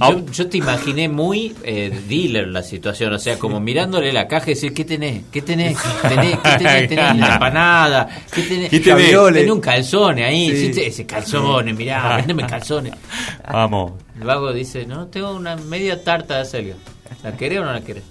Ah. 0.00 0.10
yo, 0.12 0.26
yo 0.32 0.48
te 0.48 0.58
imaginé 0.58 1.08
muy 1.08 1.54
eh, 1.62 1.90
dealer 2.08 2.48
la 2.48 2.62
situación, 2.62 3.12
o 3.12 3.18
sea, 3.18 3.38
como 3.38 3.60
mirándole 3.60 4.12
la 4.12 4.26
caja 4.26 4.50
y 4.50 4.54
decir, 4.54 4.74
¿qué 4.74 4.84
tenés? 4.84 5.22
¿Qué 5.30 5.42
tenés? 5.42 5.76
¿Qué 6.02 6.08
tenés? 6.08 6.38
¿Qué 6.38 6.50
tenés? 6.58 6.88
¿Tenés 6.88 7.16
la 7.18 7.32
empanada? 7.34 8.08
¿Qué 8.32 8.42
tenés? 8.42 8.70
¿Qué 8.70 8.80
tenés? 8.80 9.10
Tenés 9.10 9.50
un 9.50 9.60
calzone 9.60 10.24
ahí, 10.24 10.50
Sí. 10.50 10.74
sí, 10.74 10.80
ese 10.80 11.06
calzone, 11.06 11.72
mirá, 11.72 12.16
vendeme 12.16 12.46
calzones. 12.46 12.92
Vamos. 13.52 13.92
El 14.18 14.26
vago 14.26 14.52
dice, 14.52 14.86
no, 14.86 15.06
tengo 15.06 15.32
una 15.32 15.56
media 15.56 16.02
tarta 16.02 16.36
de 16.36 16.40
acelga. 16.42 16.74
¿La 17.22 17.36
querés 17.36 17.58
o 17.60 17.64
no 17.64 17.72
la 17.72 17.80
querés? 17.80 18.02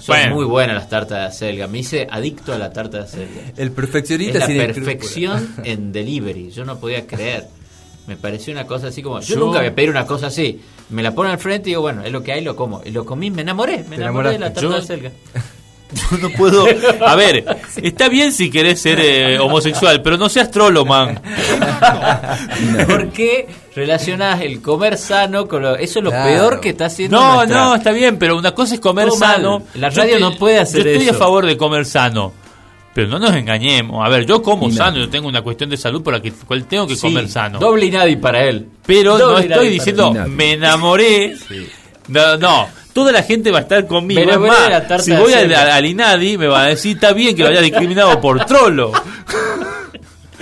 Son 0.00 0.16
Bueno. 0.16 0.34
muy 0.36 0.44
buenas 0.44 0.74
las 0.74 0.88
tartas 0.88 1.18
de 1.18 1.24
acelga. 1.26 1.66
Me 1.66 1.78
hice 1.78 2.06
adicto 2.10 2.52
a 2.52 2.58
la 2.58 2.72
tarta 2.72 2.98
de 2.98 3.04
acelga. 3.04 3.40
El 3.56 3.68
Es 3.68 3.74
perfeccionista 3.74 4.38
la 4.40 4.46
sin 4.46 4.56
perfección 4.56 5.54
en 5.64 5.92
delivery. 5.92 6.50
Yo 6.50 6.64
no 6.64 6.78
podía 6.78 7.06
creer. 7.06 7.46
Me 8.10 8.16
pareció 8.16 8.52
una 8.52 8.66
cosa 8.66 8.88
así 8.88 9.02
como. 9.04 9.20
Yo, 9.20 9.34
Yo- 9.36 9.40
nunca 9.40 9.60
voy 9.60 9.68
a 9.68 9.72
pedir 9.74 9.88
una 9.90 10.04
cosa 10.04 10.26
así. 10.26 10.60
Me 10.88 11.00
la 11.00 11.14
ponen 11.14 11.30
al 11.30 11.38
frente 11.38 11.68
y 11.68 11.72
digo, 11.72 11.82
bueno, 11.82 12.02
es 12.04 12.10
lo 12.10 12.24
que 12.24 12.32
hay, 12.32 12.40
lo 12.42 12.56
como. 12.56 12.82
Y 12.84 12.90
lo 12.90 13.06
comí, 13.06 13.30
me 13.30 13.42
enamoré. 13.42 13.84
Me 13.88 13.94
enamoré 13.94 14.30
de 14.32 14.38
la 14.40 14.46
tarta 14.52 14.62
Yo- 14.62 14.70
de 14.70 14.78
acelga. 14.78 15.10
Yo 16.10 16.18
no 16.22 16.30
puedo. 16.30 16.66
A 17.06 17.14
ver, 17.14 17.44
está 17.82 18.08
bien 18.08 18.32
si 18.32 18.50
querés 18.50 18.80
ser 18.80 18.98
eh, 18.98 19.38
homosexual, 19.38 20.02
pero 20.02 20.16
no 20.16 20.28
seas 20.28 20.50
trolo, 20.50 20.84
man. 20.84 21.20
¿Por 22.86 23.10
qué 23.10 23.46
relacionás 23.76 24.40
el 24.40 24.60
comer 24.60 24.98
sano 24.98 25.46
con 25.46 25.62
lo.? 25.62 25.76
Eso 25.76 26.00
es 26.00 26.04
lo 26.04 26.10
Claro. 26.10 26.28
peor 26.30 26.60
que 26.60 26.70
está 26.70 26.86
haciendo. 26.86 27.16
No, 27.16 27.36
nuestra- 27.36 27.56
no, 27.64 27.74
está 27.76 27.92
bien, 27.92 28.18
pero 28.18 28.36
una 28.36 28.52
cosa 28.54 28.74
es 28.74 28.80
comer 28.80 29.08
Todo 29.08 29.18
mal. 29.18 29.36
sano. 29.36 29.62
La 29.74 29.90
radio 29.90 30.18
no 30.18 30.34
puede 30.36 30.58
hacer 30.58 30.82
Yo 30.84 30.90
estoy 30.90 31.06
eso. 31.08 31.14
a 31.16 31.18
favor 31.18 31.46
de 31.46 31.56
comer 31.56 31.86
sano. 31.86 32.32
Pero 32.92 33.06
no 33.08 33.18
nos 33.20 33.34
engañemos. 33.34 34.04
A 34.04 34.08
ver, 34.08 34.26
yo 34.26 34.42
como 34.42 34.70
sano, 34.70 34.98
yo 34.98 35.08
tengo 35.08 35.28
una 35.28 35.42
cuestión 35.42 35.70
de 35.70 35.76
salud 35.76 36.02
por 36.02 36.12
la 36.12 36.20
que- 36.20 36.32
cual 36.32 36.64
tengo 36.64 36.86
que 36.88 36.96
Sí, 36.96 37.02
comer 37.02 37.28
sano. 37.28 37.58
Doble 37.58 37.86
y 37.86 37.90
nadie 37.90 38.16
para 38.16 38.42
él. 38.44 38.66
Pero 38.84 39.16
no 39.16 39.26
Doble 39.26 39.46
estoy 39.46 39.68
diciendo, 39.68 40.12
me 40.28 40.52
enamoré. 40.54 41.34
No, 42.08 42.36
no, 42.36 42.68
toda 42.92 43.12
la 43.12 43.22
gente 43.22 43.52
va 43.52 43.58
a 43.58 43.62
estar 43.62 43.86
conmigo. 43.86 44.20
Me 44.24 44.32
Es 44.32 44.38
más, 44.38 45.04
si 45.04 45.12
voy 45.12 45.32
al 45.32 45.86
Inadi, 45.86 46.36
me 46.36 46.48
va 46.48 46.62
a 46.64 46.66
decir, 46.66 46.96
está 46.96 47.12
bien 47.12 47.36
que 47.36 47.42
lo 47.44 47.48
haya 47.50 47.60
discriminado 47.60 48.20
por 48.20 48.44
trolo. 48.44 48.92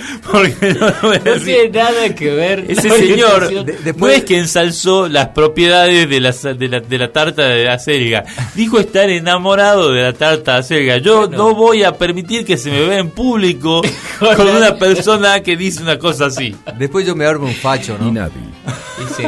Porque 0.31 0.73
no, 0.79 0.87
no 1.01 1.13
No 1.13 1.33
tiene 1.43 1.69
nada 1.69 2.13
que 2.15 2.29
ver. 2.31 2.65
ese 2.67 2.87
la 2.89 2.95
señor. 2.95 3.47
De- 3.49 3.55
no 3.55 3.63
después- 3.83 4.17
es 4.17 4.23
que 4.25 4.37
ensalzó 4.37 5.07
las 5.07 5.29
propiedades 5.29 6.09
de 6.09 6.19
la, 6.19 6.31
de 6.31 6.67
la, 6.67 6.79
de 6.79 6.97
la 6.97 7.11
tarta 7.11 7.47
de 7.47 7.69
acelga. 7.69 8.23
Dijo 8.55 8.79
estar 8.79 9.09
enamorado 9.09 9.91
de 9.91 10.01
la 10.03 10.13
tarta 10.13 10.53
de 10.53 10.59
acelga. 10.59 10.97
Yo 10.97 11.27
Bueno. 11.27 11.37
no 11.37 11.55
voy 11.55 11.83
a 11.83 11.93
permitir 11.97 12.45
que 12.45 12.57
se 12.57 12.69
me 12.71 12.81
vea 12.85 12.99
en 12.99 13.09
público 13.11 13.81
con 14.19 14.47
una 14.47 14.75
persona 14.77 15.41
que 15.41 15.55
dice 15.57 15.81
una 15.83 15.97
cosa 15.99 16.27
así. 16.27 16.55
Después 16.77 17.05
yo 17.05 17.15
me 17.15 17.25
armo 17.25 17.45
un 17.47 17.53
facho, 17.55 17.97
¿no? 17.99 18.09
Y 18.09 19.13
sí. 19.15 19.27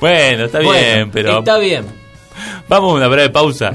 Bueno, 0.00 0.44
está 0.44 0.60
Bueno, 0.60 0.72
bien, 0.94 1.10
pero 1.10 1.38
Está 1.40 1.58
bien. 1.58 1.84
vamos 2.68 2.92
a 2.92 2.94
una 2.96 3.08
breve 3.08 3.30
pausa. 3.30 3.72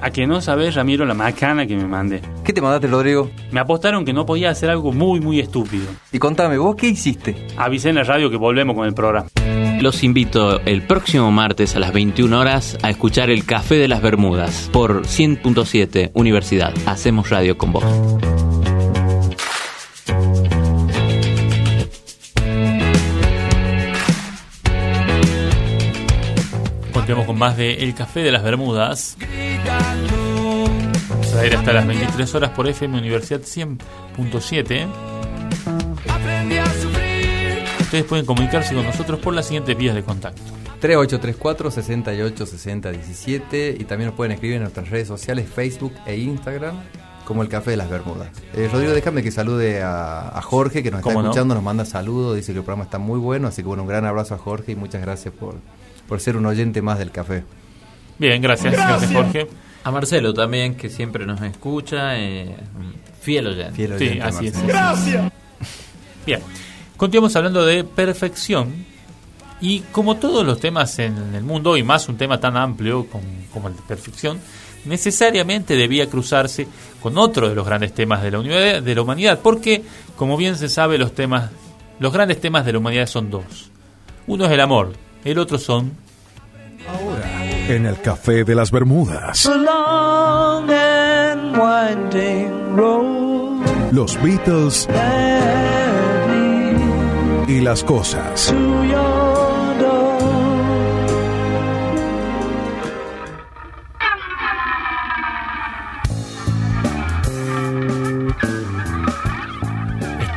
A 0.00 0.10
que 0.10 0.26
no 0.26 0.40
sabes, 0.40 0.74
Ramiro, 0.74 1.04
la 1.04 1.14
macana 1.14 1.66
que 1.66 1.76
me 1.76 1.86
mandé. 1.86 2.20
¿Qué 2.44 2.52
te 2.52 2.60
mandaste, 2.60 2.86
Rodrigo? 2.86 3.30
Me 3.50 3.60
apostaron 3.60 4.04
que 4.04 4.12
no 4.12 4.26
podía 4.26 4.50
hacer 4.50 4.70
algo 4.70 4.92
muy, 4.92 5.20
muy 5.20 5.40
estúpido. 5.40 5.86
Y 6.12 6.18
contame, 6.18 6.58
¿vos 6.58 6.76
qué 6.76 6.88
hiciste? 6.88 7.46
Avisé 7.56 7.90
en 7.90 7.96
la 7.96 8.04
radio 8.04 8.30
que 8.30 8.36
volvemos 8.36 8.74
con 8.76 8.86
el 8.86 8.94
programa. 8.94 9.28
Los 9.80 10.04
invito 10.04 10.60
el 10.60 10.82
próximo 10.82 11.30
martes 11.32 11.74
a 11.74 11.78
las 11.78 11.92
21 11.92 12.38
horas 12.38 12.76
a 12.82 12.90
escuchar 12.90 13.30
el 13.30 13.46
Café 13.46 13.76
de 13.76 13.88
las 13.88 14.02
Bermudas 14.02 14.68
por 14.72 15.02
100.7 15.02 16.10
Universidad. 16.12 16.74
Hacemos 16.86 17.30
radio 17.30 17.56
con 17.56 17.72
vos. 17.72 18.49
Continuamos 27.10 27.26
con 27.26 27.38
más 27.40 27.56
de 27.56 27.82
El 27.82 27.92
Café 27.92 28.20
de 28.20 28.30
las 28.30 28.44
Bermudas. 28.44 29.16
Vamos 31.08 31.34
a 31.34 31.44
ir 31.44 31.56
hasta 31.56 31.72
las 31.72 31.84
23 31.84 32.34
horas 32.36 32.50
por 32.50 32.68
FM 32.68 32.96
Universidad 32.96 33.40
100.7. 33.40 34.86
Ustedes 37.80 38.04
pueden 38.04 38.24
comunicarse 38.24 38.76
con 38.76 38.84
nosotros 38.84 39.18
por 39.18 39.34
las 39.34 39.46
siguientes 39.46 39.76
vías 39.76 39.96
de 39.96 40.04
contacto. 40.04 40.40
3834 40.78 41.72
68 41.72 42.46
60 42.46 42.92
17 42.92 43.76
y 43.80 43.84
también 43.86 44.10
nos 44.10 44.16
pueden 44.16 44.30
escribir 44.30 44.58
en 44.58 44.62
nuestras 44.62 44.88
redes 44.88 45.08
sociales 45.08 45.50
Facebook 45.52 45.94
e 46.06 46.16
Instagram 46.16 46.76
como 47.24 47.42
el 47.42 47.48
Café 47.48 47.72
de 47.72 47.76
las 47.76 47.90
Bermudas. 47.90 48.28
Eh, 48.54 48.68
Rodrigo, 48.72 48.92
déjame 48.92 49.24
que 49.24 49.32
salude 49.32 49.82
a, 49.82 50.28
a 50.28 50.42
Jorge 50.42 50.84
que 50.84 50.92
nos 50.92 51.00
está 51.00 51.10
escuchando, 51.10 51.56
nos 51.56 51.64
manda 51.64 51.84
saludos, 51.84 52.36
dice 52.36 52.52
que 52.52 52.58
el 52.58 52.64
programa 52.64 52.84
está 52.84 52.98
muy 52.98 53.18
bueno, 53.18 53.48
así 53.48 53.62
que 53.62 53.68
bueno, 53.68 53.82
un 53.82 53.88
gran 53.88 54.04
abrazo 54.04 54.36
a 54.36 54.38
Jorge 54.38 54.70
y 54.72 54.76
muchas 54.76 55.02
gracias 55.02 55.34
por, 55.34 55.56
por 56.10 56.20
ser 56.20 56.36
un 56.36 56.44
oyente 56.44 56.82
más 56.82 56.98
del 56.98 57.12
café. 57.12 57.44
Bien, 58.18 58.42
gracias, 58.42 58.74
gracias 58.74 59.12
Jorge. 59.12 59.46
A 59.84 59.90
Marcelo 59.90 60.34
también, 60.34 60.74
que 60.74 60.90
siempre 60.90 61.24
nos 61.24 61.40
escucha. 61.40 62.18
eh, 62.18 62.54
fiel 63.22 63.46
oyente. 63.46 63.72
Fiel 63.72 63.94
Sí, 63.96 64.04
oyente. 64.04 64.22
así 64.22 64.46
es. 64.48 64.62
Marcelo. 64.64 65.30
Bien, 66.26 66.40
continuamos 66.98 67.34
hablando 67.36 67.64
de 67.64 67.84
perfección. 67.84 68.84
Y 69.62 69.80
como 69.92 70.16
todos 70.16 70.44
los 70.44 70.58
temas 70.58 70.98
en 70.98 71.34
el 71.34 71.44
mundo, 71.44 71.76
y 71.76 71.82
más 71.84 72.08
un 72.08 72.16
tema 72.16 72.40
tan 72.40 72.56
amplio 72.56 73.06
como, 73.06 73.24
como 73.52 73.68
el 73.68 73.76
de 73.76 73.82
perfección, 73.82 74.38
necesariamente 74.84 75.76
debía 75.76 76.10
cruzarse 76.10 76.66
con 77.00 77.16
otro 77.18 77.48
de 77.48 77.54
los 77.54 77.64
grandes 77.64 77.94
temas 77.94 78.22
de 78.22 78.32
la, 78.32 78.40
humanidad, 78.40 78.82
de 78.82 78.94
la 78.94 79.02
humanidad, 79.02 79.38
porque, 79.42 79.82
como 80.16 80.36
bien 80.36 80.56
se 80.56 80.68
sabe, 80.68 80.98
los 80.98 81.14
temas, 81.14 81.50
los 82.00 82.12
grandes 82.12 82.40
temas 82.40 82.66
de 82.66 82.72
la 82.72 82.78
humanidad 82.78 83.06
son 83.06 83.30
dos. 83.30 83.70
Uno 84.26 84.46
es 84.46 84.50
el 84.50 84.60
amor, 84.60 84.92
el 85.24 85.38
otro 85.38 85.58
son 85.58 85.92
En 87.68 87.86
el 87.86 88.00
Café 88.00 88.44
de 88.44 88.54
las 88.54 88.70
Bermudas. 88.70 89.48
Los 93.92 94.22
Beatles 94.22 94.88
y 97.48 97.60
las 97.60 97.84
cosas. 97.84 98.54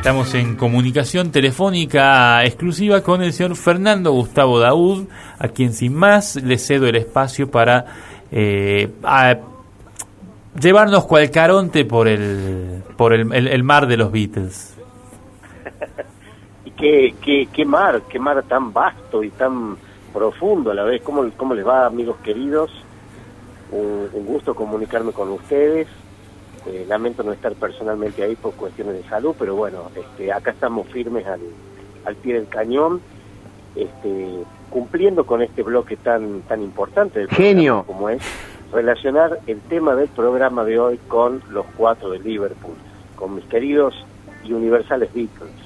Estamos 0.04 0.34
en 0.34 0.56
comunicación 0.56 1.32
telefónica 1.32 2.44
exclusiva 2.44 3.00
con 3.00 3.22
el 3.22 3.32
señor 3.32 3.56
Fernando 3.56 4.12
Gustavo 4.12 4.58
Daud, 4.60 5.06
a 5.38 5.48
quien 5.48 5.72
sin 5.72 5.94
más 5.94 6.36
le 6.36 6.58
cedo 6.58 6.86
el 6.86 6.96
espacio 6.96 7.50
para 7.50 7.86
eh, 8.30 8.90
llevarnos 10.60 11.06
cual 11.06 11.30
caronte 11.30 11.86
por 11.86 12.06
el 12.06 12.82
por 12.98 13.14
el 13.14 13.62
mar 13.62 13.86
de 13.86 13.96
los 13.96 14.12
Beatles. 14.12 14.76
y 16.66 16.70
qué, 16.72 17.14
qué, 17.22 17.48
qué 17.50 17.64
mar, 17.64 18.02
qué 18.06 18.18
mar 18.18 18.42
tan 18.42 18.74
vasto 18.74 19.24
y 19.24 19.30
tan 19.30 19.74
profundo 20.12 20.70
a 20.70 20.74
la 20.74 20.84
vez. 20.84 21.00
¿Cómo, 21.00 21.26
cómo 21.34 21.54
les 21.54 21.66
va, 21.66 21.86
amigos 21.86 22.18
queridos? 22.22 22.70
Un, 23.70 24.10
un 24.12 24.26
gusto 24.26 24.54
comunicarme 24.54 25.12
con 25.12 25.30
ustedes. 25.30 25.88
Eh, 26.66 26.86
lamento 26.88 27.22
no 27.22 27.32
estar 27.32 27.52
personalmente 27.54 28.22
ahí 28.22 28.36
por 28.36 28.54
cuestiones 28.54 28.94
de 28.94 29.02
salud, 29.08 29.34
pero 29.38 29.54
bueno, 29.54 29.90
este, 29.94 30.32
acá 30.32 30.52
estamos 30.52 30.86
firmes 30.88 31.26
al, 31.26 31.40
al 32.06 32.16
pie 32.16 32.34
del 32.34 32.48
cañón, 32.48 33.02
este, 33.76 34.28
cumpliendo 34.70 35.26
con 35.26 35.42
este 35.42 35.62
bloque 35.62 35.96
tan 35.96 36.40
tan 36.42 36.62
importante 36.62 37.18
del 37.18 37.28
Genio. 37.28 37.84
como 37.86 38.08
es 38.08 38.22
relacionar 38.72 39.40
el 39.46 39.60
tema 39.60 39.94
del 39.94 40.08
programa 40.08 40.64
de 40.64 40.78
hoy 40.78 40.98
con 41.06 41.42
los 41.50 41.66
cuatro 41.76 42.10
de 42.10 42.18
Liverpool, 42.20 42.76
con 43.14 43.34
mis 43.34 43.44
queridos 43.44 43.94
y 44.42 44.52
universales 44.52 45.10
Beatles. 45.12 45.64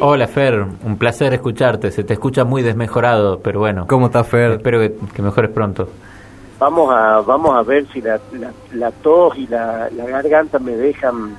Hola 0.00 0.26
Fer, 0.26 0.64
un 0.84 0.96
placer 0.98 1.34
escucharte. 1.34 1.90
Se 1.90 2.04
te 2.04 2.14
escucha 2.14 2.44
muy 2.44 2.62
desmejorado, 2.62 3.40
pero 3.40 3.60
bueno. 3.60 3.86
¿Cómo 3.86 4.06
estás, 4.06 4.26
Fer? 4.26 4.52
Espero 4.52 4.80
que, 4.80 4.94
que 5.14 5.22
mejores 5.22 5.50
pronto. 5.50 5.88
Vamos 6.62 6.94
a, 6.94 7.20
vamos 7.22 7.56
a 7.56 7.62
ver 7.62 7.86
si 7.92 8.00
la, 8.00 8.20
la, 8.38 8.52
la 8.74 8.90
tos 8.92 9.36
y 9.36 9.48
la, 9.48 9.88
la 9.90 10.04
garganta 10.06 10.60
me 10.60 10.70
dejan 10.76 11.34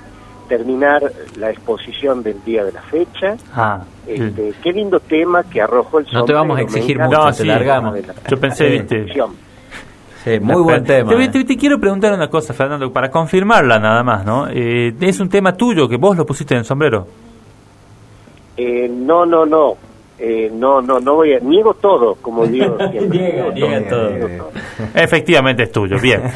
terminar 0.49 1.01
la 1.37 1.49
exposición 1.49 2.21
del 2.23 2.43
día 2.43 2.65
de 2.65 2.73
la 2.73 2.81
fecha. 2.81 3.37
Ah, 3.55 3.83
Este, 4.05 4.53
Qué 4.61 4.73
lindo 4.73 4.99
tema 4.99 5.43
que 5.43 5.61
arrojó 5.61 5.99
el 5.99 6.07
No 6.11 6.25
te 6.25 6.33
vamos 6.33 6.57
a 6.57 6.59
sombrero, 6.63 6.77
exigir 6.77 6.99
mucho, 6.99 7.17
No, 7.25 7.31
sí. 7.31 7.45
largamos. 7.45 7.95
Yo 8.27 8.37
pensé, 8.37 8.67
viste. 8.67 8.95
perfección. 8.97 9.29
Sí, 10.25 10.39
muy 10.41 10.61
buen 10.61 10.83
tema. 10.83 11.09
Te, 11.09 11.23
eh. 11.23 11.29
te- 11.29 11.43
te 11.45 11.55
quiero 11.57 11.79
preguntar 11.79 12.11
una 12.13 12.29
cosa, 12.29 12.53
Fernando, 12.53 12.91
para 12.91 13.09
confirmarla 13.09 13.79
nada 13.79 14.03
más, 14.03 14.25
¿no? 14.25 14.47
Eh, 14.49 14.93
es 14.99 15.19
un 15.21 15.29
tema 15.29 15.55
tuyo 15.55 15.87
que 15.87 15.95
vos 15.95 16.17
lo 16.17 16.25
pusiste 16.25 16.53
en 16.53 16.59
el 16.59 16.65
sombrero. 16.65 17.07
Eh, 18.57 18.89
no, 18.91 19.25
no, 19.25 19.45
no. 19.45 19.77
Eh, 20.19 20.49
no, 20.53 20.81
no, 20.81 20.99
no 20.99 21.15
voy 21.15 21.33
a... 21.33 21.39
Niego 21.39 21.73
todo, 21.73 22.15
como 22.15 22.45
digo 22.47 22.77
siempre. 22.91 23.19
Niego 23.19 23.51
niega 23.51 23.89
todo. 23.89 24.09
niego 24.11 24.27
todo. 24.37 24.51
Efectivamente 24.95 25.63
es 25.63 25.71
tuyo, 25.71 25.97
bien. 26.01 26.21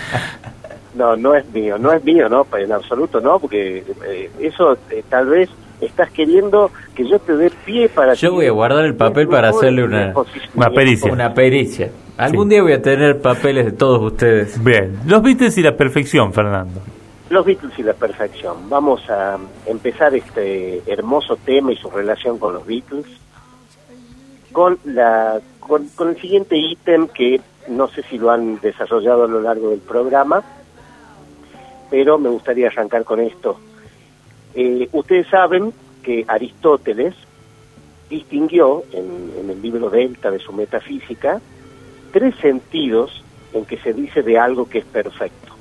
No, 0.96 1.16
no 1.16 1.36
es 1.36 1.48
mío, 1.54 1.78
no 1.78 1.92
es 1.94 2.04
mío, 2.04 2.28
no, 2.28 2.48
en 2.58 2.72
absoluto 2.72 3.20
no, 3.22 3.38
porque 3.40 3.84
eh, 4.08 4.32
eso 4.40 4.76
eh, 4.90 5.04
tal 5.08 5.28
vez 5.28 5.48
estás 5.80 6.10
queriendo 6.10 6.72
que 6.96 7.08
yo 7.08 7.20
te 7.20 7.38
dé 7.38 7.52
pie 7.66 7.88
para... 7.88 8.16
Yo 8.16 8.32
voy 8.34 8.48
a 8.48 8.52
guardar 8.52 8.84
el 8.84 8.96
papel 8.96 9.28
para 9.28 9.50
hacerle 9.50 9.84
una- 9.84 10.12
Una 10.56 10.70
pericia. 10.72 11.14
Una 11.14 11.32
pericia. 11.36 11.92
Algún 12.18 12.46
Sí. 12.46 12.50
día 12.56 12.64
voy 12.64 12.72
a 12.74 12.82
tener 12.82 13.22
papeles 13.22 13.66
de 13.66 13.72
todos 13.74 14.02
ustedes. 14.12 14.64
Bien. 14.64 14.98
Los 15.06 15.22
Beatles 15.22 15.56
y 15.60 15.62
la 15.62 15.78
perfección, 15.78 16.34
Fernando. 16.34 16.82
Los 17.30 17.46
Beatles 17.46 17.78
y 17.78 17.84
la 17.84 17.94
perfección. 17.94 18.68
Vamos 18.68 19.08
a 19.08 19.38
empezar 19.68 20.16
este 20.16 20.82
hermoso 20.88 21.38
tema 21.46 21.74
y 21.74 21.76
su 21.76 21.92
relación 21.92 22.40
con 22.40 22.56
los 22.56 22.66
Beatles 22.66 23.06
con 24.52 24.80
la 24.86 25.40
con, 25.60 25.88
con 25.90 26.10
el 26.10 26.22
siguiente 26.22 26.58
ítem 26.58 27.08
que 27.08 27.42
no 27.68 27.88
sé 27.88 28.04
si 28.04 28.18
lo 28.18 28.32
han 28.32 28.60
desarrollado 28.62 29.26
a 29.26 29.28
lo 29.28 29.42
largo 29.42 29.70
del 29.72 29.80
programa, 29.80 30.42
pero 31.90 32.18
me 32.18 32.30
gustaría 32.30 32.68
arrancar 32.68 33.04
con 33.04 33.20
esto. 33.20 33.60
Eh, 34.56 34.88
ustedes 34.94 35.28
saben 35.28 35.74
que 36.02 36.24
Aristóteles 36.28 37.14
distinguió 38.10 38.84
en, 38.94 39.34
en 39.38 39.50
el 39.50 39.62
libro 39.62 39.90
Delta 39.90 40.32
de 40.32 40.40
su 40.40 40.54
metafísica 40.54 41.42
tres 42.12 42.36
sentidos 42.42 43.24
en 43.54 43.66
que 43.66 43.78
se 43.78 43.94
dice 43.94 44.24
de 44.24 44.40
algo 44.40 44.70
que 44.70 44.80
es 44.80 44.86
perfecto. 44.86 45.54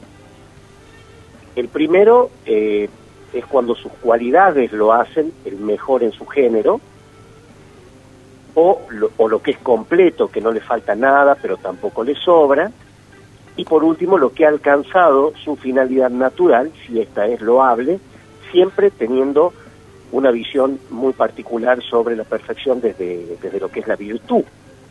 El 1.56 1.68
primero 1.68 2.30
eh, 2.44 2.88
es 3.32 3.46
cuando 3.46 3.74
sus 3.74 3.92
cualidades 3.92 4.72
lo 4.72 4.92
hacen 4.92 5.32
el 5.44 5.56
mejor 5.56 6.02
en 6.02 6.12
su 6.12 6.26
género, 6.26 6.80
o 8.58 8.80
lo, 8.88 9.42
que 9.42 9.50
es 9.50 9.58
completo, 9.58 10.28
que 10.28 10.40
no 10.40 10.50
le 10.50 10.60
falta 10.60 10.94
nada, 10.94 11.36
pero 11.40 11.58
tampoco 11.58 12.02
le 12.02 12.14
sobra. 12.14 12.72
Y 13.54 13.64
por 13.66 13.84
último, 13.84 14.16
lo 14.16 14.32
que 14.32 14.46
ha 14.46 14.48
alcanzado 14.48 15.34
su 15.44 15.56
finalidad 15.56 16.08
natural, 16.08 16.72
si 16.86 17.00
esta 17.00 17.26
es 17.26 17.42
loable, 17.42 18.00
siempre 18.50 18.90
teniendo 18.90 19.52
una 20.10 20.30
visión 20.30 20.80
muy 20.88 21.12
particular 21.12 21.82
sobre 21.82 22.16
la 22.16 22.24
perfección 22.24 22.80
desde, 22.80 23.36
desde 23.42 23.60
lo 23.60 23.68
que 23.68 23.80
es 23.80 23.86
la 23.86 23.96
virtud, 23.96 24.44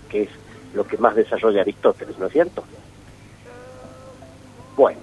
que 0.10 0.24
es 0.24 0.30
lo 0.76 0.86
que 0.86 0.98
más 0.98 1.16
desarrolla 1.16 1.62
Aristóteles, 1.62 2.20
¿no 2.20 2.28
es 2.28 2.34
cierto? 2.34 2.64
Bueno, 4.78 5.00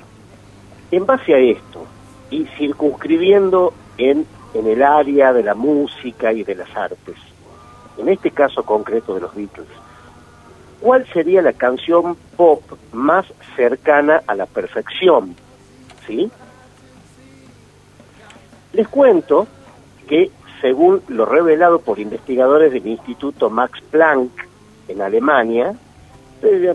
en 0.93 1.05
base 1.05 1.35
a 1.35 1.39
esto, 1.39 1.85
y 2.31 2.45
circunscribiendo 2.57 3.75
en, 3.99 4.25
en 4.55 4.67
el 4.69 4.83
área 4.85 5.33
de 5.33 5.43
la 5.43 5.55
música 5.55 6.33
y 6.33 6.45
de 6.45 6.55
las 6.55 6.77
artes, 6.77 7.17
en 7.99 8.09
este 8.09 8.31
caso 8.31 8.63
concreto 8.65 9.15
de 9.15 9.21
los 9.21 9.35
Beatles, 9.35 9.69
¿cuál 10.81 11.07
sería 11.13 11.43
la 11.43 11.53
canción 11.53 12.17
pop 12.37 12.63
más 12.93 13.27
cercana 13.57 14.23
a 14.27 14.35
la 14.35 14.47
perfección? 14.47 15.37
¿Sí? 16.07 16.31
Les 18.73 18.89
cuento 18.89 19.47
que, 20.09 20.31
según 20.61 21.03
lo 21.09 21.27
revelado 21.27 21.81
por 21.81 21.99
investigadores 21.99 22.73
del 22.73 22.87
Instituto 22.87 23.51
Max 23.51 23.81
Planck 23.91 24.31
en 24.89 25.03
Alemania, 25.03 25.75
eh, 26.43 26.75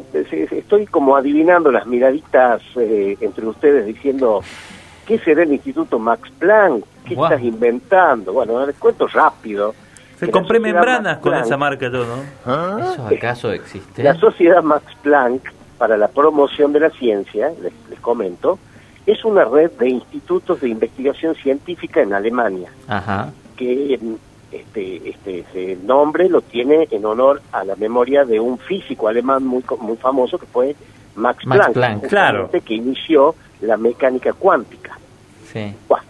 estoy 0.52 0.86
como 0.86 1.16
adivinando 1.16 1.72
las 1.72 1.86
miraditas 1.88 2.62
eh, 2.78 3.18
entre 3.20 3.46
ustedes 3.46 3.86
diciendo, 3.86 4.42
¿qué 5.06 5.20
será 5.20 5.44
el 5.44 5.52
Instituto 5.52 6.00
Max 6.00 6.30
Planck? 6.40 6.86
¿Qué 7.06 7.16
estás 7.16 7.42
inventando? 7.42 8.34
Bueno, 8.34 8.66
les 8.66 8.78
cuento 8.78 9.08
rápido. 9.08 9.74
Se 10.20 10.32
compré 10.32 10.60
membranas 10.60 11.04
Max 11.18 11.22
con 11.22 11.34
Planck- 11.34 11.46
esa 11.46 11.58
marca 11.58 11.92
todo, 11.92 12.06
¿no? 12.46 12.80
¿Eso 12.80 13.08
acaso 13.08 13.52
existe? 13.52 14.04
la 14.04 14.16
Sociedad 14.16 14.64
Max 14.64 14.84
Planck 15.04 15.52
para 15.78 15.96
la 15.98 16.08
Promoción 16.08 16.74
de 16.74 16.80
la 16.80 16.90
Ciencia, 16.90 17.52
les, 17.62 17.72
les 17.90 18.00
comento, 18.00 18.58
es 19.06 19.24
una 19.24 19.46
red 19.46 19.72
de 19.80 19.90
institutos 19.90 20.60
de 20.62 20.70
investigación 20.70 21.36
científica 21.36 22.02
en 22.02 22.14
Alemania, 22.14 22.70
Ajá. 22.88 23.32
que 23.56 24.00
este, 24.52 25.10
este, 25.10 25.40
ese 25.40 25.78
nombre 25.84 26.30
lo 26.30 26.42
tiene 26.42 26.88
en 26.92 27.06
honor 27.06 27.42
a 27.52 27.64
la 27.64 27.76
memoria 27.76 28.26
de 28.26 28.40
un 28.40 28.58
físico 28.58 29.08
alemán 29.08 29.46
muy, 29.46 29.62
co- 29.62 29.78
muy 29.78 29.98
famoso 29.98 30.38
que 30.40 30.46
fue 30.48 30.76
Max, 31.16 31.46
Max 31.46 31.60
Planck, 31.60 31.74
Planck, 31.74 32.08
claro. 32.08 32.50
que 32.52 32.74
inició 32.74 33.36
la 33.62 33.78
mecánica 33.78 34.34
cuántica. 34.34 34.98
Sí. 35.52 35.74
Bueno, 35.88 36.06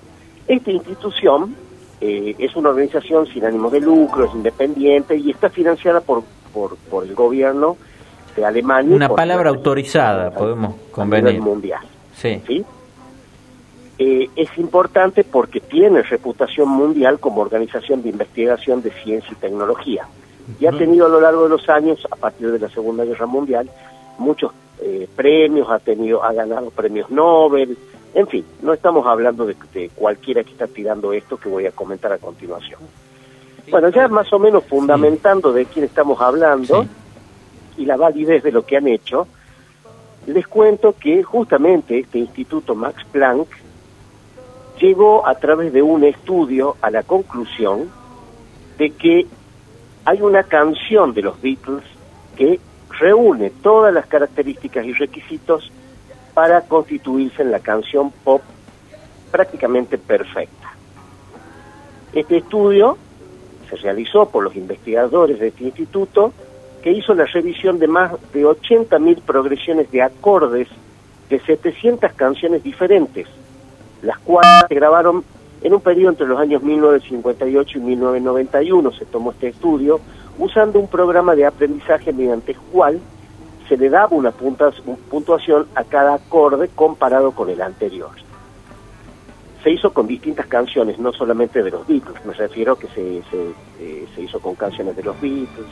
esta 0.47 0.72
institución 0.72 1.55
eh, 2.02 2.36
es 2.38 2.56
una 2.56 2.70
organización 2.70 3.28
sin 3.28 3.45
ánimo 3.45 3.70
de 3.70 3.82
lucro, 3.82 4.26
es 4.26 4.34
independiente 4.34 5.16
y 5.16 5.32
está 5.32 5.50
financiada 5.50 6.02
por, 6.02 6.24
por, 6.54 6.76
por 6.89 7.04
el 7.04 7.16
gobierno 7.16 7.78
de 8.36 8.45
Alemania. 8.45 8.95
Una 8.95 9.10
palabra 9.10 9.50
autorizada, 9.50 10.32
podemos 10.32 10.70
a 10.70 10.74
nivel 10.74 10.91
convenir. 10.91 11.41
mundial. 11.41 11.82
Sí. 12.16 12.41
¿sí? 12.45 12.66
Eh, 14.00 14.30
es 14.36 14.56
importante 14.58 15.24
porque 15.24 15.60
tiene 15.60 16.04
reputación 16.04 16.70
mundial 16.70 17.20
como 17.20 17.41
organización 17.41 18.04
de 18.04 18.10
investigación 18.10 18.82
de 18.84 18.91
ciencia 18.91 19.32
y 19.32 19.36
tecnología. 19.36 20.08
Y 20.60 20.66
ha 20.66 20.72
tenido 20.72 21.08
a 21.08 21.10
lo 21.10 21.20
largo 21.20 21.43
de 21.43 21.50
los 21.50 21.68
años, 21.68 22.08
a 22.10 22.16
partir 22.16 22.52
de 22.52 22.60
la 22.60 22.70
Segunda 22.70 23.04
Guerra 23.04 23.26
Mundial, 23.26 23.70
muchos 24.18 24.52
eh, 24.80 25.08
premios, 25.16 25.70
ha 25.70 25.80
tenido, 25.80 26.24
ha 26.24 26.32
ganado 26.32 26.70
premios 26.70 27.10
Nobel, 27.10 27.78
en 28.18 28.28
fin, 28.28 28.43
no 28.63 28.74
estamos 28.74 29.05
hablando 29.05 29.45
de, 29.45 29.55
de 29.76 29.89
cualquiera 29.89 30.43
que 30.43 30.49
está 30.49 30.65
tirando 30.65 31.13
esto 31.13 31.38
que 31.38 31.49
voy 31.49 31.68
a 31.68 31.72
comentar 31.72 32.11
a 32.11 32.18
continuación. 32.18 32.80
Bueno, 33.70 33.89
ya 33.89 34.07
más 34.07 34.34
o 34.34 34.39
menos 34.39 34.63
fundamentando 34.63 35.53
de 35.53 35.65
quién 35.65 35.85
estamos 35.85 36.19
hablando 36.19 36.81
Sí. 36.81 37.84
y 37.84 37.85
la 37.85 37.95
validez 37.95 38.41
de 38.41 38.52
lo 38.52 38.65
que 38.65 38.76
han 38.76 38.88
hecho, 38.88 39.27
les 40.26 40.48
cuento 40.48 40.95
que 40.99 41.22
justamente 41.22 41.99
este 41.99 42.18
Instituto 42.18 42.73
Max 42.73 43.06
Planck 43.11 43.49
llegó 44.81 45.27
a 45.27 45.35
través 45.35 45.72
de 45.72 45.84
un 45.84 46.03
estudio 46.03 46.76
a 46.81 46.89
la 46.89 47.03
conclusión 47.03 47.88
de 48.80 48.89
que 48.89 49.27
hay 50.06 50.22
una 50.23 50.41
canción 50.41 51.14
de 51.14 51.22
los 51.22 51.39
Beatles 51.39 51.84
que 52.35 52.60
reúne 52.99 53.52
todas 53.61 53.94
las 53.94 54.07
características 54.07 54.85
y 54.88 54.94
requisitos 54.94 55.72
para 56.38 56.61
constituirse 56.61 57.41
en 57.41 57.49
la 57.49 57.59
canción 57.61 58.11
pop 58.11 58.43
prácticamente 59.31 59.97
perfecta. 59.97 60.72
Este 62.14 62.38
estudio 62.38 62.95
se 63.68 63.76
realizó 63.77 64.30
por 64.30 64.43
los 64.43 64.55
investigadores 64.55 65.39
de 65.39 65.47
este 65.47 65.64
instituto 65.64 66.31
que 66.84 66.91
hizo 66.91 67.15
la 67.15 67.26
revisión 67.26 67.80
de 67.80 67.88
más 67.88 68.11
de 68.34 68.45
80.000 68.45 69.19
progresiones 69.23 69.89
de 69.89 70.03
acordes 70.03 70.68
de 71.27 71.39
700 71.39 72.14
canciones 72.14 72.61
diferentes, 72.61 73.27
las 74.03 74.19
cuales 74.19 74.65
se 74.68 74.76
grabaron 74.76 75.23
en 75.64 75.73
un 75.73 75.81
periodo 75.81 76.11
entre 76.11 76.27
los 76.27 76.39
años 76.39 76.61
1958 76.61 77.80
y 77.80 77.81
1991. 77.81 78.91
Se 78.91 79.05
tomó 79.05 79.31
este 79.31 79.47
estudio 79.47 79.99
usando 80.38 80.77
un 80.77 80.88
programa 80.88 81.34
de 81.34 81.47
aprendizaje 81.47 82.14
mediante 82.14 82.51
el 82.51 82.59
cual 82.72 82.99
se 83.68 83.77
le 83.77 83.89
daba 83.89 84.15
una 84.15 84.31
puntuación 84.31 85.68
a 85.76 85.84
cada 85.84 86.15
acorde 86.15 86.69
comparado 86.73 87.31
con 87.31 87.49
el 87.49 87.61
anterior. 87.61 88.11
Se 89.64 89.72
hizo 89.72 89.91
con 89.91 90.07
distintas 90.07 90.48
canciones, 90.48 90.98
no 90.99 91.11
solamente 91.11 91.61
de 91.61 91.72
los 91.72 91.85
Beatles, 91.88 92.23
me 92.26 92.34
refiero 92.34 92.77
que 92.77 92.88
se, 92.88 93.22
se, 93.30 93.49
eh, 93.80 94.07
se 94.15 94.22
hizo 94.22 94.39
con 94.39 94.56
canciones 94.56 94.95
de 94.95 95.03
los 95.03 95.19
Beatles, 95.19 95.68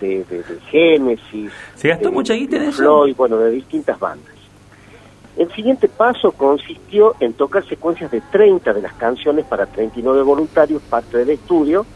de, 0.00 0.24
de, 0.24 0.42
de 0.42 0.60
Genesis, 0.68 1.52
¿Se 1.76 1.88
gastó 1.88 2.08
de 2.08 2.14
mucha 2.14 2.34
guita 2.34 2.56
en 2.56 2.62
Pink 2.62 2.72
eso? 2.72 2.82
Floyd, 2.82 3.16
bueno, 3.16 3.38
de 3.38 3.50
distintas 3.50 3.98
bandas. 3.98 4.34
El 5.36 5.50
siguiente 5.52 5.88
paso 5.88 6.32
consistió 6.32 7.14
en 7.20 7.32
tocar 7.32 7.66
secuencias 7.66 8.10
de 8.10 8.20
30 8.20 8.74
de 8.74 8.82
las 8.82 8.92
canciones 8.94 9.46
para 9.46 9.66
39 9.66 10.22
voluntarios, 10.22 10.82
parte 10.82 11.18
del 11.18 11.30
estudio, 11.30 11.86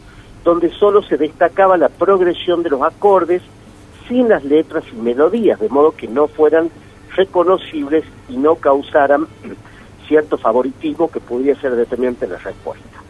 donde 0.42 0.70
solo 0.70 1.02
se 1.02 1.16
destacaba 1.16 1.76
la 1.76 1.88
progresión 1.88 2.62
de 2.62 2.70
los 2.70 2.82
acordes 2.82 3.42
sin 4.08 4.28
las 4.28 4.44
letras 4.44 4.84
y 4.92 4.96
melodías, 4.96 5.60
de 5.60 5.68
modo 5.68 5.92
que 5.92 6.08
no 6.08 6.28
fueran 6.28 6.70
reconocibles 7.14 8.04
y 8.28 8.36
no 8.36 8.56
causaran 8.56 9.26
cierto 10.08 10.38
favoritismo 10.38 11.10
que 11.10 11.20
podría 11.20 11.54
ser 11.56 11.74
determinante 11.74 12.26
en 12.26 12.32
la 12.32 12.38
respuesta. 12.38 13.02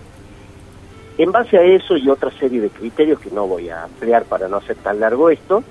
En 1.18 1.32
base 1.32 1.56
a 1.56 1.62
eso 1.62 1.97
y 1.97 2.09
otra 2.09 2.31
serie 2.39 2.60
de 2.60 2.68
criterios 2.68 3.20
que 3.20 3.31
no 3.31 3.47
voy 3.47 3.70
a 3.70 3.85
ampliar 3.85 4.24
para 4.24 4.48
no 4.48 4.59
hacer 4.59 4.77
tan 4.77 5.01
largo 5.01 5.31
esto, 5.31 5.62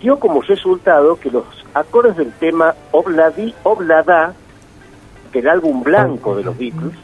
dio 0.00 0.18
como 0.18 0.42
resultado 0.42 1.16
que 1.16 1.30
los 1.30 1.44
acordes 1.72 2.16
del 2.16 2.32
tema 2.32 2.74
Obladi 2.92 3.54
Oblada 3.62 4.34
del 5.32 5.48
álbum 5.48 5.82
blanco 5.82 6.36
de 6.36 6.44
los 6.44 6.56
Beatles 6.56 6.94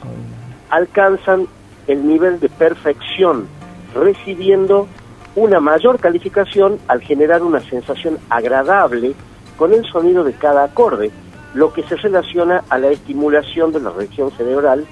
alcanzan 0.69 1.49
el 1.87 2.07
nivel 2.07 2.39
de 2.41 2.49
perfección, 2.49 3.47
recibiendo 3.95 4.87
una 5.36 5.61
mayor 5.61 5.98
calificación 6.01 6.78
al 6.89 7.01
generar 7.01 7.43
una 7.43 7.61
sensación 7.61 8.19
agradable 8.28 9.15
con 9.57 9.73
el 9.73 9.85
sonido 9.85 10.24
de 10.24 10.32
cada 10.32 10.65
acorde, 10.65 11.11
lo 11.55 11.73
que 11.73 11.82
se 11.85 11.97
relaciona 11.97 12.65
a 12.69 12.78
la 12.78 12.89
estimulación 12.89 13.73
de 13.73 13.81
la 13.81 13.90
región 13.90 14.31
cerebral 14.32 14.86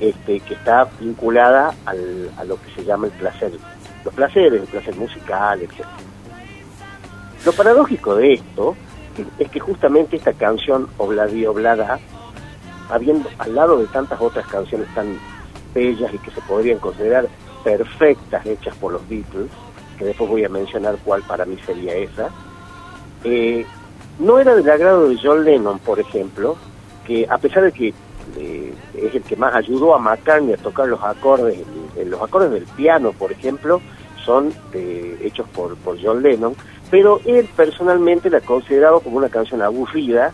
este, 0.00 0.40
que 0.40 0.54
está 0.54 0.88
vinculada 1.00 1.74
al, 1.86 2.30
a 2.36 2.44
lo 2.44 2.60
que 2.60 2.70
se 2.74 2.84
llama 2.84 3.06
el 3.06 3.12
placer, 3.12 3.52
los 4.04 4.14
placeres, 4.14 4.62
el 4.62 4.68
placer 4.68 4.96
musical, 4.96 5.62
etc. 5.62 5.84
Lo 7.44 7.52
paradójico 7.52 8.16
de 8.16 8.34
esto 8.34 8.76
es 9.38 9.50
que 9.50 9.60
justamente 9.60 10.16
esta 10.16 10.32
canción 10.32 10.88
Obladi 10.98 11.46
Oblada, 11.46 11.98
habiendo 12.90 13.28
al 13.38 13.54
lado 13.54 13.78
de 13.78 13.86
tantas 13.86 14.20
otras 14.20 14.46
canciones 14.46 14.92
tan 14.94 15.18
bellas 15.74 16.12
y 16.12 16.18
que 16.18 16.30
se 16.30 16.40
podrían 16.42 16.78
considerar 16.78 17.28
perfectas 17.64 18.44
hechas 18.46 18.74
por 18.76 18.92
los 18.92 19.08
Beatles, 19.08 19.50
que 20.02 20.08
después 20.08 20.28
voy 20.28 20.44
a 20.44 20.48
mencionar 20.48 20.96
cuál 21.04 21.22
para 21.22 21.44
mí 21.44 21.56
sería 21.64 21.94
esa, 21.94 22.28
eh, 23.22 23.64
no 24.18 24.40
era 24.40 24.54
del 24.54 24.68
agrado 24.68 25.08
de 25.08 25.18
John 25.22 25.44
Lennon, 25.44 25.78
por 25.78 26.00
ejemplo, 26.00 26.56
que 27.06 27.26
a 27.30 27.38
pesar 27.38 27.62
de 27.62 27.72
que 27.72 27.94
eh, 28.36 28.74
es 28.94 29.14
el 29.14 29.22
que 29.22 29.36
más 29.36 29.54
ayudó 29.54 29.94
a 29.94 29.98
McCartney 29.98 30.54
a 30.54 30.56
tocar 30.56 30.88
los 30.88 31.02
acordes, 31.02 31.58
los 32.04 32.20
acordes 32.20 32.50
del 32.50 32.64
piano, 32.64 33.12
por 33.12 33.30
ejemplo, 33.30 33.80
son 34.24 34.52
eh, 34.72 35.18
hechos 35.22 35.48
por, 35.50 35.76
por 35.76 36.02
John 36.02 36.22
Lennon, 36.22 36.56
pero 36.90 37.20
él 37.24 37.48
personalmente 37.56 38.28
la 38.28 38.38
ha 38.38 38.42
considerado 38.42 39.00
como 39.00 39.18
una 39.18 39.28
canción 39.28 39.62
aburrida, 39.62 40.32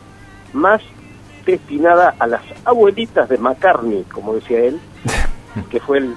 más 0.54 0.80
destinada 1.44 2.14
a 2.18 2.26
las 2.26 2.42
abuelitas 2.64 3.28
de 3.28 3.36
McCartney, 3.36 4.04
como 4.04 4.34
decía 4.34 4.60
él, 4.60 4.80
que 5.70 5.78
fue 5.78 5.98
el, 5.98 6.14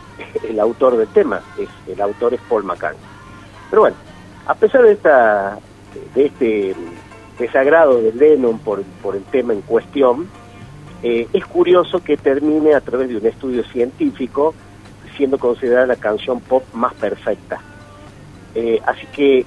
el 0.48 0.60
autor 0.60 0.95
del 0.95 1.10
tema, 1.10 1.41
es, 1.57 1.69
el 1.88 1.99
autor 2.02 2.34
es 2.34 2.41
Paul 2.49 2.64
McCartney. 2.64 3.10
Pero 3.72 3.81
bueno, 3.81 3.98
a 4.45 4.53
pesar 4.53 4.84
de 4.84 4.91
esta 4.91 5.57
de 6.14 6.26
este 6.26 6.76
desagrado 7.39 7.99
de 7.99 8.14
Lennon 8.14 8.60
por, 8.60 8.84
por 9.02 9.15
el 9.15 9.23
tema 9.23 9.53
en 9.53 9.61
cuestión, 9.61 10.30
eh, 11.02 11.27
es 11.34 11.45
curioso 11.45 12.03
que 12.03 12.18
termine 12.18 12.76
a 12.76 12.81
través 12.81 13.10
de 13.10 13.18
un 13.18 13.26
estudio 13.26 13.64
científico 13.64 14.53
siendo 15.18 15.39
considerada 15.39 15.88
la 15.88 15.95
canción 15.95 16.39
pop 16.41 16.64
más 16.73 16.93
perfecta. 16.93 17.60
Eh, 18.53 18.80
así 18.85 19.07
que 19.07 19.45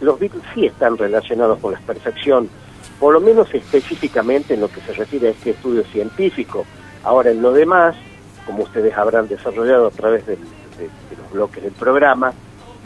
los 0.00 0.18
Beatles 0.18 0.42
sí 0.54 0.66
están 0.66 0.96
relacionados 0.96 1.58
con 1.60 1.72
la 1.72 1.80
perfección, 1.80 2.48
por 2.98 3.12
lo 3.12 3.20
menos 3.20 3.52
específicamente 3.54 4.54
en 4.54 4.60
lo 4.60 4.68
que 4.68 4.80
se 4.80 4.92
refiere 4.92 5.28
a 5.28 5.30
este 5.30 5.50
estudio 5.50 5.84
científico. 5.84 6.64
Ahora, 7.04 7.30
en 7.30 7.40
lo 7.40 7.52
demás, 7.52 7.96
como 8.46 8.64
ustedes 8.64 8.96
habrán 8.96 9.28
desarrollado 9.28 9.86
a 9.86 9.90
través 9.90 10.26
de, 10.26 10.36
los 10.36 11.32
bloques 11.32 11.62
del 11.62 11.72
programa, 11.72 12.32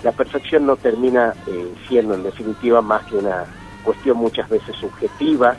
la 0.05 0.13
perfección 0.13 0.67
no 0.67 0.77
termina 0.77 1.35
eh, 1.47 1.75
siendo 1.89 2.15
en 2.15 2.23
definitiva 2.23 2.83
más 2.83 3.05
que 3.07 3.17
una 3.17 3.47
cuestión 3.83 4.19
muchas 4.19 4.49
veces 4.51 4.77
subjetiva 4.77 5.57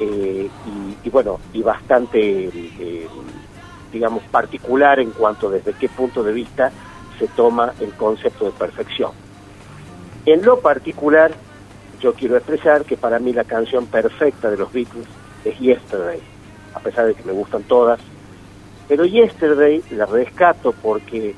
eh, 0.00 0.50
y, 1.04 1.10
bueno, 1.10 1.38
y 1.52 1.62
bastante, 1.62 2.18
eh, 2.20 3.08
digamos, 3.92 4.24
particular 4.24 4.98
en 4.98 5.12
cuanto 5.12 5.48
desde 5.48 5.72
qué 5.74 5.88
punto 5.88 6.24
de 6.24 6.32
vista 6.32 6.72
se 7.20 7.28
toma 7.28 7.72
el 7.80 7.92
concepto 7.92 8.46
de 8.46 8.50
perfección. 8.50 9.12
En 10.26 10.44
lo 10.44 10.58
particular, 10.58 11.30
yo 12.00 12.14
quiero 12.14 12.36
expresar 12.36 12.84
que 12.84 12.96
para 12.96 13.20
mí 13.20 13.32
la 13.32 13.44
canción 13.44 13.86
perfecta 13.86 14.50
de 14.50 14.56
los 14.56 14.72
Beatles 14.72 15.06
es 15.44 15.56
Yesterday, 15.58 16.20
a 16.74 16.80
pesar 16.80 17.06
de 17.06 17.14
que 17.14 17.22
me 17.22 17.32
gustan 17.32 17.62
todas, 17.62 18.00
pero 18.88 19.04
Yesterday 19.04 19.84
la 19.92 20.06
rescato 20.06 20.72
porque 20.72 21.36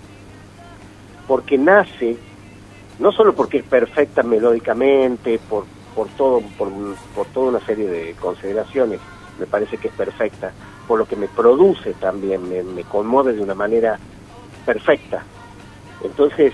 porque 1.26 1.56
nace 1.56 2.16
no 3.00 3.10
solo 3.12 3.34
porque 3.34 3.58
es 3.58 3.64
perfecta 3.64 4.22
melódicamente, 4.22 5.40
por 5.48 5.64
por 5.94 6.08
todo 6.10 6.40
por, 6.56 6.70
por 7.14 7.26
toda 7.28 7.50
una 7.50 7.60
serie 7.60 7.88
de 7.88 8.14
consideraciones 8.14 9.00
me 9.38 9.46
parece 9.46 9.76
que 9.78 9.88
es 9.88 9.94
perfecta 9.94 10.52
por 10.86 10.98
lo 10.98 11.06
que 11.06 11.16
me 11.16 11.28
produce 11.28 11.94
también 11.94 12.74
me, 12.74 12.84
conmueve 12.84 13.32
de 13.32 13.42
una 13.42 13.54
manera 13.54 13.98
perfecta. 14.64 15.22
Entonces 16.02 16.52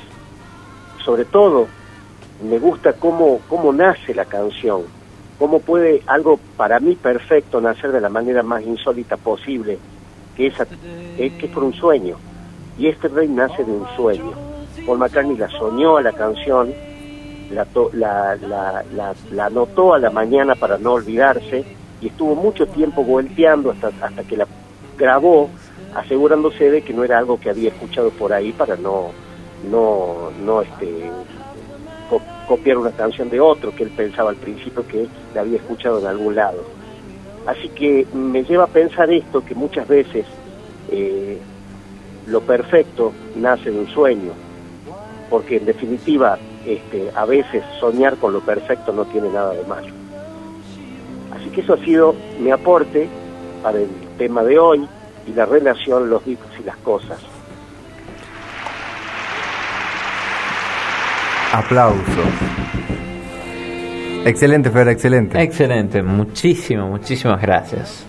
sobre 1.04 1.24
todo 1.26 1.68
me 2.42 2.58
gusta 2.58 2.94
cómo 2.94 3.40
cómo 3.48 3.72
nace 3.72 4.14
la 4.14 4.24
canción 4.24 4.84
cómo 5.38 5.60
puede 5.60 6.02
algo 6.06 6.38
para 6.56 6.80
mí 6.80 6.96
perfecto 6.96 7.60
nacer 7.60 7.92
de 7.92 8.00
la 8.00 8.08
manera 8.08 8.42
más 8.42 8.62
insólita 8.62 9.16
posible 9.16 9.78
que 10.34 10.46
es 10.46 10.54
que 10.56 11.46
es 11.46 11.52
por 11.52 11.64
un 11.64 11.74
sueño. 11.74 12.16
Y 12.78 12.88
este 12.88 13.08
rey 13.08 13.28
nace 13.28 13.64
de 13.64 13.72
un 13.72 13.86
sueño 13.96 14.55
Paul 14.86 14.98
McCartney 14.98 15.36
la 15.36 15.48
soñó 15.48 15.96
a 15.96 16.02
la 16.02 16.12
canción 16.12 16.72
la, 17.50 17.66
la, 17.92 18.36
la, 18.92 19.14
la, 19.30 19.46
anotó 19.46 19.94
a 19.94 19.98
la 19.98 20.10
mañana 20.10 20.54
para 20.54 20.78
no 20.78 20.94
olvidarse 20.94 21.64
y 22.00 22.08
estuvo 22.08 22.34
mucho 22.34 22.66
tiempo 22.66 23.04
golpeando 23.04 23.70
hasta, 23.70 23.90
hasta 24.00 24.24
que 24.24 24.36
la 24.36 24.46
grabó, 24.96 25.48
asegurándose 25.94 26.70
de 26.70 26.82
que 26.82 26.92
no 26.92 27.04
era 27.04 27.18
algo 27.18 27.38
que 27.38 27.50
había 27.50 27.68
escuchado 27.68 28.10
por 28.10 28.32
ahí 28.32 28.52
para 28.52 28.76
no, 28.76 29.10
no, 29.70 30.30
no 30.44 30.62
este, 30.62 31.10
copiar 32.48 32.78
una 32.78 32.92
canción 32.92 33.28
de 33.30 33.40
otro 33.40 33.74
que 33.74 33.84
él 33.84 33.90
pensaba 33.90 34.30
al 34.30 34.36
principio 34.36 34.86
que 34.86 35.06
la 35.34 35.42
había 35.42 35.56
escuchado 35.56 36.00
en 36.00 36.06
algún 36.06 36.34
lado. 36.34 36.64
Así 37.46 37.68
que 37.68 38.06
me 38.12 38.42
lleva 38.42 38.64
a 38.64 38.68
pensar 38.68 39.10
esto, 39.12 39.44
que 39.44 39.54
muchas 39.54 39.86
veces 39.86 40.26
eh, 40.90 41.38
lo 42.26 42.40
perfecto 42.40 43.12
nace 43.36 43.70
de 43.70 43.78
un 43.78 43.88
sueño, 43.88 44.32
porque 45.30 45.56
en 45.56 45.66
definitiva 45.66 46.38
este, 46.64 47.10
a 47.14 47.24
veces 47.24 47.62
soñar 47.80 48.16
con 48.16 48.32
lo 48.32 48.40
perfecto 48.40 48.92
no 48.92 49.04
tiene 49.06 49.28
nada 49.30 49.52
de 49.52 49.64
malo. 49.64 49.88
Así 51.34 51.50
que 51.50 51.60
eso 51.60 51.74
ha 51.74 51.84
sido 51.84 52.14
mi 52.40 52.50
aporte 52.50 53.08
para 53.62 53.78
el 53.78 53.88
tema 54.18 54.42
de 54.42 54.58
hoy 54.58 54.88
y 55.26 55.32
la 55.32 55.46
relación, 55.46 56.08
los 56.08 56.24
Beatles 56.24 56.60
y 56.60 56.64
las 56.64 56.76
cosas. 56.78 57.18
Aplausos. 61.52 62.04
Excelente, 64.24 64.70
Fer, 64.70 64.88
excelente. 64.88 65.40
Excelente, 65.40 66.02
muchísimo, 66.02 66.88
muchísimas 66.88 67.40
gracias. 67.40 68.04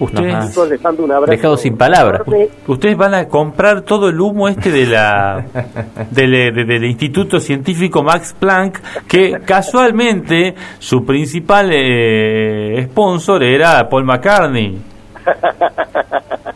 Ustedes, 0.00 0.56
un 0.98 1.26
dejado 1.26 1.56
sin 1.56 1.76
palabras. 1.76 2.22
Ustedes 2.66 2.96
van 2.96 3.14
a 3.14 3.28
comprar 3.28 3.82
todo 3.82 4.08
el 4.08 4.20
humo 4.20 4.48
este 4.48 4.70
de 4.70 4.86
la 4.86 5.44
del, 6.10 6.84
Instituto 6.84 7.38
Científico 7.38 8.02
Max 8.02 8.34
Planck, 8.38 8.80
que 9.06 9.40
casualmente 9.44 10.54
su 10.78 11.04
principal 11.04 11.70
eh, 11.72 12.86
sponsor 12.90 13.42
era 13.42 13.88
Paul 13.88 14.04
McCartney. 14.04 14.78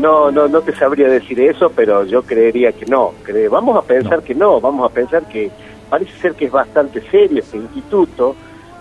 No, 0.00 0.30
no, 0.30 0.48
no 0.48 0.62
te 0.62 0.74
sabría 0.74 1.08
decir 1.08 1.38
eso, 1.40 1.70
pero 1.76 2.04
yo 2.06 2.22
creería 2.22 2.72
que 2.72 2.86
no. 2.86 3.12
vamos 3.50 3.76
a 3.76 3.82
pensar 3.82 4.22
que 4.22 4.34
no, 4.34 4.58
vamos 4.58 4.90
a 4.90 4.94
pensar 4.94 5.24
que 5.24 5.50
parece 5.90 6.12
ser 6.20 6.34
que 6.34 6.46
es 6.46 6.52
bastante 6.52 7.02
serio 7.10 7.40
este 7.40 7.58
instituto 7.58 8.34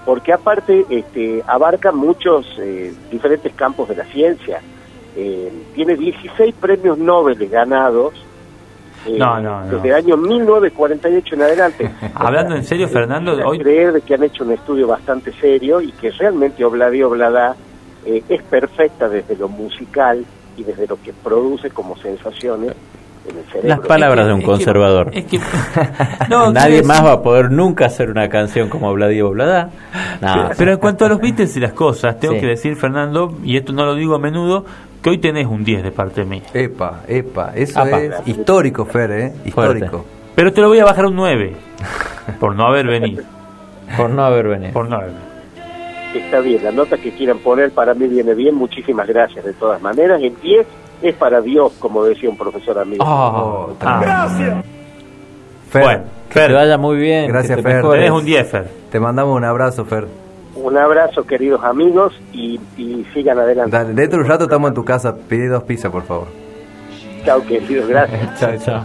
porque 0.10 0.34
aparte 0.34 0.88
este, 0.90 1.44
abarca 1.46 1.92
muchos 1.92 2.44
eh, 2.58 2.92
diferentes 3.12 3.54
campos 3.54 3.90
de 3.90 3.96
la 3.96 4.06
ciencia. 4.06 4.60
Eh, 5.16 5.54
tiene 5.76 5.96
16 5.96 6.56
premios 6.60 6.98
Nobel 6.98 7.48
ganados 7.48 8.16
eh, 9.06 9.20
desde 9.70 9.88
el 9.88 9.94
año 9.94 10.18
1948 10.18 11.36
en 11.36 11.42
adelante. 11.44 11.92
Hablando 12.16 12.56
en 12.56 12.64
serio, 12.64 12.88
Fernando, 12.88 13.38
hoy 13.46 13.60
creer 13.60 14.02
que 14.02 14.16
han 14.16 14.24
hecho 14.24 14.44
un 14.44 14.54
estudio 14.54 14.88
bastante 14.88 15.32
serio 15.34 15.80
y 15.80 15.92
que 15.92 16.10
realmente 16.10 16.66
Obladi 16.66 17.04
Oblada 17.04 17.56
es 18.04 18.42
perfecta 18.42 19.10
desde 19.10 19.36
lo 19.36 19.48
musical 19.48 20.26
y 20.58 20.64
desde 20.64 20.88
lo 20.88 21.00
que 21.00 21.14
produce 21.14 21.70
como 21.70 21.96
sensaciones 21.98 22.74
las 23.64 23.80
palabras 23.80 24.28
de 24.28 24.34
un 24.34 24.42
conservador. 24.42 25.12
Nadie 26.54 26.84
más 26.84 27.04
va 27.04 27.14
a 27.14 27.22
poder 27.22 27.52
nunca 27.52 27.86
hacer 27.86 28.10
una 28.10 28.30
canción 28.30 28.70
como 28.70 28.94
Vladio 28.94 29.30
Blada. 29.32 29.70
pero, 30.58 30.74
en 30.74 30.78
cuanto 30.78 31.06
a 31.06 31.10
los 31.10 31.20
Beatles 31.20 31.56
y 31.58 31.60
las 31.60 31.74
cosas, 31.74 32.20
tengo 32.20 32.36
que 32.36 32.48
decir, 32.48 32.76
Fernando, 32.76 33.34
y 33.44 33.58
esto 33.58 33.74
no 33.74 33.86
lo 33.86 33.96
digo 33.96 34.16
a 34.16 34.20
menudo, 34.20 34.66
que 35.02 35.10
hoy 35.10 35.18
tenés 35.18 35.48
un 35.48 35.64
10 35.64 35.84
de 35.84 35.92
parte 35.92 36.26
mía. 36.26 36.44
Epa, 36.54 37.02
epa, 37.08 37.52
eso 37.56 37.86
es 37.86 38.28
histórico, 38.28 38.86
Fer, 38.86 39.12
¿eh? 39.12 39.34
Histórico. 39.46 40.06
Pero 40.36 40.54
te 40.54 40.62
lo 40.62 40.70
voy 40.70 40.80
a 40.80 40.86
bajar 40.86 41.06
un 41.06 41.16
9, 41.16 41.54
por 42.40 42.56
no 42.56 42.66
haber 42.66 42.88
venido. 42.88 43.24
Por 43.98 44.12
no 44.12 44.24
haber 44.24 44.48
venido. 44.48 44.72
Por 44.72 44.88
no 44.88 44.98
haber 44.98 45.10
venido. 45.10 45.30
Está 46.14 46.42
bien, 46.42 46.64
la 46.64 46.72
nota 46.72 46.96
que 46.98 47.12
quieran 47.12 47.40
poner 47.40 47.72
para 47.72 47.96
mí 47.96 48.08
viene 48.08 48.36
bien, 48.36 48.54
muchísimas 48.54 49.08
gracias 49.08 49.44
de 49.44 49.54
todas 49.54 49.82
maneras. 49.82 50.22
En 50.22 50.40
10 50.40 50.68
es 51.02 51.16
para 51.16 51.42
Dios, 51.42 51.74
como 51.80 52.04
decía 52.04 52.30
un 52.30 52.38
profesor 52.38 52.78
amigo. 52.80 53.04
Oh, 53.06 53.70
ah. 53.82 54.00
Gracias. 54.02 54.66
Fer, 55.70 55.84
Bueno, 55.84 56.04
Que 56.30 56.34
Fer, 56.34 56.48
te 56.48 56.54
vaya 56.54 56.78
muy 56.78 56.98
bien. 56.98 57.28
Gracias, 57.28 57.58
que 57.58 57.64
te 57.64 57.70
Fer. 57.70 57.90
tenés 57.90 58.12
un 58.12 58.26
10, 58.26 58.48
Fer. 58.50 58.70
te 58.92 59.00
mandamos 59.00 59.36
un 59.38 59.44
abrazo, 59.46 59.86
Fer. 59.86 60.08
Un 60.56 60.78
abrazo, 60.78 61.26
queridos 61.26 61.64
amigos, 61.64 62.14
y, 62.34 62.60
y 62.78 63.06
sigan 63.14 63.40
adelante. 63.40 63.72
Dale, 63.76 63.94
dentro 63.94 64.18
de 64.20 64.24
un 64.26 64.30
rato 64.30 64.44
estamos 64.46 64.68
en 64.70 64.74
tu 64.74 64.84
casa. 64.84 65.16
Pide 65.16 65.48
dos 65.48 65.64
pizzas, 65.64 65.92
por 65.92 66.04
favor. 66.04 66.28
Chao, 67.24 67.42
queridos, 67.46 67.88
gracias. 67.88 68.40
Chao, 68.40 68.58
chao. 68.58 68.84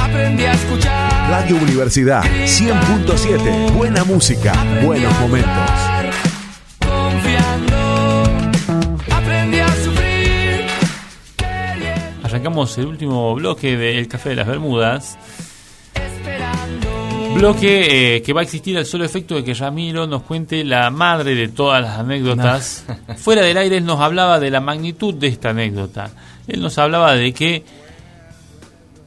Aprendí 0.00 0.44
a 0.44 0.52
escuchar. 0.52 1.30
Radio 1.30 1.56
Universidad 1.56 2.22
100.7. 2.22 3.72
Buena 3.72 4.04
música, 4.04 4.52
buenos 4.84 5.12
momentos. 5.20 5.97
Arrancamos 12.38 12.78
el 12.78 12.86
último 12.86 13.34
bloque 13.34 13.76
del 13.76 14.06
Café 14.06 14.28
de 14.28 14.36
las 14.36 14.46
Bermudas. 14.46 15.18
Esperando. 15.92 17.34
Bloque 17.34 18.14
eh, 18.14 18.22
que 18.22 18.32
va 18.32 18.42
a 18.42 18.44
existir 18.44 18.78
al 18.78 18.86
solo 18.86 19.04
efecto 19.04 19.34
de 19.34 19.42
que 19.42 19.54
Ramiro 19.54 20.06
nos 20.06 20.22
cuente 20.22 20.62
la 20.62 20.88
madre 20.90 21.34
de 21.34 21.48
todas 21.48 21.82
las 21.82 21.98
anécdotas. 21.98 22.84
Fuera 23.16 23.42
del 23.42 23.56
aire 23.56 23.78
él 23.78 23.84
nos 23.84 23.98
hablaba 24.00 24.38
de 24.38 24.52
la 24.52 24.60
magnitud 24.60 25.14
de 25.14 25.26
esta 25.26 25.50
anécdota. 25.50 26.12
Él 26.46 26.60
nos 26.60 26.78
hablaba 26.78 27.16
de 27.16 27.32
que 27.32 27.64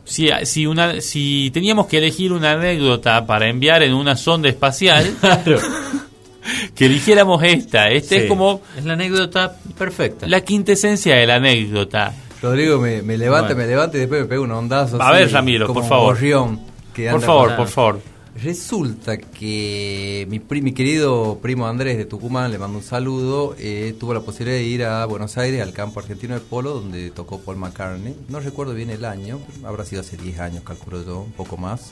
si, 0.03 0.27
si, 0.43 0.65
una, 0.65 0.99
si 0.99 1.51
teníamos 1.53 1.87
que 1.87 1.99
elegir 1.99 2.33
una 2.33 2.51
anécdota 2.51 3.25
para 3.25 3.47
enviar 3.47 3.81
en 3.81 3.93
una 3.93 4.17
sonda 4.17 4.49
espacial, 4.49 5.09
que 6.75 6.85
eligiéramos 6.85 7.41
esta. 7.43 7.91
Esta 7.91 8.17
es 8.17 8.25
como 8.25 8.59
Es 8.77 8.83
la 8.83 8.91
anécdota 8.91 9.55
perfecta. 9.77 10.27
la 10.27 10.41
quintesencia 10.41 11.15
de 11.15 11.25
la 11.25 11.35
anécdota. 11.35 12.13
Rodrigo 12.41 12.79
me, 12.79 13.01
me 13.01 13.17
levanta, 13.17 13.53
Bueno. 13.53 13.61
me 13.61 13.67
levanta 13.67 13.97
y 13.97 13.99
después 14.01 14.21
me 14.21 14.27
pega 14.27 14.41
un 14.41 14.51
ondazo. 14.51 15.01
A 15.01 15.09
así, 15.09 15.19
ver, 15.19 15.31
Ramiro, 15.31 15.67
como 15.67 15.81
por 15.81 15.89
favor. 15.89 16.05
gorrión 16.15 16.59
que 16.93 17.09
Por 17.11 17.21
favor, 17.21 17.47
por- 17.49 17.57
por 17.57 17.67
favor. 17.67 17.99
Resulta 18.41 19.17
que 19.17 20.25
mi, 20.29 20.39
pri- 20.39 20.61
mi 20.61 20.71
querido 20.71 21.39
primo 21.41 21.67
Andrés 21.67 21.97
de 21.97 22.05
Tucumán, 22.05 22.49
le 22.49 22.57
mando 22.57 22.77
un 22.77 22.83
saludo, 22.83 23.55
eh, 23.59 23.93
tuvo 23.99 24.13
la 24.13 24.21
posibilidad 24.21 24.57
de 24.57 24.63
ir 24.63 24.83
a 24.85 25.05
Buenos 25.05 25.37
Aires, 25.37 25.61
al 25.61 25.73
campo 25.73 25.99
argentino 25.99 26.33
de 26.33 26.39
polo, 26.39 26.73
donde 26.73 27.11
tocó 27.11 27.39
Paul 27.41 27.57
McCartney. 27.57 28.15
No 28.29 28.39
recuerdo 28.39 28.73
bien 28.73 28.89
el 28.89 29.03
año, 29.03 29.39
habrá 29.65 29.83
sido 29.83 29.99
hace 30.01 30.15
10 30.15 30.39
años, 30.39 30.63
calculo 30.63 31.05
yo, 31.05 31.19
un 31.21 31.33
poco 31.33 31.57
más. 31.57 31.91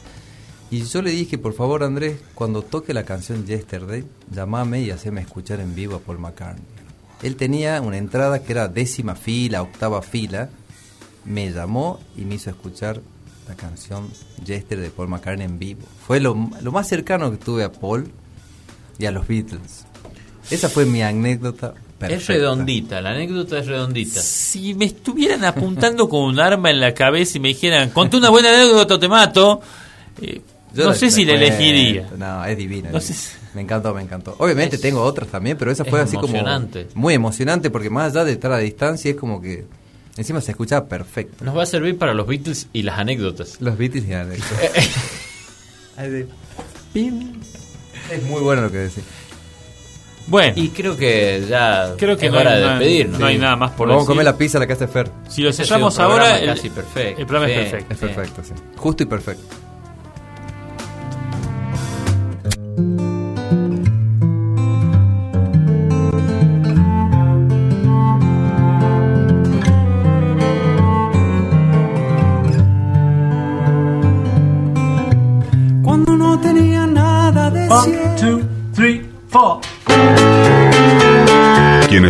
Y 0.72 0.84
yo 0.84 1.02
le 1.02 1.12
dije, 1.12 1.38
por 1.38 1.54
favor 1.54 1.84
Andrés, 1.84 2.20
cuando 2.36 2.62
toque 2.62 2.94
la 2.94 3.04
canción 3.04 3.46
Yesterday, 3.46 4.06
llamame 4.32 4.82
y 4.82 4.92
haceme 4.92 5.20
escuchar 5.22 5.60
en 5.60 5.76
vivo 5.76 5.96
a 5.96 6.00
Paul 6.00 6.20
McCartney. 6.20 6.64
Él 7.22 7.36
tenía 7.36 7.82
una 7.82 7.98
entrada 7.98 8.42
que 8.44 8.52
era 8.52 8.68
décima 8.68 9.16
fila, 9.16 9.62
octava 9.62 10.02
fila, 10.02 10.50
me 11.26 11.52
llamó 11.52 12.00
y 12.18 12.22
me 12.22 12.36
hizo 12.36 12.50
escuchar 12.50 13.02
la 13.48 13.56
canción 13.56 14.10
Jester 14.46 14.80
de 14.80 14.90
Paul 14.90 15.10
McCartney 15.10 15.46
en 15.46 15.60
vivo. 15.60 15.82
Fue 16.08 16.20
lo, 16.20 16.50
lo 16.62 16.72
más 16.72 16.88
cercano 16.88 17.30
que 17.32 17.38
tuve 17.38 17.64
a 17.64 17.72
Paul 17.72 18.10
y 18.98 19.06
a 19.06 19.12
los 19.12 19.28
Beatles. 19.28 19.86
Esa 20.50 20.70
fue 20.70 20.86
mi 20.86 21.02
anécdota. 21.02 21.74
Perfecta. 22.00 22.16
Es 22.22 22.28
redondita, 22.40 23.02
la 23.02 23.10
anécdota 23.10 23.60
es 23.60 23.68
redondita. 23.68 24.22
Si 24.22 24.74
me 24.74 24.86
estuvieran 24.86 25.44
apuntando 25.44 26.08
con 26.08 26.24
un 26.24 26.40
arma 26.40 26.70
en 26.72 26.80
la 26.80 26.94
cabeza 26.94 27.38
y 27.38 27.42
me 27.42 27.50
dijeran, 27.50 27.90
conté 27.90 28.16
una 28.16 28.30
buena 28.30 28.50
anécdota 28.50 28.94
o 28.96 29.00
te 29.00 29.10
mato, 29.10 29.60
eh, 30.22 30.42
no 30.76 30.94
sé 30.94 31.12
si 31.12 31.26
la 31.26 31.34
elegiría. 31.34 32.10
No, 32.18 32.46
es 32.46 32.58
divina. 32.58 32.90
No 32.90 33.02
sé 33.02 33.14
si- 33.14 33.32
Me 33.56 33.62
encantó, 33.62 33.94
me 33.94 34.02
encantó. 34.02 34.36
Obviamente 34.38 34.76
Es- 34.76 34.82
tengo 34.82 35.02
otras 35.02 35.30
también, 35.30 35.58
pero 35.58 35.72
esa 35.72 35.84
fue 35.86 36.00
es 36.00 36.06
así 36.08 36.16
emocionante. 36.18 36.88
como 36.88 37.02
muy 37.02 37.14
emocionante 37.16 37.70
porque 37.72 37.90
más 37.90 38.12
allá 38.14 38.24
de 38.26 38.34
estar 38.34 38.52
a 38.52 38.58
distancia 38.60 39.10
es 39.12 39.18
como 39.18 39.42
que 39.42 39.66
encima 40.18 40.40
se 40.42 40.52
escuchaba 40.52 40.88
perfecto. 40.88 41.44
Nos 41.44 41.58
va 41.58 41.64
a 41.64 41.66
servir 41.66 41.98
para 41.98 42.14
los 42.14 42.28
Beatles 42.28 42.68
y 42.74 42.84
las 42.84 43.00
anécdotas. 43.00 43.58
Los 43.60 43.78
Beatles 43.78 44.06
y 44.08 44.14
anécdotas. 44.14 44.60
De- 45.98 46.28
pim. 46.94 47.34
Es 48.12 48.24
muy 48.24 48.42
bueno 48.42 48.62
lo 48.64 48.72
que 48.72 48.78
decís. 48.78 49.04
Bueno, 50.28 50.54
Y 50.56 50.70
creo 50.70 50.96
que 50.96 51.44
ya 51.50 51.96
creo 51.98 52.16
que 52.16 52.28
es 52.28 52.32
no 52.32 52.38
hora 52.38 52.52
hay, 52.52 52.60
de 52.60 52.66
nada- 52.66 52.80
despedirnos. 52.80 53.20
no 53.20 53.26
hay 53.26 53.38
nada 53.40 53.56
más 53.56 53.72
por 53.72 53.88
Vamos 53.88 54.04
a 54.04 54.08
comer 54.08 54.26
la 54.26 54.38
pizza 54.38 54.60
a 54.60 54.62
la 54.62 54.68
casa 54.68 54.86
de 54.86 54.92
Fer. 54.94 55.12
Si 55.28 55.42
lo 55.42 55.50
Este 55.50 55.66
cerramos 55.66 55.98
ahora, 56.00 56.38
el, 56.40 56.46
casi 56.46 56.70
perfecto. 56.70 57.20
el 57.22 57.26
programa 57.26 57.48
Sí. 57.52 57.60
es 57.60 57.72
perfecto. 57.72 57.94
Es 57.94 58.00
perfecto, 58.00 58.44
sí. 58.44 58.54
Justo 58.78 59.04
y 59.04 59.06
perfecto. 59.08 59.44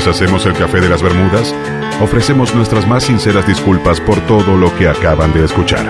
Hacemos 0.07 0.45
el 0.45 0.53
Café 0.53 0.79
de 0.79 0.89
las 0.89 1.03
Bermudas, 1.03 1.53
ofrecemos 2.01 2.55
nuestras 2.55 2.87
más 2.87 3.03
sinceras 3.03 3.45
disculpas 3.45 3.99
por 4.01 4.19
todo 4.21 4.55
lo 4.55 4.75
que 4.75 4.87
acaban 4.87 5.33
de 5.33 5.45
escuchar. 5.45 5.85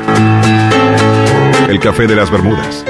El 1.69 1.80
Café 1.80 2.07
de 2.07 2.15
las 2.15 2.30
Bermudas. 2.30 2.84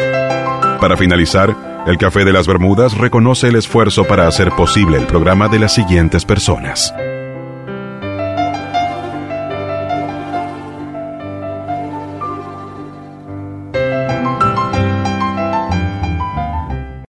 Para 0.79 0.97
finalizar, 0.97 1.55
el 1.85 1.97
Café 1.97 2.25
de 2.25 2.33
las 2.33 2.47
Bermudas 2.47 2.97
reconoce 2.97 3.49
el 3.49 3.57
esfuerzo 3.57 4.05
para 4.05 4.27
hacer 4.27 4.51
posible 4.51 4.97
el 4.97 5.05
programa 5.05 5.49
de 5.49 5.59
las 5.59 5.73
siguientes 5.73 6.25
personas. 6.25 6.93